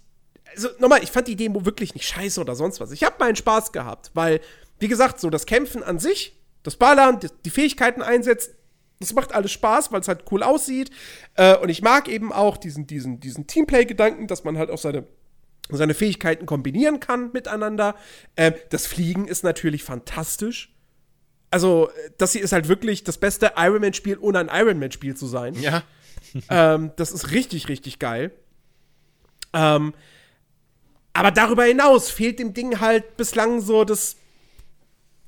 Also, 0.54 0.68
nochmal, 0.78 1.02
ich 1.02 1.12
fand 1.12 1.28
die 1.28 1.36
Demo 1.36 1.64
wirklich 1.64 1.94
nicht 1.94 2.08
scheiße 2.08 2.40
oder 2.40 2.56
sonst 2.56 2.80
was. 2.80 2.90
Ich 2.90 3.04
habe 3.04 3.16
meinen 3.18 3.36
Spaß 3.36 3.72
gehabt, 3.72 4.10
weil 4.14 4.40
wie 4.78 4.88
gesagt, 4.88 5.20
so 5.20 5.30
das 5.30 5.46
Kämpfen 5.46 5.82
an 5.82 5.98
sich, 5.98 6.38
das 6.62 6.76
Ballern, 6.76 7.20
die 7.44 7.50
Fähigkeiten 7.50 8.02
einsetzt, 8.02 8.55
das 9.00 9.12
macht 9.12 9.34
alles 9.34 9.52
Spaß, 9.52 9.92
weil 9.92 10.00
es 10.00 10.08
halt 10.08 10.24
cool 10.30 10.42
aussieht. 10.42 10.90
Äh, 11.34 11.56
und 11.58 11.68
ich 11.68 11.82
mag 11.82 12.08
eben 12.08 12.32
auch 12.32 12.56
diesen, 12.56 12.86
diesen, 12.86 13.20
diesen 13.20 13.46
Teamplay-Gedanken, 13.46 14.26
dass 14.26 14.44
man 14.44 14.56
halt 14.56 14.70
auch 14.70 14.78
seine, 14.78 15.04
seine 15.68 15.94
Fähigkeiten 15.94 16.46
kombinieren 16.46 17.00
kann 17.00 17.30
miteinander. 17.32 17.94
Äh, 18.36 18.52
das 18.70 18.86
Fliegen 18.86 19.28
ist 19.28 19.44
natürlich 19.44 19.84
fantastisch. 19.84 20.72
Also, 21.50 21.90
das 22.18 22.32
hier 22.32 22.42
ist 22.42 22.52
halt 22.52 22.68
wirklich 22.68 23.04
das 23.04 23.18
beste 23.18 23.52
Iron 23.56 23.80
Man-Spiel, 23.80 24.18
ohne 24.18 24.40
ein 24.40 24.50
Iron 24.52 24.78
Man-Spiel 24.78 25.16
zu 25.16 25.26
sein. 25.26 25.54
Ja. 25.54 25.82
ähm, 26.50 26.92
das 26.96 27.12
ist 27.12 27.30
richtig, 27.30 27.68
richtig 27.68 27.98
geil. 27.98 28.32
Ähm, 29.52 29.94
aber 31.12 31.30
darüber 31.30 31.64
hinaus 31.64 32.10
fehlt 32.10 32.38
dem 32.38 32.52
Ding 32.52 32.80
halt 32.80 33.16
bislang 33.16 33.60
so 33.60 33.84
das 33.84 34.16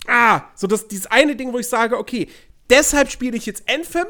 ah, 0.08 0.42
so 0.54 0.66
das, 0.66 0.88
dieses 0.88 1.06
eine 1.06 1.36
Ding, 1.36 1.52
wo 1.52 1.58
ich 1.58 1.68
sage, 1.68 1.96
okay, 1.96 2.28
deshalb 2.70 3.10
spiele 3.10 3.36
ich 3.36 3.46
jetzt 3.46 3.64
Anthem 3.68 4.06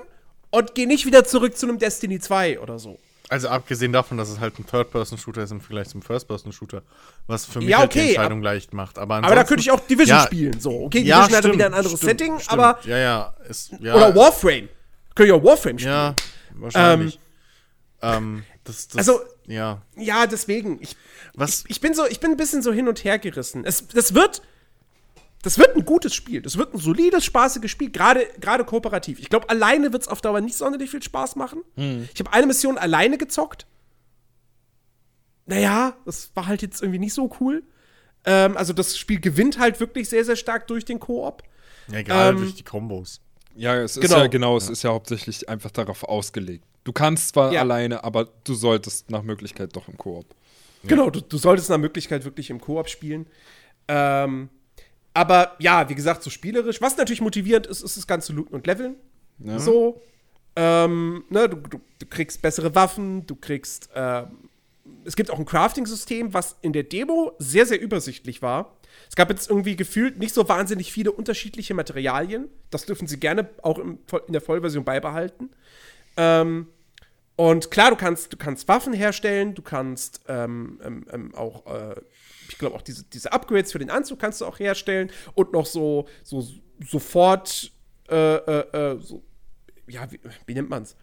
und 0.51 0.75
gehe 0.75 0.87
nicht 0.87 1.07
wieder 1.07 1.25
zurück 1.25 1.57
zu 1.57 1.67
einem 1.67 1.79
Destiny 1.79 2.21
2 2.21 2.61
oder 2.61 2.79
so. 2.79 2.99
Also 3.31 3.49
abgesehen 3.49 3.93
davon, 3.93 4.17
dass 4.17 4.31
es 4.31 4.41
halt 4.41 4.59
ein 4.59 4.67
Third-Person-Shooter 4.67 5.43
ist 5.43 5.51
im 5.51 5.61
Vergleich 5.61 5.89
zum 5.89 6.01
First-Person-Shooter, 6.01 6.83
was 7.27 7.45
für 7.45 7.59
mich 7.59 7.69
ja, 7.69 7.79
halt 7.79 7.91
okay, 7.91 8.01
die 8.01 8.09
Entscheidung 8.15 8.39
ab, 8.39 8.45
leicht 8.45 8.73
macht. 8.73 8.99
Aber, 8.99 9.17
aber 9.17 9.35
da 9.35 9.45
könnte 9.45 9.61
ich 9.61 9.71
auch 9.71 9.81
Division 9.81 10.19
ja, 10.19 10.25
spielen. 10.25 10.59
So, 10.59 10.85
okay, 10.85 11.01
ja, 11.01 11.19
Division 11.19 11.25
stimmt, 11.25 11.45
hat 11.45 11.53
wieder 11.53 11.67
ein 11.67 11.75
anderes 11.75 11.99
stimmt, 11.99 12.11
Setting, 12.11 12.41
stimmt. 12.41 12.53
aber. 12.53 12.79
Ja, 12.85 12.97
ja, 12.97 13.35
ist, 13.49 13.73
ja. 13.81 13.95
Oder 13.95 14.15
Warframe. 14.15 14.69
Könnte 15.15 15.33
ich 15.33 15.33
auch 15.33 15.45
Warframe 15.45 15.79
spielen. 15.79 15.93
Ja, 15.93 16.15
wahrscheinlich. 16.55 17.21
Ähm, 18.01 18.15
ähm, 18.15 18.45
das, 18.65 18.89
das, 18.89 18.97
also, 18.97 19.21
ja. 19.47 19.83
Ja, 19.97 20.27
deswegen. 20.27 20.79
Ich, 20.81 20.97
was? 21.35 21.65
Ich, 21.65 21.73
ich, 21.73 21.81
bin 21.83 21.93
so, 21.93 22.07
ich 22.07 22.21
bin 22.21 22.31
ein 22.31 22.37
bisschen 22.39 22.63
so 22.63 22.73
hin 22.73 22.89
und 22.89 23.05
her 23.05 23.19
gerissen. 23.19 23.67
Es, 23.67 23.87
das 23.89 24.15
wird 24.15 24.41
das 25.43 25.59
wird 25.59 25.77
ein 25.77 25.85
gutes 25.85 26.15
Spiel. 26.15 26.43
Das 26.43 26.59
wird 26.59 26.75
ein 26.75 26.79
solides, 26.79 27.25
spaßiges 27.25 27.71
Spiel, 27.71 27.91
gerade 27.91 28.65
kooperativ. 28.65 29.21
Ich 29.21 29.29
glaube, 29.29 29.49
alleine 29.51 29.93
wird 29.93 30.03
es 30.03 30.09
auf 30.09 30.21
Dauer 30.21 30.41
nicht 30.41 30.57
sonderlich 30.57 30.91
viel 30.91 31.03
Spaß 31.03 31.37
machen. 31.37 31.63
Hm. 31.77 32.09
Ich 32.13 32.21
habe 32.21 32.33
eine 32.33 32.47
Mission 32.47 32.77
alleine 32.77 33.19
gezockt. 33.19 33.67
Naja, 35.47 35.97
das 36.05 36.31
war 36.35 36.47
halt 36.47 36.63
jetzt 36.63 36.83
irgendwie 36.83 36.99
nicht 36.99 37.15
so 37.15 37.31
cool. 37.41 37.63
Ähm, 38.25 38.57
also 38.57 38.73
das 38.73 38.99
Spiel 38.99 39.21
gewinnt 39.21 39.59
halt 39.59 39.81
wirklich 39.81 40.09
sehr, 40.09 40.25
sehr 40.25 40.37
stark 40.37 40.67
durch 40.67 40.85
den 40.85 41.01
Koop. 41.01 41.43
Ja, 41.91 42.03
gerade 42.03 42.31
ähm, 42.31 42.39
durch 42.39 42.55
die 42.57 42.65
Kombos. 42.65 43.21
Ja, 43.55 43.77
es 43.77 43.97
ist 43.97 44.03
genau. 44.03 44.19
ja 44.19 44.27
genau, 44.27 44.57
es 44.57 44.67
ja. 44.67 44.73
ist 44.73 44.83
ja 44.83 44.91
hauptsächlich 44.91 45.49
einfach 45.49 45.71
darauf 45.71 46.05
ausgelegt. 46.05 46.65
Du 46.85 46.93
kannst 46.93 47.31
zwar 47.31 47.53
ja. 47.53 47.61
alleine, 47.61 48.05
aber 48.05 48.29
du 48.45 48.55
solltest 48.55 49.11
nach 49.11 49.23
Möglichkeit 49.23 49.75
doch 49.75 49.89
im 49.89 49.97
Koop. 49.97 50.27
Genau, 50.85 51.11
du, 51.11 51.21
du 51.21 51.39
solltest 51.39 51.71
nach 51.71 51.79
Möglichkeit 51.79 52.25
wirklich 52.25 52.51
im 52.51 52.61
Koop 52.61 52.89
spielen. 52.89 53.27
Ähm, 53.89 54.49
aber 55.19 55.57
ja, 55.59 55.89
wie 55.89 55.97
gesagt, 55.97 56.23
so 56.23 56.31
spielerisch. 56.31 56.81
Was 56.81 56.97
natürlich 56.97 57.21
motivierend 57.21 57.67
ist, 57.67 57.83
ist 57.83 57.97
das 57.97 58.07
ganze 58.07 58.33
Looten 58.33 58.55
und 58.55 58.69
Leveln. 58.69 58.95
Ja. 59.41 59.59
So. 59.59 60.01
Ähm, 60.55 61.25
ne, 61.29 61.49
du, 61.49 61.57
du, 61.57 61.81
du, 61.99 62.07
kriegst 62.07 62.41
bessere 62.41 62.77
Waffen, 62.77 63.27
du 63.27 63.35
kriegst. 63.35 63.91
Äh, 63.95 64.27
es 65.05 65.17
gibt 65.17 65.33
auch 65.33 65.39
ein 65.41 65.45
Crafting-System, 65.45 66.35
was 66.35 66.57
in 66.63 66.73
der 66.73 66.85
Demo 66.85 67.33
sehr, 67.41 67.67
sehr 67.67 67.81
übersichtlich 67.81 68.43
war. 68.43 68.77
Es 69.09 69.17
gab 69.17 69.29
jetzt 69.29 69.51
irgendwie 69.51 69.75
gefühlt 69.75 70.19
nicht 70.19 70.33
so 70.33 70.49
wahnsinnig 70.49 70.93
viele 70.93 71.11
unterschiedliche 71.11 71.75
Materialien. 71.75 72.47
Das 72.71 72.87
dürfen 72.87 73.09
sie 73.09 73.19
gerne 73.19 73.49
auch 73.63 73.79
im, 73.79 73.99
in 74.29 74.33
der 74.33 74.41
Vollversion 74.43 74.85
beibehalten. 74.85 75.51
Ähm, 76.17 76.69
und 77.35 77.73
klar, 77.73 77.91
du 77.91 77.97
kannst, 77.97 78.33
du 78.33 78.37
kannst 78.37 78.69
Waffen 78.69 78.93
herstellen, 78.93 79.57
du 79.57 79.63
kannst 79.63 80.21
ähm, 80.29 80.81
ähm, 80.85 81.07
ähm 81.13 81.35
auch 81.35 81.67
äh, 81.67 81.97
ich 82.49 82.59
glaube 82.59 82.77
auch 82.77 82.83
diese, 82.83 83.05
diese 83.05 83.33
Upgrades 83.33 83.73
für 83.73 83.79
den 83.79 83.91
Anzug 83.91 84.19
kannst 84.19 84.41
du 84.41 84.47
auch 84.47 84.59
herstellen 84.59 85.11
und 85.35 85.53
noch 85.53 85.67
so, 85.67 86.07
so 86.23 86.47
sofort, 86.85 87.73
äh, 88.09 88.37
äh, 88.37 88.93
äh 88.93 89.01
so, 89.01 89.23
ja, 89.87 90.11
wie, 90.11 90.21
wie 90.47 90.55
nennt 90.55 90.71
man's? 90.71 90.97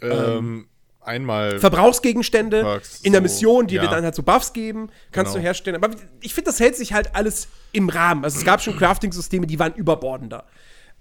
Ähm, 0.00 0.68
einmal. 1.00 1.58
Verbrauchsgegenstände 1.58 2.62
Perks, 2.62 3.00
in 3.02 3.12
der 3.12 3.20
Mission, 3.20 3.66
die 3.66 3.76
ja. 3.76 3.82
dir 3.82 3.88
dann 3.88 4.04
halt 4.04 4.14
so 4.14 4.22
Buffs 4.22 4.52
geben, 4.52 4.90
kannst 5.10 5.32
genau. 5.32 5.42
du 5.42 5.46
herstellen. 5.46 5.82
Aber 5.82 5.94
ich 6.20 6.34
finde, 6.34 6.50
das 6.50 6.60
hält 6.60 6.76
sich 6.76 6.92
halt 6.92 7.14
alles 7.14 7.48
im 7.72 7.88
Rahmen. 7.88 8.24
Also 8.24 8.38
es 8.38 8.44
gab 8.44 8.60
schon 8.60 8.76
Crafting-Systeme, 8.78 9.46
die 9.46 9.58
waren 9.58 9.74
überbordender. 9.74 10.44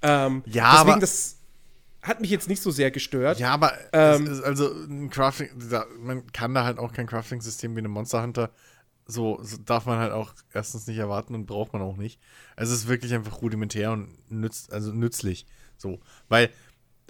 Ähm, 0.02 0.44
ja, 0.46 0.72
deswegen, 0.72 0.92
aber 0.92 1.00
das 1.00 1.38
hat 2.02 2.20
mich 2.22 2.32
jetzt 2.32 2.50
nicht 2.50 2.62
so 2.62 2.72
sehr 2.72 2.90
gestört. 2.92 3.40
Ja, 3.40 3.52
aber 3.52 3.74
ähm, 3.94 4.42
also 4.44 4.72
ein 4.72 5.10
Crafting, 5.10 5.50
man 6.00 6.32
kann 6.32 6.54
da 6.54 6.64
halt 6.64 6.80
auch 6.80 6.94
kein 6.94 7.08
Crafting-System 7.08 7.76
wie 7.76 7.80
eine 7.80 7.90
Monster 7.90 8.24
Hunter. 8.24 8.50
So, 9.12 9.40
so, 9.44 9.58
darf 9.58 9.86
man 9.86 10.00
halt 10.00 10.12
auch 10.12 10.34
erstens 10.54 10.88
nicht 10.88 10.98
erwarten 10.98 11.36
und 11.36 11.46
braucht 11.46 11.74
man 11.74 11.82
auch 11.82 11.98
nicht. 11.98 12.20
Also 12.56 12.74
es 12.74 12.82
ist 12.82 12.88
wirklich 12.88 13.14
einfach 13.14 13.42
rudimentär 13.42 13.92
und 13.92 14.10
nütz, 14.32 14.70
also 14.72 14.92
nützlich. 14.92 15.46
So, 15.78 16.00
weil 16.30 16.50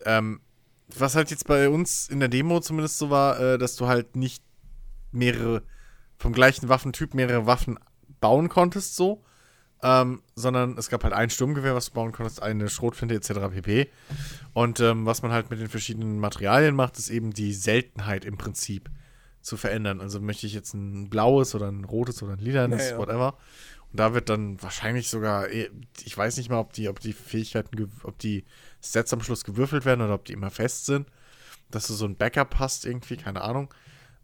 ähm, 0.06 0.41
was 0.88 1.16
halt 1.16 1.32
jetzt 1.32 1.47
bei 1.47 1.70
uns 1.70 2.10
in 2.10 2.20
der 2.20 2.30
Demo 2.30 2.60
zumindest 2.60 2.97
so 2.97 3.10
war, 3.10 3.39
äh, 3.39 3.58
dass 3.58 3.76
du 3.76 3.88
halt 3.88 4.16
nicht 4.16 4.43
mehrere 5.12 5.64
vom 6.18 6.34
gleichen 6.34 6.70
Waffentyp 6.70 7.14
mehrere 7.14 7.45
Waffen 7.45 7.80
bauen 8.20 8.47
konntest, 8.47 8.95
so, 8.95 9.24
ähm, 9.84 10.22
sondern 10.36 10.78
es 10.78 10.89
gab 10.89 11.04
halt 11.04 11.14
ein 11.14 11.30
Sturmgewehr, 11.30 11.74
was 11.74 11.88
du 11.88 11.93
bauen 11.93 12.12
konntest, 12.12 12.41
eine 12.41 12.70
Schrotflinte 12.70 13.16
etc. 13.16 13.54
pp. 13.54 13.89
Und 14.54 14.80
ähm, 14.80 15.06
was 15.06 15.24
man 15.24 15.32
halt 15.32 15.49
mit 15.49 15.60
den 15.60 15.70
verschiedenen 15.70 16.20
Materialien 16.20 16.76
macht, 16.76 16.97
ist 16.99 17.10
eben 17.10 17.32
die 17.32 17.54
Seltenheit 17.54 18.24
im 18.26 18.38
Prinzip 18.38 18.89
zu 19.42 19.58
verändern. 19.58 20.02
Also 20.02 20.20
möchte 20.20 20.48
ich 20.48 20.54
jetzt 20.54 20.74
ein 20.74 21.10
blaues 21.10 21.56
oder 21.56 21.68
ein 21.68 21.84
rotes 21.84 22.22
oder 22.24 22.34
ein 22.34 22.39
lilanes, 22.39 22.84
ja, 22.84 22.92
ja. 22.92 22.98
whatever. 22.98 23.38
Und 23.92 24.00
da 24.00 24.14
wird 24.14 24.30
dann 24.30 24.62
wahrscheinlich 24.62 25.10
sogar, 25.10 25.50
eh, 25.50 25.70
ich 26.04 26.18
weiß 26.18 26.38
nicht 26.38 26.50
mal, 26.50 26.60
ob 26.60 26.74
die, 26.74 26.88
ob 26.88 27.00
die 27.00 27.14
Fähigkeiten, 27.14 27.92
ob 28.04 28.18
die 28.20 28.46
Sets 28.80 29.14
am 29.14 29.22
Schluss 29.22 29.44
gewürfelt 29.44 29.86
werden 29.86 30.02
oder 30.02 30.14
ob 30.14 30.26
die 30.26 30.34
immer 30.34 30.52
fest 30.52 30.86
sind. 30.86 31.08
Dass 31.70 31.88
du 31.88 31.94
so 31.94 32.06
ein 32.06 32.16
Backup 32.16 32.60
hast 32.60 32.86
irgendwie, 32.86 33.18
keine 33.18 33.42
Ahnung. 33.42 33.74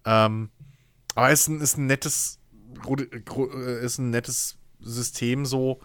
Ähm, 0.06 0.50
aber 1.16 1.32
es 1.32 1.42
ist 1.42 1.48
ein, 1.48 1.62
ist 1.62 1.78
ein 1.78 1.88
nettes, 1.88 2.40
äh, 2.88 3.86
ist 3.86 3.98
ein 3.98 4.10
nettes 4.10 4.58
System 4.80 5.46
so, 5.46 5.82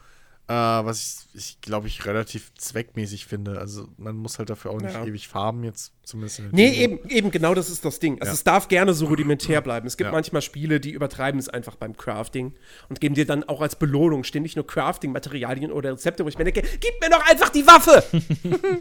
äh, 0.49 0.55
was 0.55 1.29
ich, 1.35 1.39
ich 1.39 1.61
glaube 1.61 1.87
ich, 1.87 2.05
relativ 2.05 2.53
zweckmäßig 2.55 3.27
finde. 3.27 3.59
Also 3.59 3.89
man 3.97 4.17
muss 4.17 4.39
halt 4.39 4.51
dafür 4.51 4.73
auch 4.73 4.81
nicht 4.81 4.95
ja. 4.95 5.05
ewig 5.05 5.29
farben, 5.29 5.63
jetzt 5.65 5.93
zumindest. 6.03 6.41
In 6.41 6.49
nee, 6.51 6.71
eben, 6.73 7.09
eben 7.09 7.31
genau 7.31 7.55
das 7.55 7.71
ist 7.71 7.85
das 7.85 8.01
Ding. 8.01 8.21
Also 8.21 8.31
ja. 8.31 8.35
es 8.35 8.45
darf 8.45 8.69
gerne 8.69 8.93
so 8.93 9.07
rudimentär 9.07 9.61
bleiben. 9.61 9.87
Es 9.87 9.97
gibt 9.97 10.09
ja. 10.09 10.13
manchmal 10.13 10.43
Spiele, 10.43 10.81
die 10.81 10.91
übertreiben 10.91 11.39
es 11.39 11.49
einfach 11.49 11.77
beim 11.77 11.97
Crafting 11.97 12.55
und 12.89 13.01
geben 13.01 13.15
dir 13.15 13.25
dann 13.25 13.45
auch 13.45 13.61
als 13.61 13.77
Belohnung 13.77 14.25
ständig 14.25 14.57
nur 14.57 14.67
Crafting-Materialien 14.67 15.71
oder 15.71 15.93
Rezepte, 15.93 16.25
wo 16.25 16.29
ich 16.29 16.37
mir 16.37 16.45
denke, 16.45 16.63
gib 16.81 17.01
mir 17.01 17.11
doch 17.11 17.25
einfach 17.29 17.49
die 17.51 17.67
Waffe! 17.67 18.03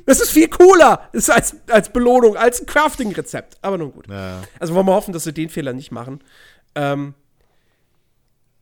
das 0.05 0.19
ist 0.19 0.31
viel 0.31 0.47
cooler 0.47 1.09
das 1.13 1.23
ist 1.23 1.29
als, 1.29 1.55
als 1.69 1.93
Belohnung, 1.93 2.35
als 2.35 2.61
ein 2.61 2.65
Crafting-Rezept. 2.65 3.57
Aber 3.61 3.77
nun 3.77 3.91
gut. 3.91 4.07
Also 4.59 4.73
wollen 4.73 4.87
wir 4.87 4.93
hoffen, 4.93 5.13
dass 5.13 5.23
sie 5.23 5.33
den 5.33 5.49
Fehler 5.49 5.73
nicht 5.73 5.91
machen. 5.91 6.23
Ähm, 6.75 7.13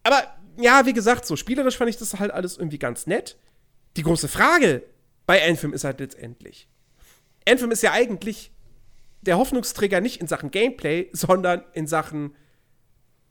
aber 0.03 0.23
ja, 0.59 0.85
wie 0.85 0.93
gesagt, 0.93 1.25
so 1.25 1.35
spielerisch 1.35 1.77
fand 1.77 1.89
ich 1.89 1.97
das 1.97 2.19
halt 2.19 2.31
alles 2.31 2.57
irgendwie 2.57 2.79
ganz 2.79 3.07
nett. 3.07 3.37
Die 3.97 4.03
große 4.03 4.27
Frage 4.27 4.83
bei 5.25 5.47
Anthem 5.47 5.73
ist 5.73 5.83
halt 5.83 5.99
letztendlich: 5.99 6.67
Anthem 7.47 7.71
ist 7.71 7.83
ja 7.83 7.91
eigentlich 7.91 8.51
der 9.21 9.37
Hoffnungsträger 9.37 10.01
nicht 10.01 10.21
in 10.21 10.27
Sachen 10.27 10.51
Gameplay, 10.51 11.09
sondern 11.13 11.63
in 11.73 11.87
Sachen 11.87 12.35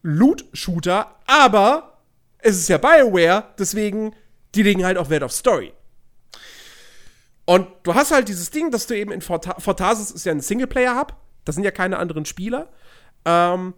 Loot-Shooter. 0.02 1.16
Aber 1.26 2.02
es 2.38 2.56
ist 2.56 2.68
ja 2.68 2.78
BioWare, 2.78 3.54
deswegen, 3.58 4.14
die 4.54 4.62
legen 4.62 4.84
halt 4.84 4.98
auch 4.98 5.10
Wert 5.10 5.22
auf 5.22 5.32
Story. 5.32 5.72
Und 7.44 7.66
du 7.82 7.94
hast 7.94 8.10
halt 8.10 8.28
dieses 8.28 8.50
Ding, 8.50 8.70
dass 8.70 8.86
du 8.86 8.94
eben 8.94 9.10
in 9.10 9.22
Fort 9.22 9.46
Fortasis 9.58 10.10
ist 10.10 10.26
ja 10.26 10.32
ein 10.32 10.40
Singleplayer-Hub. 10.40 11.16
Das 11.44 11.54
sind 11.54 11.64
ja 11.64 11.70
keine 11.70 11.98
anderen 11.98 12.26
Spieler. 12.26 12.70
Ähm, 13.24 13.72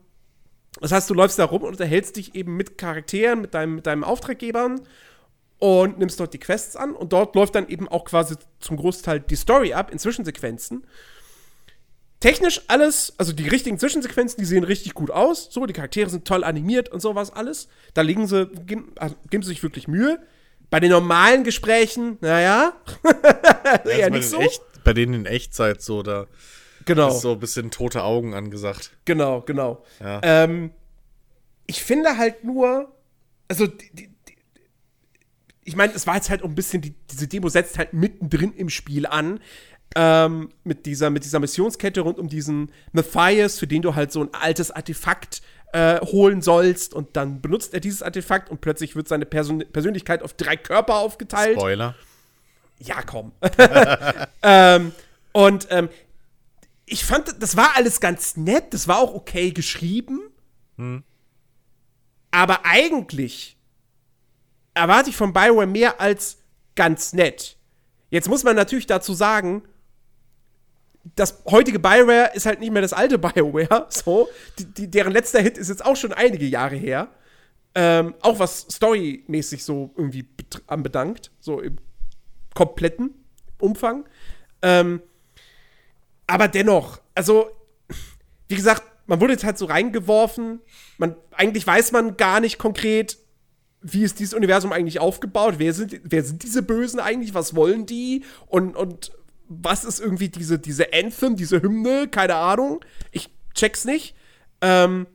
das 0.80 0.92
heißt, 0.92 1.10
du 1.10 1.14
läufst 1.14 1.38
da 1.38 1.44
rum 1.44 1.62
und 1.62 1.70
unterhältst 1.70 2.16
dich 2.16 2.34
eben 2.34 2.56
mit 2.56 2.78
Charakteren, 2.78 3.40
mit 3.40 3.54
deinem, 3.54 3.76
mit 3.76 3.86
deinem 3.86 4.04
Auftraggebern 4.04 4.82
und 5.58 5.98
nimmst 5.98 6.20
dort 6.20 6.32
die 6.32 6.38
Quests 6.38 6.76
an. 6.76 6.94
Und 6.94 7.12
dort 7.12 7.34
läuft 7.34 7.54
dann 7.54 7.68
eben 7.68 7.88
auch 7.88 8.04
quasi 8.04 8.36
zum 8.60 8.76
Großteil 8.76 9.20
die 9.20 9.36
Story 9.36 9.72
ab 9.72 9.90
in 9.90 9.98
Zwischensequenzen. 9.98 10.86
Technisch 12.20 12.60
alles, 12.68 13.14
also 13.16 13.32
die 13.32 13.48
richtigen 13.48 13.78
Zwischensequenzen, 13.78 14.38
die 14.38 14.44
sehen 14.44 14.62
richtig 14.62 14.94
gut 14.94 15.10
aus. 15.10 15.48
So, 15.50 15.64
die 15.66 15.72
Charaktere 15.72 16.08
sind 16.10 16.26
toll 16.26 16.44
animiert 16.44 16.90
und 16.90 17.00
sowas 17.00 17.32
alles. 17.32 17.68
Da 17.94 18.02
legen 18.02 18.26
sie, 18.26 18.46
geben, 18.66 18.92
also, 18.96 19.16
geben 19.30 19.42
sie 19.42 19.48
sich 19.48 19.62
wirklich 19.62 19.88
Mühe. 19.88 20.20
Bei 20.68 20.80
den 20.80 20.90
normalen 20.90 21.44
Gesprächen, 21.44 22.18
naja, 22.20 22.74
eher 23.84 24.10
nicht 24.10 24.28
so. 24.28 24.38
Echt, 24.38 24.62
bei 24.84 24.92
denen 24.92 25.14
in 25.14 25.26
Echtzeit 25.26 25.82
so, 25.82 26.02
da 26.02 26.26
Genau. 26.84 27.08
Ist 27.08 27.20
so 27.20 27.32
ein 27.32 27.40
bisschen 27.40 27.70
tote 27.70 28.02
Augen 28.02 28.34
angesagt. 28.34 28.92
Genau, 29.04 29.42
genau. 29.42 29.84
Ja. 30.00 30.20
Ähm, 30.22 30.70
ich 31.66 31.82
finde 31.82 32.16
halt 32.16 32.44
nur, 32.44 32.92
also 33.48 33.66
die, 33.66 33.90
die, 33.92 34.10
ich 35.64 35.76
meine, 35.76 35.92
es 35.94 36.06
war 36.06 36.16
jetzt 36.16 36.30
halt 36.30 36.42
auch 36.42 36.48
ein 36.48 36.54
bisschen, 36.54 36.82
die, 36.82 36.94
diese 37.10 37.28
Demo 37.28 37.48
setzt 37.48 37.78
halt 37.78 37.92
mittendrin 37.92 38.52
im 38.54 38.68
Spiel 38.68 39.06
an. 39.06 39.40
Ähm, 39.96 40.50
mit, 40.62 40.86
dieser, 40.86 41.10
mit 41.10 41.24
dieser 41.24 41.40
Missionskette 41.40 42.02
rund 42.02 42.18
um 42.20 42.28
diesen 42.28 42.70
Matthias, 42.92 43.58
für 43.58 43.66
den 43.66 43.82
du 43.82 43.96
halt 43.96 44.12
so 44.12 44.20
ein 44.22 44.28
altes 44.32 44.70
Artefakt 44.70 45.42
äh, 45.72 46.00
holen 46.00 46.42
sollst. 46.42 46.94
Und 46.94 47.16
dann 47.16 47.40
benutzt 47.40 47.74
er 47.74 47.80
dieses 47.80 48.02
Artefakt 48.02 48.50
und 48.50 48.60
plötzlich 48.60 48.94
wird 48.94 49.08
seine 49.08 49.26
Persön 49.26 49.64
Persönlichkeit 49.72 50.22
auf 50.22 50.32
drei 50.34 50.56
Körper 50.56 50.96
aufgeteilt. 50.96 51.56
Spoiler. 51.56 51.96
Ja, 52.78 53.02
komm. 53.02 53.32
ähm, 54.42 54.92
und 55.32 55.66
ähm, 55.70 55.88
ich 56.90 57.04
fand, 57.04 57.40
das 57.40 57.56
war 57.56 57.76
alles 57.76 58.00
ganz 58.00 58.36
nett, 58.36 58.74
das 58.74 58.88
war 58.88 58.98
auch 58.98 59.14
okay 59.14 59.52
geschrieben. 59.52 60.20
Hm. 60.76 61.04
Aber 62.32 62.64
eigentlich 62.64 63.56
erwarte 64.74 65.10
ich 65.10 65.16
von 65.16 65.32
Bioware 65.32 65.66
mehr 65.66 66.00
als 66.00 66.38
ganz 66.74 67.12
nett. 67.12 67.56
Jetzt 68.10 68.28
muss 68.28 68.42
man 68.42 68.56
natürlich 68.56 68.86
dazu 68.86 69.14
sagen, 69.14 69.62
das 71.14 71.42
heutige 71.46 71.78
Bioware 71.78 72.32
ist 72.34 72.46
halt 72.46 72.60
nicht 72.60 72.72
mehr 72.72 72.82
das 72.82 72.92
alte 72.92 73.18
Bioware, 73.18 73.86
so. 73.88 74.28
Die, 74.58 74.64
die, 74.66 74.90
deren 74.90 75.12
letzter 75.12 75.40
Hit 75.40 75.58
ist 75.58 75.68
jetzt 75.68 75.84
auch 75.84 75.96
schon 75.96 76.12
einige 76.12 76.46
Jahre 76.46 76.76
her. 76.76 77.08
Ähm, 77.74 78.14
auch 78.20 78.40
was 78.40 78.66
storymäßig 78.68 79.64
so 79.64 79.94
irgendwie 79.96 80.28
anbedankt, 80.66 81.30
so 81.38 81.60
im 81.60 81.76
kompletten 82.52 83.14
Umfang. 83.60 84.08
Ähm, 84.62 85.00
aber 86.30 86.48
dennoch, 86.48 87.00
also, 87.14 87.50
wie 88.48 88.54
gesagt, 88.54 88.82
man 89.06 89.20
wurde 89.20 89.32
jetzt 89.32 89.44
halt 89.44 89.58
so 89.58 89.66
reingeworfen. 89.66 90.60
Man, 90.96 91.16
eigentlich 91.32 91.66
weiß 91.66 91.90
man 91.90 92.16
gar 92.16 92.38
nicht 92.38 92.58
konkret, 92.58 93.18
wie 93.82 94.04
ist 94.04 94.20
dieses 94.20 94.34
Universum 94.34 94.72
eigentlich 94.72 95.00
aufgebaut? 95.00 95.54
Wer 95.58 95.72
sind, 95.74 96.00
wer 96.04 96.22
sind 96.22 96.44
diese 96.44 96.62
Bösen 96.62 97.00
eigentlich? 97.00 97.34
Was 97.34 97.56
wollen 97.56 97.86
die? 97.86 98.24
Und, 98.46 98.76
und 98.76 99.10
was 99.48 99.84
ist 99.84 99.98
irgendwie 99.98 100.28
diese, 100.28 100.60
diese 100.60 100.92
Anthem, 100.92 101.34
diese 101.34 101.60
Hymne? 101.62 102.06
Keine 102.06 102.36
Ahnung. 102.36 102.84
Ich 103.10 103.30
check's 103.54 103.84
nicht. 103.84 104.14
Ähm, 104.60 105.08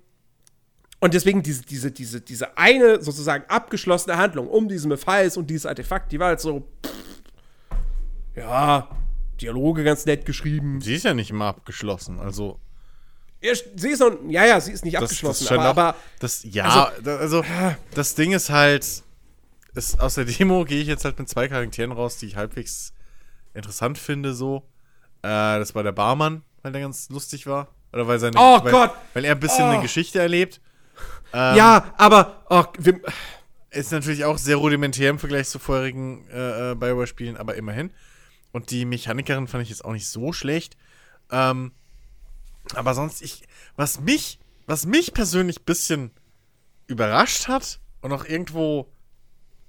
und 0.99 1.13
deswegen 1.13 1.43
diese, 1.43 1.61
diese, 1.61 1.91
diese, 1.91 2.19
diese 2.19 2.57
eine 2.57 3.01
sozusagen 3.01 3.45
abgeschlossene 3.47 4.17
Handlung 4.17 4.49
um 4.49 4.67
diesen 4.67 4.89
Mephiles 4.89 5.37
und 5.37 5.49
dieses 5.49 5.65
Artefakt, 5.65 6.11
die 6.11 6.19
war 6.19 6.29
halt 6.29 6.41
so, 6.41 6.67
pff, 6.85 6.93
ja, 8.35 8.89
Dialoge 9.41 9.83
ganz 9.83 10.05
nett 10.05 10.25
geschrieben. 10.25 10.81
Sie 10.81 10.95
ist 10.95 11.05
ja 11.05 11.13
nicht 11.13 11.29
immer 11.29 11.45
abgeschlossen, 11.45 12.19
also. 12.19 12.59
Ja, 13.41 13.53
sie 13.53 13.89
ist 13.89 13.99
noch, 13.99 14.11
ja, 14.27 14.45
ja, 14.45 14.59
sie 14.59 14.71
ist 14.71 14.85
nicht 14.85 14.95
das, 14.95 15.03
abgeschlossen, 15.03 15.43
das 15.43 15.51
aber, 15.51 15.65
aber, 15.65 15.95
das, 16.19 16.43
ja, 16.43 16.91
also, 17.05 17.11
also 17.11 17.45
das 17.93 18.15
Ding 18.15 18.31
ist 18.31 18.49
halt, 18.49 19.03
ist, 19.75 19.99
aus 19.99 20.15
der 20.15 20.25
Demo 20.25 20.65
gehe 20.65 20.81
ich 20.81 20.87
jetzt 20.87 21.05
halt 21.05 21.19
mit 21.19 21.29
zwei 21.29 21.47
Charakteren 21.47 21.91
raus, 21.91 22.17
die 22.17 22.27
ich 22.27 22.35
halbwegs 22.35 22.93
interessant 23.53 23.97
finde, 23.97 24.33
so. 24.33 24.63
Äh, 25.21 25.59
das 25.59 25.75
war 25.75 25.83
der 25.83 25.91
Barmann, 25.91 26.43
weil 26.61 26.71
der 26.71 26.81
ganz 26.81 27.09
lustig 27.09 27.45
war. 27.45 27.67
Oder 27.93 28.07
weil 28.07 28.19
seine, 28.19 28.37
oh 28.37 28.63
weil, 28.63 28.71
Gott. 28.71 28.91
weil 29.13 29.25
er 29.25 29.33
ein 29.33 29.39
bisschen 29.39 29.65
oh. 29.65 29.69
eine 29.69 29.81
Geschichte 29.81 30.19
erlebt. 30.19 30.59
Ähm, 31.33 31.55
ja, 31.55 31.93
aber 31.97 32.43
oh, 32.49 32.63
wir, 32.77 32.99
ist 33.71 33.91
natürlich 33.91 34.25
auch 34.25 34.37
sehr 34.37 34.55
rudimentär 34.57 35.09
im 35.09 35.19
Vergleich 35.19 35.47
zu 35.49 35.59
vorherigen 35.59 36.27
äh, 36.29 36.71
äh 36.71 36.75
Bioware-Spielen, 36.75 37.37
aber 37.37 37.55
immerhin. 37.55 37.91
Und 38.55 38.71
die 38.71 38.85
Mechanikerin 38.85 39.49
fand 39.49 39.63
ich 39.63 39.69
jetzt 39.69 39.83
auch 39.83 39.91
nicht 39.91 40.07
so 40.07 40.31
schlecht. 40.31 40.77
Ähm, 41.29 41.73
aber 42.73 42.93
sonst, 42.93 43.21
ich, 43.21 43.43
was 43.75 43.99
mich, 43.99 44.39
was 44.65 44.85
mich 44.85 45.13
persönlich 45.13 45.59
ein 45.59 45.65
bisschen 45.65 46.11
überrascht 46.87 47.49
hat 47.49 47.81
und 47.99 48.13
auch 48.13 48.23
irgendwo, 48.23 48.89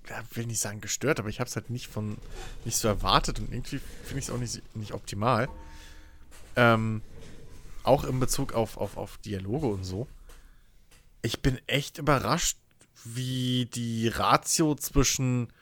ja, 0.09 0.23
will 0.35 0.47
nicht 0.47 0.61
sagen 0.61 0.81
gestört, 0.81 1.19
aber 1.19 1.29
ich 1.29 1.41
habe 1.41 1.49
es 1.49 1.57
halt 1.57 1.69
nicht 1.69 1.89
von, 1.89 2.17
nicht 2.65 2.77
so 2.77 2.87
erwartet 2.87 3.41
und 3.41 3.53
irgendwie 3.53 3.81
finde 4.05 4.21
ich 4.21 4.27
es 4.27 4.31
auch 4.31 4.39
nicht, 4.39 4.63
nicht 4.77 4.93
optimal. 4.93 5.49
Ähm, 6.55 7.03
auch 7.83 8.05
in 8.05 8.21
Bezug 8.21 8.53
auf, 8.53 8.77
auf, 8.77 8.97
auf 8.97 9.19
Dialoge 9.19 9.67
und 9.67 9.83
so. 9.83 10.07
Ich 11.23 11.43
bin 11.43 11.59
echt 11.67 11.99
überrascht, 11.99 12.57
wie 13.03 13.67
die 13.67 14.07
Ratio 14.07 14.77
zwischen 14.77 15.53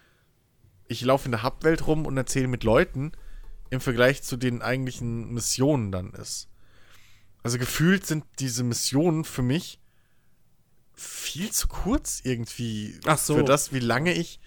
ich 0.89 1.03
laufe 1.03 1.26
in 1.26 1.32
der 1.32 1.43
Hubwelt 1.43 1.87
rum 1.87 2.07
und 2.07 2.16
erzähle 2.16 2.49
mit 2.49 2.64
Leuten 2.64 3.12
im 3.70 3.80
Vergleich 3.80 4.22
zu 4.22 4.37
den 4.37 4.62
eigentlichen 4.62 5.32
Missionen 5.32 5.91
dann 5.93 6.11
ist. 6.12 6.49
Also 7.43 7.59
gefühlt 7.59 8.07
sind 8.07 8.24
diese 8.39 8.64
Missionen 8.64 9.24
für 9.24 9.43
mich 9.43 9.78
viel 10.95 11.51
zu 11.51 11.68
kurz 11.68 12.20
irgendwie. 12.24 12.99
Ach 13.07 13.18
so. 13.18 13.37
Für 13.37 13.45
das, 13.45 13.72
wie 13.72 13.80
lange 13.80 14.12
ich 14.12 14.41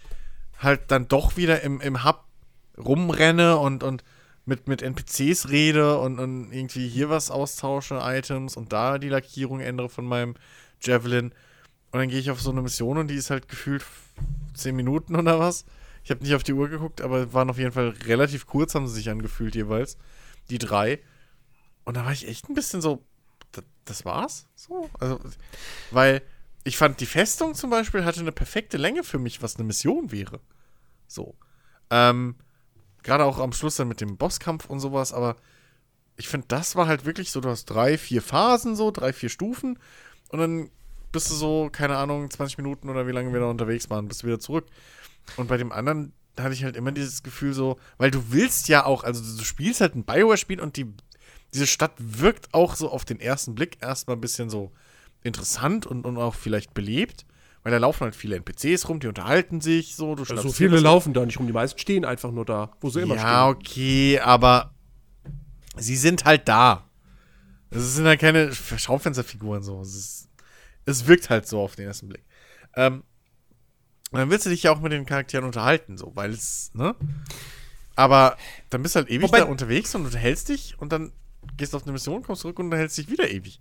halt 0.57 0.91
dann 0.91 1.07
doch 1.07 1.37
wieder 1.37 1.61
im, 1.61 1.81
im 1.81 2.03
Hub 2.03 2.23
rumrenne 2.77 3.57
und, 3.57 3.83
und 3.83 4.03
mit, 4.45 4.67
mit 4.67 4.81
NPCs 4.81 5.49
rede 5.49 5.99
und, 5.99 6.19
und 6.19 6.51
irgendwie 6.51 6.87
hier 6.87 7.09
was 7.09 7.29
austausche, 7.29 7.99
Items 8.01 8.55
und 8.55 8.71
da 8.71 8.97
die 8.97 9.09
Lackierung 9.09 9.59
ändere 9.59 9.89
von 9.89 10.05
meinem 10.05 10.35
Javelin. 10.81 11.33
Und 11.91 11.99
dann 11.99 12.09
gehe 12.09 12.19
ich 12.19 12.31
auf 12.31 12.41
so 12.41 12.51
eine 12.51 12.61
Mission 12.61 12.97
und 12.97 13.09
die 13.09 13.15
ist 13.15 13.29
halt 13.29 13.49
gefühlt 13.49 13.85
10 14.53 14.75
Minuten 14.75 15.15
oder 15.15 15.39
was. 15.39 15.65
Ich 16.07 16.11
habe 16.11 16.23
nicht 16.23 16.35
auf 16.35 16.43
die 16.43 16.53
Uhr 16.53 16.69
geguckt, 16.69 17.01
aber 17.01 17.33
waren 17.33 17.49
auf 17.49 17.57
jeden 17.57 17.73
Fall 17.73 17.89
relativ 18.05 18.47
kurz, 18.47 18.73
haben 18.75 18.87
sie 18.87 18.93
sich 18.93 19.09
angefühlt 19.09 19.55
jeweils. 19.55 19.97
Die 20.49 20.57
drei. 20.57 20.99
Und 21.83 21.97
da 21.97 22.05
war 22.05 22.13
ich 22.13 22.29
echt 22.29 22.47
ein 22.47 22.53
bisschen 22.53 22.79
so, 22.79 23.03
das, 23.83 24.05
war's? 24.05 24.47
So? 24.55 24.89
Also, 25.01 25.19
weil 25.91 26.21
ich 26.63 26.77
fand, 26.77 27.01
die 27.01 27.05
Festung 27.05 27.55
zum 27.55 27.71
Beispiel 27.71 28.05
hatte 28.05 28.21
eine 28.21 28.31
perfekte 28.31 28.77
Länge 28.77 29.03
für 29.03 29.19
mich, 29.19 29.41
was 29.41 29.57
eine 29.57 29.65
Mission 29.65 30.13
wäre. 30.13 30.39
So. 31.07 31.35
Ähm, 31.89 32.35
gerade 33.03 33.25
auch 33.25 33.39
am 33.39 33.51
Schluss 33.51 33.75
dann 33.75 33.89
mit 33.89 33.99
dem 33.99 34.15
Bosskampf 34.15 34.67
und 34.67 34.79
sowas, 34.79 35.11
aber 35.11 35.35
ich 36.15 36.29
finde, 36.29 36.47
das 36.47 36.77
war 36.77 36.87
halt 36.87 37.03
wirklich 37.03 37.31
so, 37.31 37.41
du 37.41 37.49
hast 37.49 37.65
drei, 37.65 37.97
vier 37.97 38.21
Phasen, 38.21 38.77
so, 38.77 38.91
drei, 38.91 39.11
vier 39.11 39.27
Stufen 39.27 39.77
und 40.29 40.39
dann 40.39 40.69
bist 41.11 41.29
du 41.31 41.35
so, 41.35 41.69
keine 41.69 41.97
Ahnung, 41.97 42.31
20 42.31 42.59
Minuten 42.59 42.87
oder 42.87 43.07
wie 43.07 43.11
lange 43.11 43.33
wir 43.33 43.41
da 43.41 43.47
unterwegs 43.47 43.89
waren, 43.89 44.07
bist 44.07 44.23
du 44.23 44.27
wieder 44.27 44.39
zurück. 44.39 44.67
Und 45.35 45.47
bei 45.47 45.57
dem 45.57 45.71
anderen 45.71 46.13
hatte 46.39 46.53
ich 46.53 46.63
halt 46.63 46.75
immer 46.75 46.91
dieses 46.91 47.23
Gefühl 47.23 47.53
so, 47.53 47.77
weil 47.97 48.11
du 48.11 48.31
willst 48.31 48.67
ja 48.67 48.85
auch, 48.85 49.03
also 49.03 49.21
du 49.37 49.43
spielst 49.43 49.81
halt 49.81 49.95
ein 49.95 50.03
Bioware-Spiel 50.03 50.61
und 50.61 50.77
die, 50.77 50.93
diese 51.53 51.67
Stadt 51.67 51.93
wirkt 51.97 52.53
auch 52.53 52.75
so 52.75 52.89
auf 52.89 53.05
den 53.05 53.19
ersten 53.19 53.55
Blick 53.55 53.77
erstmal 53.81 54.17
ein 54.17 54.21
bisschen 54.21 54.49
so 54.49 54.71
interessant 55.23 55.85
und, 55.85 56.05
und 56.05 56.17
auch 56.17 56.35
vielleicht 56.35 56.73
belebt. 56.73 57.25
Weil 57.63 57.71
da 57.71 57.79
laufen 57.79 58.01
halt 58.01 58.15
viele 58.15 58.37
NPCs 58.37 58.87
rum, 58.87 59.01
die 59.01 59.07
unterhalten 59.07 59.59
sich 59.59 59.95
so. 59.95 60.15
Du 60.15 60.23
also 60.23 60.41
so 60.41 60.51
viele 60.53 60.79
laufen 60.79 61.13
da 61.13 61.25
nicht 61.25 61.37
rum, 61.37 61.47
die 61.47 61.53
meisten 61.53 61.77
stehen 61.77 62.05
einfach 62.05 62.31
nur 62.31 62.45
da, 62.45 62.71
wo 62.79 62.89
sie 62.89 63.01
immer 63.01 63.15
ja, 63.15 63.21
stehen. 63.21 63.31
Ja, 63.31 63.49
okay, 63.49 64.19
aber 64.19 64.73
sie 65.75 65.97
sind 65.97 66.23
halt 66.23 66.47
da. 66.47 66.89
Es 67.69 67.95
sind 67.95 68.05
halt 68.05 68.21
keine 68.21 68.53
Schaufensterfiguren 68.53 69.63
so. 69.63 69.81
Es, 69.81 69.95
ist, 69.95 70.29
es 70.85 71.07
wirkt 71.07 71.29
halt 71.29 71.45
so 71.45 71.59
auf 71.59 71.75
den 71.75 71.87
ersten 71.87 72.07
Blick. 72.07 72.23
Ähm, 72.75 73.03
und 74.11 74.19
dann 74.19 74.29
willst 74.29 74.45
du 74.45 74.49
dich 74.49 74.63
ja 74.63 74.71
auch 74.71 74.79
mit 74.79 74.91
den 74.91 75.05
Charakteren 75.05 75.45
unterhalten, 75.45 75.97
so, 75.97 76.11
weil 76.15 76.31
es, 76.31 76.71
ne? 76.73 76.95
Aber 77.95 78.37
dann 78.69 78.83
bist 78.83 78.95
du 78.95 78.99
halt 78.99 79.09
ewig 79.09 79.27
Wobei, 79.27 79.39
da 79.39 79.45
unterwegs 79.45 79.93
und 79.95 80.05
unterhältst 80.05 80.49
dich 80.49 80.75
und 80.79 80.91
dann 80.91 81.11
gehst 81.57 81.73
du 81.73 81.77
auf 81.77 81.83
eine 81.83 81.91
Mission, 81.91 82.21
kommst 82.23 82.41
zurück 82.41 82.59
und 82.59 82.65
unterhältst 82.65 82.97
dich 82.97 83.09
wieder 83.09 83.29
ewig. 83.29 83.59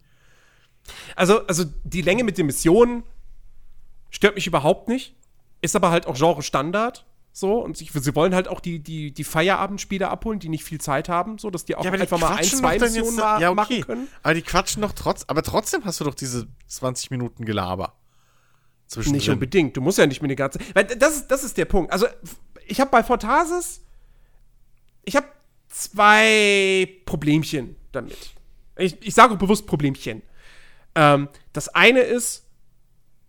Also, 1.17 1.47
also 1.47 1.65
die 1.85 2.03
Länge 2.03 2.23
mit 2.23 2.39
den 2.39 2.47
Missionen 2.47 3.03
stört 4.11 4.35
mich 4.35 4.47
überhaupt 4.47 4.89
nicht. 4.89 5.15
Ist 5.63 5.75
aber 5.75 5.91
halt 5.91 6.07
auch 6.07 6.17
Genre-Standard. 6.17 7.07
So, 7.33 7.59
und 7.59 7.77
sie, 7.77 7.91
sie 7.93 8.15
wollen 8.15 8.35
halt 8.35 8.49
auch 8.49 8.61
die, 8.61 8.79
die, 8.79 9.13
die 9.13 9.25
Feierabendspieler 9.25 10.11
abholen, 10.11 10.39
die 10.39 10.49
nicht 10.49 10.65
viel 10.65 10.81
Zeit 10.81 11.09
haben, 11.09 11.39
so 11.39 11.51
dass 11.51 11.67
die 11.67 11.75
auch 11.75 11.85
ja, 11.85 11.93
einfach 11.93 12.19
mal 12.19 12.35
ein, 12.35 12.45
zwei 12.45 12.79
Missionen 12.79 13.17
mal 13.17 13.43
ja, 13.43 13.51
okay. 13.51 13.57
machen 13.57 13.81
können. 13.83 14.09
Aber 14.23 14.33
die 14.35 14.43
quatschen 14.43 14.81
doch 14.81 14.93
trotz, 14.93 15.25
aber 15.27 15.43
trotzdem 15.43 15.85
hast 15.85 16.01
du 16.01 16.05
doch 16.05 16.15
diese 16.15 16.47
20 16.69 17.11
Minuten 17.11 17.45
Gelaber. 17.45 17.95
Nicht 19.07 19.29
unbedingt. 19.29 19.77
Du 19.77 19.81
musst 19.81 19.99
ja 19.99 20.07
nicht 20.07 20.23
mit 20.23 20.31
der 20.31 20.37
ganzen. 20.37 20.61
Weil 20.75 20.85
das 20.85 21.17
ist, 21.17 21.29
das 21.29 21.45
ist 21.45 21.57
der 21.57 21.65
Punkt. 21.65 21.93
Also, 21.93 22.07
ich 22.67 22.81
habe 22.81 22.91
bei 22.91 23.03
Fortasis, 23.03 23.81
ich 25.05 25.17
habe 25.17 25.27
zwei 25.69 26.89
Problemchen 27.05 27.77
damit. 27.93 28.17
Ich, 28.77 28.97
ich 29.01 29.15
sage 29.15 29.37
bewusst 29.37 29.67
Problemchen. 29.67 30.23
Ähm, 30.95 31.29
das 31.53 31.69
eine 31.69 32.01
ist, 32.01 32.47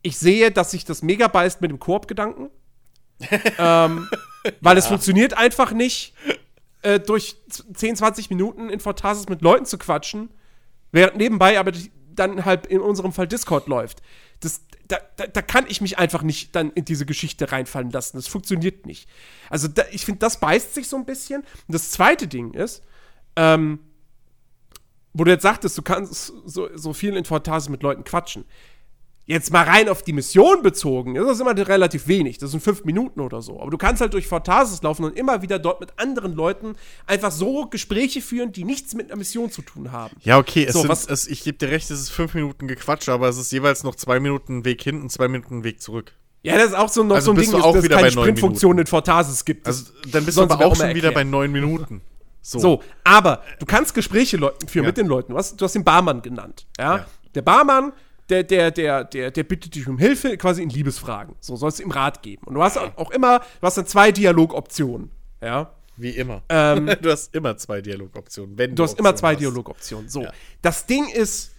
ich 0.02 0.18
sehe, 0.18 0.52
dass 0.52 0.72
sich 0.72 0.86
das 0.86 1.02
mega 1.02 1.28
beißt 1.28 1.62
mit 1.62 1.72
dem 1.72 1.80
Koop-Gedanken. 1.80 2.50
ähm, 3.58 4.08
weil 4.62 4.76
ja. 4.76 4.80
es 4.80 4.88
funktioniert 4.88 5.34
einfach 5.34 5.72
nicht, 5.72 6.14
äh, 6.84 7.00
durch 7.00 7.36
10, 7.74 7.96
20 7.96 8.30
Minuten 8.30 8.70
in 8.70 8.80
Fortasis 8.80 9.28
mit 9.28 9.42
Leuten 9.42 9.66
zu 9.66 9.78
quatschen, 9.78 10.30
während 10.92 11.18
nebenbei 11.18 11.60
aber 11.60 11.72
dann 12.10 12.46
halt 12.46 12.68
in 12.68 12.80
unserem 12.80 13.12
Fall 13.12 13.28
Discord 13.28 13.68
läuft. 13.68 14.02
Das, 14.40 14.62
da, 14.88 14.98
da, 15.18 15.28
da, 15.28 15.42
kann 15.42 15.66
ich 15.68 15.82
mich 15.82 15.98
einfach 15.98 16.22
nicht 16.22 16.56
dann 16.56 16.72
in 16.72 16.86
diese 16.86 17.06
Geschichte 17.06 17.52
reinfallen 17.52 17.92
lassen. 17.92 18.18
Das 18.18 18.28
funktioniert 18.28 18.86
nicht. 18.86 19.10
Also 19.50 19.68
da, 19.68 19.84
ich 19.92 20.06
finde, 20.06 20.20
das 20.20 20.40
beißt 20.40 20.74
sich 20.74 20.88
so 20.88 20.98
ein 20.98 21.06
bisschen. 21.06 21.42
Und 21.42 21.74
das 21.74 21.92
zweite 21.92 22.28
Ding 22.28 22.54
ist, 22.54 22.84
ähm, 23.36 23.80
wo 25.14 25.24
du 25.24 25.32
jetzt 25.32 25.44
sagtest, 25.44 25.78
du 25.78 25.82
kannst 25.82 26.34
so, 26.46 26.70
so 26.76 26.94
viel 26.94 27.16
in 27.16 27.26
Fortasis 27.26 27.70
mit 27.70 27.84
Leuten 27.84 28.04
quatschen. 28.04 28.46
Jetzt 29.30 29.52
mal 29.52 29.64
rein 29.64 29.90
auf 29.90 30.04
die 30.04 30.14
Mission 30.14 30.62
bezogen, 30.62 31.16
das 31.16 31.34
ist 31.34 31.42
immer 31.42 31.56
relativ 31.56 32.08
wenig. 32.08 32.38
Das 32.38 32.52
sind 32.52 32.64
fünf 32.64 32.86
Minuten 32.86 33.20
oder 33.20 33.42
so. 33.42 33.60
Aber 33.60 33.70
du 33.70 33.78
kannst 33.78 34.00
halt 34.00 34.14
durch 34.14 34.26
Fortasis 34.26 34.82
laufen 34.82 35.04
und 35.04 35.18
immer 35.18 35.42
wieder 35.42 35.60
dort 35.60 35.82
mit 35.82 35.92
anderen 35.98 36.34
Leuten 36.34 36.78
einfach 37.06 37.32
so 37.32 37.68
Gespräche 37.68 38.22
führen, 38.22 38.54
die 38.54 38.64
nichts 38.64 38.96
mit 38.96 39.12
einer 39.12 39.18
Mission 39.18 39.52
zu 39.52 39.62
tun 39.62 39.92
haben. 39.92 40.16
Ja, 40.22 40.38
okay, 40.38 40.64
es 40.64 40.74
so, 40.74 40.80
sind, 40.80 40.90
was, 40.90 41.06
es, 41.06 41.28
ich 41.28 41.44
gebe 41.44 41.58
dir 41.58 41.70
recht, 41.70 41.92
es 41.92 42.00
ist 42.00 42.10
fünf 42.10 42.36
Minuten 42.36 42.70
Gequatsche, 42.70 43.12
aber 43.12 43.28
es 43.28 43.38
ist 43.38 43.52
jeweils 43.52 43.84
noch 43.84 43.96
zwei 43.96 44.22
Minuten 44.22 44.64
Weg 44.64 44.82
hin 44.82 45.02
und 45.02 45.12
zwei 45.12 45.28
Minuten 45.28 45.66
Weg 45.66 45.82
zurück. 45.82 46.14
Ja, 46.44 46.56
das 46.56 46.68
ist 46.68 46.76
auch 46.76 46.88
so, 46.88 47.04
noch 47.04 47.16
also 47.16 47.26
so 47.26 47.32
ein 47.34 47.38
Ding, 47.38 47.52
dass 47.52 47.76
es 47.76 47.90
keine 47.90 48.12
Sprintfunktion 48.12 48.80
in 48.80 48.88
Fortasis 48.88 49.44
gibt. 49.44 49.68
Also, 49.68 49.92
dann 50.10 50.24
bist 50.24 50.38
du 50.38 50.44
aber 50.44 50.66
auch 50.66 50.76
schon 50.76 50.96
wieder 50.96 51.12
bei 51.12 51.26
neun 51.26 51.52
Minuten. 51.52 52.02
So. 52.42 52.60
so. 52.60 52.84
aber 53.04 53.44
du 53.60 53.66
kannst 53.66 53.94
Gespräche 53.94 54.38
führen 54.38 54.86
ja. 54.86 54.90
mit 54.90 54.96
den 54.96 55.08
Leuten. 55.08 55.34
Du 55.34 55.38
hast, 55.38 55.60
du 55.60 55.66
hast 55.66 55.76
den 55.76 55.84
Barmann 55.84 56.22
genannt. 56.22 56.66
Ja? 56.78 56.98
ja. 56.98 57.06
Der 57.36 57.42
Barmann 57.42 57.92
der, 58.30 58.44
der, 58.44 58.72
der, 58.72 59.04
der, 59.04 59.32
der 59.32 59.44
bittet 59.44 59.76
dich 59.76 59.88
um 59.88 59.98
Hilfe, 59.98 60.38
quasi 60.38 60.62
in 60.62 60.70
Liebesfragen. 60.70 61.36
So 61.40 61.56
sollst 61.56 61.80
du 61.80 61.84
ihm 61.84 61.92
Rat 61.92 62.22
geben. 62.22 62.46
Und 62.46 62.56
du 62.56 62.64
hast 62.64 62.78
auch 62.78 63.12
immer, 63.12 63.40
du 63.40 63.68
hast 63.68 63.78
dann 63.78 63.88
zwei 63.88 64.12
Dialogoptionen. 64.12 65.12
Ja. 65.42 65.74
Wie 65.96 66.12
immer. 66.12 66.44
Ähm, 66.50 66.86
du 67.02 67.12
hast 67.12 67.34
immer 67.34 67.58
zwei 67.58 67.82
Dialogoptionen. 67.82 68.58
Wenn 68.58 68.72
du, 68.72 68.76
du 68.76 68.84
hast 68.84 69.00
immer 69.00 69.16
zwei. 69.16 69.36
Dialogoptionen. 69.36 70.10
So. 70.10 70.24
Ja. 70.24 70.32
Das 70.62 70.86
Ding 70.86 71.10
ist, 71.10 71.54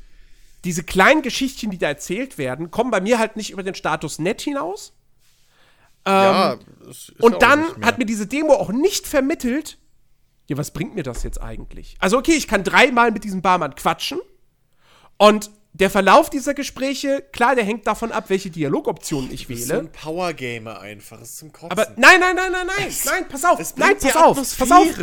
diese 0.65 0.83
kleinen 0.83 1.23
Geschichtchen, 1.23 1.71
die 1.71 1.79
da 1.79 1.89
erzählt 1.89 2.39
werden, 2.39 2.71
kommen 2.71 2.91
bei 2.91 3.01
mir 3.01 3.19
halt 3.19 3.37
nicht 3.37 3.51
über 3.51 3.63
den 3.63 3.75
Status 3.75 4.19
nett 4.19 4.41
hinaus. 4.41 4.93
Ähm, 6.05 6.13
ja, 6.13 6.59
und 7.21 7.43
dann 7.43 7.65
hat 7.83 7.99
mir 7.99 8.07
diese 8.07 8.27
Demo 8.27 8.55
auch 8.55 8.71
nicht 8.71 9.07
vermittelt, 9.07 9.79
ja, 10.49 10.57
was 10.57 10.71
bringt 10.71 10.95
mir 10.95 11.03
das 11.03 11.23
jetzt 11.25 11.41
eigentlich? 11.43 11.97
Also, 11.99 12.17
okay, 12.17 12.33
ich 12.33 12.49
kann 12.49 12.65
dreimal 12.65 13.11
mit 13.11 13.25
diesem 13.25 13.43
Barmann 13.43 13.75
quatschen 13.75 14.19
und 15.19 15.51
der 15.73 15.91
Verlauf 15.91 16.31
dieser 16.31 16.55
Gespräche, 16.55 17.25
klar, 17.33 17.55
der 17.55 17.65
hängt 17.65 17.87
davon 17.87 18.11
ab, 18.11 18.25
welche 18.29 18.51
Dialogoptionen 18.51 19.33
ich 19.33 19.49
wähle. 19.49 19.59
Das 19.59 19.69
ist 19.69 19.75
so 19.75 19.79
ein 19.79 19.93
Powergamer 19.93 20.81
einfach, 20.81 21.19
das 21.19 21.31
ist 21.31 21.39
zum 21.39 21.53
Kotzen. 21.53 21.71
Aber 21.71 21.87
nein, 21.97 22.21
nein, 22.21 22.35
nein, 22.37 22.53
nein, 22.53 22.67
nein, 22.67 22.93
nein, 23.05 23.29
pass 23.29 23.45
auf, 23.45 23.77
nein, 23.77 23.97
pass 24.01 24.17
auf, 24.17 24.37
pass 24.37 24.71
auf. 24.71 24.99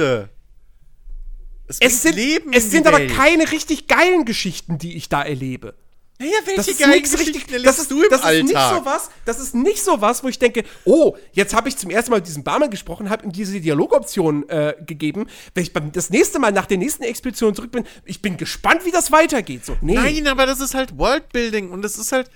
Es, 1.68 1.80
es 1.80 2.02
sind, 2.04 2.16
Leben 2.16 2.54
es 2.54 2.70
sind 2.70 2.86
aber 2.86 3.08
keine 3.08 3.52
richtig 3.52 3.88
geilen 3.88 4.26
Geschichten, 4.26 4.78
die 4.78 4.96
ich 4.96 5.10
da 5.10 5.24
erlebe. 5.24 5.76
Naja, 6.18 6.32
welche 6.46 6.56
das 6.58 6.68
ist 6.70 6.80
geilen 6.80 6.94
richtig, 6.94 7.46
das 7.64 7.80
ist, 7.80 7.92
du 7.92 8.02
im 8.02 8.10
das 8.10 8.22
Alltag? 8.22 8.46
Ist 8.46 8.54
nicht 8.54 8.70
so 8.70 8.86
was, 8.86 9.10
das 9.26 9.40
ist 9.40 9.54
nicht 9.54 9.84
so 9.84 10.00
was, 10.00 10.24
wo 10.24 10.30
ich 10.30 10.40
denke, 10.40 10.64
oh, 10.86 11.18
jetzt 11.34 11.54
habe 11.54 11.68
ich 11.68 11.76
zum 11.76 11.90
ersten 11.90 12.12
Mal 12.12 12.18
mit 12.18 12.28
diesem 12.28 12.44
Barmann 12.44 12.70
gesprochen, 12.70 13.10
habe 13.10 13.26
ihm 13.26 13.34
diese 13.34 13.60
Dialogoption 13.60 14.48
äh, 14.48 14.76
gegeben. 14.86 15.28
Wenn 15.54 15.64
ich 15.64 15.74
beim, 15.74 15.92
das 15.92 16.10
nächste 16.10 16.40
Mal 16.40 16.54
nach 16.54 16.68
der 16.68 16.78
nächsten 16.78 17.04
Expedition 17.04 17.54
zurück 17.54 17.72
bin, 17.72 17.86
ich 18.06 18.22
bin 18.22 18.38
gespannt, 18.38 18.86
wie 18.86 18.92
das 18.92 19.12
weitergeht. 19.12 19.66
So, 19.66 19.76
nee. 19.82 19.96
Nein, 19.96 20.28
aber 20.28 20.46
das 20.46 20.62
ist 20.62 20.74
halt 20.74 20.98
Worldbuilding 20.98 21.72
und 21.72 21.82
das 21.82 21.98
ist 21.98 22.14
halt 22.14 22.30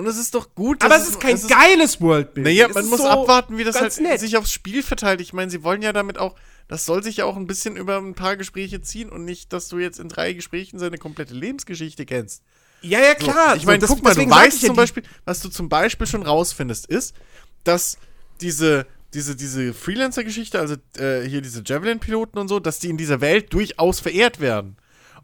und 0.00 0.06
es 0.06 0.16
ist 0.16 0.34
doch 0.34 0.54
gut. 0.54 0.82
Aber 0.82 0.96
es 0.96 1.08
ist 1.08 1.20
kein 1.20 1.34
es 1.34 1.46
geiles 1.46 2.00
Worldbuilding. 2.00 2.54
Naja, 2.54 2.68
man 2.72 2.86
muss 2.86 3.00
so 3.00 3.06
abwarten, 3.06 3.58
wie 3.58 3.64
das 3.64 3.80
halt 3.80 4.00
nett. 4.00 4.18
sich 4.18 4.36
aufs 4.38 4.50
Spiel 4.50 4.82
verteilt. 4.82 5.20
Ich 5.20 5.34
meine, 5.34 5.50
sie 5.50 5.62
wollen 5.62 5.82
ja 5.82 5.92
damit 5.92 6.18
auch, 6.18 6.34
das 6.68 6.86
soll 6.86 7.02
sich 7.02 7.18
ja 7.18 7.26
auch 7.26 7.36
ein 7.36 7.46
bisschen 7.46 7.76
über 7.76 7.98
ein 7.98 8.14
paar 8.14 8.36
Gespräche 8.36 8.80
ziehen 8.80 9.10
und 9.10 9.24
nicht, 9.24 9.52
dass 9.52 9.68
du 9.68 9.78
jetzt 9.78 10.00
in 10.00 10.08
drei 10.08 10.32
Gesprächen 10.32 10.78
seine 10.78 10.98
komplette 10.98 11.34
Lebensgeschichte 11.34 12.06
kennst. 12.06 12.42
Ja, 12.82 13.00
ja, 13.00 13.14
klar. 13.14 13.50
So, 13.50 13.56
ich 13.56 13.66
meine, 13.66 13.86
guck 13.86 14.02
mal, 14.02 14.14
du 14.14 14.28
weißt 14.28 14.62
zum 14.62 14.76
Beispiel, 14.76 15.02
was 15.24 15.40
du 15.40 15.48
zum 15.48 15.68
Beispiel 15.68 16.06
schon 16.06 16.22
rausfindest, 16.22 16.86
ist, 16.86 17.14
dass 17.64 17.98
diese, 18.40 18.86
diese, 19.12 19.36
diese 19.36 19.74
Freelancer-Geschichte, 19.74 20.58
also 20.58 20.76
äh, 20.98 21.22
hier 21.28 21.42
diese 21.42 21.62
Javelin-Piloten 21.64 22.38
und 22.38 22.48
so, 22.48 22.60
dass 22.60 22.78
die 22.78 22.88
in 22.88 22.96
dieser 22.96 23.20
Welt 23.20 23.52
durchaus 23.52 24.00
verehrt 24.00 24.40
werden. 24.40 24.76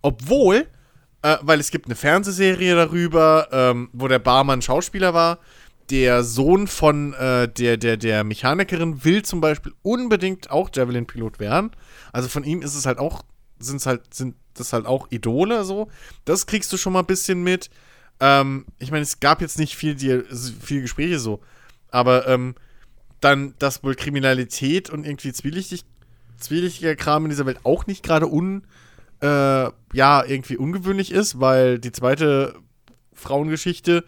Obwohl, 0.02 0.66
äh, 1.22 1.36
weil 1.40 1.60
es 1.60 1.70
gibt 1.70 1.86
eine 1.86 1.96
Fernsehserie 1.96 2.74
darüber, 2.74 3.48
ähm, 3.50 3.88
wo 3.92 4.08
der 4.08 4.18
Barmann 4.18 4.62
Schauspieler 4.62 5.14
war. 5.14 5.38
Der 5.90 6.24
Sohn 6.24 6.66
von 6.66 7.14
äh, 7.14 7.48
der, 7.48 7.76
der, 7.76 7.96
der 7.96 8.24
Mechanikerin 8.24 9.04
will 9.04 9.22
zum 9.22 9.40
Beispiel 9.40 9.72
unbedingt 9.82 10.50
auch 10.50 10.68
Javelin-Pilot 10.74 11.38
werden. 11.38 11.70
Also 12.12 12.28
von 12.28 12.42
ihm 12.42 12.60
ist 12.60 12.74
es 12.74 12.86
halt 12.86 12.98
auch, 12.98 13.22
sind's 13.58 13.86
halt, 13.86 14.14
sind 14.14 14.36
das 14.54 14.72
halt 14.72 14.86
auch 14.86 15.10
Idole 15.10 15.64
so. 15.64 15.88
Das 16.24 16.46
kriegst 16.46 16.72
du 16.72 16.76
schon 16.76 16.92
mal 16.92 17.00
ein 17.00 17.06
bisschen 17.06 17.42
mit. 17.42 17.70
Ähm, 18.20 18.66
ich 18.78 18.90
meine, 18.90 19.02
es 19.02 19.20
gab 19.20 19.40
jetzt 19.40 19.58
nicht 19.58 19.76
viel, 19.76 19.98
viel 20.60 20.82
Gespräche 20.82 21.18
so. 21.18 21.40
Aber 21.90 22.26
ähm, 22.26 22.54
dann, 23.20 23.54
dass 23.58 23.82
wohl 23.82 23.94
Kriminalität 23.94 24.90
und 24.90 25.04
irgendwie 25.04 25.32
zwielichtig, 25.32 25.84
zwielichtiger 26.38 26.96
Kram 26.96 27.24
in 27.24 27.30
dieser 27.30 27.46
Welt 27.46 27.60
auch 27.64 27.86
nicht 27.86 28.02
gerade 28.02 28.26
un, 28.26 28.66
äh, 29.20 29.70
ja, 29.92 30.24
irgendwie 30.24 30.56
ungewöhnlich 30.56 31.10
ist, 31.12 31.40
weil 31.40 31.78
die 31.78 31.92
zweite 31.92 32.54
Frauengeschichte 33.14 34.04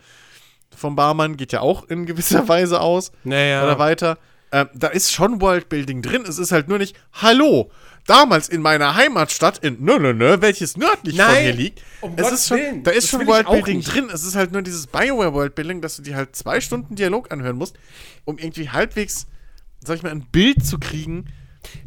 vom 0.74 0.96
Barmann 0.96 1.36
geht 1.36 1.52
ja 1.52 1.60
auch 1.60 1.84
in 1.88 2.06
gewisser 2.06 2.46
Weise 2.48 2.80
aus. 2.80 3.12
Naja. 3.24 3.64
Oder 3.64 3.78
weiter. 3.78 4.18
Ähm, 4.52 4.68
da 4.74 4.88
ist 4.88 5.12
schon 5.12 5.40
Worldbuilding 5.40 6.02
drin. 6.02 6.24
Es 6.26 6.38
ist 6.38 6.52
halt 6.52 6.68
nur 6.68 6.78
nicht, 6.78 6.96
hallo, 7.12 7.70
damals 8.08 8.48
in 8.48 8.62
meiner 8.62 8.94
Heimatstadt 8.94 9.58
in 9.58 9.76
nö, 9.80 9.98
nö, 9.98 10.12
nö, 10.12 10.40
welches 10.40 10.76
nördlich 10.76 11.16
Nein, 11.16 11.28
von 11.28 11.42
hier 11.42 11.52
liegt. 11.52 11.82
um 12.00 12.14
es 12.16 12.22
Gottes 12.22 12.40
ist 12.40 12.48
schon, 12.48 12.58
Willen, 12.58 12.82
da 12.82 12.90
ist 12.90 13.08
schon 13.08 13.26
Worldbuilding 13.26 13.82
drin. 13.82 14.08
Es 14.12 14.24
ist 14.24 14.34
halt 14.34 14.52
nur 14.52 14.62
dieses 14.62 14.86
Bioware 14.86 15.34
Worldbuilding, 15.34 15.80
dass 15.80 15.96
du 15.96 16.02
dir 16.02 16.16
halt 16.16 16.34
zwei 16.34 16.60
Stunden 16.60 16.96
Dialog 16.96 17.30
anhören 17.32 17.56
musst, 17.56 17.78
um 18.24 18.38
irgendwie 18.38 18.70
halbwegs, 18.70 19.26
sag 19.84 19.96
ich 19.96 20.02
mal, 20.02 20.10
ein 20.10 20.26
Bild 20.26 20.64
zu 20.64 20.78
kriegen, 20.78 21.26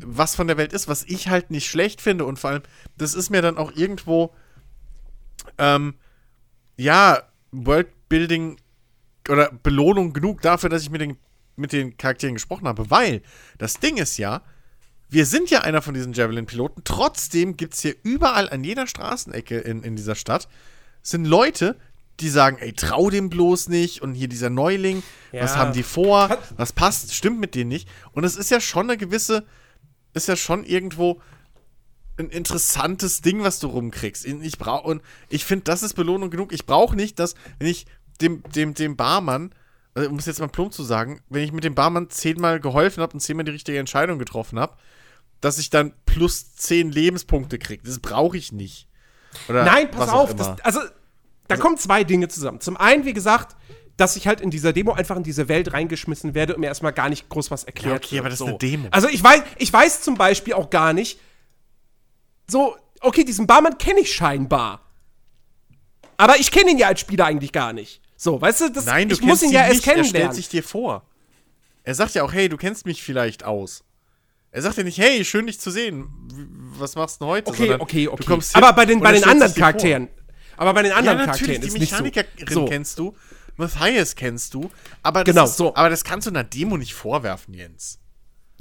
was 0.06 0.36
von 0.36 0.48
der 0.48 0.58
Welt 0.58 0.74
ist, 0.74 0.88
was 0.88 1.04
ich 1.04 1.28
halt 1.28 1.50
nicht 1.50 1.68
schlecht 1.68 2.02
finde. 2.02 2.26
Und 2.26 2.38
vor 2.38 2.52
allem, 2.52 2.64
das 2.98 3.16
ist 3.16 3.32
mir 3.32 3.42
dann 3.42 3.58
auch 3.58 3.72
irgendwo, 3.76 4.34
ähm, 5.58 5.96
ja, 6.78 7.24
Worldbuilding 7.52 8.58
oder 9.28 9.52
Belohnung 9.64 10.14
genug 10.14 10.42
dafür, 10.42 10.70
dass 10.70 10.84
ich 10.84 10.92
mit 10.92 11.02
den, 11.02 11.18
mit 11.56 11.74
den 11.74 11.98
Charakteren 11.98 12.36
gesprochen 12.36 12.68
habe. 12.68 12.92
Weil 12.92 13.24
das 13.58 13.80
Ding 13.80 13.98
ist 13.98 14.18
ja, 14.18 14.44
wir 15.12 15.26
sind 15.26 15.50
ja 15.50 15.62
einer 15.62 15.82
von 15.82 15.94
diesen 15.94 16.14
Javelin-Piloten. 16.14 16.82
Trotzdem 16.86 17.58
gibt 17.58 17.74
es 17.74 17.82
hier 17.82 17.96
überall 18.04 18.50
an 18.50 18.64
jeder 18.64 18.88
Straßenecke 18.88 19.60
in, 19.60 19.84
in 19.84 19.96
dieser 19.96 20.16
Stadt 20.16 20.48
sind 21.04 21.26
Leute, 21.26 21.78
die 22.22 22.30
sagen, 22.30 22.58
ey, 22.60 22.72
trau 22.72 23.10
dem 23.10 23.30
bloß 23.30 23.68
nicht 23.68 24.02
und 24.02 24.14
hier 24.14 24.30
dieser 24.30 24.50
Neuling, 24.50 25.04
was 25.32 25.52
Ja. 25.52 25.58
haben 25.58 25.74
die 25.74 25.84
vor, 25.84 26.38
was 26.56 26.72
passt, 26.72 27.14
stimmt 27.14 27.40
mit 27.40 27.56
denen 27.56 27.68
nicht. 27.70 27.90
Und 28.14 28.24
es 28.24 28.38
ist 28.38 28.52
ja 28.52 28.62
schon 28.62 28.90
eine 28.90 28.98
gewisse, 28.98 29.46
ist 30.14 30.28
ja 30.28 30.36
schon 30.36 30.64
irgendwo 30.64 31.22
ein 32.18 32.30
interessantes 32.30 33.22
Ding, 33.22 33.44
was 33.44 33.60
du 33.60 33.68
rumkriegst. 33.68 34.26
Ich 34.26 34.58
brauche 34.58 34.88
und 34.88 35.02
ich 35.30 35.44
finde, 35.44 35.64
das 35.66 35.84
ist 35.84 35.94
Belohnung 35.96 36.30
genug. 36.30 36.54
Ich 36.54 36.66
brauche 36.66 36.96
nicht, 36.96 37.20
dass 37.20 37.36
wenn 37.60 37.68
ich 37.68 37.86
dem 38.22 38.44
dem 38.56 38.76
dem 38.76 38.96
Barmann, 38.96 39.54
also, 39.94 40.10
um 40.10 40.18
es 40.20 40.26
jetzt 40.26 40.40
mal 40.40 40.48
plump 40.48 40.74
zu 40.74 40.84
sagen, 40.84 41.22
wenn 41.30 41.44
ich 41.44 41.52
mit 41.52 41.64
dem 41.64 41.76
Barmann 41.76 42.10
zehnmal 42.10 42.60
geholfen 42.60 43.02
habe 43.02 43.14
und 43.14 43.20
zehnmal 43.20 43.46
die 43.46 43.52
richtige 43.52 43.80
Entscheidung 43.80 44.20
getroffen 44.20 44.60
habe, 44.60 44.78
dass 45.42 45.58
ich 45.58 45.70
dann 45.70 45.94
plus 46.06 46.56
zehn 46.56 46.92
Lebenspunkte 46.92 47.60
kriege. 47.60 47.84
Das 47.84 48.00
brauche 48.00 48.38
ich 48.38 48.52
nicht. 48.52 48.88
Oder 49.50 49.66
Nein, 49.66 49.92
pass 49.92 50.10
auf. 50.10 50.36
Das, 50.36 50.60
also, 50.62 50.80
da 51.48 51.58
kommen 51.58 51.78
zwei 51.78 52.04
Dinge 52.04 52.28
zusammen. 52.28 52.62
Zum 52.62 52.78
einen, 52.78 53.06
wie 53.06 53.14
gesagt, 53.14 53.56
dass 53.98 54.16
ich 54.16 54.28
halt 54.28 54.42
in 54.42 54.50
dieser 54.50 54.74
Demo 54.74 54.94
einfach 54.94 55.16
in 55.18 55.24
diese 55.24 55.48
Welt 55.48 55.74
reingeschmissen 55.74 56.34
werde 56.34 56.56
und 56.56 56.62
mir 56.62 56.68
erstmal 56.68 56.94
gar 56.94 57.10
nicht 57.10 57.30
groß 57.30 57.52
was 57.52 57.64
erklärt 57.66 58.06
Ja, 58.06 58.08
okay, 58.08 58.12
wird, 58.16 58.20
aber 58.22 58.30
das 58.30 58.36
ist 58.36 58.40
so. 58.40 58.46
eine 58.46 58.58
Demo. 58.58 58.88
Also 58.92 59.10
ich 59.10 59.24
weiß, 59.24 59.44
ich 59.58 59.72
weiß 59.72 60.02
zum 60.02 60.16
Beispiel 60.16 60.54
auch 60.54 60.70
gar 60.70 60.94
nicht, 60.94 61.20
so, 62.50 62.76
okay, 63.02 63.24
diesen 63.24 63.48
Barmann 63.48 63.78
kenne 63.78 64.00
ich 64.00 64.14
scheinbar. 64.14 64.82
Aber 66.18 66.40
ich 66.40 66.52
kenne 66.52 66.72
ihn 66.72 66.78
ja 66.78 66.88
als 66.88 67.00
Spieler 67.00 67.26
eigentlich 67.26 67.52
gar 67.52 67.74
nicht. 67.74 68.02
So, 68.16 68.40
weißt 68.40 68.62
du, 68.62 68.72
das, 68.72 68.86
Nein, 68.86 69.10
du 69.10 69.16
ich 69.16 69.22
muss 69.22 69.40
kennst 69.40 69.44
ihn 69.44 69.52
ja 69.52 69.62
erst 69.62 69.72
nicht. 69.74 69.88
Er 69.88 69.92
stellt 69.92 70.06
kennenlernen. 70.06 70.36
sich 70.36 70.50
dir 70.50 70.64
vor. 70.64 71.04
Er 71.84 71.96
sagt 71.96 72.14
ja 72.14 72.24
auch, 72.24 72.32
hey, 72.32 72.48
du 72.50 72.58
kennst 72.58 72.86
mich 72.86 73.02
vielleicht 73.02 73.44
aus. 73.44 73.84
Er 74.52 74.62
sagt 74.62 74.78
ja 74.78 74.84
nicht, 74.84 74.98
hey, 74.98 75.24
schön 75.24 75.48
dich 75.48 75.60
zu 75.60 75.72
sehen. 75.72 76.10
Was 76.78 76.96
machst 76.96 77.22
du 77.22 77.26
denn 77.26 77.32
heute? 77.32 77.50
Okay, 77.50 77.58
Sondern 77.58 77.82
okay, 77.82 78.08
okay. 78.08 78.40
Aber 78.54 78.74
bei 78.74 78.86
den, 78.86 79.00
bei 79.00 79.14
den 79.14 79.24
anderen. 79.24 79.54
Charakteren. 79.54 80.10
Aber 80.58 80.74
bei 80.74 80.84
den 80.84 80.92
Ja, 80.92 80.98
anderen 80.98 81.18
natürlich, 81.20 81.60
Charakteren 81.60 81.62
die 81.62 81.68
ist 81.68 81.80
nicht 81.80 81.96
so. 81.96 82.04
Mechanikerin 82.04 82.54
so. 82.54 82.66
kennst 82.66 83.00
du. 83.00 83.16
Matthias 83.56 84.16
kennst 84.16 84.54
du. 84.54 84.70
Aber 85.04 85.24
das 85.24 85.34
Genau, 85.34 85.46
ist, 85.46 85.58
so. 85.58 85.76
Aber 85.76 85.90
das 85.90 86.04
kannst 86.04 86.28
du 86.28 86.32
einer 86.32 86.44
Demo 86.44 86.78
nicht 86.78 86.94
vorwerfen, 86.94 87.54
Jens. 87.54 88.00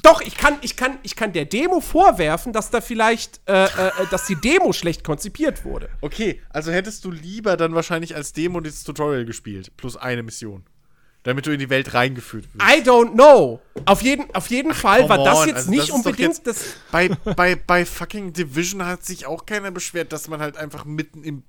Doch, 0.02 0.22
ich 0.22 0.36
kann, 0.36 0.56
ich, 0.62 0.76
kann, 0.76 0.98
ich 1.02 1.14
kann 1.14 1.32
der 1.32 1.44
Demo 1.44 1.80
vorwerfen, 1.80 2.52
dass 2.54 2.70
da 2.70 2.80
vielleicht, 2.80 3.40
äh, 3.46 3.64
äh, 3.64 3.68
dass 4.10 4.24
die 4.26 4.36
Demo 4.36 4.72
schlecht 4.72 5.04
konzipiert 5.04 5.64
wurde. 5.64 5.90
Okay, 6.00 6.40
also 6.48 6.72
hättest 6.72 7.04
du 7.04 7.10
lieber 7.10 7.56
dann 7.58 7.74
wahrscheinlich 7.74 8.14
als 8.14 8.32
Demo 8.32 8.60
das 8.60 8.82
Tutorial 8.82 9.26
gespielt. 9.26 9.76
Plus 9.76 9.96
eine 9.96 10.22
Mission. 10.22 10.64
Damit 11.22 11.44
du 11.46 11.50
in 11.52 11.58
die 11.58 11.68
Welt 11.68 11.92
reingeführt 11.92 12.46
wirst. 12.54 12.64
I 12.66 12.80
don't 12.82 13.12
know. 13.12 13.60
Auf 13.84 14.00
jeden, 14.00 14.34
auf 14.34 14.46
jeden 14.48 14.72
Fall 14.72 15.06
war 15.08 15.22
das 15.22 15.44
jetzt 15.44 15.56
also 15.56 15.70
nicht 15.70 15.82
das 15.82 15.90
unbedingt 15.90 16.28
jetzt- 16.28 16.46
das. 16.46 16.64
bei, 16.90 17.08
bei, 17.36 17.56
bei 17.56 17.84
fucking 17.84 18.32
Division 18.32 18.86
hat 18.86 19.04
sich 19.04 19.26
auch 19.26 19.44
keiner 19.44 19.70
beschwert, 19.70 20.12
dass 20.12 20.28
man 20.28 20.40
halt 20.40 20.56
einfach 20.56 20.84
mitten 20.86 21.22
im 21.22 21.42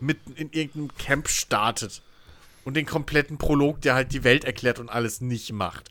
mitten 0.00 0.32
in 0.34 0.50
irgendeinem 0.50 0.90
Camp 0.98 1.28
startet 1.28 2.02
und 2.64 2.74
den 2.76 2.84
kompletten 2.86 3.38
Prolog, 3.38 3.80
der 3.82 3.94
halt 3.94 4.12
die 4.12 4.24
Welt 4.24 4.44
erklärt 4.44 4.80
und 4.80 4.88
alles 4.88 5.20
nicht 5.20 5.52
macht. 5.52 5.90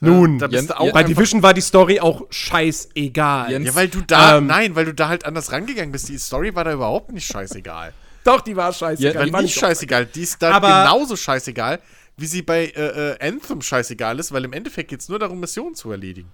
Nun, 0.00 0.38
da 0.38 0.46
bist 0.46 0.62
Jen- 0.62 0.66
du 0.68 0.78
auch 0.80 0.84
Jen- 0.86 0.92
Bei 0.94 1.02
Division 1.02 1.42
war 1.42 1.52
die 1.52 1.60
Story 1.60 1.98
auch 1.98 2.22
scheißegal. 2.30 3.50
Jens- 3.50 3.66
Ja, 3.66 3.74
weil 3.74 3.88
du 3.88 4.00
da, 4.02 4.38
Ähm, 4.38 4.46
nein, 4.46 4.74
weil 4.76 4.84
du 4.86 4.94
da 4.94 5.08
halt 5.08 5.24
anders 5.26 5.50
rangegangen 5.52 5.92
bist. 5.92 6.08
Die 6.08 6.18
Story 6.18 6.54
war 6.54 6.64
da 6.64 6.72
überhaupt 6.72 7.12
nicht 7.12 7.26
scheißegal. 7.26 7.92
Doch, 8.24 8.40
die 8.42 8.54
war 8.54 8.72
scheißegal. 8.72 9.14
Ja, 9.14 9.24
die 9.24 9.32
war 9.32 9.42
nicht 9.42 9.58
scheißegal. 9.58 10.06
Die 10.06 10.22
ist 10.22 10.40
da 10.40 10.52
Aber- 10.52 10.68
genauso 10.84 11.16
scheißegal, 11.16 11.80
wie 12.20 12.26
sie 12.26 12.42
bei 12.42 12.66
äh, 12.66 13.12
äh, 13.12 13.28
Anthem 13.28 13.62
scheißegal 13.62 14.18
ist, 14.18 14.32
weil 14.32 14.44
im 14.44 14.52
Endeffekt 14.52 14.90
geht 14.90 15.00
es 15.00 15.08
nur 15.08 15.18
darum, 15.18 15.40
Missionen 15.40 15.74
zu 15.74 15.90
erledigen. 15.90 16.30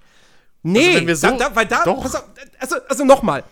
Nee, 0.63 0.87
Also 0.89 0.99
wenn 0.99 1.07
wir 1.07 1.17
so- 1.17 1.27
da, 1.29 1.37
da, 1.37 1.57
weil 1.57 1.67
da, 1.67 1.85
Doch. 1.85 2.03
pass 2.03 2.15
auf, 2.17 2.25
also, 2.59 2.77
also 2.89 3.05
nochmal. 3.05 3.45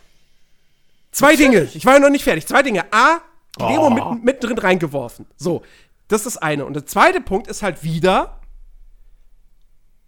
Zwei 1.13 1.37
Dinge. 1.37 1.69
Ich 1.75 1.87
war 1.87 1.95
ja 1.95 1.99
noch 2.01 2.11
nicht 2.11 2.25
fertig. 2.25 2.47
Zwei 2.47 2.63
Dinge. 2.63 2.93
A, 2.93 3.19
die 3.59 3.63
Oh. 3.63 3.69
Demo 3.69 3.91
mitten, 3.91 4.25
mittendrin 4.25 4.59
reingeworfen. 4.59 5.27
So, 5.37 5.63
das 6.09 6.23
ist 6.27 6.35
das 6.35 6.43
eine. 6.43 6.65
Und 6.67 6.75
der 6.75 6.87
zweite 6.87 7.21
Punkt 7.21 7.47
ist 7.47 7.63
halt 7.63 7.85
wieder, 7.85 8.41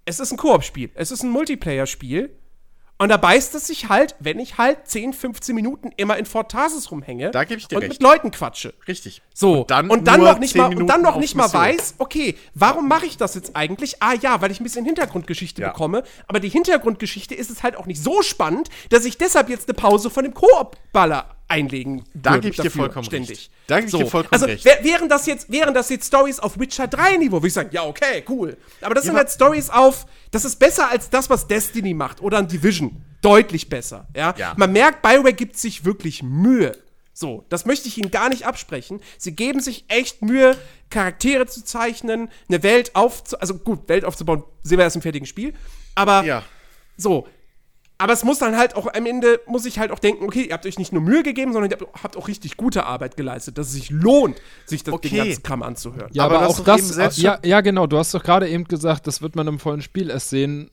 es 0.04 0.18
ist 0.20 0.32
ein 0.32 0.36
Koop-Spiel. 0.36 0.90
Es 0.94 1.10
ist 1.12 1.22
ein 1.22 1.30
Multiplayer-Spiel. 1.30 2.30
Und 2.98 3.10
da 3.10 3.18
beißt 3.18 3.54
es 3.54 3.66
sich 3.66 3.90
halt, 3.90 4.14
wenn 4.20 4.38
ich 4.38 4.56
halt 4.56 4.88
10, 4.88 5.12
15 5.12 5.54
Minuten 5.54 5.90
immer 5.98 6.16
in 6.16 6.24
Fort 6.24 6.50
Tarsis 6.50 6.90
rumhänge 6.90 7.30
Da 7.30 7.44
geb 7.44 7.58
ich 7.58 7.68
dir 7.68 7.76
und 7.76 7.82
recht. 7.82 7.92
mit 7.94 8.02
Leuten 8.02 8.30
quatsche. 8.30 8.72
Richtig. 8.88 9.20
So, 9.34 9.60
Und 9.60 9.70
dann 9.70 9.90
und 9.90 10.08
dann 10.08 10.20
noch 10.22 10.38
nicht 10.38 10.52
10 10.52 10.62
mal, 10.62 10.74
und 10.76 10.86
dann 10.86 11.02
noch 11.02 11.16
nicht 11.16 11.34
mal 11.34 11.52
weiß, 11.52 11.96
okay, 11.98 12.36
warum 12.54 12.88
mache 12.88 13.04
ich 13.04 13.18
das 13.18 13.34
jetzt 13.34 13.54
eigentlich? 13.54 14.02
Ah 14.02 14.14
ja, 14.14 14.40
weil 14.40 14.50
ich 14.50 14.60
ein 14.60 14.64
bisschen 14.64 14.86
Hintergrundgeschichte 14.86 15.60
Ja. 15.60 15.68
bekomme, 15.68 16.04
aber 16.26 16.40
die 16.40 16.48
Hintergrundgeschichte 16.48 17.34
ist 17.34 17.50
es 17.50 17.62
halt 17.62 17.76
auch 17.76 17.84
nicht 17.84 18.02
so 18.02 18.22
spannend, 18.22 18.70
dass 18.88 19.04
ich 19.04 19.18
deshalb 19.18 19.50
jetzt 19.50 19.68
eine 19.68 19.74
Pause 19.76 20.08
von 20.08 20.24
dem 20.24 20.32
Koop-Baller 20.32 21.35
einlegen 21.48 22.04
Da 22.14 22.32
würde 22.32 22.40
geb 22.50 22.54
ich 22.54 22.60
dir 22.60 22.70
vollkommen 22.70 23.04
ständig. 23.04 23.30
recht. 23.30 23.50
Da 23.68 23.80
geb 23.80 23.88
ich 23.88 23.94
dir 23.94 24.06
vollkommen 24.06 24.32
also, 24.32 24.46
recht. 24.46 24.64
wär- 24.64 24.82
wären 24.82 25.08
das 25.08 25.26
jetzt, 25.26 25.50
wären 25.50 25.74
das 25.74 25.88
jetzt 25.88 26.06
Stories 26.08 26.38
auf 26.40 26.58
Witcher 26.58 26.88
3 26.88 27.16
Niveau, 27.16 27.36
würde 27.36 27.46
ich 27.48 27.52
sagen, 27.52 27.70
ja, 27.72 27.84
okay, 27.84 28.24
cool. 28.28 28.56
Aber 28.80 28.94
das 28.94 29.04
sind 29.04 29.12
aber- 29.12 29.20
halt 29.20 29.30
Stories 29.30 29.70
auf, 29.70 30.06
das 30.32 30.44
ist 30.44 30.56
besser 30.56 30.90
als 30.90 31.08
das, 31.10 31.30
was 31.30 31.46
Destiny 31.46 31.94
macht 31.94 32.20
oder 32.20 32.38
ein 32.38 32.48
Division. 32.48 33.02
Deutlich 33.22 33.68
besser, 33.68 34.06
ja. 34.14 34.34
Ja. 34.36 34.54
Man 34.56 34.72
merkt, 34.72 35.02
BioWare 35.02 35.32
gibt 35.32 35.56
sich 35.56 35.84
wirklich 35.84 36.22
Mühe. 36.22 36.76
So, 37.12 37.44
das 37.48 37.64
möchte 37.64 37.88
ich 37.88 37.96
Ihnen 37.96 38.10
gar 38.10 38.28
nicht 38.28 38.46
absprechen. 38.46 39.00
Sie 39.16 39.34
geben 39.34 39.60
sich 39.60 39.86
echt 39.88 40.20
Mühe, 40.22 40.56
Charaktere 40.90 41.46
zu 41.46 41.64
zeichnen, 41.64 42.28
eine 42.48 42.62
Welt 42.62 42.94
aufzubauen. 42.94 43.40
Also 43.40 43.54
gut, 43.54 43.88
Welt 43.88 44.04
aufzubauen, 44.04 44.44
sehen 44.62 44.76
wir 44.78 44.84
erst 44.84 44.96
im 44.96 45.02
fertigen 45.02 45.26
Spiel. 45.26 45.54
Aber 45.94 46.24
Ja. 46.24 46.42
so. 46.98 47.26
Aber 47.98 48.12
es 48.12 48.24
muss 48.24 48.38
dann 48.38 48.56
halt 48.58 48.76
auch 48.76 48.86
am 48.92 49.06
Ende, 49.06 49.40
muss 49.46 49.64
ich 49.64 49.78
halt 49.78 49.90
auch 49.90 49.98
denken, 49.98 50.24
okay, 50.24 50.42
ihr 50.48 50.52
habt 50.52 50.66
euch 50.66 50.78
nicht 50.78 50.92
nur 50.92 51.00
Mühe 51.00 51.22
gegeben, 51.22 51.54
sondern 51.54 51.70
ihr 51.70 51.78
habt- 52.02 52.16
auch 52.18 52.28
richtig 52.28 52.58
gute 52.58 52.84
Arbeit 52.84 53.16
geleistet, 53.16 53.56
dass 53.56 53.68
es 53.68 53.72
sich 53.72 53.88
lohnt, 53.90 54.36
sich 54.66 54.84
das, 54.84 54.92
Okay. 54.94 55.08
den 55.08 55.18
ganzen 55.24 55.42
Kram 55.42 55.62
anzuhören. 55.62 56.10
Ja, 56.12 56.24
Aber 56.24 56.34
aber, 56.36 56.44
du 56.44 56.50
hast 56.50 56.60
auch 56.60 56.64
doch 56.64 56.76
das, 56.76 56.88
selbst 56.88 57.18
ja, 57.18 57.38
ja, 57.42 57.62
genau, 57.62 57.86
du 57.86 57.96
hast 57.96 58.12
doch 58.12 58.22
gerade 58.22 58.48
eben 58.50 58.64
gesagt, 58.64 59.06
das 59.06 59.22
wird 59.22 59.34
man 59.34 59.46
im 59.46 59.58
vollen 59.58 59.80
Spiel 59.80 60.10
erst 60.10 60.28
sehen. 60.28 60.70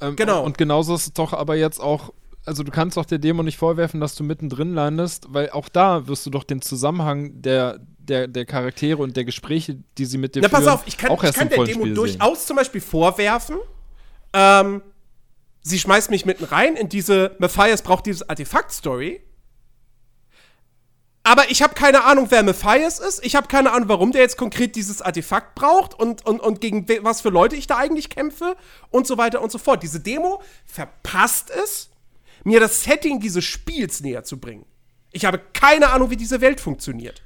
Ähm, 0.00 0.16
Genau. 0.16 0.42
Und 0.44 0.58
genauso 0.58 0.96
ist 0.96 1.06
es 1.06 1.12
doch 1.12 1.32
aber 1.32 1.54
jetzt 1.54 1.78
auch, 1.80 2.12
also 2.44 2.64
du 2.64 2.72
kannst 2.72 2.96
doch 2.96 3.04
der 3.06 3.18
Demo 3.18 3.44
nicht 3.44 3.56
vorwerfen, 3.56 4.00
dass 4.00 4.16
du 4.16 4.24
mittendrin 4.24 4.74
landest, 4.74 5.26
weil 5.30 5.50
auch 5.50 5.68
da 5.68 6.08
wirst 6.08 6.26
du 6.26 6.30
doch 6.30 6.42
den 6.42 6.60
Zusammenhang 6.60 7.40
der, 7.40 7.78
der, 7.98 8.26
der 8.26 8.44
Charaktere 8.46 9.00
und 9.00 9.16
der 9.16 9.24
Gespräche, 9.24 9.78
die 9.96 10.04
sie 10.06 10.18
mit 10.18 10.34
dir 10.34 10.42
Na, 10.42 10.48
führen, 10.48 10.64
pass 10.64 10.74
auf, 10.74 10.82
ich 10.86 10.98
kann, 10.98 11.10
auch 11.12 11.18
ich 11.22 11.28
erst 11.28 11.38
kann 11.38 11.48
der 11.50 11.58
Demo 11.58 11.82
Spiel 11.84 11.84
sehen. 11.84 11.94
durchaus 11.94 12.46
zum 12.46 12.56
Beispiel 12.56 12.80
vorwerfen, 12.80 13.58
ähm, 14.32 14.82
sie 15.64 15.80
schmeißt 15.80 16.10
mich 16.10 16.24
mitten 16.24 16.44
rein 16.44 16.76
in 16.76 16.88
diese 16.88 17.34
Matthias 17.40 17.82
braucht 17.82 18.06
dieses 18.06 18.28
Artefakt-Story. 18.28 19.20
Aber 21.26 21.50
ich 21.50 21.62
habe 21.62 21.74
keine 21.74 22.04
Ahnung, 22.04 22.26
wer 22.28 22.42
Matthias 22.42 22.98
ist. 22.98 23.24
Ich 23.24 23.34
habe 23.34 23.48
keine 23.48 23.72
Ahnung, 23.72 23.88
warum 23.88 24.12
der 24.12 24.20
jetzt 24.20 24.36
konkret 24.36 24.76
dieses 24.76 25.00
Artefakt 25.00 25.54
braucht 25.54 25.94
und, 25.98 26.24
und, 26.26 26.40
und 26.40 26.60
gegen 26.60 26.86
was 27.02 27.22
für 27.22 27.30
Leute 27.30 27.56
ich 27.56 27.66
da 27.66 27.78
eigentlich 27.78 28.10
kämpfe 28.10 28.56
und 28.90 29.06
so 29.06 29.16
weiter 29.16 29.40
und 29.40 29.50
so 29.50 29.56
fort. 29.56 29.82
Diese 29.82 30.00
Demo 30.00 30.42
verpasst 30.66 31.50
es, 31.50 31.88
mir 32.44 32.60
das 32.60 32.84
Setting 32.84 33.20
dieses 33.20 33.42
Spiels 33.42 34.00
näher 34.00 34.22
zu 34.22 34.38
bringen. 34.38 34.66
Ich 35.12 35.24
habe 35.24 35.40
keine 35.54 35.88
Ahnung, 35.90 36.10
wie 36.10 36.16
diese 36.16 36.42
Welt 36.42 36.60
funktioniert. 36.60 37.22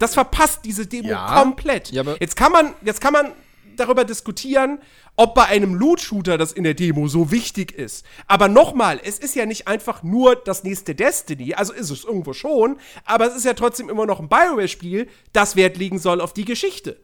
Das 0.00 0.14
verpasst 0.14 0.64
diese 0.64 0.86
Demo 0.86 1.10
Ja. 1.10 1.40
komplett. 1.40 1.92
Ja, 1.92 2.02
jetzt 2.18 2.34
kann 2.34 2.50
man, 2.50 2.74
jetzt 2.82 3.00
kann 3.00 3.12
man 3.12 3.32
darüber 3.80 4.04
diskutieren, 4.04 4.78
ob 5.16 5.34
bei 5.34 5.46
einem 5.46 5.74
Loot-Shooter 5.74 6.38
das 6.38 6.52
in 6.52 6.64
der 6.64 6.74
Demo 6.74 7.08
so 7.08 7.30
wichtig 7.30 7.72
ist. 7.72 8.04
Aber 8.26 8.48
nochmal, 8.48 9.00
es 9.02 9.18
ist 9.18 9.34
ja 9.34 9.46
nicht 9.46 9.66
einfach 9.66 10.02
nur 10.02 10.36
das 10.36 10.62
nächste 10.62 10.94
Destiny, 10.94 11.54
also 11.54 11.72
ist 11.72 11.90
es 11.90 12.04
irgendwo 12.04 12.32
schon, 12.32 12.78
aber 13.04 13.26
es 13.26 13.36
ist 13.36 13.44
ja 13.44 13.54
trotzdem 13.54 13.88
immer 13.88 14.06
noch 14.06 14.20
ein 14.20 14.28
Bioware-Spiel, 14.28 15.08
das 15.32 15.56
Wert 15.56 15.76
legen 15.76 15.98
soll 15.98 16.20
auf 16.20 16.32
die 16.32 16.44
Geschichte. 16.44 17.00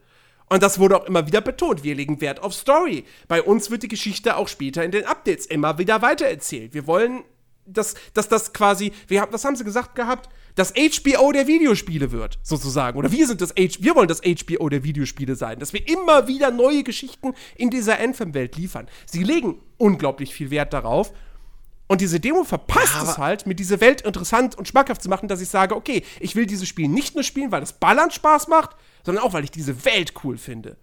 Und 0.49 0.63
das 0.63 0.79
wurde 0.79 0.95
auch 0.95 1.05
immer 1.05 1.27
wieder 1.27 1.41
betont. 1.41 1.83
Wir 1.83 1.95
legen 1.95 2.21
Wert 2.21 2.41
auf 2.41 2.53
Story. 2.53 3.03
Bei 3.27 3.41
uns 3.41 3.69
wird 3.69 3.83
die 3.83 3.89
Geschichte 3.89 4.37
auch 4.37 4.47
später 4.47 4.83
in 4.83 4.91
den 4.91 5.05
Updates 5.05 5.45
immer 5.45 5.77
wieder 5.77 6.01
weitererzählt. 6.01 6.73
Wir 6.73 6.87
wollen 6.87 7.23
dass, 7.67 7.95
dass 8.13 8.27
das 8.27 8.53
quasi, 8.53 8.93
wir 9.07 9.27
was 9.31 9.43
haben 9.45 9.55
sie 9.55 9.63
gesagt 9.63 9.95
gehabt? 9.95 10.29
Das 10.57 10.73
HBO 10.73 11.31
der 11.31 11.45
Videospiele 11.45 12.11
wird, 12.11 12.39
sozusagen. 12.41 12.97
Oder 12.97 13.11
wir 13.11 13.27
sind 13.27 13.41
das 13.41 13.51
H 13.51 13.77
wir 13.79 13.95
wollen 13.95 14.07
das 14.07 14.21
HBO 14.21 14.69
der 14.69 14.83
Videospiele 14.83 15.35
sein, 15.35 15.59
dass 15.59 15.71
wir 15.71 15.87
immer 15.87 16.27
wieder 16.27 16.49
neue 16.49 16.81
Geschichten 16.81 17.35
in 17.55 17.69
dieser 17.69 17.99
Anthem-Welt 17.99 18.55
liefern. 18.55 18.87
Sie 19.05 19.21
legen 19.21 19.61
unglaublich 19.77 20.33
viel 20.33 20.49
Wert 20.49 20.73
darauf. 20.73 21.13
Und 21.85 22.01
diese 22.01 22.19
Demo 22.19 22.43
verpasst 22.43 22.95
ja, 22.95 23.03
es 23.03 23.17
halt, 23.19 23.45
mir 23.45 23.53
diese 23.53 23.79
Welt 23.81 24.01
interessant 24.01 24.57
und 24.57 24.67
schmackhaft 24.67 25.03
zu 25.03 25.09
machen, 25.09 25.27
dass 25.27 25.41
ich 25.41 25.47
sage, 25.47 25.75
okay, 25.75 26.03
ich 26.19 26.35
will 26.35 26.47
dieses 26.47 26.67
Spiel 26.67 26.87
nicht 26.87 27.13
nur 27.13 27.23
spielen, 27.23 27.51
weil 27.51 27.61
das 27.61 27.73
Ballern 27.73 28.09
Spaß 28.09 28.47
macht, 28.47 28.71
sondern 29.05 29.23
auch, 29.23 29.33
weil 29.33 29.43
ich 29.43 29.51
diese 29.51 29.85
Welt 29.85 30.13
cool 30.23 30.39
finde. 30.39 30.75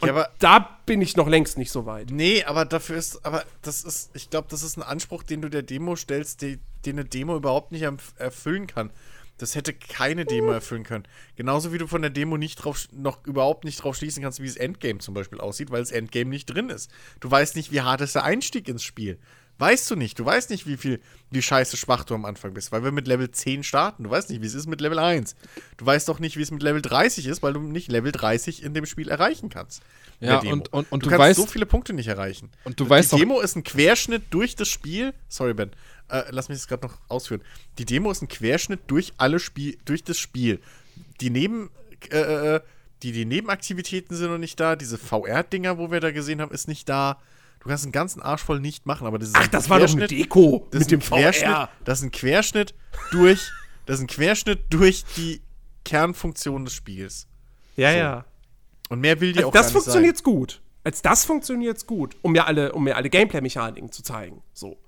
Und 0.00 0.08
ja, 0.08 0.14
aber, 0.14 0.30
da 0.38 0.78
bin 0.86 1.02
ich 1.02 1.16
noch 1.16 1.28
längst 1.28 1.58
nicht 1.58 1.70
so 1.70 1.86
weit. 1.86 2.10
Nee, 2.10 2.44
aber 2.44 2.64
dafür 2.64 2.96
ist, 2.96 3.24
aber 3.24 3.44
das 3.62 3.84
ist, 3.84 4.10
ich 4.14 4.30
glaube, 4.30 4.48
das 4.50 4.62
ist 4.62 4.76
ein 4.76 4.82
Anspruch, 4.82 5.22
den 5.22 5.42
du 5.42 5.50
der 5.50 5.62
Demo 5.62 5.94
stellst, 5.94 6.42
die, 6.42 6.58
den 6.86 6.98
eine 6.98 7.04
Demo 7.04 7.36
überhaupt 7.36 7.72
nicht 7.72 7.86
erfüllen 8.16 8.66
kann. 8.66 8.90
Das 9.36 9.54
hätte 9.54 9.72
keine 9.72 10.26
Demo 10.26 10.52
erfüllen 10.52 10.84
können. 10.84 11.04
Genauso 11.36 11.72
wie 11.72 11.78
du 11.78 11.86
von 11.86 12.02
der 12.02 12.10
Demo 12.10 12.36
nicht 12.36 12.56
drauf, 12.56 12.88
noch 12.92 13.24
überhaupt 13.26 13.64
nicht 13.64 13.82
drauf 13.82 13.96
schließen 13.96 14.22
kannst, 14.22 14.40
wie 14.42 14.46
das 14.46 14.56
Endgame 14.56 14.98
zum 14.98 15.14
Beispiel 15.14 15.40
aussieht, 15.40 15.70
weil 15.70 15.80
das 15.80 15.92
Endgame 15.92 16.28
nicht 16.28 16.46
drin 16.46 16.68
ist. 16.68 16.90
Du 17.20 17.30
weißt 17.30 17.56
nicht, 17.56 17.72
wie 17.72 17.80
hart 17.80 18.02
ist 18.02 18.14
der 18.14 18.24
Einstieg 18.24 18.68
ins 18.68 18.82
Spiel. 18.82 19.18
Weißt 19.60 19.90
du 19.90 19.94
nicht. 19.94 20.18
Du 20.18 20.24
weißt 20.24 20.48
nicht, 20.48 20.66
wie 20.66 20.78
viel, 20.78 21.00
wie 21.30 21.42
scheiße 21.42 21.76
schwach 21.76 22.04
du 22.04 22.14
am 22.14 22.24
Anfang 22.24 22.54
bist, 22.54 22.72
weil 22.72 22.82
wir 22.82 22.92
mit 22.92 23.06
Level 23.06 23.30
10 23.30 23.62
starten. 23.62 24.04
Du 24.04 24.10
weißt 24.10 24.30
nicht, 24.30 24.40
wie 24.40 24.46
es 24.46 24.54
ist 24.54 24.66
mit 24.66 24.80
Level 24.80 24.98
1. 24.98 25.36
Du 25.76 25.84
weißt 25.84 26.08
doch 26.08 26.18
nicht, 26.18 26.38
wie 26.38 26.42
es 26.42 26.50
mit 26.50 26.62
Level 26.62 26.80
30 26.80 27.26
ist, 27.26 27.42
weil 27.42 27.52
du 27.52 27.60
nicht 27.60 27.92
Level 27.92 28.10
30 28.10 28.62
in 28.62 28.72
dem 28.72 28.86
Spiel 28.86 29.10
erreichen 29.10 29.50
kannst. 29.50 29.82
Ja, 30.18 30.38
und, 30.38 30.72
und, 30.72 30.90
und 30.90 31.02
du, 31.02 31.04
du 31.04 31.10
kannst 31.10 31.18
weißt, 31.18 31.40
so 31.40 31.46
viele 31.46 31.66
Punkte 31.66 31.92
nicht 31.92 32.08
erreichen. 32.08 32.48
Und 32.64 32.80
du 32.80 32.88
weißt 32.88 33.12
Die 33.12 33.16
Demo 33.16 33.40
ist 33.40 33.54
ein 33.54 33.62
Querschnitt 33.62 34.22
durch 34.30 34.56
das 34.56 34.68
Spiel. 34.68 35.12
Sorry, 35.28 35.52
Ben. 35.52 35.72
Äh, 36.08 36.22
lass 36.30 36.48
mich 36.48 36.56
das 36.56 36.66
gerade 36.66 36.86
noch 36.86 36.96
ausführen. 37.08 37.42
Die 37.76 37.84
Demo 37.84 38.10
ist 38.10 38.22
ein 38.22 38.28
Querschnitt 38.28 38.80
durch 38.86 39.12
alle 39.18 39.40
Spiel, 39.40 39.76
durch 39.84 40.02
das 40.02 40.18
Spiel. 40.18 40.58
Die 41.20 41.28
Neben, 41.28 41.68
äh, 42.10 42.56
äh 42.56 42.60
die, 43.02 43.12
die 43.12 43.24
Nebenaktivitäten 43.24 44.16
sind 44.16 44.30
noch 44.30 44.38
nicht 44.38 44.58
da. 44.58 44.76
Diese 44.76 44.98
VR-Dinger, 44.98 45.78
wo 45.78 45.90
wir 45.90 46.00
da 46.00 46.10
gesehen 46.10 46.40
haben, 46.40 46.52
ist 46.52 46.68
nicht 46.68 46.88
da. 46.88 47.18
Du 47.60 47.68
kannst 47.68 47.84
einen 47.84 47.92
ganzen 47.92 48.22
Arsch 48.22 48.42
voll 48.42 48.58
nicht 48.60 48.86
machen, 48.86 49.06
aber 49.06 49.18
das 49.18 49.28
ist 49.30 49.36
Ach, 49.36 49.46
das 49.48 49.68
war 49.68 49.78
doch 49.80 49.90
eine 49.90 50.06
Deko 50.06 50.66
das 50.70 50.80
mit 50.80 50.90
dem 50.90 51.00
Querschnitt. 51.00 51.48
VR. 51.48 51.68
Das 51.84 51.98
ist 51.98 52.04
ein 52.04 52.10
Querschnitt 52.10 52.74
durch, 53.10 53.50
das 53.86 53.96
ist 53.96 54.04
ein 54.04 54.06
Querschnitt 54.06 54.60
durch 54.70 55.04
die 55.16 55.42
Kernfunktion 55.84 56.64
des 56.64 56.74
Spiels. 56.74 57.26
Ja, 57.76 57.92
so. 57.92 57.98
ja. 57.98 58.24
Und 58.88 59.00
mehr 59.00 59.20
will 59.20 59.32
die 59.32 59.38
also 59.38 59.48
auch 59.48 59.52
das 59.52 59.66
gar 59.66 59.74
nicht 59.74 59.84
funktioniert's 59.84 60.20
sein. 60.20 60.34
gut. 60.34 60.62
Als 60.82 61.02
das 61.02 61.24
funktioniert's 61.26 61.86
gut, 61.86 62.16
um 62.22 62.32
mir 62.32 62.46
alle, 62.46 62.72
um 62.72 62.84
mir 62.84 62.96
alle 62.96 63.10
Gameplay-Mechaniken 63.10 63.92
zu 63.92 64.02
zeigen. 64.02 64.42
So. 64.54 64.78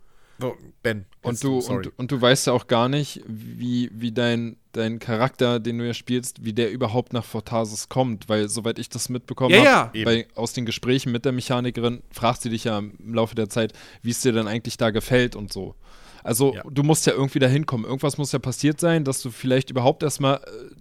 Oh, 0.40 0.54
ben. 0.82 1.06
Und 1.22 1.42
du, 1.44 1.58
und, 1.58 1.98
und, 1.98 2.10
du 2.10 2.20
weißt 2.20 2.48
ja 2.48 2.52
auch 2.52 2.66
gar 2.66 2.88
nicht, 2.88 3.22
wie, 3.26 3.90
wie 3.92 4.12
dein, 4.12 4.56
dein 4.72 4.98
Charakter, 4.98 5.60
den 5.60 5.78
du 5.78 5.86
ja 5.86 5.94
spielst, 5.94 6.44
wie 6.44 6.52
der 6.52 6.72
überhaupt 6.72 7.12
nach 7.12 7.24
Fortasis 7.24 7.88
kommt. 7.88 8.28
Weil, 8.28 8.48
soweit 8.48 8.78
ich 8.78 8.88
das 8.88 9.08
mitbekommen 9.08 9.54
ja, 9.54 9.92
habe, 9.94 9.98
ja. 9.98 10.24
aus 10.34 10.52
den 10.52 10.66
Gesprächen 10.66 11.12
mit 11.12 11.24
der 11.24 11.32
Mechanikerin, 11.32 12.02
fragt 12.10 12.42
sie 12.42 12.50
dich 12.50 12.64
ja 12.64 12.78
im 12.78 13.14
Laufe 13.14 13.34
der 13.34 13.48
Zeit, 13.48 13.72
wie 14.02 14.10
es 14.10 14.20
dir 14.20 14.32
denn 14.32 14.48
eigentlich 14.48 14.76
da 14.76 14.90
gefällt 14.90 15.36
und 15.36 15.52
so. 15.52 15.74
Also, 16.24 16.54
ja. 16.54 16.62
du 16.68 16.82
musst 16.82 17.06
ja 17.06 17.12
irgendwie 17.12 17.38
da 17.38 17.46
hinkommen. 17.46 17.86
Irgendwas 17.86 18.18
muss 18.18 18.32
ja 18.32 18.38
passiert 18.38 18.80
sein, 18.80 19.04
dass 19.04 19.22
du 19.22 19.30
vielleicht 19.30 19.70
überhaupt 19.70 20.02
erstmal 20.02 20.36
äh, 20.36 20.74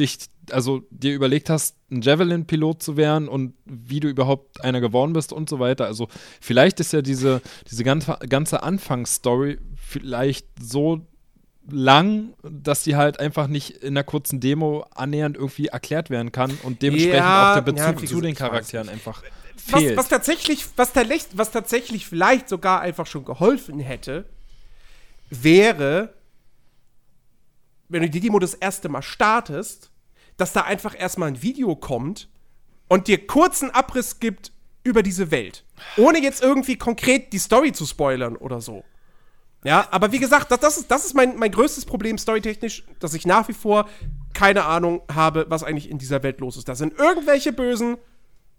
dich, 0.00 0.18
also 0.50 0.82
dir 0.90 1.14
überlegt 1.14 1.50
hast, 1.50 1.76
ein 1.90 2.02
Javelin-Pilot 2.02 2.82
zu 2.82 2.96
werden 2.96 3.28
und 3.28 3.54
wie 3.64 4.00
du 4.00 4.08
überhaupt 4.08 4.62
einer 4.64 4.80
geworden 4.80 5.12
bist 5.12 5.32
und 5.32 5.48
so 5.48 5.58
weiter. 5.60 5.86
Also 5.86 6.08
vielleicht 6.40 6.80
ist 6.80 6.92
ja 6.92 7.02
diese, 7.02 7.42
diese 7.70 7.84
ganze, 7.84 8.18
ganze 8.28 8.62
Anfangsstory 8.62 9.58
vielleicht 9.76 10.46
so 10.60 11.06
lang, 11.68 12.34
dass 12.42 12.82
die 12.82 12.96
halt 12.96 13.20
einfach 13.20 13.46
nicht 13.46 13.70
in 13.70 13.88
einer 13.88 14.04
kurzen 14.04 14.40
Demo 14.40 14.86
annähernd 14.94 15.36
irgendwie 15.36 15.66
erklärt 15.66 16.10
werden 16.10 16.32
kann 16.32 16.58
und 16.62 16.82
dementsprechend 16.82 17.18
ja, 17.18 17.50
auch 17.50 17.54
der 17.54 17.72
Bezug 17.72 18.02
ja, 18.02 18.08
zu 18.08 18.20
den 18.20 18.34
Charakteren 18.34 18.88
einfach 18.88 19.22
fehlt. 19.56 19.96
Was, 19.96 20.04
was, 20.04 20.08
tatsächlich, 20.08 20.66
was, 20.76 20.92
was 21.34 21.50
tatsächlich 21.50 22.06
vielleicht 22.06 22.48
sogar 22.48 22.80
einfach 22.80 23.06
schon 23.06 23.24
geholfen 23.24 23.78
hätte, 23.78 24.24
wäre, 25.28 26.14
wenn 27.88 28.02
du 28.02 28.10
die 28.10 28.20
Demo 28.20 28.38
das 28.38 28.54
erste 28.54 28.88
Mal 28.88 29.02
startest, 29.02 29.89
dass 30.40 30.52
da 30.52 30.62
einfach 30.62 30.98
erstmal 30.98 31.28
ein 31.28 31.42
Video 31.42 31.76
kommt 31.76 32.28
und 32.88 33.06
dir 33.08 33.26
kurzen 33.26 33.70
Abriss 33.70 34.20
gibt 34.20 34.52
über 34.82 35.02
diese 35.02 35.30
Welt. 35.30 35.64
Ohne 35.96 36.20
jetzt 36.20 36.42
irgendwie 36.42 36.76
konkret 36.76 37.32
die 37.32 37.38
Story 37.38 37.72
zu 37.72 37.86
spoilern 37.86 38.36
oder 38.36 38.60
so. 38.60 38.84
Ja, 39.62 39.86
aber 39.90 40.10
wie 40.12 40.18
gesagt, 40.18 40.50
das, 40.50 40.60
das 40.60 40.78
ist, 40.78 40.90
das 40.90 41.04
ist 41.04 41.14
mein, 41.14 41.36
mein 41.36 41.52
größtes 41.52 41.84
Problem 41.84 42.16
storytechnisch, 42.16 42.84
dass 42.98 43.12
ich 43.12 43.26
nach 43.26 43.46
wie 43.48 43.52
vor 43.52 43.88
keine 44.32 44.64
Ahnung 44.64 45.02
habe, 45.12 45.44
was 45.48 45.62
eigentlich 45.62 45.90
in 45.90 45.98
dieser 45.98 46.22
Welt 46.22 46.40
los 46.40 46.56
ist. 46.56 46.68
Da 46.68 46.74
sind 46.74 46.98
irgendwelche 46.98 47.52
Bösen, 47.52 47.98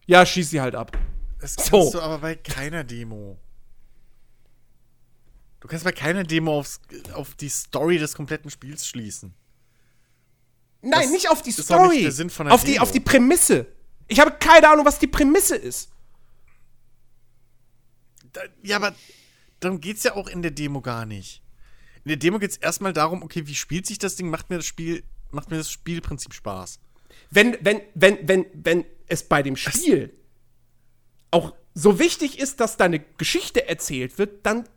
ja, 0.06 0.26
schieß 0.26 0.52
sie 0.52 0.62
halt 0.62 0.76
ab. 0.76 0.98
Das 1.40 1.56
kannst 1.56 1.72
so. 1.72 1.92
du 1.92 2.02
aber 2.02 2.20
bei 2.20 2.36
keiner 2.36 2.84
Demo. 2.84 3.38
Du 5.60 5.68
kannst 5.68 5.84
bei 5.84 5.92
keiner 5.92 6.24
Demo 6.24 6.60
aufs, 6.60 6.82
auf 7.14 7.34
die 7.34 7.50
Story 7.50 7.98
des 7.98 8.14
kompletten 8.14 8.52
Spiels 8.52 8.86
schließen. 8.86 9.34
Nein, 10.82 11.02
das 11.04 11.12
nicht 11.12 11.30
auf 11.30 11.42
die 11.42 11.52
Story. 11.52 12.08
auf, 12.50 12.64
die, 12.64 12.80
auf 12.80 12.92
die 12.92 13.00
Prämisse. 13.00 13.68
Ich 14.08 14.20
habe 14.20 14.32
keine 14.32 14.70
Ahnung, 14.70 14.86
was 14.86 15.00
die 15.00 15.08
Prämisse 15.08 15.56
ist. 15.56 15.90
Da, 18.34 18.42
ja, 18.64 18.78
aber 18.78 18.96
darum 19.60 19.80
geht 19.80 19.98
es 19.98 20.04
ja 20.04 20.16
auch 20.16 20.28
in 20.28 20.42
der 20.42 20.52
Demo 20.52 20.82
gar 20.82 21.06
nicht. 21.06 21.44
In 22.04 22.10
der 22.10 22.18
Demo 22.18 22.40
geht 22.40 22.52
es 22.52 22.58
erstmal 22.58 22.94
darum, 22.94 23.22
okay, 23.22 23.46
wie 23.46 23.56
spielt 23.56 23.86
sich 23.86 24.00
das 24.00 24.16
Ding? 24.16 24.30
Macht 24.30 24.50
mir 24.50 24.58
das 24.58 24.66
Spiel, 24.66 25.04
macht 25.30 25.52
mir 25.52 25.58
das 25.58 25.70
Spielprinzip 25.70 26.34
Spaß? 26.34 26.80
Wenn, 27.30 27.58
wenn, 27.62 27.82
wenn, 27.94 28.28
wenn, 28.28 28.46
wenn 28.54 28.86
es 29.08 29.24
bei 29.24 29.44
dem 29.44 29.56
Spiel 29.56 30.08
das 30.08 30.20
auch 31.32 31.54
so 31.74 32.00
wichtig 32.00 32.40
ist, 32.40 32.60
dass 32.60 32.78
deine 32.78 33.00
Geschichte 33.00 33.68
erzählt 33.68 34.18
wird, 34.18 34.46
dann 34.46 34.68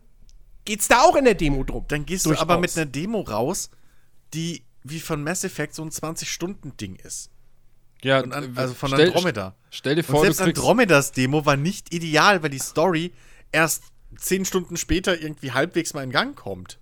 geht 0.63 0.79
es 0.81 0.87
da 0.87 1.01
auch 1.01 1.15
in 1.15 1.25
der 1.25 1.35
Demo 1.35 1.63
drum. 1.63 1.85
Dann 1.87 2.05
gehst 2.05 2.25
du 2.25 2.35
aber 2.35 2.59
mit 2.59 2.75
einer 2.75 2.85
Demo 2.85 3.21
raus, 3.21 3.69
die 4.33 4.63
wie 4.85 4.99
von 4.99 5.23
Mass 5.23 5.43
Effect 5.43 5.75
so 5.75 5.83
ein 5.83 5.89
20-Stunden-Ding 5.89 6.95
ist. 6.97 7.31
Ja, 8.03 8.21
an, 8.21 8.55
also 8.55 8.73
von 8.73 8.89
stell, 8.89 9.07
Andromeda. 9.07 9.55
Stell 9.71 9.95
dir 9.95 10.03
vor, 10.03 10.19
Und 10.19 10.25
selbst 10.25 10.41
Andromedas 10.41 11.11
Demo 11.11 11.45
war 11.45 11.57
nicht 11.57 11.93
ideal, 11.93 12.43
weil 12.43 12.51
die 12.51 12.59
Story 12.59 13.13
erst 13.51 13.83
zehn 14.17 14.45
Stunden 14.45 14.77
später 14.77 15.19
irgendwie 15.19 15.51
halbwegs 15.51 15.93
mal 15.93 16.03
in 16.03 16.11
Gang 16.11 16.35
kommt. 16.35 16.79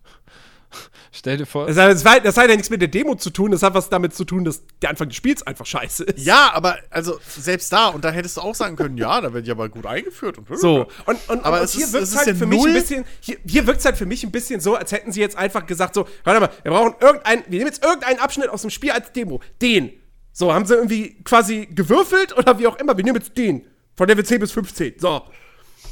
Stell 1.11 1.37
dir 1.37 1.45
vor. 1.45 1.67
Das 1.67 1.77
hat, 1.77 1.91
das, 1.91 2.05
hat, 2.05 2.25
das 2.25 2.37
hat, 2.37 2.49
ja 2.49 2.55
nichts 2.55 2.69
mit 2.69 2.81
der 2.81 2.87
Demo 2.87 3.15
zu 3.15 3.29
tun, 3.29 3.51
das 3.51 3.63
hat 3.63 3.73
was 3.73 3.89
damit 3.89 4.13
zu 4.13 4.25
tun, 4.25 4.43
dass 4.43 4.63
der 4.81 4.89
Anfang 4.89 5.09
des 5.09 5.17
Spiels 5.17 5.45
einfach 5.45 5.65
scheiße 5.65 6.03
ist. 6.03 6.25
Ja, 6.25 6.51
aber 6.53 6.77
also 6.89 7.19
selbst 7.27 7.71
da, 7.71 7.87
und 7.89 8.03
da 8.03 8.11
hättest 8.11 8.37
du 8.37 8.41
auch 8.41 8.55
sagen 8.55 8.75
können, 8.75 8.97
ja, 8.97 9.21
da 9.21 9.33
wird 9.33 9.47
ja 9.47 9.53
aber 9.53 9.69
gut 9.69 9.85
eingeführt. 9.85 10.37
Und 10.37 10.47
so, 10.57 10.87
und, 11.05 11.29
und, 11.29 11.45
aber 11.45 11.61
und 11.61 11.69
hier 11.69 11.91
wirkt 11.91 12.03
es 12.03 12.15
halt 12.15 12.27
ja 12.27 12.35
für 12.35 12.45
mich 12.45 12.65
ein 12.65 12.73
bisschen, 12.73 13.05
hier, 13.19 13.37
hier 13.45 13.67
wirkt 13.67 13.79
es 13.79 13.85
halt 13.85 13.97
für 13.97 14.05
mich 14.05 14.23
ein 14.23 14.31
bisschen 14.31 14.59
so, 14.59 14.75
als 14.75 14.91
hätten 14.91 15.11
sie 15.11 15.21
jetzt 15.21 15.37
einfach 15.37 15.65
gesagt, 15.65 15.93
so, 15.95 16.07
warte 16.23 16.39
mal, 16.39 16.49
wir 16.63 16.71
brauchen 16.71 16.95
irgendeinen, 16.99 17.43
wir 17.47 17.59
nehmen 17.59 17.67
jetzt 17.67 17.83
irgendeinen 17.83 18.19
Abschnitt 18.19 18.49
aus 18.49 18.61
dem 18.61 18.69
Spiel 18.69 18.91
als 18.91 19.11
Demo. 19.11 19.41
Den. 19.61 19.93
So, 20.31 20.53
haben 20.53 20.65
sie 20.65 20.73
irgendwie 20.73 21.21
quasi 21.23 21.67
gewürfelt 21.67 22.35
oder 22.35 22.57
wie 22.57 22.67
auch 22.67 22.77
immer, 22.77 22.97
wir 22.97 23.03
nehmen 23.03 23.17
jetzt 23.17 23.37
den. 23.37 23.67
Von 23.95 24.07
Level 24.07 24.25
10 24.25 24.39
bis 24.39 24.51
15. 24.51 24.95
So. 24.97 25.21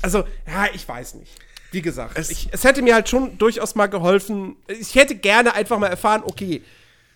Also, 0.02 0.24
ja, 0.48 0.66
ich 0.74 0.88
weiß 0.88 1.14
nicht 1.16 1.32
wie 1.72 1.82
gesagt, 1.82 2.18
es, 2.18 2.30
ich, 2.30 2.50
es, 2.52 2.64
hätte 2.64 2.82
mir 2.82 2.94
halt 2.94 3.10
schon 3.10 3.38
durchaus 3.38 3.76
mal 3.76 3.88
geholfen. 3.88 4.58
Ich 4.68 4.96
hätte 4.96 5.16
gerne 5.16 5.54
einfach 5.54 5.80
mal 5.80 5.88
erfahren, 5.88 6.22
okay, 6.26 6.62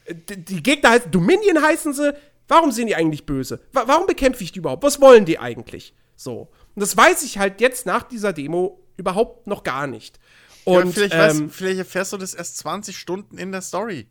die 0.10 0.64
Gegner 0.64 0.92
heißen, 0.92 1.12
Dominion 1.12 1.62
heißen 1.62 1.94
sie, 1.94 2.14
warum 2.48 2.72
sind 2.72 2.88
die 2.88 2.96
eigentlich 2.96 3.26
böse? 3.26 3.60
Warum 3.74 4.08
bekämpfe 4.08 4.44
ich 4.44 4.52
die 4.52 4.60
überhaupt? 4.60 4.84
Was 4.84 5.02
wollen 5.02 5.26
die 5.26 5.40
eigentlich? 5.40 5.94
So. 6.16 6.50
Und 6.76 6.82
das 6.82 6.96
weiß 6.96 7.24
ich 7.24 7.38
halt 7.38 7.60
jetzt 7.62 7.86
nach 7.86 8.04
dieser 8.04 8.34
Demo 8.34 8.80
überhaupt 8.98 9.48
noch 9.48 9.64
gar 9.64 9.88
nicht. 9.88 10.20
Und 10.64 10.86
ja, 10.86 10.92
vielleicht, 10.92 11.14
ähm, 11.14 11.20
weißt, 11.20 11.56
vielleicht 11.56 11.80
erfährst 11.80 12.14
du 12.14 12.18
das 12.18 12.34
erst 12.34 12.58
20 12.58 12.98
Stunden 12.98 13.38
in 13.38 13.52
der 13.52 13.62
Story. 13.62 14.08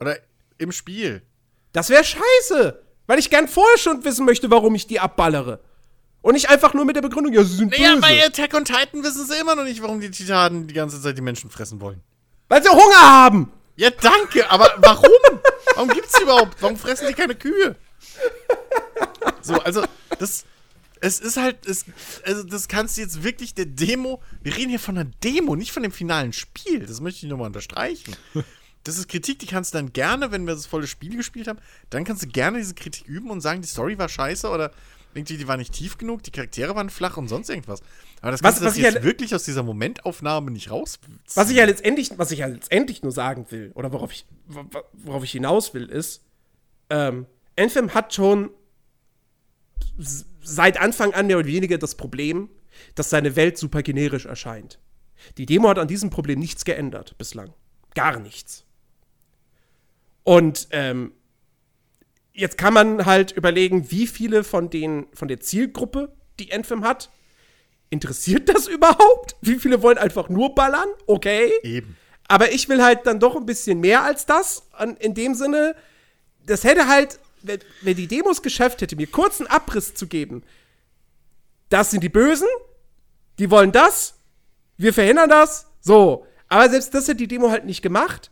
Oder 0.00 0.18
im 0.58 0.72
Spiel. 0.72 1.22
Das 1.72 1.90
wäre 1.90 2.04
scheiße, 2.04 2.82
weil 3.06 3.18
ich 3.18 3.30
gern 3.30 3.48
vorher 3.48 3.78
schon 3.78 4.04
wissen 4.04 4.24
möchte, 4.24 4.50
warum 4.50 4.74
ich 4.74 4.86
die 4.86 5.00
abballere. 5.00 5.60
Und 6.26 6.32
nicht 6.32 6.50
einfach 6.50 6.74
nur 6.74 6.84
mit 6.84 6.96
der 6.96 7.02
Begründung, 7.02 7.32
ja, 7.32 7.44
sie 7.44 7.54
sind 7.54 7.70
naja, 7.70 7.90
böse. 7.90 8.00
bei 8.00 8.26
Attack 8.26 8.52
on 8.54 8.64
Titan 8.64 9.04
wissen 9.04 9.24
sie 9.24 9.38
immer 9.38 9.54
noch 9.54 9.62
nicht, 9.62 9.80
warum 9.80 10.00
die 10.00 10.10
Titanen 10.10 10.66
die 10.66 10.74
ganze 10.74 11.00
Zeit 11.00 11.16
die 11.16 11.22
Menschen 11.22 11.50
fressen 11.50 11.80
wollen. 11.80 12.00
Weil 12.48 12.64
sie 12.64 12.68
Hunger 12.68 13.00
haben! 13.00 13.52
Ja, 13.76 13.90
danke, 13.90 14.50
aber 14.50 14.74
warum? 14.78 15.08
warum 15.76 15.88
gibt's 15.88 16.14
die 16.18 16.24
überhaupt? 16.24 16.60
Warum 16.60 16.76
fressen 16.76 17.06
die 17.06 17.14
keine 17.14 17.36
Kühe? 17.36 17.76
So, 19.40 19.54
also, 19.60 19.84
das. 20.18 20.44
Es 21.00 21.20
ist 21.20 21.36
halt, 21.36 21.64
es, 21.64 21.84
also 22.24 22.42
das 22.42 22.66
kannst 22.66 22.96
du 22.96 23.02
jetzt 23.02 23.22
wirklich 23.22 23.54
der 23.54 23.66
Demo, 23.66 24.20
wir 24.42 24.56
reden 24.56 24.70
hier 24.70 24.80
von 24.80 24.98
einer 24.98 25.08
Demo, 25.22 25.54
nicht 25.54 25.70
von 25.70 25.84
dem 25.84 25.92
finalen 25.92 26.32
Spiel, 26.32 26.86
das 26.86 27.00
möchte 27.00 27.24
ich 27.24 27.30
nochmal 27.30 27.46
unterstreichen. 27.46 28.16
Das 28.82 28.98
ist 28.98 29.08
Kritik, 29.08 29.40
die 29.40 29.46
kannst 29.46 29.74
du 29.74 29.78
dann 29.78 29.92
gerne, 29.92 30.30
wenn 30.30 30.46
wir 30.46 30.54
das 30.54 30.64
volle 30.64 30.86
Spiel 30.86 31.16
gespielt 31.16 31.48
haben, 31.48 31.58
dann 31.90 32.04
kannst 32.04 32.22
du 32.22 32.28
gerne 32.28 32.58
diese 32.58 32.74
Kritik 32.74 33.06
üben 33.06 33.30
und 33.30 33.40
sagen, 33.40 33.60
die 33.60 33.68
Story 33.68 33.98
war 33.98 34.08
scheiße 34.08 34.48
oder 34.48 34.72
irgendwie, 35.16 35.36
die 35.36 35.48
war 35.48 35.56
nicht 35.56 35.72
tief 35.72 35.98
genug, 35.98 36.22
die 36.22 36.30
Charaktere 36.30 36.74
waren 36.74 36.90
flach 36.90 37.16
und 37.16 37.28
sonst 37.28 37.48
irgendwas. 37.48 37.80
Aber 38.20 38.30
das 38.30 38.42
kannst 38.42 38.62
was, 38.62 38.74
du 38.74 38.80
jetzt 38.80 38.94
ja, 38.94 39.02
wirklich 39.02 39.34
aus 39.34 39.44
dieser 39.44 39.62
Momentaufnahme 39.62 40.50
nicht 40.50 40.70
raus. 40.70 40.98
Was 41.34 41.50
ich 41.50 41.56
ja 41.56 41.64
letztendlich, 41.64 42.10
was 42.18 42.30
ich 42.30 42.40
ja 42.40 42.46
letztendlich 42.46 43.02
nur 43.02 43.12
sagen 43.12 43.46
will, 43.50 43.72
oder 43.74 43.92
worauf 43.92 44.12
ich, 44.12 44.26
worauf 44.92 45.24
ich 45.24 45.32
hinaus 45.32 45.74
will, 45.74 45.86
ist, 45.86 46.22
ähm, 46.90 47.26
Anthem 47.58 47.94
hat 47.94 48.14
schon 48.14 48.50
seit 50.42 50.78
Anfang 50.80 51.14
an 51.14 51.26
mehr 51.26 51.38
oder 51.38 51.46
weniger 51.46 51.78
das 51.78 51.94
Problem, 51.94 52.48
dass 52.94 53.10
seine 53.10 53.36
Welt 53.36 53.58
super 53.58 53.82
generisch 53.82 54.26
erscheint. 54.26 54.78
Die 55.38 55.46
Demo 55.46 55.68
hat 55.68 55.78
an 55.78 55.88
diesem 55.88 56.10
Problem 56.10 56.38
nichts 56.38 56.64
geändert 56.64 57.16
bislang. 57.18 57.52
Gar 57.94 58.20
nichts. 58.20 58.64
Und 60.24 60.68
ähm, 60.70 61.12
jetzt 62.36 62.58
kann 62.58 62.74
man 62.74 63.06
halt 63.06 63.32
überlegen, 63.32 63.90
wie 63.90 64.06
viele 64.06 64.44
von, 64.44 64.70
den, 64.70 65.06
von 65.14 65.28
der 65.28 65.40
Zielgruppe, 65.40 66.12
die 66.38 66.52
Anthem 66.52 66.84
hat, 66.84 67.10
interessiert 67.90 68.48
das 68.48 68.66
überhaupt? 68.68 69.36
Wie 69.40 69.56
viele 69.56 69.82
wollen 69.82 69.98
einfach 69.98 70.28
nur 70.28 70.54
ballern? 70.54 70.88
Okay. 71.06 71.52
Eben. 71.62 71.96
Aber 72.28 72.52
ich 72.52 72.68
will 72.68 72.82
halt 72.82 73.06
dann 73.06 73.20
doch 73.20 73.36
ein 73.36 73.46
bisschen 73.46 73.80
mehr 73.80 74.02
als 74.02 74.26
das. 74.26 74.68
In 74.98 75.14
dem 75.14 75.34
Sinne, 75.34 75.74
das 76.44 76.64
hätte 76.64 76.88
halt, 76.88 77.18
wenn, 77.42 77.60
wenn 77.82 77.96
die 77.96 78.08
Demos 78.08 78.42
geschafft 78.42 78.82
hätte, 78.82 78.96
mir 78.96 79.06
kurzen 79.06 79.46
Abriss 79.46 79.94
zu 79.94 80.06
geben. 80.06 80.42
Das 81.68 81.90
sind 81.90 82.02
die 82.02 82.08
Bösen, 82.08 82.48
die 83.38 83.50
wollen 83.50 83.72
das, 83.72 84.14
wir 84.76 84.92
verhindern 84.92 85.30
das, 85.30 85.66
so. 85.80 86.26
Aber 86.48 86.68
selbst 86.68 86.94
das 86.94 87.08
hat 87.08 87.18
die 87.18 87.28
Demo 87.28 87.50
halt 87.50 87.64
nicht 87.64 87.82
gemacht. 87.82 88.30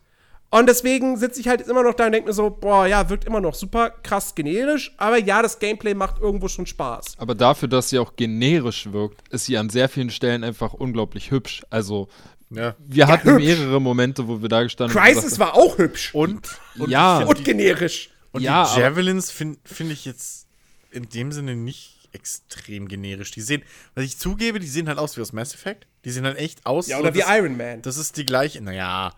Und 0.55 0.69
deswegen 0.69 1.17
sitze 1.17 1.41
ich 1.41 1.49
halt 1.49 1.63
immer 1.63 1.83
noch 1.83 1.95
da 1.95 2.07
und 2.07 2.13
denke 2.13 2.29
mir 2.29 2.33
so, 2.33 2.49
boah, 2.49 2.87
ja, 2.87 3.11
wirkt 3.11 3.25
immer 3.25 3.41
noch 3.41 3.57
super 3.57 3.91
krass 3.91 4.37
generisch, 4.37 4.95
aber 4.99 5.19
ja, 5.19 5.43
das 5.43 5.59
Gameplay 5.59 5.95
macht 5.95 6.21
irgendwo 6.21 6.47
schon 6.47 6.65
Spaß. 6.65 7.17
Aber 7.19 7.35
dafür, 7.35 7.67
dass 7.67 7.91
sie 7.91 7.99
auch 7.99 8.15
generisch 8.15 8.93
wirkt, 8.93 9.29
ist 9.33 9.47
sie 9.47 9.59
an 9.59 9.69
sehr 9.69 9.89
vielen 9.89 10.11
Stellen 10.11 10.45
einfach 10.45 10.73
unglaublich 10.73 11.33
hübsch. 11.33 11.65
Also, 11.71 12.07
ja. 12.51 12.77
wir 12.87 13.09
hatten 13.09 13.31
hübsch. 13.31 13.45
mehrere 13.45 13.81
Momente, 13.81 14.29
wo 14.29 14.43
wir 14.43 14.49
da 14.49 14.63
gestanden 14.63 14.97
haben. 14.97 15.13
Crisis 15.13 15.41
war 15.41 15.55
auch 15.55 15.77
hübsch. 15.77 16.15
Und, 16.15 16.49
und 16.79 16.89
ja. 16.89 17.25
Und 17.25 17.45
generisch. 17.45 18.11
Und 18.31 18.43
ja, 18.43 18.73
die 18.73 18.81
Javelins 18.81 19.33
finde 19.33 19.59
find 19.65 19.91
ich 19.91 20.05
jetzt 20.05 20.47
in 20.93 21.09
dem 21.09 21.33
Sinne 21.33 21.57
nicht 21.57 21.99
extrem 22.13 22.87
generisch. 22.87 23.33
Die 23.33 23.41
sehen, 23.41 23.65
was 23.97 24.05
ich 24.05 24.19
zugebe, 24.19 24.61
die 24.61 24.69
sehen 24.69 24.87
halt 24.87 24.99
aus 24.99 25.17
wie 25.17 25.21
aus 25.21 25.33
Mass 25.33 25.53
Effect. 25.53 25.89
Die 26.05 26.13
sehen 26.13 26.25
halt 26.25 26.39
echt 26.39 26.65
aus. 26.65 26.87
Ja, 26.87 27.01
oder 27.01 27.09
so, 27.09 27.15
wie 27.17 27.23
das, 27.23 27.37
Iron 27.39 27.57
Man. 27.57 27.83
Das 27.83 27.97
ist 27.97 28.17
die 28.17 28.25
gleiche, 28.25 28.61
naja, 28.61 29.13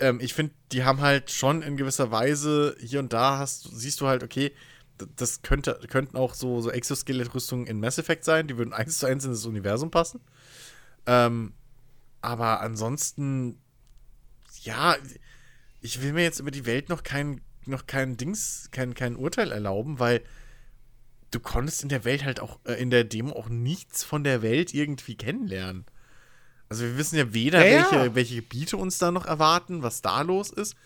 ähm, 0.00 0.18
ich 0.20 0.34
finde, 0.34 0.54
die 0.72 0.84
haben 0.84 1.00
halt 1.00 1.30
schon 1.30 1.62
in 1.62 1.76
gewisser 1.76 2.10
Weise 2.10 2.76
hier 2.80 3.00
und 3.00 3.12
da 3.12 3.38
hast, 3.38 3.68
siehst 3.72 4.00
du 4.00 4.06
halt, 4.06 4.22
okay, 4.22 4.52
das 5.16 5.42
könnte, 5.42 5.80
könnten 5.88 6.16
auch 6.16 6.34
so, 6.34 6.60
so 6.60 6.70
Exoskelett-Rüstungen 6.70 7.66
in 7.66 7.80
Mass 7.80 7.98
Effect 7.98 8.24
sein, 8.24 8.48
die 8.48 8.58
würden 8.58 8.72
eins 8.72 8.98
zu 8.98 9.06
eins 9.06 9.24
in 9.24 9.30
das 9.30 9.46
Universum 9.46 9.90
passen. 9.90 10.20
Ähm, 11.06 11.54
aber 12.20 12.60
ansonsten, 12.60 13.58
ja, 14.62 14.96
ich 15.80 16.02
will 16.02 16.12
mir 16.12 16.22
jetzt 16.22 16.40
über 16.40 16.50
die 16.50 16.66
Welt 16.66 16.88
noch 16.88 17.02
kein, 17.02 17.40
noch 17.64 17.86
kein 17.86 18.16
Dings, 18.16 18.68
kein, 18.72 18.94
kein 18.94 19.16
Urteil 19.16 19.52
erlauben, 19.52 19.98
weil 19.98 20.22
du 21.30 21.40
konntest 21.40 21.82
in 21.82 21.88
der 21.88 22.04
Welt 22.04 22.24
halt 22.24 22.40
auch, 22.40 22.58
äh, 22.64 22.74
in 22.74 22.90
der 22.90 23.04
Demo 23.04 23.32
auch 23.32 23.48
nichts 23.48 24.04
von 24.04 24.24
der 24.24 24.42
Welt 24.42 24.74
irgendwie 24.74 25.16
kennenlernen. 25.16 25.86
Also 26.70 26.84
wir 26.84 26.96
wissen 26.96 27.16
ja 27.16 27.34
weder, 27.34 27.66
ja, 27.66 27.78
welche, 27.78 28.06
ja. 28.06 28.14
welche 28.14 28.34
Gebiete 28.36 28.76
uns 28.76 28.98
da 28.98 29.10
noch 29.10 29.26
erwarten, 29.26 29.82
was 29.82 30.02
da 30.02 30.22
los 30.22 30.50
ist. 30.50 30.76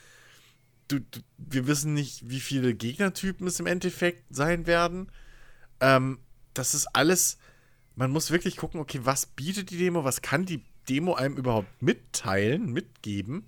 Du, 0.89 0.99
du, 0.99 1.21
wir 1.37 1.67
wissen 1.67 1.93
nicht, 1.93 2.29
wie 2.29 2.41
viele 2.41 2.75
Gegnertypen 2.75 3.47
es 3.47 3.61
im 3.61 3.67
Endeffekt 3.67 4.25
sein 4.35 4.67
werden. 4.67 5.13
Ähm, 5.81 6.19
das 6.55 6.75
ist 6.75 6.87
alles. 6.95 7.37
Man 7.97 8.11
muss 8.11 8.31
wirklich 8.31 8.57
gucken, 8.57 8.81
okay, 8.81 9.01
was 9.05 9.27
bietet 9.27 9.71
die 9.71 9.77
Demo, 9.77 10.05
was 10.05 10.23
kann 10.23 10.47
die 10.47 10.65
Demo 10.89 11.15
einem 11.15 11.37
überhaupt 11.37 11.69
mitteilen, 11.83 12.73
mitgeben. 12.73 13.47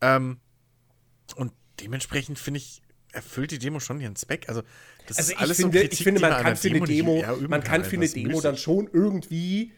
Ähm, 0.00 0.38
und 1.36 1.52
dementsprechend 1.80 2.38
finde 2.38 2.58
ich, 2.58 2.82
erfüllt 3.12 3.52
die 3.52 3.60
Demo 3.60 3.78
schon 3.78 4.00
ihren 4.00 4.16
Zweck. 4.16 4.48
Also, 4.48 4.62
das 5.06 5.18
also 5.18 5.32
ist 5.32 5.38
alles 5.38 5.56
finde, 5.58 5.78
so 5.78 5.82
Kritik, 5.82 6.00
ich 6.00 6.04
finde, 6.04 6.20
man 6.20 6.42
kann 6.42 6.56
für 6.56 6.68
eine 6.68 6.80
Demo, 6.80 7.14
Demo 7.14 7.48
man 7.48 7.62
kann 7.62 7.84
für 7.84 7.96
eine 7.96 8.08
Demo 8.08 8.40
dann 8.40 8.56
schon 8.56 8.88
irgendwie 8.92 9.72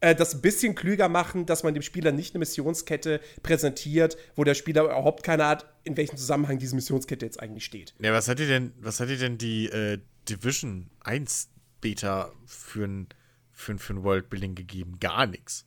äh, 0.00 0.14
das 0.14 0.34
ein 0.34 0.40
bisschen 0.40 0.74
klüger 0.74 1.08
machen, 1.08 1.46
dass 1.46 1.62
man 1.62 1.74
dem 1.74 1.82
Spieler 1.82 2.12
nicht 2.12 2.34
eine 2.34 2.40
Missionskette 2.40 3.20
präsentiert, 3.42 4.16
wo 4.34 4.44
der 4.44 4.54
Spieler 4.54 4.84
überhaupt 4.84 5.22
keine 5.22 5.44
Art, 5.44 5.66
in 5.84 5.96
welchem 5.96 6.16
Zusammenhang 6.16 6.58
diese 6.58 6.74
Missionskette 6.74 7.24
jetzt 7.26 7.40
eigentlich 7.40 7.64
steht. 7.64 7.94
Ja, 8.00 8.12
was 8.12 8.28
hat 8.28 8.38
dir 8.38 8.46
denn, 8.46 8.72
was 8.80 9.00
hat 9.00 9.08
dir 9.08 9.18
denn 9.18 9.38
die 9.38 9.66
äh, 9.66 9.98
Division 10.28 10.90
1 11.00 11.50
Beta 11.80 12.32
für 12.46 12.84
ein, 12.84 13.08
für, 13.52 13.78
für 13.78 13.94
ein 13.94 14.02
Worldbuilding 14.02 14.54
gegeben? 14.54 14.98
Gar 15.00 15.26
nichts. 15.26 15.66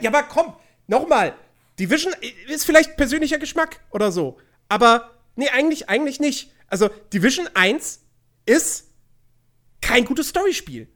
ja, 0.00 0.10
aber 0.10 0.22
komm, 0.24 0.54
nochmal. 0.86 1.34
Division 1.78 2.14
ist 2.48 2.64
vielleicht 2.64 2.96
persönlicher 2.96 3.38
Geschmack 3.38 3.80
oder 3.90 4.12
so. 4.12 4.38
Aber, 4.68 5.10
nee, 5.36 5.48
eigentlich, 5.48 5.88
eigentlich 5.88 6.20
nicht. 6.20 6.52
Also, 6.68 6.88
Division 7.12 7.48
1 7.54 8.00
ist 8.46 8.88
kein 9.80 10.04
gutes 10.04 10.28
Storyspiel. 10.28 10.88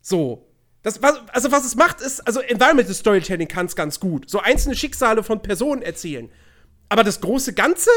So. 0.00 0.46
Das, 0.84 1.00
also 1.02 1.50
was 1.50 1.64
es 1.64 1.76
macht, 1.76 2.02
ist, 2.02 2.20
also 2.26 2.40
Environmental 2.40 2.94
Storytelling 2.94 3.48
kann 3.48 3.66
es 3.66 3.74
ganz 3.74 3.98
gut. 3.98 4.28
So 4.28 4.40
einzelne 4.40 4.76
Schicksale 4.76 5.24
von 5.24 5.40
Personen 5.40 5.80
erzählen. 5.80 6.30
Aber 6.90 7.02
das 7.02 7.22
große 7.22 7.54
Ganze 7.54 7.90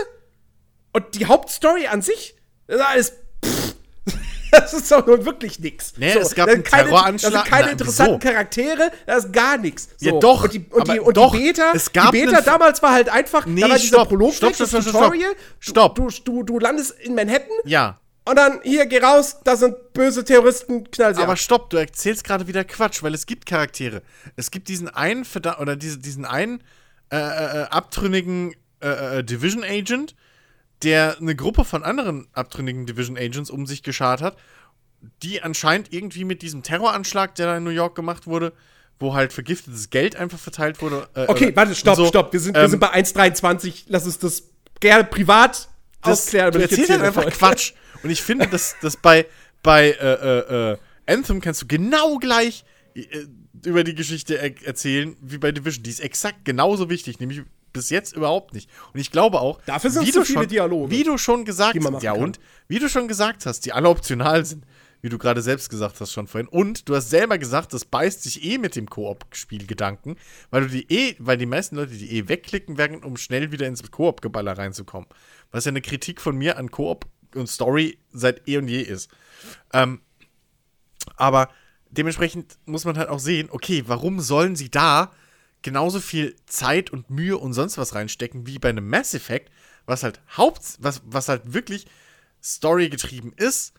und 0.93 1.03
die 1.13 1.25
Hauptstory 1.25 1.87
an 1.87 2.01
sich, 2.01 2.35
das 2.65 2.77
ist 2.77 2.85
alles. 2.85 3.13
Pff, 3.45 3.75
das 4.51 4.73
ist 4.73 4.89
doch 4.89 5.05
nun 5.05 5.25
wirklich 5.25 5.59
nix. 5.59 5.95
Nee, 5.97 6.13
so, 6.13 6.19
es 6.19 6.33
gab 6.33 6.47
einen 6.47 6.63
keine, 6.63 6.85
Terroranschlag. 6.89 7.33
Das 7.33 7.41
sind 7.43 7.51
keine 7.51 7.71
interessanten 7.71 8.21
so. 8.21 8.29
Charaktere, 8.29 8.91
das 9.05 9.25
ist 9.25 9.33
gar 9.33 9.57
nichts. 9.57 9.89
So. 9.97 10.05
Ja, 10.05 10.19
doch. 10.19 10.43
Und 10.45 10.53
die, 10.53 10.65
und 10.69 10.87
die, 10.87 10.99
und 11.01 11.17
doch, 11.17 11.35
die 11.35 11.43
Beta, 11.43 11.73
es 11.75 11.91
gab 11.91 12.13
die 12.13 12.25
Beta 12.25 12.39
damals 12.39 12.81
war 12.81 12.93
halt 12.93 13.09
einfach, 13.09 13.45
nee, 13.45 13.59
da 13.59 13.69
war 13.69 13.75
dieser 13.75 13.87
stopp, 13.87 14.07
Prolog, 14.07 14.33
stopp, 14.33 14.55
stopp, 14.55 14.69
stopp, 14.69 14.83
Tutorial. 14.83 15.35
Stopp. 15.59 15.95
Du, 15.95 16.07
du, 16.23 16.43
du 16.43 16.59
landest 16.59 16.97
in 17.01 17.15
Manhattan. 17.15 17.49
Ja. 17.65 17.99
Und 18.27 18.35
dann, 18.35 18.59
hier, 18.63 18.85
geh 18.85 18.99
raus, 18.99 19.37
da 19.43 19.55
sind 19.55 19.93
böse 19.93 20.23
Terroristen, 20.23 20.89
knall 20.91 21.15
sie 21.15 21.21
Aber 21.21 21.33
ab. 21.33 21.39
stopp, 21.39 21.69
du 21.69 21.77
erzählst 21.77 22.23
gerade 22.23 22.47
wieder 22.47 22.63
Quatsch, 22.63 23.01
weil 23.01 23.13
es 23.13 23.25
gibt 23.25 23.45
Charaktere. 23.45 24.01
Es 24.35 24.51
gibt 24.51 24.67
diesen 24.67 24.89
einen, 24.89 25.23
Verda 25.23 25.59
oder 25.59 25.75
diese, 25.75 25.99
diesen 25.99 26.25
einen 26.25 26.61
äh, 27.11 27.17
äh, 27.17 27.19
äh 27.19 27.63
abtrünnigen 27.69 28.53
äh, 28.81 29.19
äh, 29.19 29.23
Division 29.23 29.63
Agent, 29.63 30.15
der 30.83 31.17
eine 31.19 31.35
Gruppe 31.35 31.63
von 31.63 31.83
anderen 31.83 32.27
abtrünnigen 32.33 32.85
Division 32.85 33.17
Agents 33.17 33.49
um 33.49 33.65
sich 33.65 33.81
geschart 33.81 34.21
hat, 34.21 34.37
die 35.23 35.41
anscheinend 35.41 35.93
irgendwie 35.93 36.25
mit 36.25 36.41
diesem 36.41 36.63
Terroranschlag, 36.63 37.33
der 37.35 37.47
da 37.47 37.57
in 37.57 37.63
New 37.63 37.69
York 37.69 37.95
gemacht 37.95 38.27
wurde, 38.27 38.53
wo 38.99 39.13
halt 39.13 39.31
vergiftetes 39.31 39.89
Geld 39.89 40.15
einfach 40.15 40.39
verteilt 40.39 40.81
wurde. 40.81 41.07
Äh, 41.13 41.25
okay, 41.27 41.55
warte, 41.55 41.75
stopp, 41.75 41.95
so. 41.95 42.07
stopp. 42.07 42.33
Wir 42.33 42.39
sind, 42.39 42.57
ähm, 42.57 42.63
wir 42.63 42.69
sind 42.69 42.79
bei 42.79 42.93
1,23. 42.93 43.83
Lass 43.87 44.05
uns 44.05 44.19
das 44.19 44.43
gerne 44.79 45.03
privat 45.03 45.69
das, 46.01 46.25
aufklären. 46.25 46.51
Du 46.51 46.59
erzählst 46.59 46.89
halt 46.89 47.01
einfach 47.01 47.25
Quatsch. 47.31 47.73
Und 48.03 48.09
ich 48.09 48.21
finde, 48.21 48.47
dass, 48.47 48.75
dass 48.81 48.97
bei, 48.97 49.25
bei 49.63 49.89
äh, 49.89 50.13
äh, 50.13 50.71
äh, 50.71 50.77
Anthem 51.07 51.41
kannst 51.41 51.61
du 51.61 51.67
genau 51.67 52.17
gleich 52.17 52.63
äh, 52.93 53.03
über 53.65 53.83
die 53.83 53.95
Geschichte 53.95 54.37
er 54.37 54.51
erzählen 54.65 55.15
wie 55.21 55.37
bei 55.37 55.51
Division. 55.51 55.83
Die 55.83 55.89
ist 55.89 55.99
exakt 55.99 56.45
genauso 56.45 56.89
wichtig, 56.89 57.19
nämlich 57.19 57.43
bis 57.73 57.89
jetzt 57.89 58.15
überhaupt 58.15 58.53
nicht. 58.53 58.69
Und 58.93 58.99
ich 58.99 59.11
glaube 59.11 59.39
auch, 59.39 59.61
dafür 59.65 59.89
sind 59.91 60.11
so 60.13 60.23
viele 60.23 60.39
schon, 60.39 60.47
Dialoge, 60.47 60.91
wie 60.91 61.03
du 61.03 61.17
schon 61.17 61.45
gesagt 61.45 61.77
hast, 61.83 62.03
ja 62.03 62.13
kann. 62.13 62.23
und 62.23 62.39
wie 62.67 62.79
du 62.79 62.89
schon 62.89 63.07
gesagt 63.07 63.45
hast, 63.45 63.65
die 63.65 63.73
alle 63.73 63.89
optional 63.89 64.45
sind, 64.45 64.65
wie 65.01 65.09
du 65.09 65.17
gerade 65.17 65.41
selbst 65.41 65.69
gesagt 65.69 65.99
hast 66.01 66.11
schon 66.11 66.27
vorhin. 66.27 66.47
Und 66.47 66.89
du 66.89 66.95
hast 66.95 67.09
selber 67.09 67.37
gesagt, 67.37 67.73
das 67.73 67.85
beißt 67.85 68.23
sich 68.23 68.43
eh 68.43 68.57
mit 68.57 68.75
dem 68.75 68.89
Koop-Spielgedanken, 68.89 70.17
weil 70.49 70.63
du 70.63 70.69
die 70.69 70.91
eh, 70.91 71.15
weil 71.19 71.37
die 71.37 71.45
meisten 71.45 71.75
Leute 71.75 71.93
die 71.93 72.17
eh 72.17 72.27
wegklicken 72.27 72.77
werden, 72.77 73.03
um 73.03 73.17
schnell 73.17 73.51
wieder 73.51 73.67
ins 73.67 73.89
Koop-Geballer 73.89 74.57
reinzukommen. 74.57 75.07
Was 75.51 75.65
ja 75.65 75.69
eine 75.69 75.81
Kritik 75.81 76.19
von 76.19 76.35
mir 76.35 76.57
an 76.57 76.71
Koop 76.71 77.05
und 77.35 77.47
Story 77.47 77.97
seit 78.11 78.47
eh 78.47 78.57
und 78.57 78.67
je 78.67 78.81
ist. 78.81 79.09
Ähm, 79.73 80.01
aber 81.15 81.49
dementsprechend 81.89 82.57
muss 82.65 82.85
man 82.85 82.97
halt 82.97 83.09
auch 83.09 83.19
sehen, 83.19 83.49
okay, 83.51 83.83
warum 83.87 84.19
sollen 84.19 84.55
sie 84.55 84.69
da 84.69 85.11
genauso 85.61 85.99
viel 85.99 86.35
Zeit 86.45 86.91
und 86.91 87.09
Mühe 87.09 87.37
und 87.37 87.53
sonst 87.53 87.77
was 87.77 87.95
reinstecken 87.95 88.47
wie 88.47 88.59
bei 88.59 88.69
einem 88.69 88.89
Mass 88.89 89.13
Effect, 89.13 89.51
was 89.85 90.03
halt 90.03 90.21
Haupt, 90.35 90.77
was, 90.79 91.01
was 91.05 91.29
halt 91.29 91.53
wirklich 91.53 91.87
Story 92.41 92.89
getrieben 92.89 93.33
ist, 93.35 93.73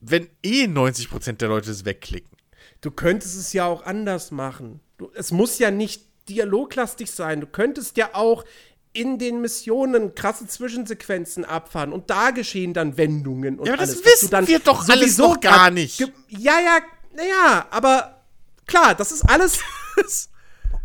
wenn 0.00 0.28
eh 0.42 0.64
90% 0.64 1.34
der 1.34 1.48
Leute 1.48 1.70
es 1.70 1.84
wegklicken. 1.84 2.36
Du 2.80 2.90
könntest 2.90 3.36
es 3.36 3.52
ja 3.52 3.66
auch 3.66 3.84
anders 3.84 4.32
machen. 4.32 4.80
Du, 4.98 5.10
es 5.14 5.30
muss 5.30 5.58
ja 5.58 5.70
nicht 5.70 6.06
dialoglastig 6.28 7.10
sein. 7.10 7.40
Du 7.40 7.46
könntest 7.46 7.96
ja 7.96 8.10
auch 8.14 8.44
in 8.92 9.18
den 9.18 9.40
Missionen 9.40 10.14
krasse 10.14 10.46
Zwischensequenzen 10.46 11.44
abfahren 11.44 11.92
und 11.92 12.10
da 12.10 12.30
geschehen 12.30 12.74
dann 12.74 12.96
Wendungen 12.96 13.58
und 13.58 13.66
ja, 13.66 13.72
aber 13.72 13.82
alles. 13.82 14.02
das 14.02 14.04
wissen 14.04 14.30
dann 14.30 14.46
wir 14.46 14.58
doch 14.58 14.86
alles 14.88 15.18
noch 15.18 15.40
gar 15.40 15.70
nicht. 15.70 16.00
Ja, 16.28 16.60
ja, 16.60 16.78
naja, 17.14 17.66
aber 17.70 18.22
klar, 18.66 18.94
das 18.94 19.12
ist 19.12 19.22
alles, 19.22 19.60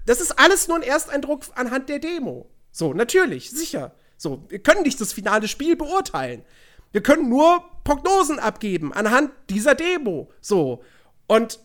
das 0.05 0.21
ist 0.21 0.39
alles 0.39 0.67
nur 0.67 0.77
ein 0.77 0.84
Ersteindruck 0.84 1.43
anhand 1.55 1.89
der 1.89 1.99
Demo. 1.99 2.49
So, 2.71 2.93
natürlich, 2.93 3.49
sicher. 3.49 3.93
So, 4.17 4.45
wir 4.49 4.59
können 4.59 4.84
nicht 4.84 4.99
das 5.01 5.13
finale 5.13 5.47
Spiel 5.47 5.75
beurteilen. 5.75 6.43
Wir 6.91 7.03
können 7.03 7.29
nur 7.29 7.63
Prognosen 7.84 8.39
abgeben 8.39 8.93
anhand 8.93 9.31
dieser 9.49 9.75
Demo. 9.75 10.31
So. 10.41 10.84
Und 11.27 11.59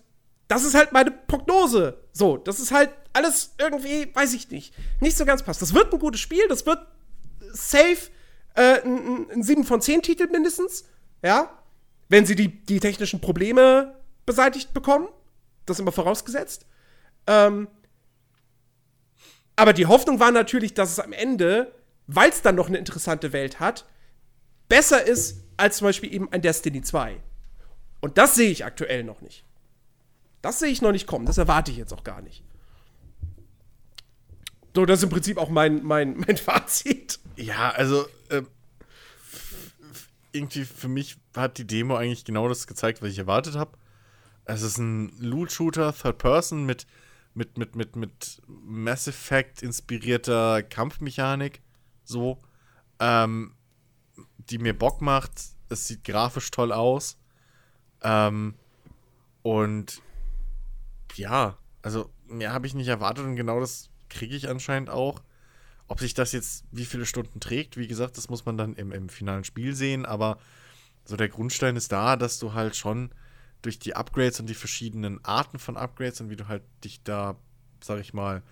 das 0.52 0.64
ist 0.64 0.74
halt 0.74 0.92
meine 0.92 1.10
Prognose. 1.10 1.96
So, 2.12 2.36
das 2.36 2.60
ist 2.60 2.72
halt 2.72 2.90
alles 3.14 3.54
irgendwie, 3.56 4.14
weiß 4.14 4.34
ich 4.34 4.50
nicht, 4.50 4.74
nicht 5.00 5.16
so 5.16 5.24
ganz 5.24 5.42
passt. 5.42 5.62
Das 5.62 5.72
wird 5.72 5.90
ein 5.90 5.98
gutes 5.98 6.20
Spiel, 6.20 6.46
das 6.46 6.66
wird 6.66 6.78
safe 7.52 8.10
äh, 8.54 8.82
ein, 8.82 9.30
ein 9.30 9.42
7 9.42 9.64
von 9.64 9.80
10 9.80 10.02
Titel 10.02 10.26
mindestens. 10.30 10.84
Ja. 11.22 11.58
Wenn 12.10 12.26
sie 12.26 12.36
die, 12.36 12.66
die 12.66 12.80
technischen 12.80 13.22
Probleme 13.22 13.94
beseitigt 14.26 14.74
bekommen. 14.74 15.08
Das 15.64 15.78
immer 15.78 15.92
vorausgesetzt. 15.92 16.66
Ähm, 17.26 17.68
aber 19.56 19.72
die 19.72 19.86
Hoffnung 19.86 20.20
war 20.20 20.32
natürlich, 20.32 20.74
dass 20.74 20.90
es 20.90 20.98
am 20.98 21.14
Ende, 21.14 21.72
weil 22.08 22.28
es 22.28 22.42
dann 22.42 22.56
noch 22.56 22.68
eine 22.68 22.76
interessante 22.76 23.32
Welt 23.32 23.58
hat, 23.58 23.86
besser 24.68 25.02
ist 25.02 25.44
als 25.56 25.78
zum 25.78 25.86
Beispiel 25.86 26.12
eben 26.12 26.30
ein 26.30 26.42
Destiny 26.42 26.82
2. 26.82 27.16
Und 28.00 28.18
das 28.18 28.34
sehe 28.34 28.50
ich 28.50 28.66
aktuell 28.66 29.02
noch 29.02 29.22
nicht. 29.22 29.46
Das 30.42 30.58
sehe 30.58 30.68
ich 30.68 30.82
noch 30.82 30.92
nicht 30.92 31.06
kommen. 31.06 31.24
Das 31.24 31.38
erwarte 31.38 31.70
ich 31.70 31.76
jetzt 31.76 31.92
auch 31.92 32.04
gar 32.04 32.20
nicht. 32.20 32.42
So, 34.74 34.86
das 34.86 34.98
ist 34.98 35.04
im 35.04 35.10
Prinzip 35.10 35.38
auch 35.38 35.48
mein, 35.48 35.82
mein, 35.84 36.16
mein 36.26 36.36
Fazit. 36.36 37.20
Ja, 37.36 37.70
also 37.70 38.06
äh, 38.28 38.42
irgendwie 40.32 40.64
für 40.64 40.88
mich 40.88 41.16
hat 41.36 41.58
die 41.58 41.66
Demo 41.66 41.96
eigentlich 41.96 42.24
genau 42.24 42.48
das 42.48 42.66
gezeigt, 42.66 43.02
was 43.02 43.10
ich 43.10 43.18
erwartet 43.18 43.54
habe. 43.54 43.72
Es 44.44 44.62
ist 44.62 44.78
ein 44.78 45.12
Loot-Shooter, 45.20 45.94
Third 45.94 46.18
Person 46.18 46.66
mit, 46.66 46.86
mit, 47.34 47.56
mit, 47.58 47.76
mit, 47.76 47.94
mit 47.96 48.42
Mass 48.46 49.06
Effect 49.06 49.62
inspirierter 49.62 50.62
Kampfmechanik. 50.62 51.62
So. 52.04 52.38
Ähm, 52.98 53.54
die 54.38 54.58
mir 54.58 54.76
Bock 54.76 55.00
macht. 55.00 55.30
Es 55.68 55.86
sieht 55.86 56.04
grafisch 56.04 56.50
toll 56.50 56.72
aus. 56.72 57.18
Ähm, 58.02 58.54
und 59.42 60.02
ja, 61.16 61.58
also 61.82 62.10
mehr 62.26 62.52
habe 62.52 62.66
ich 62.66 62.74
nicht 62.74 62.88
erwartet 62.88 63.24
und 63.24 63.36
genau 63.36 63.60
das 63.60 63.90
kriege 64.08 64.36
ich 64.36 64.48
anscheinend 64.48 64.90
auch. 64.90 65.22
Ob 65.88 66.00
sich 66.00 66.14
das 66.14 66.32
jetzt 66.32 66.64
wie 66.70 66.84
viele 66.84 67.06
Stunden 67.06 67.40
trägt, 67.40 67.76
wie 67.76 67.88
gesagt, 67.88 68.16
das 68.16 68.30
muss 68.30 68.46
man 68.46 68.56
dann 68.56 68.74
im, 68.76 68.92
im 68.92 69.08
finalen 69.08 69.44
Spiel 69.44 69.74
sehen, 69.74 70.06
aber 70.06 70.38
so 71.04 71.16
der 71.16 71.28
Grundstein 71.28 71.76
ist 71.76 71.92
da, 71.92 72.16
dass 72.16 72.38
du 72.38 72.54
halt 72.54 72.76
schon 72.76 73.10
durch 73.60 73.78
die 73.78 73.94
Upgrades 73.94 74.40
und 74.40 74.46
die 74.46 74.54
verschiedenen 74.54 75.24
Arten 75.24 75.58
von 75.58 75.76
Upgrades 75.76 76.20
und 76.20 76.30
wie 76.30 76.36
du 76.36 76.48
halt 76.48 76.62
dich 76.84 77.02
da, 77.02 77.36
sag 77.82 78.00
ich 78.00 78.14
mal, 78.14 78.42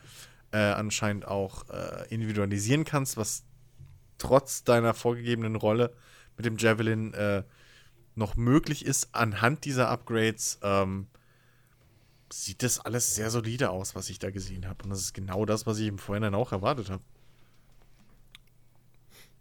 äh, 0.52 0.58
anscheinend 0.58 1.26
auch 1.26 1.68
äh, 1.70 2.06
individualisieren 2.08 2.84
kannst, 2.84 3.16
was 3.16 3.44
trotz 4.18 4.64
deiner 4.64 4.94
vorgegebenen 4.94 5.56
Rolle 5.56 5.94
mit 6.36 6.46
dem 6.46 6.58
Javelin 6.58 7.14
äh, 7.14 7.44
noch 8.14 8.36
möglich 8.36 8.84
ist 8.84 9.14
anhand 9.14 9.64
dieser 9.64 9.88
Upgrades, 9.88 10.58
ähm, 10.62 11.06
sieht 12.32 12.62
das 12.62 12.78
alles 12.78 13.14
sehr 13.14 13.30
solide 13.30 13.70
aus, 13.70 13.94
was 13.94 14.08
ich 14.10 14.18
da 14.18 14.30
gesehen 14.30 14.68
habe. 14.68 14.84
Und 14.84 14.90
das 14.90 15.00
ist 15.00 15.14
genau 15.14 15.44
das, 15.44 15.66
was 15.66 15.78
ich 15.78 15.88
im 15.88 15.98
Vorhinein 15.98 16.34
auch 16.34 16.52
erwartet 16.52 16.90
habe. 16.90 17.02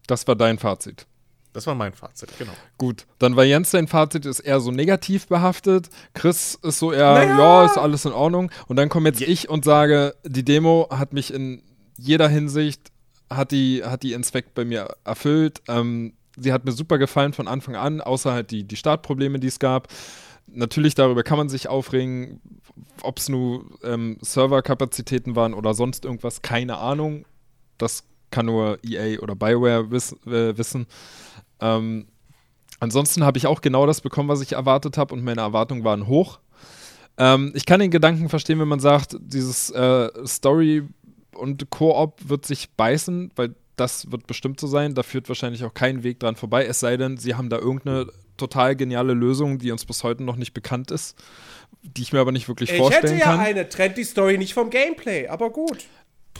Das 0.08 0.28
war 0.28 0.36
dein 0.36 0.58
Fazit. 0.58 1.06
Das 1.54 1.66
war 1.66 1.74
mein 1.74 1.94
Fazit, 1.94 2.30
genau. 2.38 2.52
Gut, 2.78 3.08
dann 3.18 3.36
war 3.36 3.44
Jens 3.44 3.72
sein 3.72 3.88
Fazit 3.88 4.26
ist 4.26 4.40
eher 4.40 4.60
so 4.60 4.70
negativ 4.70 5.28
behaftet. 5.28 5.90
Chris 6.14 6.60
ist 6.62 6.78
so 6.78 6.92
eher, 6.92 7.14
naja. 7.14 7.38
ja, 7.38 7.66
ist 7.66 7.78
alles 7.78 8.06
in 8.06 8.12
Ordnung. 8.12 8.52
Und 8.68 8.76
dann 8.76 8.90
komme 8.90 9.10
jetzt 9.10 9.20
ja. 9.20 9.28
ich 9.28 9.50
und 9.50 9.66
sage, 9.66 10.16
die 10.24 10.46
Demo 10.46 10.88
hat 10.92 11.12
mich 11.12 11.34
in 11.34 11.64
jeder 11.98 12.30
Hinsicht, 12.30 12.92
hat 13.32 13.52
die, 13.52 13.84
hat 13.84 14.04
die 14.04 14.14
Inspekt 14.14 14.54
bei 14.54 14.64
mir 14.64 14.96
erfüllt. 15.04 15.62
Ähm, 15.68 16.14
sie 16.38 16.54
hat 16.54 16.66
mir 16.66 16.72
super 16.72 17.00
gefallen 17.00 17.34
von 17.34 17.48
Anfang 17.48 17.76
an, 17.76 18.00
außer 18.00 18.32
halt 18.32 18.52
die, 18.52 18.64
die 18.64 18.76
Startprobleme, 18.76 19.40
die 19.40 19.48
es 19.48 19.60
gab. 19.60 19.88
Natürlich, 20.52 20.96
darüber 20.96 21.24
kann 21.24 21.38
man 21.38 21.50
sich 21.50 21.68
aufregen, 21.68 22.42
ob 23.04 23.20
es 23.20 23.30
nur 23.30 23.66
ähm, 23.84 24.18
Serverkapazitäten 24.22 25.36
waren 25.36 25.54
oder 25.54 25.74
sonst 25.74 26.06
irgendwas, 26.06 26.42
keine 26.42 26.78
Ahnung. 26.78 27.26
Das 27.78 28.04
kann 28.32 28.48
nur 28.48 28.80
EA 28.84 29.20
oder 29.20 29.36
Bioware 29.36 29.92
wiss, 29.92 30.14
äh, 30.26 30.58
wissen. 30.58 30.88
Ähm, 31.60 32.08
ansonsten 32.80 33.24
habe 33.24 33.38
ich 33.38 33.48
auch 33.48 33.62
genau 33.62 33.86
das 33.86 34.02
bekommen, 34.02 34.30
was 34.30 34.42
ich 34.42 34.54
erwartet 34.54 34.98
habe 34.98 35.14
und 35.14 35.24
meine 35.24 35.42
Erwartungen 35.42 35.84
waren 35.84 36.08
hoch. 36.08 36.40
Ähm, 37.18 37.52
ich 37.56 37.66
kann 37.66 37.80
den 37.80 37.92
Gedanken 37.92 38.30
verstehen, 38.30 38.60
wenn 38.60 38.68
man 38.68 38.80
sagt, 38.80 39.18
dieses 39.20 39.70
äh, 39.72 40.10
Story 40.26 40.84
und 41.34 41.70
Koop 41.70 42.30
wird 42.30 42.46
sich 42.46 42.72
beißen, 42.72 43.32
weil 43.36 43.56
das 43.76 44.12
wird 44.12 44.28
bestimmt 44.28 44.60
so 44.60 44.68
sein. 44.68 44.94
Da 44.94 45.04
führt 45.04 45.30
wahrscheinlich 45.30 45.64
auch 45.64 45.74
kein 45.74 46.04
Weg 46.04 46.20
dran 46.20 46.36
vorbei, 46.36 46.66
es 46.66 46.80
sei 46.80 46.98
denn, 46.98 47.18
sie 47.18 47.36
haben 47.36 47.50
da 47.50 47.58
irgendeine 47.58 48.08
total 48.40 48.76
geniale 48.76 49.14
Lösung, 49.14 49.60
die 49.60 49.72
uns 49.72 49.86
bis 49.86 50.04
heute 50.04 50.24
noch 50.24 50.36
nicht 50.36 50.54
bekannt 50.54 50.90
ist, 50.90 51.16
die 51.84 52.02
ich 52.02 52.14
mir 52.14 52.20
aber 52.20 52.32
nicht 52.32 52.48
wirklich 52.48 52.72
ich 52.72 52.78
vorstellen 52.78 53.04
kann. 53.04 53.18
Ich 53.18 53.26
hätte 53.26 53.36
ja 53.36 53.40
eine, 53.40 53.70
trennt 53.70 53.98
die 53.98 54.04
Story 54.04 54.38
nicht 54.38 54.54
vom 54.54 54.70
Gameplay, 54.70 55.28
aber 55.28 55.52
gut. 55.52 55.86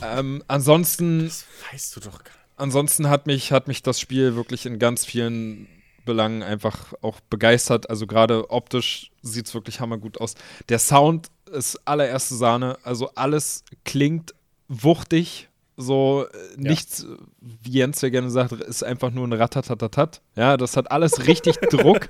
Ähm, 0.02 0.42
ansonsten. 0.48 1.24
Das 1.24 1.44
weißt 1.70 1.96
du 1.96 2.00
doch 2.00 2.24
gar 2.24 2.34
Ansonsten 2.60 3.08
hat 3.08 3.26
mich, 3.26 3.52
hat 3.52 3.68
mich 3.68 3.82
das 3.82 3.98
Spiel 3.98 4.36
wirklich 4.36 4.66
in 4.66 4.78
ganz 4.78 5.06
vielen 5.06 5.66
Belangen 6.04 6.42
einfach 6.42 6.92
auch 7.00 7.20
begeistert. 7.20 7.88
Also 7.88 8.06
gerade 8.06 8.50
optisch 8.50 9.10
sieht 9.22 9.46
es 9.46 9.54
wirklich 9.54 9.80
hammergut 9.80 10.20
aus. 10.20 10.34
Der 10.68 10.78
Sound 10.78 11.28
ist 11.50 11.80
allererste 11.86 12.34
Sahne. 12.34 12.76
Also 12.82 13.12
alles 13.14 13.64
klingt 13.84 14.34
wuchtig. 14.68 15.48
So 15.80 16.26
äh, 16.32 16.62
ja. 16.62 16.70
nichts, 16.70 17.06
wie 17.40 17.70
Jens 17.70 18.00
ja 18.00 18.10
gerne 18.10 18.30
sagt, 18.30 18.52
ist 18.52 18.84
einfach 18.84 19.10
nur 19.10 19.26
ein 19.26 19.32
Ratatatatat. 19.32 20.20
Ja, 20.36 20.56
das 20.56 20.76
hat 20.76 20.90
alles 20.90 21.26
richtig 21.26 21.56
Druck 21.70 22.08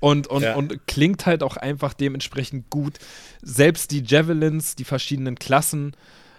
und, 0.00 0.26
und, 0.26 0.42
ja. 0.42 0.56
und 0.56 0.86
klingt 0.86 1.26
halt 1.26 1.42
auch 1.42 1.56
einfach 1.56 1.94
dementsprechend 1.94 2.70
gut. 2.70 2.98
Selbst 3.42 3.90
die 3.90 4.02
Javelins, 4.04 4.74
die 4.74 4.84
verschiedenen 4.84 5.36
Klassen, 5.36 5.94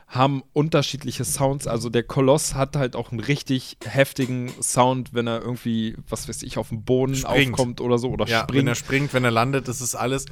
haben 0.10 0.44
unterschiedliche 0.54 1.24
Sounds. 1.24 1.68
Also 1.68 1.90
der 1.90 2.02
Koloss 2.04 2.56
hat 2.56 2.76
halt 2.76 2.96
auch 2.96 3.12
einen 3.12 3.20
richtig 3.20 3.78
heftigen 3.86 4.52
Sound, 4.62 5.14
wenn 5.14 5.28
er 5.28 5.42
irgendwie, 5.42 5.96
was 6.10 6.28
weiß 6.28 6.42
ich, 6.42 6.58
auf 6.58 6.70
dem 6.70 6.84
Boden 6.84 7.16
springt. 7.16 7.54
aufkommt 7.54 7.80
oder 7.80 8.00
so 8.00 8.10
oder 8.10 8.26
ja, 8.26 8.42
springt. 8.42 8.62
Wenn 8.62 8.68
er 8.68 8.76
springt, 8.76 9.14
wenn 9.14 9.24
er 9.24 9.32
landet, 9.32 9.68
das 9.68 9.82
ist 9.82 9.94
alles. 9.94 10.26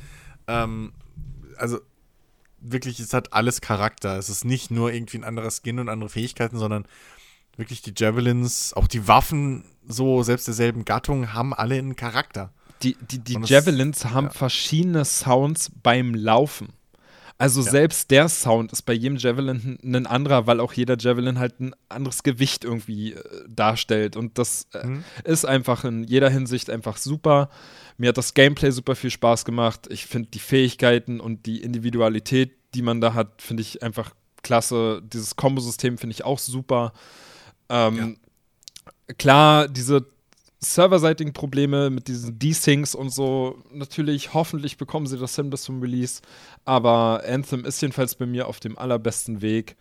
Ähm, 0.48 0.94
also 1.58 1.80
wirklich, 2.60 3.00
es 3.00 3.14
hat 3.14 3.34
alles 3.34 3.62
Charakter. 3.62 4.18
Es 4.18 4.30
ist 4.30 4.46
nicht 4.46 4.72
nur 4.72 4.92
irgendwie 4.92 5.18
ein 5.18 5.24
anderer 5.24 5.52
Skin 5.52 5.80
und 5.80 5.90
andere 5.90 6.10
Fähigkeiten, 6.10 6.58
sondern 6.58 6.86
wirklich 7.56 7.82
die 7.82 7.94
Javelins, 7.96 8.74
auch 8.74 8.88
die 8.88 9.08
Waffen, 9.08 9.66
so 9.88 10.24
selbst 10.24 10.48
derselben 10.48 10.86
Gattung, 10.86 11.34
haben 11.34 11.54
alle 11.54 11.76
einen 11.76 11.96
Charakter. 11.96 12.52
Die, 12.84 12.96
die, 13.10 13.20
die 13.20 13.40
Javelins 13.44 14.06
haben 14.06 14.28
ja. 14.28 14.32
verschiedene 14.32 15.04
Sounds 15.06 15.72
beim 15.82 16.14
Laufen. 16.14 16.74
Also 17.40 17.62
ja. 17.62 17.70
selbst 17.70 18.10
der 18.10 18.30
Sound 18.30 18.72
ist 18.72 18.82
bei 18.82 18.94
jedem 18.94 19.18
Javelin 19.18 19.78
ein 19.84 20.08
anderer, 20.08 20.48
weil 20.48 20.60
auch 20.60 20.74
jeder 20.74 20.98
Javelin 20.98 21.38
halt 21.38 21.60
ein 21.60 21.76
anderes 21.88 22.24
Gewicht 22.24 22.64
irgendwie 22.64 23.14
äh, 23.14 23.24
darstellt. 23.48 24.16
Und 24.16 24.40
das 24.40 24.68
äh, 24.74 24.88
mhm. 24.88 25.04
ist 25.24 25.46
einfach 25.46 25.84
in 25.86 26.04
jeder 26.04 26.30
Hinsicht 26.32 26.70
einfach 26.70 26.98
super. 26.98 27.50
Mir 27.98 28.10
hat 28.10 28.18
das 28.18 28.34
Gameplay 28.34 28.72
super 28.72 28.96
viel 28.96 29.12
Spaß 29.12 29.46
gemacht. 29.46 29.88
Ich 29.90 30.08
finde 30.08 30.30
die 30.30 30.40
Fähigkeiten 30.40 31.20
und 31.20 31.46
die 31.46 31.62
Individualität, 31.62 32.56
die 32.74 32.82
man 32.82 33.02
da 33.02 33.14
hat, 33.14 33.42
finde 33.42 33.62
ich 33.62 33.84
einfach 33.84 34.12
klasse. 34.42 35.02
Dieses 35.04 35.36
Kombosystem 35.36 36.00
finde 36.00 36.16
ich 36.16 36.26
auch 36.26 36.40
super. 36.40 36.92
Ähm, 37.70 38.18
ja. 39.08 39.14
Klar, 39.18 39.68
diese 39.68 40.08
serverseitigen 40.60 41.34
Probleme 41.34 41.90
mit 41.90 42.08
diesen 42.08 42.40
Desyncs 42.40 42.96
und 42.96 43.10
so. 43.10 43.64
Natürlich, 43.72 44.34
hoffentlich 44.34 44.78
bekommen 44.78 45.06
sie 45.06 45.18
das 45.18 45.36
hin 45.36 45.50
bis 45.50 45.64
zum 45.64 45.82
Release. 45.82 46.22
Aber 46.66 47.24
Anthem 47.28 47.66
ist 47.66 47.82
jedenfalls 47.82 48.16
bei 48.16 48.26
mir 48.26 48.48
auf 48.48 48.60
dem 48.60 48.78
allerbesten 48.78 49.42
Weg, 49.42 49.76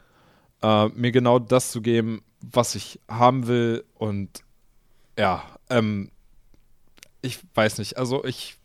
äh, 0.63 0.89
mir 0.89 1.13
genau 1.13 1.39
das 1.39 1.71
zu 1.71 1.81
geben, 1.81 2.23
was 2.41 2.75
ich 2.75 3.01
haben 3.09 3.47
will. 3.47 3.85
Und 3.95 4.43
ja, 5.19 5.43
ähm, 5.71 6.11
ich 7.23 7.39
weiß 7.55 7.79
nicht. 7.79 7.97
Also 7.97 8.25
ich, 8.25 8.57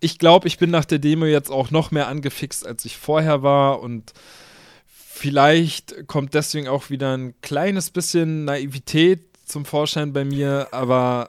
ich 0.00 0.18
glaube, 0.18 0.48
ich 0.48 0.56
bin 0.56 0.70
nach 0.70 0.86
der 0.86 0.98
Demo 0.98 1.26
jetzt 1.26 1.50
auch 1.50 1.70
noch 1.70 1.90
mehr 1.90 2.08
angefixt, 2.08 2.66
als 2.66 2.86
ich 2.86 2.96
vorher 2.96 3.42
war. 3.42 3.80
Und 3.80 4.14
vielleicht 4.86 6.06
kommt 6.06 6.32
deswegen 6.32 6.68
auch 6.68 6.88
wieder 6.88 7.14
ein 7.14 7.34
kleines 7.42 7.90
bisschen 7.90 8.46
Naivität 8.46 9.35
zum 9.46 9.64
Vorschein 9.64 10.12
bei 10.12 10.24
mir, 10.24 10.68
aber 10.72 11.28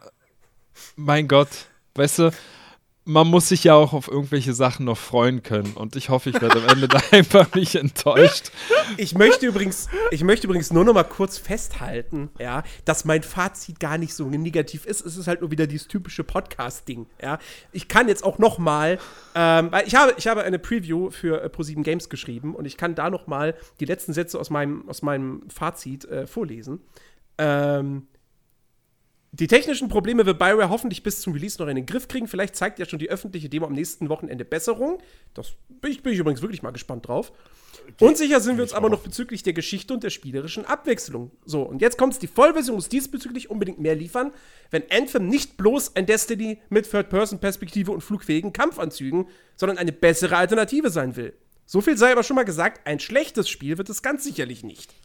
mein 0.96 1.28
Gott, 1.28 1.50
weißt 1.96 2.20
du, 2.20 2.32
man 3.08 3.26
muss 3.28 3.48
sich 3.48 3.64
ja 3.64 3.74
auch 3.74 3.94
auf 3.94 4.10
irgendwelche 4.10 4.54
Sachen 4.54 4.86
noch 4.86 4.98
freuen 4.98 5.42
können. 5.42 5.74
Und 5.76 5.96
ich 5.96 6.10
hoffe, 6.10 6.30
ich 6.30 6.42
werde 6.42 6.62
am 6.62 6.68
Ende 6.68 6.90
da 6.90 7.00
einfach 7.12 7.54
nicht 7.56 7.76
enttäuscht. 7.76 8.52
Ich 8.98 9.16
möchte 9.16 9.48
übrigens, 9.48 9.88
ich 10.12 10.26
möchte 10.26 10.46
übrigens 10.46 10.74
nur 10.74 10.84
noch 10.84 10.94
mal 10.94 11.06
kurz 11.06 11.38
festhalten, 11.38 12.30
ja, 12.38 12.64
dass 12.84 13.06
mein 13.06 13.24
Fazit 13.24 13.80
gar 13.80 13.98
nicht 13.98 14.14
so 14.14 14.26
negativ 14.26 14.86
ist. 14.86 15.06
Es 15.06 15.16
ist 15.16 15.28
halt 15.28 15.40
nur 15.40 15.52
wieder 15.52 15.68
dieses 15.68 15.88
typische 15.88 16.26
Podcast-Ding. 16.26 17.08
Ja. 17.22 17.40
Ich 17.72 17.88
kann 17.88 18.10
jetzt 18.10 18.26
auch 18.26 18.40
noch 18.40 18.58
mal, 18.58 19.00
ähm, 19.36 19.72
ich 19.86 19.96
habe, 19.96 20.14
ich 20.18 20.28
habe 20.28 20.44
eine 20.44 20.60
Preview 20.60 21.10
für 21.10 21.42
äh, 21.42 21.48
Pro7 21.48 21.84
Games 21.84 22.10
geschrieben 22.10 22.56
und 22.56 22.66
ich 22.66 22.76
kann 22.76 22.94
da 22.94 23.10
noch 23.10 23.26
mal 23.26 23.56
die 23.80 23.86
letzten 23.86 24.12
Sätze 24.12 24.38
aus 24.38 24.50
meinem, 24.50 24.88
aus 24.90 25.02
meinem 25.02 25.44
Fazit 25.50 26.04
äh, 26.06 26.28
vorlesen. 26.28 26.82
Ähm, 27.38 28.08
Die 29.34 29.48
technischen 29.48 29.88
Probleme 29.88 30.26
wird 30.26 30.40
Bioware 30.40 30.70
hoffentlich 30.70 31.04
bis 31.04 31.22
zum 31.22 31.34
Release 31.34 31.62
noch 31.62 31.68
in 31.68 31.76
den 31.76 31.86
Griff 31.86 32.08
kriegen. 32.08 32.28
Vielleicht 32.28 32.56
zeigt 32.56 32.80
ja 32.80 32.86
schon 32.86 32.98
die 32.98 33.10
öffentliche 33.10 33.50
Demo 33.50 33.68
am 33.68 33.74
nächsten 33.74 34.10
Wochenende 34.10 34.46
Besserung. 34.46 35.00
Das 35.36 35.52
bin 35.70 35.92
ich, 35.92 36.02
bin 36.02 36.14
ich 36.14 36.20
übrigens 36.20 36.42
wirklich 36.42 36.64
mal 36.64 36.72
gespannt 36.72 37.08
drauf. 37.08 37.32
Unsicher 38.00 38.40
sind 38.40 38.58
wir 38.58 38.64
uns 38.64 38.74
aber 38.74 38.90
noch 38.90 39.02
bezüglich 39.02 39.44
der 39.44 39.54
Geschichte 39.54 39.94
und 39.94 40.04
der 40.04 40.10
spielerischen 40.10 40.66
Abwechslung. 40.66 41.32
So, 41.46 41.62
und 41.62 41.82
jetzt 41.82 41.98
kommt's, 41.98 42.18
die 42.18 42.28
Vollversion 42.28 42.76
muss 42.76 42.90
diesbezüglich 42.90 43.52
unbedingt 43.52 43.80
mehr 43.80 43.96
liefern, 43.96 44.32
wenn 44.72 44.84
Anthem 44.90 45.28
nicht 45.28 45.58
bloß 45.58 45.96
ein 45.96 46.08
Destiny 46.08 46.60
mit 46.70 46.90
Third-Person-Perspektive 46.90 47.92
und 47.92 48.02
flugfähigen 48.02 48.54
Kampfanzügen, 48.54 49.28
sondern 49.56 49.78
eine 49.78 49.92
bessere 49.92 50.38
Alternative 50.38 50.90
sein 50.90 51.16
will. 51.16 51.34
So 51.66 51.82
viel 51.82 51.98
sei 51.98 52.12
aber 52.12 52.24
schon 52.24 52.38
mal 52.38 52.46
gesagt, 52.46 52.88
ein 52.88 53.00
schlechtes 53.00 53.50
Spiel 53.50 53.78
wird 53.78 53.90
es 53.90 54.02
ganz 54.02 54.24
sicherlich 54.24 54.64
nicht. 54.64 54.96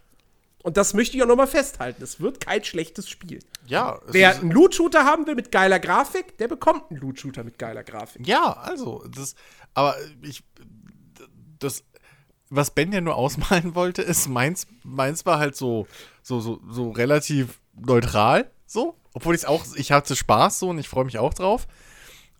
Und 0.63 0.77
das 0.77 0.95
möchte 0.95 1.17
ich 1.17 1.23
auch 1.23 1.27
nochmal 1.27 1.47
festhalten. 1.47 2.03
Es 2.03 2.21
wird 2.21 2.41
kein 2.41 2.63
schlechtes 2.63 3.09
Spiel. 3.09 3.41
Ja. 3.67 4.01
Wer 4.07 4.39
einen 4.39 4.51
Loot-Shooter 4.51 5.05
haben 5.05 5.27
will 5.27 5.35
mit 5.35 5.51
geiler 5.51 5.79
Grafik, 5.79 6.39
der 6.39 6.49
bekommt 6.49 6.91
einen 6.91 7.01
Loot-Shooter 7.01 7.45
mit 7.45 7.59
geiler 7.59 7.83
Grafik. 7.83 8.27
Ja, 8.27 8.53
also, 8.53 9.05
das, 9.09 9.35
aber 9.75 9.97
ich, 10.23 10.45
das 11.59 11.85
was 12.55 12.71
Ben 12.71 12.93
ja 12.93 13.01
nur 13.01 13.17
ausmalen 13.17 13.75
wollte, 13.75 14.03
ist, 14.03 14.29
meins, 14.29 14.67
meins 14.85 15.25
war 15.25 15.39
halt 15.39 15.57
so, 15.57 15.87
so, 16.23 16.39
so, 16.41 16.61
so 16.71 16.91
relativ 16.91 17.61
neutral, 17.75 18.51
so. 18.67 18.97
Obwohl 19.15 19.35
ich 19.35 19.47
auch, 19.47 19.65
ich 19.75 19.93
hatte 19.93 20.17
Spaß 20.17 20.59
so 20.59 20.71
und 20.71 20.79
ich 20.79 20.89
freue 20.89 21.05
mich 21.05 21.19
auch 21.19 21.35
drauf. 21.35 21.67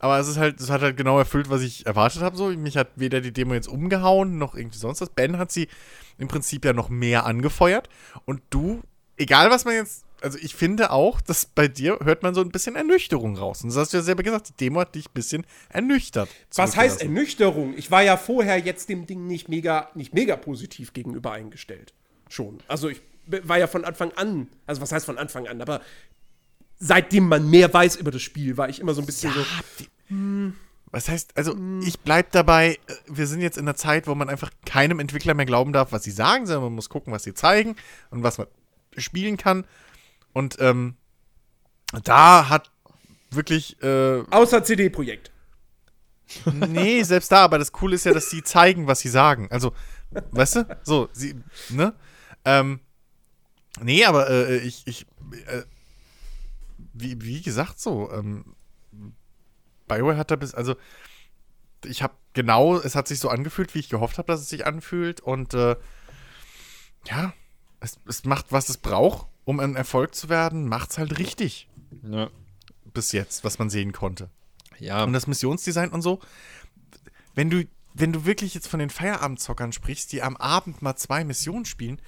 Aber 0.03 0.19
es 0.19 0.27
ist 0.27 0.37
halt, 0.37 0.61
es 0.61 0.69
hat 0.69 0.83
halt 0.83 0.97
genau 0.97 1.17
erfüllt, 1.17 1.49
was 1.49 1.63
ich 1.63 1.87
erwartet 1.87 2.23
habe. 2.23 2.37
So, 2.37 2.49
mich 2.49 2.77
hat 2.77 2.89
weder 2.97 3.21
die 3.21 3.33
Demo 3.33 3.55
jetzt 3.55 3.69
umgehauen 3.69 4.37
noch 4.37 4.57
irgendwie 4.57 4.79
sonst 4.79 5.01
was. 5.01 5.11
Ben 5.11 5.39
hat 5.39 5.53
sie 5.53 5.69
im 6.19 6.27
Prinzip 6.27 6.65
ja 6.65 6.73
noch 6.73 6.89
mehr 6.89 7.25
angefeuert. 7.25 7.89
Und 8.25 8.43
du, 8.51 8.83
egal 9.17 9.51
was 9.51 9.65
man 9.65 9.75
jetzt 9.75 10.05
also 10.23 10.39
ich 10.41 10.55
finde 10.55 10.91
auch, 10.91 11.21
dass 11.21 11.47
bei 11.47 11.69
dir 11.69 11.99
hört 12.03 12.23
man 12.23 12.35
so 12.35 12.41
ein 12.41 12.51
bisschen 12.51 12.77
Ernüchterung 12.77 13.37
raus. 13.37 13.63
Und 13.63 13.71
das 13.71 13.77
hast 13.77 13.93
du 13.93 13.97
ja 13.97 14.03
selber 14.03 14.23
gesagt, 14.23 14.49
die 14.49 14.65
Demo 14.65 14.81
hat 14.81 14.95
dich 14.95 15.07
ein 15.07 15.13
bisschen 15.15 15.45
ernüchtert. 15.69 16.29
Was 16.55 16.77
heißt 16.77 17.03
Ernüchterung? 17.03 17.75
Ich 17.77 17.91
war 17.91 18.03
ja 18.03 18.17
vorher 18.17 18.59
jetzt 18.59 18.89
dem 18.89 19.07
Ding 19.07 19.27
nicht 19.27 19.49
mega, 19.49 19.91
nicht 19.95 20.15
mega 20.15 20.37
positiv 20.37 20.93
gegenüber 20.93 21.33
eingestellt. 21.33 21.93
Schon. 22.29 22.59
Also 22.69 22.89
ich 22.89 23.01
war 23.27 23.59
ja 23.59 23.67
von 23.67 23.85
Anfang 23.85 24.13
an, 24.13 24.49
also 24.67 24.81
was 24.81 24.93
heißt 24.93 25.07
von 25.07 25.19
Anfang 25.19 25.47
an, 25.47 25.61
aber 25.61 25.81
seitdem 26.83 27.29
man 27.29 27.49
mehr 27.49 27.73
weiß 27.73 27.97
über 27.97 28.11
das 28.11 28.23
Spiel, 28.23 28.57
war 28.57 28.69
ich 28.69 28.81
immer 28.81 28.93
so 28.93 29.01
ein 29.01 29.07
bisschen 29.07 29.33
ja, 29.33 29.39
so. 29.39 29.85
Hm, 30.09 30.55
was 30.91 31.09
heißt, 31.09 31.37
also 31.37 31.57
ich 31.87 32.01
bleib 32.01 32.33
dabei, 32.33 32.79
äh, 32.89 32.95
wir 33.07 33.29
sind 33.29 33.41
jetzt 33.41 33.57
in 33.57 33.65
einer 33.65 33.77
Zeit, 33.77 34.09
wo 34.09 34.15
man 34.17 34.29
einfach 34.29 34.51
keinem 34.67 34.99
Entwickler 34.99 35.35
mehr 35.35 35.47
glauben 35.47 35.73
darf, 35.73 35.93
was 35.93 36.03
sie 36.03 36.11
sagen, 36.11 36.45
sondern 36.47 36.65
man 36.65 36.75
muss 36.75 36.89
gucken, 36.89 37.13
was 37.13 37.23
sie 37.23 37.35
zeigen 37.35 37.77
und 38.11 38.25
was 38.25 38.39
man 38.39 38.49
spielen 38.97 39.37
kann. 39.37 39.65
Und 40.33 40.57
ähm, 40.59 40.97
da 42.03 42.49
hat 42.49 42.71
wirklich. 43.31 43.81
Äh, 43.83 44.25
Außer 44.31 44.65
CD-Projekt. 44.65 45.31
Nee, 46.69 47.03
selbst 47.05 47.31
da, 47.31 47.45
aber 47.45 47.59
das 47.59 47.73
Coole 47.73 47.95
ist 47.95 48.07
ja, 48.07 48.13
dass 48.13 48.31
sie 48.31 48.43
zeigen, 48.43 48.87
was 48.87 49.01
sie 49.01 49.09
sagen. 49.09 49.49
Also, 49.51 49.73
weißt 50.33 50.57
du? 50.57 50.79
So, 50.83 51.09
sie, 51.13 51.37
ne? 51.69 51.95
Ähm, 52.45 52.81
nee, 53.81 54.05
aber 54.05 54.31
äh, 54.31 54.57
ich, 54.59 54.83
ich, 54.87 55.07
äh, 55.47 55.63
wie, 56.93 57.21
wie 57.23 57.43
gesagt, 57.43 57.81
so, 57.81 58.11
ähm, 58.13 58.57
Bioware 59.89 60.17
hat 60.17 60.31
da 60.31 60.37
bis, 60.37 60.55
also, 60.55 60.77
ich 61.85 62.03
habe 62.03 62.15
genau, 62.33 62.77
es 62.77 62.95
hat 62.95 63.09
sich 63.09 63.19
so 63.19 63.29
angefühlt, 63.29 63.75
wie 63.75 63.81
ich 63.81 63.89
gehofft 63.89 64.19
habe, 64.19 64.27
dass 64.27 64.41
es 64.41 64.49
sich 64.49 64.67
anfühlt 64.67 65.21
und, 65.21 65.55
äh, 65.55 65.77
ja, 67.07 67.33
es, 67.81 67.99
es 68.07 68.25
macht, 68.25 68.53
was 68.53 68.69
es 68.69 68.79
braucht 68.79 69.27
um 69.45 69.61
ein 69.61 69.77
Erfolg 69.77 70.15
zu 70.15 70.29
werden, 70.29 70.69
macht's 70.69 70.99
halt 70.99 71.19
richtig. 71.19 71.69
Ja. 72.03 72.31
Bis 72.95 73.13
jetzt, 73.13 73.45
was 73.45 73.59
man 73.59 73.71
sehen 73.71 73.93
konnte. 73.93 74.31
Ja. 74.79 75.05
Und 75.05 75.13
das 75.13 75.27
Missionsdesign 75.27 75.91
und 75.91 76.03
so. 76.03 76.21
Wenn 77.35 77.51
du, 77.51 77.65
wenn 77.95 78.13
du 78.13 78.25
wirklich 78.25 78.55
jetzt 78.55 78.69
von 78.69 78.81
den 78.81 78.91
Feierabendzockern 78.91 79.73
sprichst, 79.73 80.13
die 80.13 80.23
am 80.23 80.37
Abend 80.37 80.83
mal 80.83 80.97
zwei 80.97 81.25
Missionen 81.25 81.65
spielen, 81.65 82.01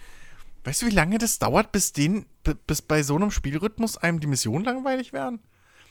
weißt 0.65 0.83
du, 0.83 0.87
wie 0.87 0.95
lange 0.95 1.19
das 1.19 1.39
dauert, 1.39 1.73
bis, 1.73 1.93
den, 1.93 2.27
bis 2.67 2.83
bei 2.83 3.03
so 3.03 3.17
einem 3.17 3.31
Spielrhythmus 3.31 3.97
einem 3.97 4.21
die 4.21 4.27
Missionen 4.27 4.65
langweilig 4.65 5.13
werden? 5.13 5.41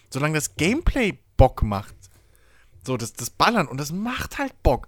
Solange 0.10 0.36
das 0.36 0.56
Gameplay 0.56 1.20
Bock 1.38 1.64
macht. 1.64 1.95
So, 2.86 2.98
das, 2.98 3.14
das 3.14 3.30
Ballern 3.30 3.68
und 3.68 3.80
das 3.80 3.91
macht 3.91 4.38
halt 4.38 4.62
Bock. 4.62 4.88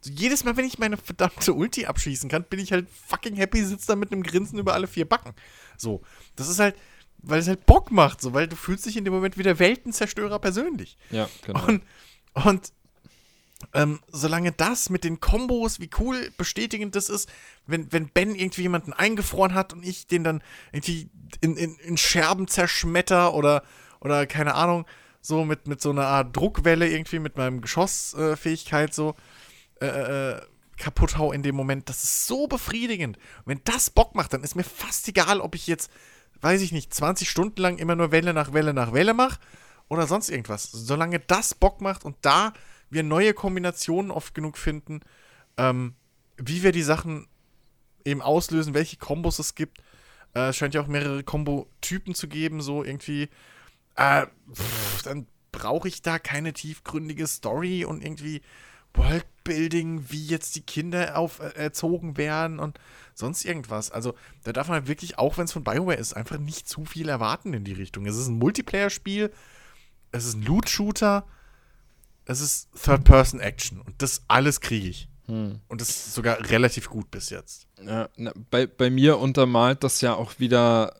So, 0.00 0.10
jedes 0.10 0.44
Mal, 0.44 0.56
wenn 0.56 0.64
ich 0.64 0.78
meine 0.78 0.96
verdammte 0.96 1.54
Ulti 1.54 1.86
abschießen 1.86 2.28
kann, 2.28 2.44
bin 2.44 2.60
ich 2.60 2.72
halt 2.72 2.88
fucking 2.90 3.36
happy, 3.36 3.64
sitze 3.64 3.88
da 3.88 3.96
mit 3.96 4.12
einem 4.12 4.22
Grinsen 4.22 4.58
über 4.58 4.74
alle 4.74 4.86
vier 4.86 5.08
Backen. 5.08 5.34
So, 5.76 6.02
das 6.36 6.48
ist 6.48 6.58
halt, 6.58 6.76
weil 7.18 7.40
es 7.40 7.48
halt 7.48 7.66
Bock 7.66 7.90
macht, 7.90 8.20
so, 8.20 8.32
weil 8.32 8.48
du 8.48 8.56
fühlst 8.56 8.86
dich 8.86 8.96
in 8.96 9.04
dem 9.04 9.14
Moment 9.14 9.38
wie 9.38 9.42
der 9.42 9.58
Weltenzerstörer 9.58 10.38
persönlich. 10.38 10.96
Ja, 11.10 11.28
genau. 11.44 11.66
Und, 11.66 11.82
und 12.34 12.72
ähm, 13.74 14.00
solange 14.08 14.52
das 14.52 14.90
mit 14.90 15.04
den 15.04 15.20
Kombos, 15.20 15.80
wie 15.80 15.90
cool 15.98 16.30
bestätigend 16.36 16.94
das 16.96 17.08
ist, 17.08 17.28
wenn, 17.66 17.92
wenn 17.92 18.08
Ben 18.08 18.34
irgendwie 18.34 18.62
jemanden 18.62 18.92
eingefroren 18.92 19.54
hat 19.54 19.72
und 19.72 19.84
ich 19.84 20.06
den 20.06 20.24
dann 20.24 20.42
irgendwie 20.72 21.08
in, 21.40 21.56
in, 21.56 21.76
in 21.76 21.96
Scherben 21.96 22.48
zerschmetter 22.48 23.34
oder, 23.34 23.62
oder 24.00 24.26
keine 24.26 24.54
Ahnung, 24.54 24.86
so 25.20 25.44
mit, 25.44 25.68
mit 25.68 25.80
so 25.80 25.90
einer 25.90 26.06
Art 26.06 26.36
Druckwelle 26.36 26.88
irgendwie 26.88 27.20
mit 27.20 27.36
meinem 27.36 27.60
Geschossfähigkeit 27.60 28.90
äh, 28.90 28.92
so 28.92 29.14
äh, 29.80 29.86
äh, 29.86 30.40
kaputt 30.76 31.16
hau 31.16 31.32
in 31.32 31.42
dem 31.42 31.54
Moment. 31.54 31.88
Das 31.88 32.02
ist 32.02 32.26
so 32.26 32.48
befriedigend. 32.48 33.16
Und 33.16 33.46
wenn 33.46 33.60
das 33.64 33.90
Bock 33.90 34.14
macht, 34.14 34.32
dann 34.32 34.42
ist 34.42 34.56
mir 34.56 34.64
fast 34.64 35.06
egal, 35.08 35.40
ob 35.40 35.54
ich 35.54 35.66
jetzt, 35.68 35.90
weiß 36.40 36.60
ich 36.60 36.72
nicht, 36.72 36.92
20 36.92 37.30
Stunden 37.30 37.60
lang 37.60 37.78
immer 37.78 37.94
nur 37.94 38.10
Welle 38.10 38.34
nach 38.34 38.52
Welle 38.52 38.74
nach 38.74 38.92
Welle 38.92 39.14
mache 39.14 39.38
oder 39.88 40.06
sonst 40.06 40.28
irgendwas. 40.28 40.64
Solange 40.64 41.20
das 41.20 41.54
Bock 41.54 41.80
macht 41.80 42.04
und 42.04 42.16
da 42.22 42.52
wir 42.92 43.02
neue 43.02 43.34
Kombinationen 43.34 44.10
oft 44.10 44.34
genug 44.34 44.58
finden, 44.58 45.00
ähm, 45.56 45.94
wie 46.36 46.62
wir 46.62 46.72
die 46.72 46.82
Sachen 46.82 47.26
eben 48.04 48.20
auslösen, 48.20 48.74
welche 48.74 48.96
Kombos 48.96 49.38
es 49.38 49.54
gibt. 49.54 49.78
Äh, 50.34 50.48
es 50.48 50.56
scheint 50.56 50.74
ja 50.74 50.82
auch 50.82 50.88
mehrere 50.88 51.22
Kombo-Typen 51.24 52.14
zu 52.14 52.28
geben, 52.28 52.60
so 52.60 52.84
irgendwie. 52.84 53.28
Äh, 53.96 54.26
pff, 54.52 55.02
dann 55.02 55.26
brauche 55.52 55.88
ich 55.88 56.02
da 56.02 56.18
keine 56.18 56.52
tiefgründige 56.52 57.26
Story 57.26 57.84
und 57.84 58.02
irgendwie 58.02 58.40
Worldbuilding, 58.94 60.10
wie 60.10 60.26
jetzt 60.26 60.56
die 60.56 60.62
Kinder 60.62 61.16
auf, 61.16 61.40
äh, 61.40 61.54
erzogen 61.54 62.16
werden 62.16 62.58
und 62.58 62.78
sonst 63.14 63.44
irgendwas. 63.44 63.90
Also 63.90 64.14
da 64.44 64.52
darf 64.52 64.68
man 64.68 64.86
wirklich, 64.88 65.18
auch 65.18 65.38
wenn 65.38 65.44
es 65.44 65.52
von 65.52 65.64
Bioware 65.64 65.96
ist, 65.96 66.14
einfach 66.14 66.38
nicht 66.38 66.68
zu 66.68 66.84
viel 66.84 67.08
erwarten 67.08 67.54
in 67.54 67.64
die 67.64 67.72
Richtung. 67.72 68.06
Es 68.06 68.16
ist 68.16 68.28
ein 68.28 68.38
Multiplayer-Spiel, 68.38 69.32
es 70.10 70.26
ist 70.26 70.34
ein 70.34 70.42
Loot-Shooter, 70.42 71.26
es 72.26 72.40
ist 72.40 72.68
Third-Person-Action 72.82 73.80
und 73.80 73.94
das 73.98 74.22
alles 74.28 74.60
kriege 74.60 74.88
ich. 74.88 75.08
Hm. 75.26 75.60
Und 75.68 75.80
das 75.80 75.90
ist 75.90 76.14
sogar 76.14 76.38
relativ 76.50 76.88
gut 76.88 77.10
bis 77.10 77.30
jetzt. 77.30 77.66
Ja, 77.84 78.08
na, 78.16 78.32
bei, 78.50 78.66
bei 78.66 78.90
mir 78.90 79.18
untermalt 79.18 79.84
das 79.84 80.00
ja 80.00 80.14
auch 80.14 80.38
wieder, 80.38 80.94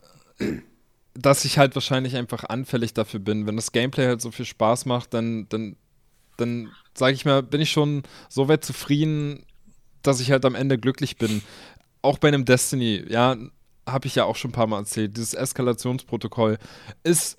dass 1.15 1.45
ich 1.45 1.59
halt 1.59 1.75
wahrscheinlich 1.75 2.17
einfach 2.17 2.45
anfällig 2.45 2.95
dafür 2.95 3.21
bin. 3.21 3.47
Wenn 3.47 3.57
das 3.57 3.73
Gameplay 3.73 4.07
halt 4.07 4.21
so 4.21 4.31
viel 4.31 4.47
Spaß 4.47 4.87
macht, 4.87 5.15
dann, 5.15 5.49
dann, 5.49 5.77
dann 6.37 6.71
sage 6.95 7.15
ich 7.15 7.25
mal, 7.25 7.43
bin 7.43 7.61
ich 7.61 7.71
schon 7.71 8.03
so 8.29 8.49
weit 8.49 8.65
zufrieden, 8.65 9.45
dass 10.03 10.21
ich 10.21 10.31
halt 10.31 10.45
am 10.45 10.55
Ende 10.55 10.79
glücklich 10.79 11.17
bin. 11.17 11.43
Auch 12.01 12.19
bei 12.19 12.29
einem 12.29 12.45
Destiny, 12.45 13.05
ja, 13.09 13.37
habe 13.87 14.07
ich 14.07 14.15
ja 14.15 14.25
auch 14.25 14.37
schon 14.37 14.51
ein 14.51 14.55
paar 14.55 14.67
Mal 14.67 14.79
erzählt. 14.79 15.17
Dieses 15.17 15.35
Eskalationsprotokoll 15.35 16.59
ist 17.03 17.39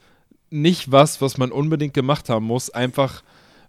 nicht 0.50 0.92
was, 0.92 1.22
was 1.22 1.38
man 1.38 1.52
unbedingt 1.52 1.94
gemacht 1.94 2.30
haben 2.30 2.46
muss, 2.46 2.70
einfach 2.70 3.24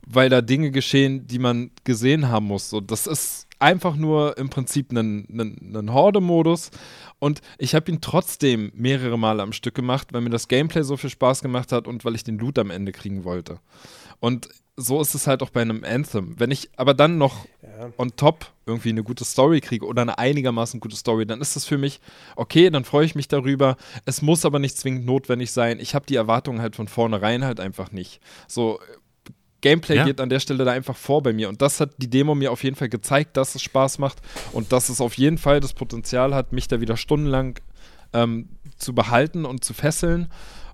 weil 0.06 0.28
da 0.28 0.40
Dinge 0.40 0.70
geschehen, 0.70 1.26
die 1.26 1.38
man 1.38 1.70
gesehen 1.84 2.28
haben 2.28 2.46
muss. 2.46 2.70
So, 2.70 2.80
das 2.80 3.06
ist 3.06 3.46
einfach 3.58 3.96
nur 3.96 4.36
im 4.36 4.50
Prinzip 4.50 4.92
ein, 4.92 5.88
Horde-Modus. 5.90 6.70
Und 7.18 7.40
ich 7.58 7.74
habe 7.74 7.90
ihn 7.90 8.00
trotzdem 8.00 8.70
mehrere 8.74 9.18
Male 9.18 9.42
am 9.42 9.52
Stück 9.52 9.74
gemacht, 9.74 10.08
weil 10.12 10.20
mir 10.20 10.30
das 10.30 10.48
Gameplay 10.48 10.82
so 10.82 10.96
viel 10.96 11.10
Spaß 11.10 11.40
gemacht 11.40 11.72
hat 11.72 11.86
und 11.86 12.04
weil 12.04 12.14
ich 12.14 12.24
den 12.24 12.38
Loot 12.38 12.58
am 12.58 12.70
Ende 12.70 12.92
kriegen 12.92 13.24
wollte. 13.24 13.60
Und 14.20 14.48
so 14.76 15.00
ist 15.00 15.14
es 15.14 15.26
halt 15.26 15.42
auch 15.42 15.50
bei 15.50 15.62
einem 15.62 15.84
Anthem. 15.84 16.38
Wenn 16.38 16.50
ich 16.50 16.68
aber 16.76 16.94
dann 16.94 17.16
noch 17.16 17.46
ja. 17.62 17.90
on 17.96 18.16
top 18.16 18.52
irgendwie 18.66 18.88
eine 18.88 19.04
gute 19.04 19.24
Story 19.24 19.60
kriege 19.60 19.86
oder 19.86 20.02
eine 20.02 20.18
einigermaßen 20.18 20.80
gute 20.80 20.96
Story, 20.96 21.26
dann 21.26 21.40
ist 21.40 21.54
das 21.54 21.64
für 21.64 21.78
mich 21.78 22.00
okay, 22.34 22.70
dann 22.70 22.84
freue 22.84 23.06
ich 23.06 23.14
mich 23.14 23.28
darüber. 23.28 23.76
Es 24.04 24.20
muss 24.20 24.44
aber 24.44 24.58
nicht 24.58 24.76
zwingend 24.76 25.06
notwendig 25.06 25.52
sein. 25.52 25.78
Ich 25.78 25.94
habe 25.94 26.06
die 26.06 26.16
Erwartungen 26.16 26.60
halt 26.60 26.74
von 26.74 26.88
vornherein 26.88 27.44
halt 27.44 27.60
einfach 27.60 27.92
nicht. 27.92 28.20
So, 28.48 28.80
Gameplay 29.64 29.96
ja. 29.96 30.04
geht 30.04 30.20
an 30.20 30.28
der 30.28 30.40
Stelle 30.40 30.62
da 30.64 30.72
einfach 30.72 30.96
vor 30.96 31.22
bei 31.22 31.32
mir. 31.32 31.48
Und 31.48 31.62
das 31.62 31.80
hat 31.80 31.92
die 31.96 32.10
Demo 32.10 32.34
mir 32.34 32.52
auf 32.52 32.62
jeden 32.62 32.76
Fall 32.76 32.90
gezeigt, 32.90 33.38
dass 33.38 33.54
es 33.54 33.62
Spaß 33.62 33.98
macht 33.98 34.18
und 34.52 34.72
dass 34.72 34.90
es 34.90 35.00
auf 35.00 35.14
jeden 35.14 35.38
Fall 35.38 35.60
das 35.60 35.72
Potenzial 35.72 36.34
hat, 36.34 36.52
mich 36.52 36.68
da 36.68 36.82
wieder 36.82 36.98
stundenlang 36.98 37.58
ähm, 38.12 38.50
zu 38.76 38.94
behalten 38.94 39.46
und 39.46 39.64
zu 39.64 39.72
fesseln. 39.72 40.28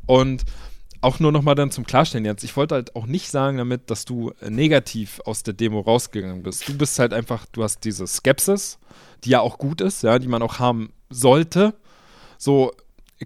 Und 0.07 0.43
auch 1.03 1.21
nur 1.21 1.31
noch 1.31 1.43
mal 1.43 1.55
dann 1.55 1.71
zum 1.71 1.87
Klarstellen 1.87 2.25
jetzt. 2.25 2.43
Ich 2.43 2.57
wollte 2.57 2.75
halt 2.75 2.97
auch 2.97 3.07
nicht 3.07 3.31
sagen 3.31 3.59
damit, 3.59 3.91
dass 3.91 4.05
du 4.05 4.33
äh, 4.41 4.51
negativ 4.51 5.21
aus 5.25 5.45
der 5.45 5.55
Demo 5.55 5.81
rausgegangen 5.81 6.43
bist. 6.43 6.69
Du 6.69 6.77
bist 6.77 6.99
halt 6.99 7.15
einfach, 7.15 7.47
du 7.53 7.63
hast 7.63 7.85
diese 7.85 8.09
Skepsis, 8.09 8.81
die 9.23 9.31
ja 9.31 9.41
auch 9.41 9.59
gut 9.59 9.81
ist, 9.81 10.03
ja, 10.03 10.19
die 10.19 10.27
man 10.29 10.43
auch 10.43 10.59
haben 10.59 10.93
sollte. 11.11 11.75
So, 12.39 12.73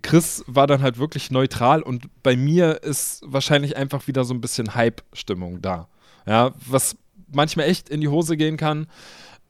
Chris 0.02 0.44
war 0.46 0.66
dann 0.66 0.82
halt 0.82 0.98
wirklich 0.98 1.30
neutral 1.30 1.82
und 1.82 2.08
bei 2.22 2.36
mir 2.36 2.82
ist 2.82 3.22
wahrscheinlich 3.24 3.76
einfach 3.76 4.06
wieder 4.06 4.24
so 4.24 4.34
ein 4.34 4.40
bisschen 4.40 4.74
Hype-Stimmung 4.74 5.62
da. 5.62 5.88
Ja, 6.26 6.52
was 6.66 6.96
manchmal 7.32 7.68
echt 7.68 7.88
in 7.88 8.00
die 8.00 8.08
Hose 8.08 8.36
gehen 8.36 8.56
kann. 8.56 8.86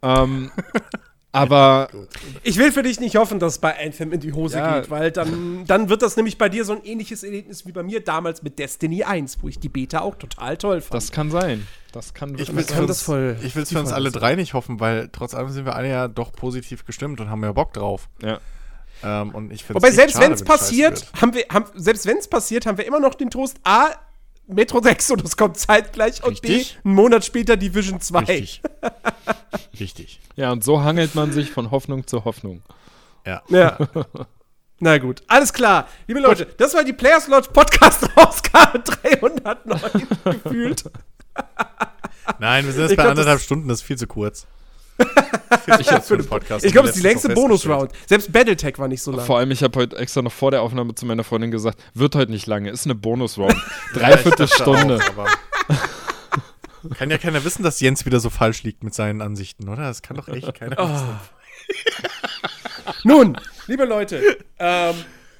Ähm, 0.02 0.50
aber. 1.32 1.88
Ich 2.42 2.58
will 2.58 2.72
für 2.72 2.82
dich 2.82 3.00
nicht 3.00 3.16
hoffen, 3.16 3.38
dass 3.38 3.54
es 3.54 3.58
bei 3.58 3.74
Anthem 3.82 4.12
in 4.12 4.20
die 4.20 4.32
Hose 4.32 4.58
ja. 4.58 4.80
geht, 4.80 4.90
weil 4.90 5.10
dann, 5.10 5.64
dann 5.66 5.88
wird 5.88 6.02
das 6.02 6.16
nämlich 6.16 6.36
bei 6.36 6.48
dir 6.48 6.64
so 6.64 6.74
ein 6.74 6.84
ähnliches 6.84 7.22
Erlebnis 7.22 7.64
wie 7.66 7.72
bei 7.72 7.82
mir 7.82 8.04
damals 8.04 8.42
mit 8.42 8.58
Destiny 8.58 9.04
1, 9.04 9.42
wo 9.42 9.48
ich 9.48 9.58
die 9.58 9.68
Beta 9.70 10.00
auch 10.00 10.16
total 10.16 10.56
toll 10.56 10.80
fand. 10.80 10.94
Das 10.94 11.10
kann 11.10 11.30
sein. 11.30 11.66
Das 11.92 12.12
kann 12.12 12.36
ich 12.36 12.54
will 12.54 12.86
das 12.86 13.02
voll. 13.02 13.36
Ich 13.44 13.54
will 13.54 13.62
es 13.62 13.72
für 13.72 13.78
uns 13.78 13.92
alle 13.92 14.10
drei 14.10 14.34
nicht 14.34 14.52
hoffen, 14.52 14.80
weil 14.80 15.08
trotz 15.12 15.32
allem 15.32 15.50
sind 15.50 15.64
wir 15.64 15.76
alle 15.76 15.88
ja 15.88 16.08
doch 16.08 16.32
positiv 16.32 16.84
gestimmt 16.84 17.20
und 17.20 17.30
haben 17.30 17.42
ja 17.44 17.52
Bock 17.52 17.72
drauf. 17.72 18.08
Ja. 18.20 18.40
Ähm, 19.04 19.34
und 19.34 19.52
ich 19.52 19.68
Wobei 19.68 19.90
selbst 19.90 20.18
wenn 20.18 20.32
es 20.32 20.42
passiert, 20.42 21.06
haben 21.20 21.34
wir, 21.34 21.44
haben, 21.52 21.66
selbst 21.74 22.06
wenn 22.06 22.16
es 22.16 22.28
passiert, 22.28 22.66
haben 22.66 22.78
wir 22.78 22.86
immer 22.86 23.00
noch 23.00 23.14
den 23.14 23.28
Trost, 23.30 23.58
A, 23.64 23.90
Metro 24.46 24.82
6 24.82 25.10
und 25.12 25.24
es 25.24 25.36
kommt 25.36 25.58
zeitgleich 25.58 26.22
und 26.24 26.40
B, 26.40 26.64
einen 26.84 26.94
Monat 26.94 27.24
später 27.24 27.56
Division 27.56 28.00
2. 28.00 28.18
Richtig. 28.20 28.62
Richtig. 29.80 30.20
Ja, 30.36 30.52
und 30.52 30.64
so 30.64 30.82
hangelt 30.82 31.14
man 31.14 31.32
sich 31.32 31.50
von 31.50 31.70
Hoffnung 31.70 32.06
zu 32.06 32.24
Hoffnung. 32.24 32.62
Ja. 33.26 33.42
Ja. 33.48 33.78
Na 34.80 34.98
gut, 34.98 35.22
alles 35.28 35.52
klar. 35.52 35.88
Liebe 36.06 36.20
Leute, 36.20 36.46
das 36.58 36.74
war 36.74 36.84
die 36.84 36.92
Players 36.92 37.28
Lodge 37.28 37.48
Podcast 37.52 38.08
Ausgabe 38.16 38.80
309 38.80 40.08
gefühlt. 40.24 40.84
Nein, 42.38 42.66
wir 42.66 42.72
sind 42.72 42.88
jetzt 42.88 42.96
bei 42.96 43.08
anderthalb 43.08 43.40
Stunden, 43.40 43.68
das 43.68 43.78
ist 43.80 43.86
viel 43.86 43.96
zu 43.96 44.06
kurz. 44.06 44.46
ich 45.80 45.88
für 45.88 46.16
den 46.16 46.26
Podcast. 46.26 46.64
Ich 46.64 46.72
glaube, 46.72 46.88
es 46.88 46.96
ist 46.96 47.02
die 47.02 47.06
längste 47.06 47.28
Bonus-Round. 47.30 47.92
Selbst 48.06 48.32
Battletech 48.32 48.78
war 48.78 48.88
nicht 48.88 49.02
so 49.02 49.10
lang. 49.12 49.26
Vor 49.26 49.38
allem, 49.38 49.50
ich 49.50 49.62
habe 49.62 49.78
heute 49.78 49.96
extra 49.96 50.22
noch 50.22 50.32
vor 50.32 50.50
der 50.50 50.62
Aufnahme 50.62 50.94
zu 50.94 51.06
meiner 51.06 51.24
Freundin 51.24 51.50
gesagt, 51.50 51.82
wird 51.94 52.14
heute 52.14 52.30
nicht 52.30 52.46
lange, 52.46 52.70
ist 52.70 52.86
eine 52.86 52.94
Bonus-Round. 52.94 53.56
Dreiviertel 53.94 54.48
Stunde. 54.48 55.00
kann 56.98 57.10
ja 57.10 57.18
keiner 57.18 57.44
wissen, 57.44 57.62
dass 57.62 57.80
Jens 57.80 58.04
wieder 58.06 58.20
so 58.20 58.30
falsch 58.30 58.62
liegt 58.62 58.84
mit 58.84 58.94
seinen 58.94 59.22
Ansichten, 59.22 59.68
oder? 59.68 59.82
Das 59.82 60.02
kann 60.02 60.16
doch 60.16 60.28
echt 60.28 60.54
keiner 60.54 60.76
oh. 60.78 60.88
wissen. 60.88 61.08
Nun, 63.04 63.38
liebe 63.66 63.84
Leute, 63.84 64.38
ähm, 64.58 64.94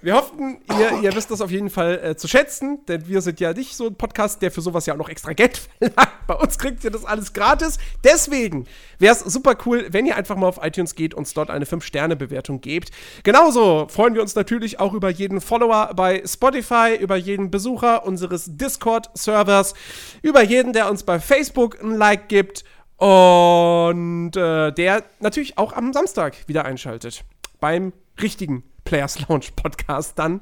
wir 0.04 0.14
hofften, 0.14 0.58
ihr, 0.78 1.00
ihr 1.02 1.16
wisst 1.16 1.30
das 1.30 1.40
auf 1.40 1.50
jeden 1.50 1.70
Fall 1.70 1.98
äh, 2.02 2.16
zu 2.16 2.28
schätzen, 2.28 2.84
denn 2.86 3.08
wir 3.08 3.22
sind 3.22 3.40
ja 3.40 3.54
nicht 3.54 3.74
so 3.74 3.86
ein 3.86 3.94
Podcast, 3.94 4.42
der 4.42 4.50
für 4.50 4.60
sowas 4.60 4.84
ja 4.84 4.92
auch 4.92 4.98
noch 4.98 5.08
extra 5.08 5.32
Geld 5.32 5.56
verlangt. 5.78 6.26
Bei 6.26 6.34
uns 6.34 6.58
kriegt 6.58 6.84
ihr 6.84 6.90
das 6.90 7.06
alles 7.06 7.32
gratis. 7.32 7.78
Deswegen 8.04 8.66
wäre 8.98 9.14
es 9.14 9.20
super 9.20 9.56
cool, 9.64 9.86
wenn 9.90 10.04
ihr 10.04 10.16
einfach 10.16 10.36
mal 10.36 10.46
auf 10.46 10.60
iTunes 10.62 10.94
geht 10.94 11.14
und 11.14 11.34
dort 11.34 11.48
eine 11.48 11.64
5-Sterne-Bewertung 11.64 12.60
gebt. 12.60 12.90
Genauso 13.22 13.86
freuen 13.88 14.14
wir 14.14 14.20
uns 14.20 14.34
natürlich 14.34 14.78
auch 14.78 14.92
über 14.92 15.08
jeden 15.08 15.40
Follower 15.40 15.92
bei 15.96 16.22
Spotify, 16.26 16.96
über 17.00 17.16
jeden 17.16 17.50
Besucher 17.50 18.06
unseres 18.06 18.44
Discord-Servers, 18.46 19.72
über 20.20 20.42
jeden, 20.42 20.74
der 20.74 20.90
uns 20.90 21.02
bei 21.02 21.18
Facebook 21.18 21.82
ein 21.82 21.96
Like 21.96 22.28
gibt 22.28 22.64
und 22.98 24.36
äh, 24.36 24.70
der 24.70 25.02
natürlich 25.20 25.56
auch 25.56 25.72
am 25.72 25.94
Samstag 25.94 26.36
wieder 26.46 26.66
einschaltet. 26.66 27.24
Beim 27.58 27.94
richtigen 28.20 28.64
Players 28.84 29.26
Lounge 29.28 29.46
Podcast 29.56 30.18
dann. 30.18 30.40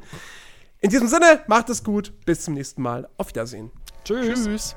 In 0.80 0.90
diesem 0.90 1.08
Sinne, 1.08 1.42
macht 1.46 1.68
es 1.70 1.84
gut. 1.84 2.12
Bis 2.24 2.42
zum 2.42 2.54
nächsten 2.54 2.82
Mal. 2.82 3.08
Auf 3.16 3.28
Wiedersehen. 3.28 3.70
Tschüss. 4.04 4.44
Tschüss. 4.44 4.76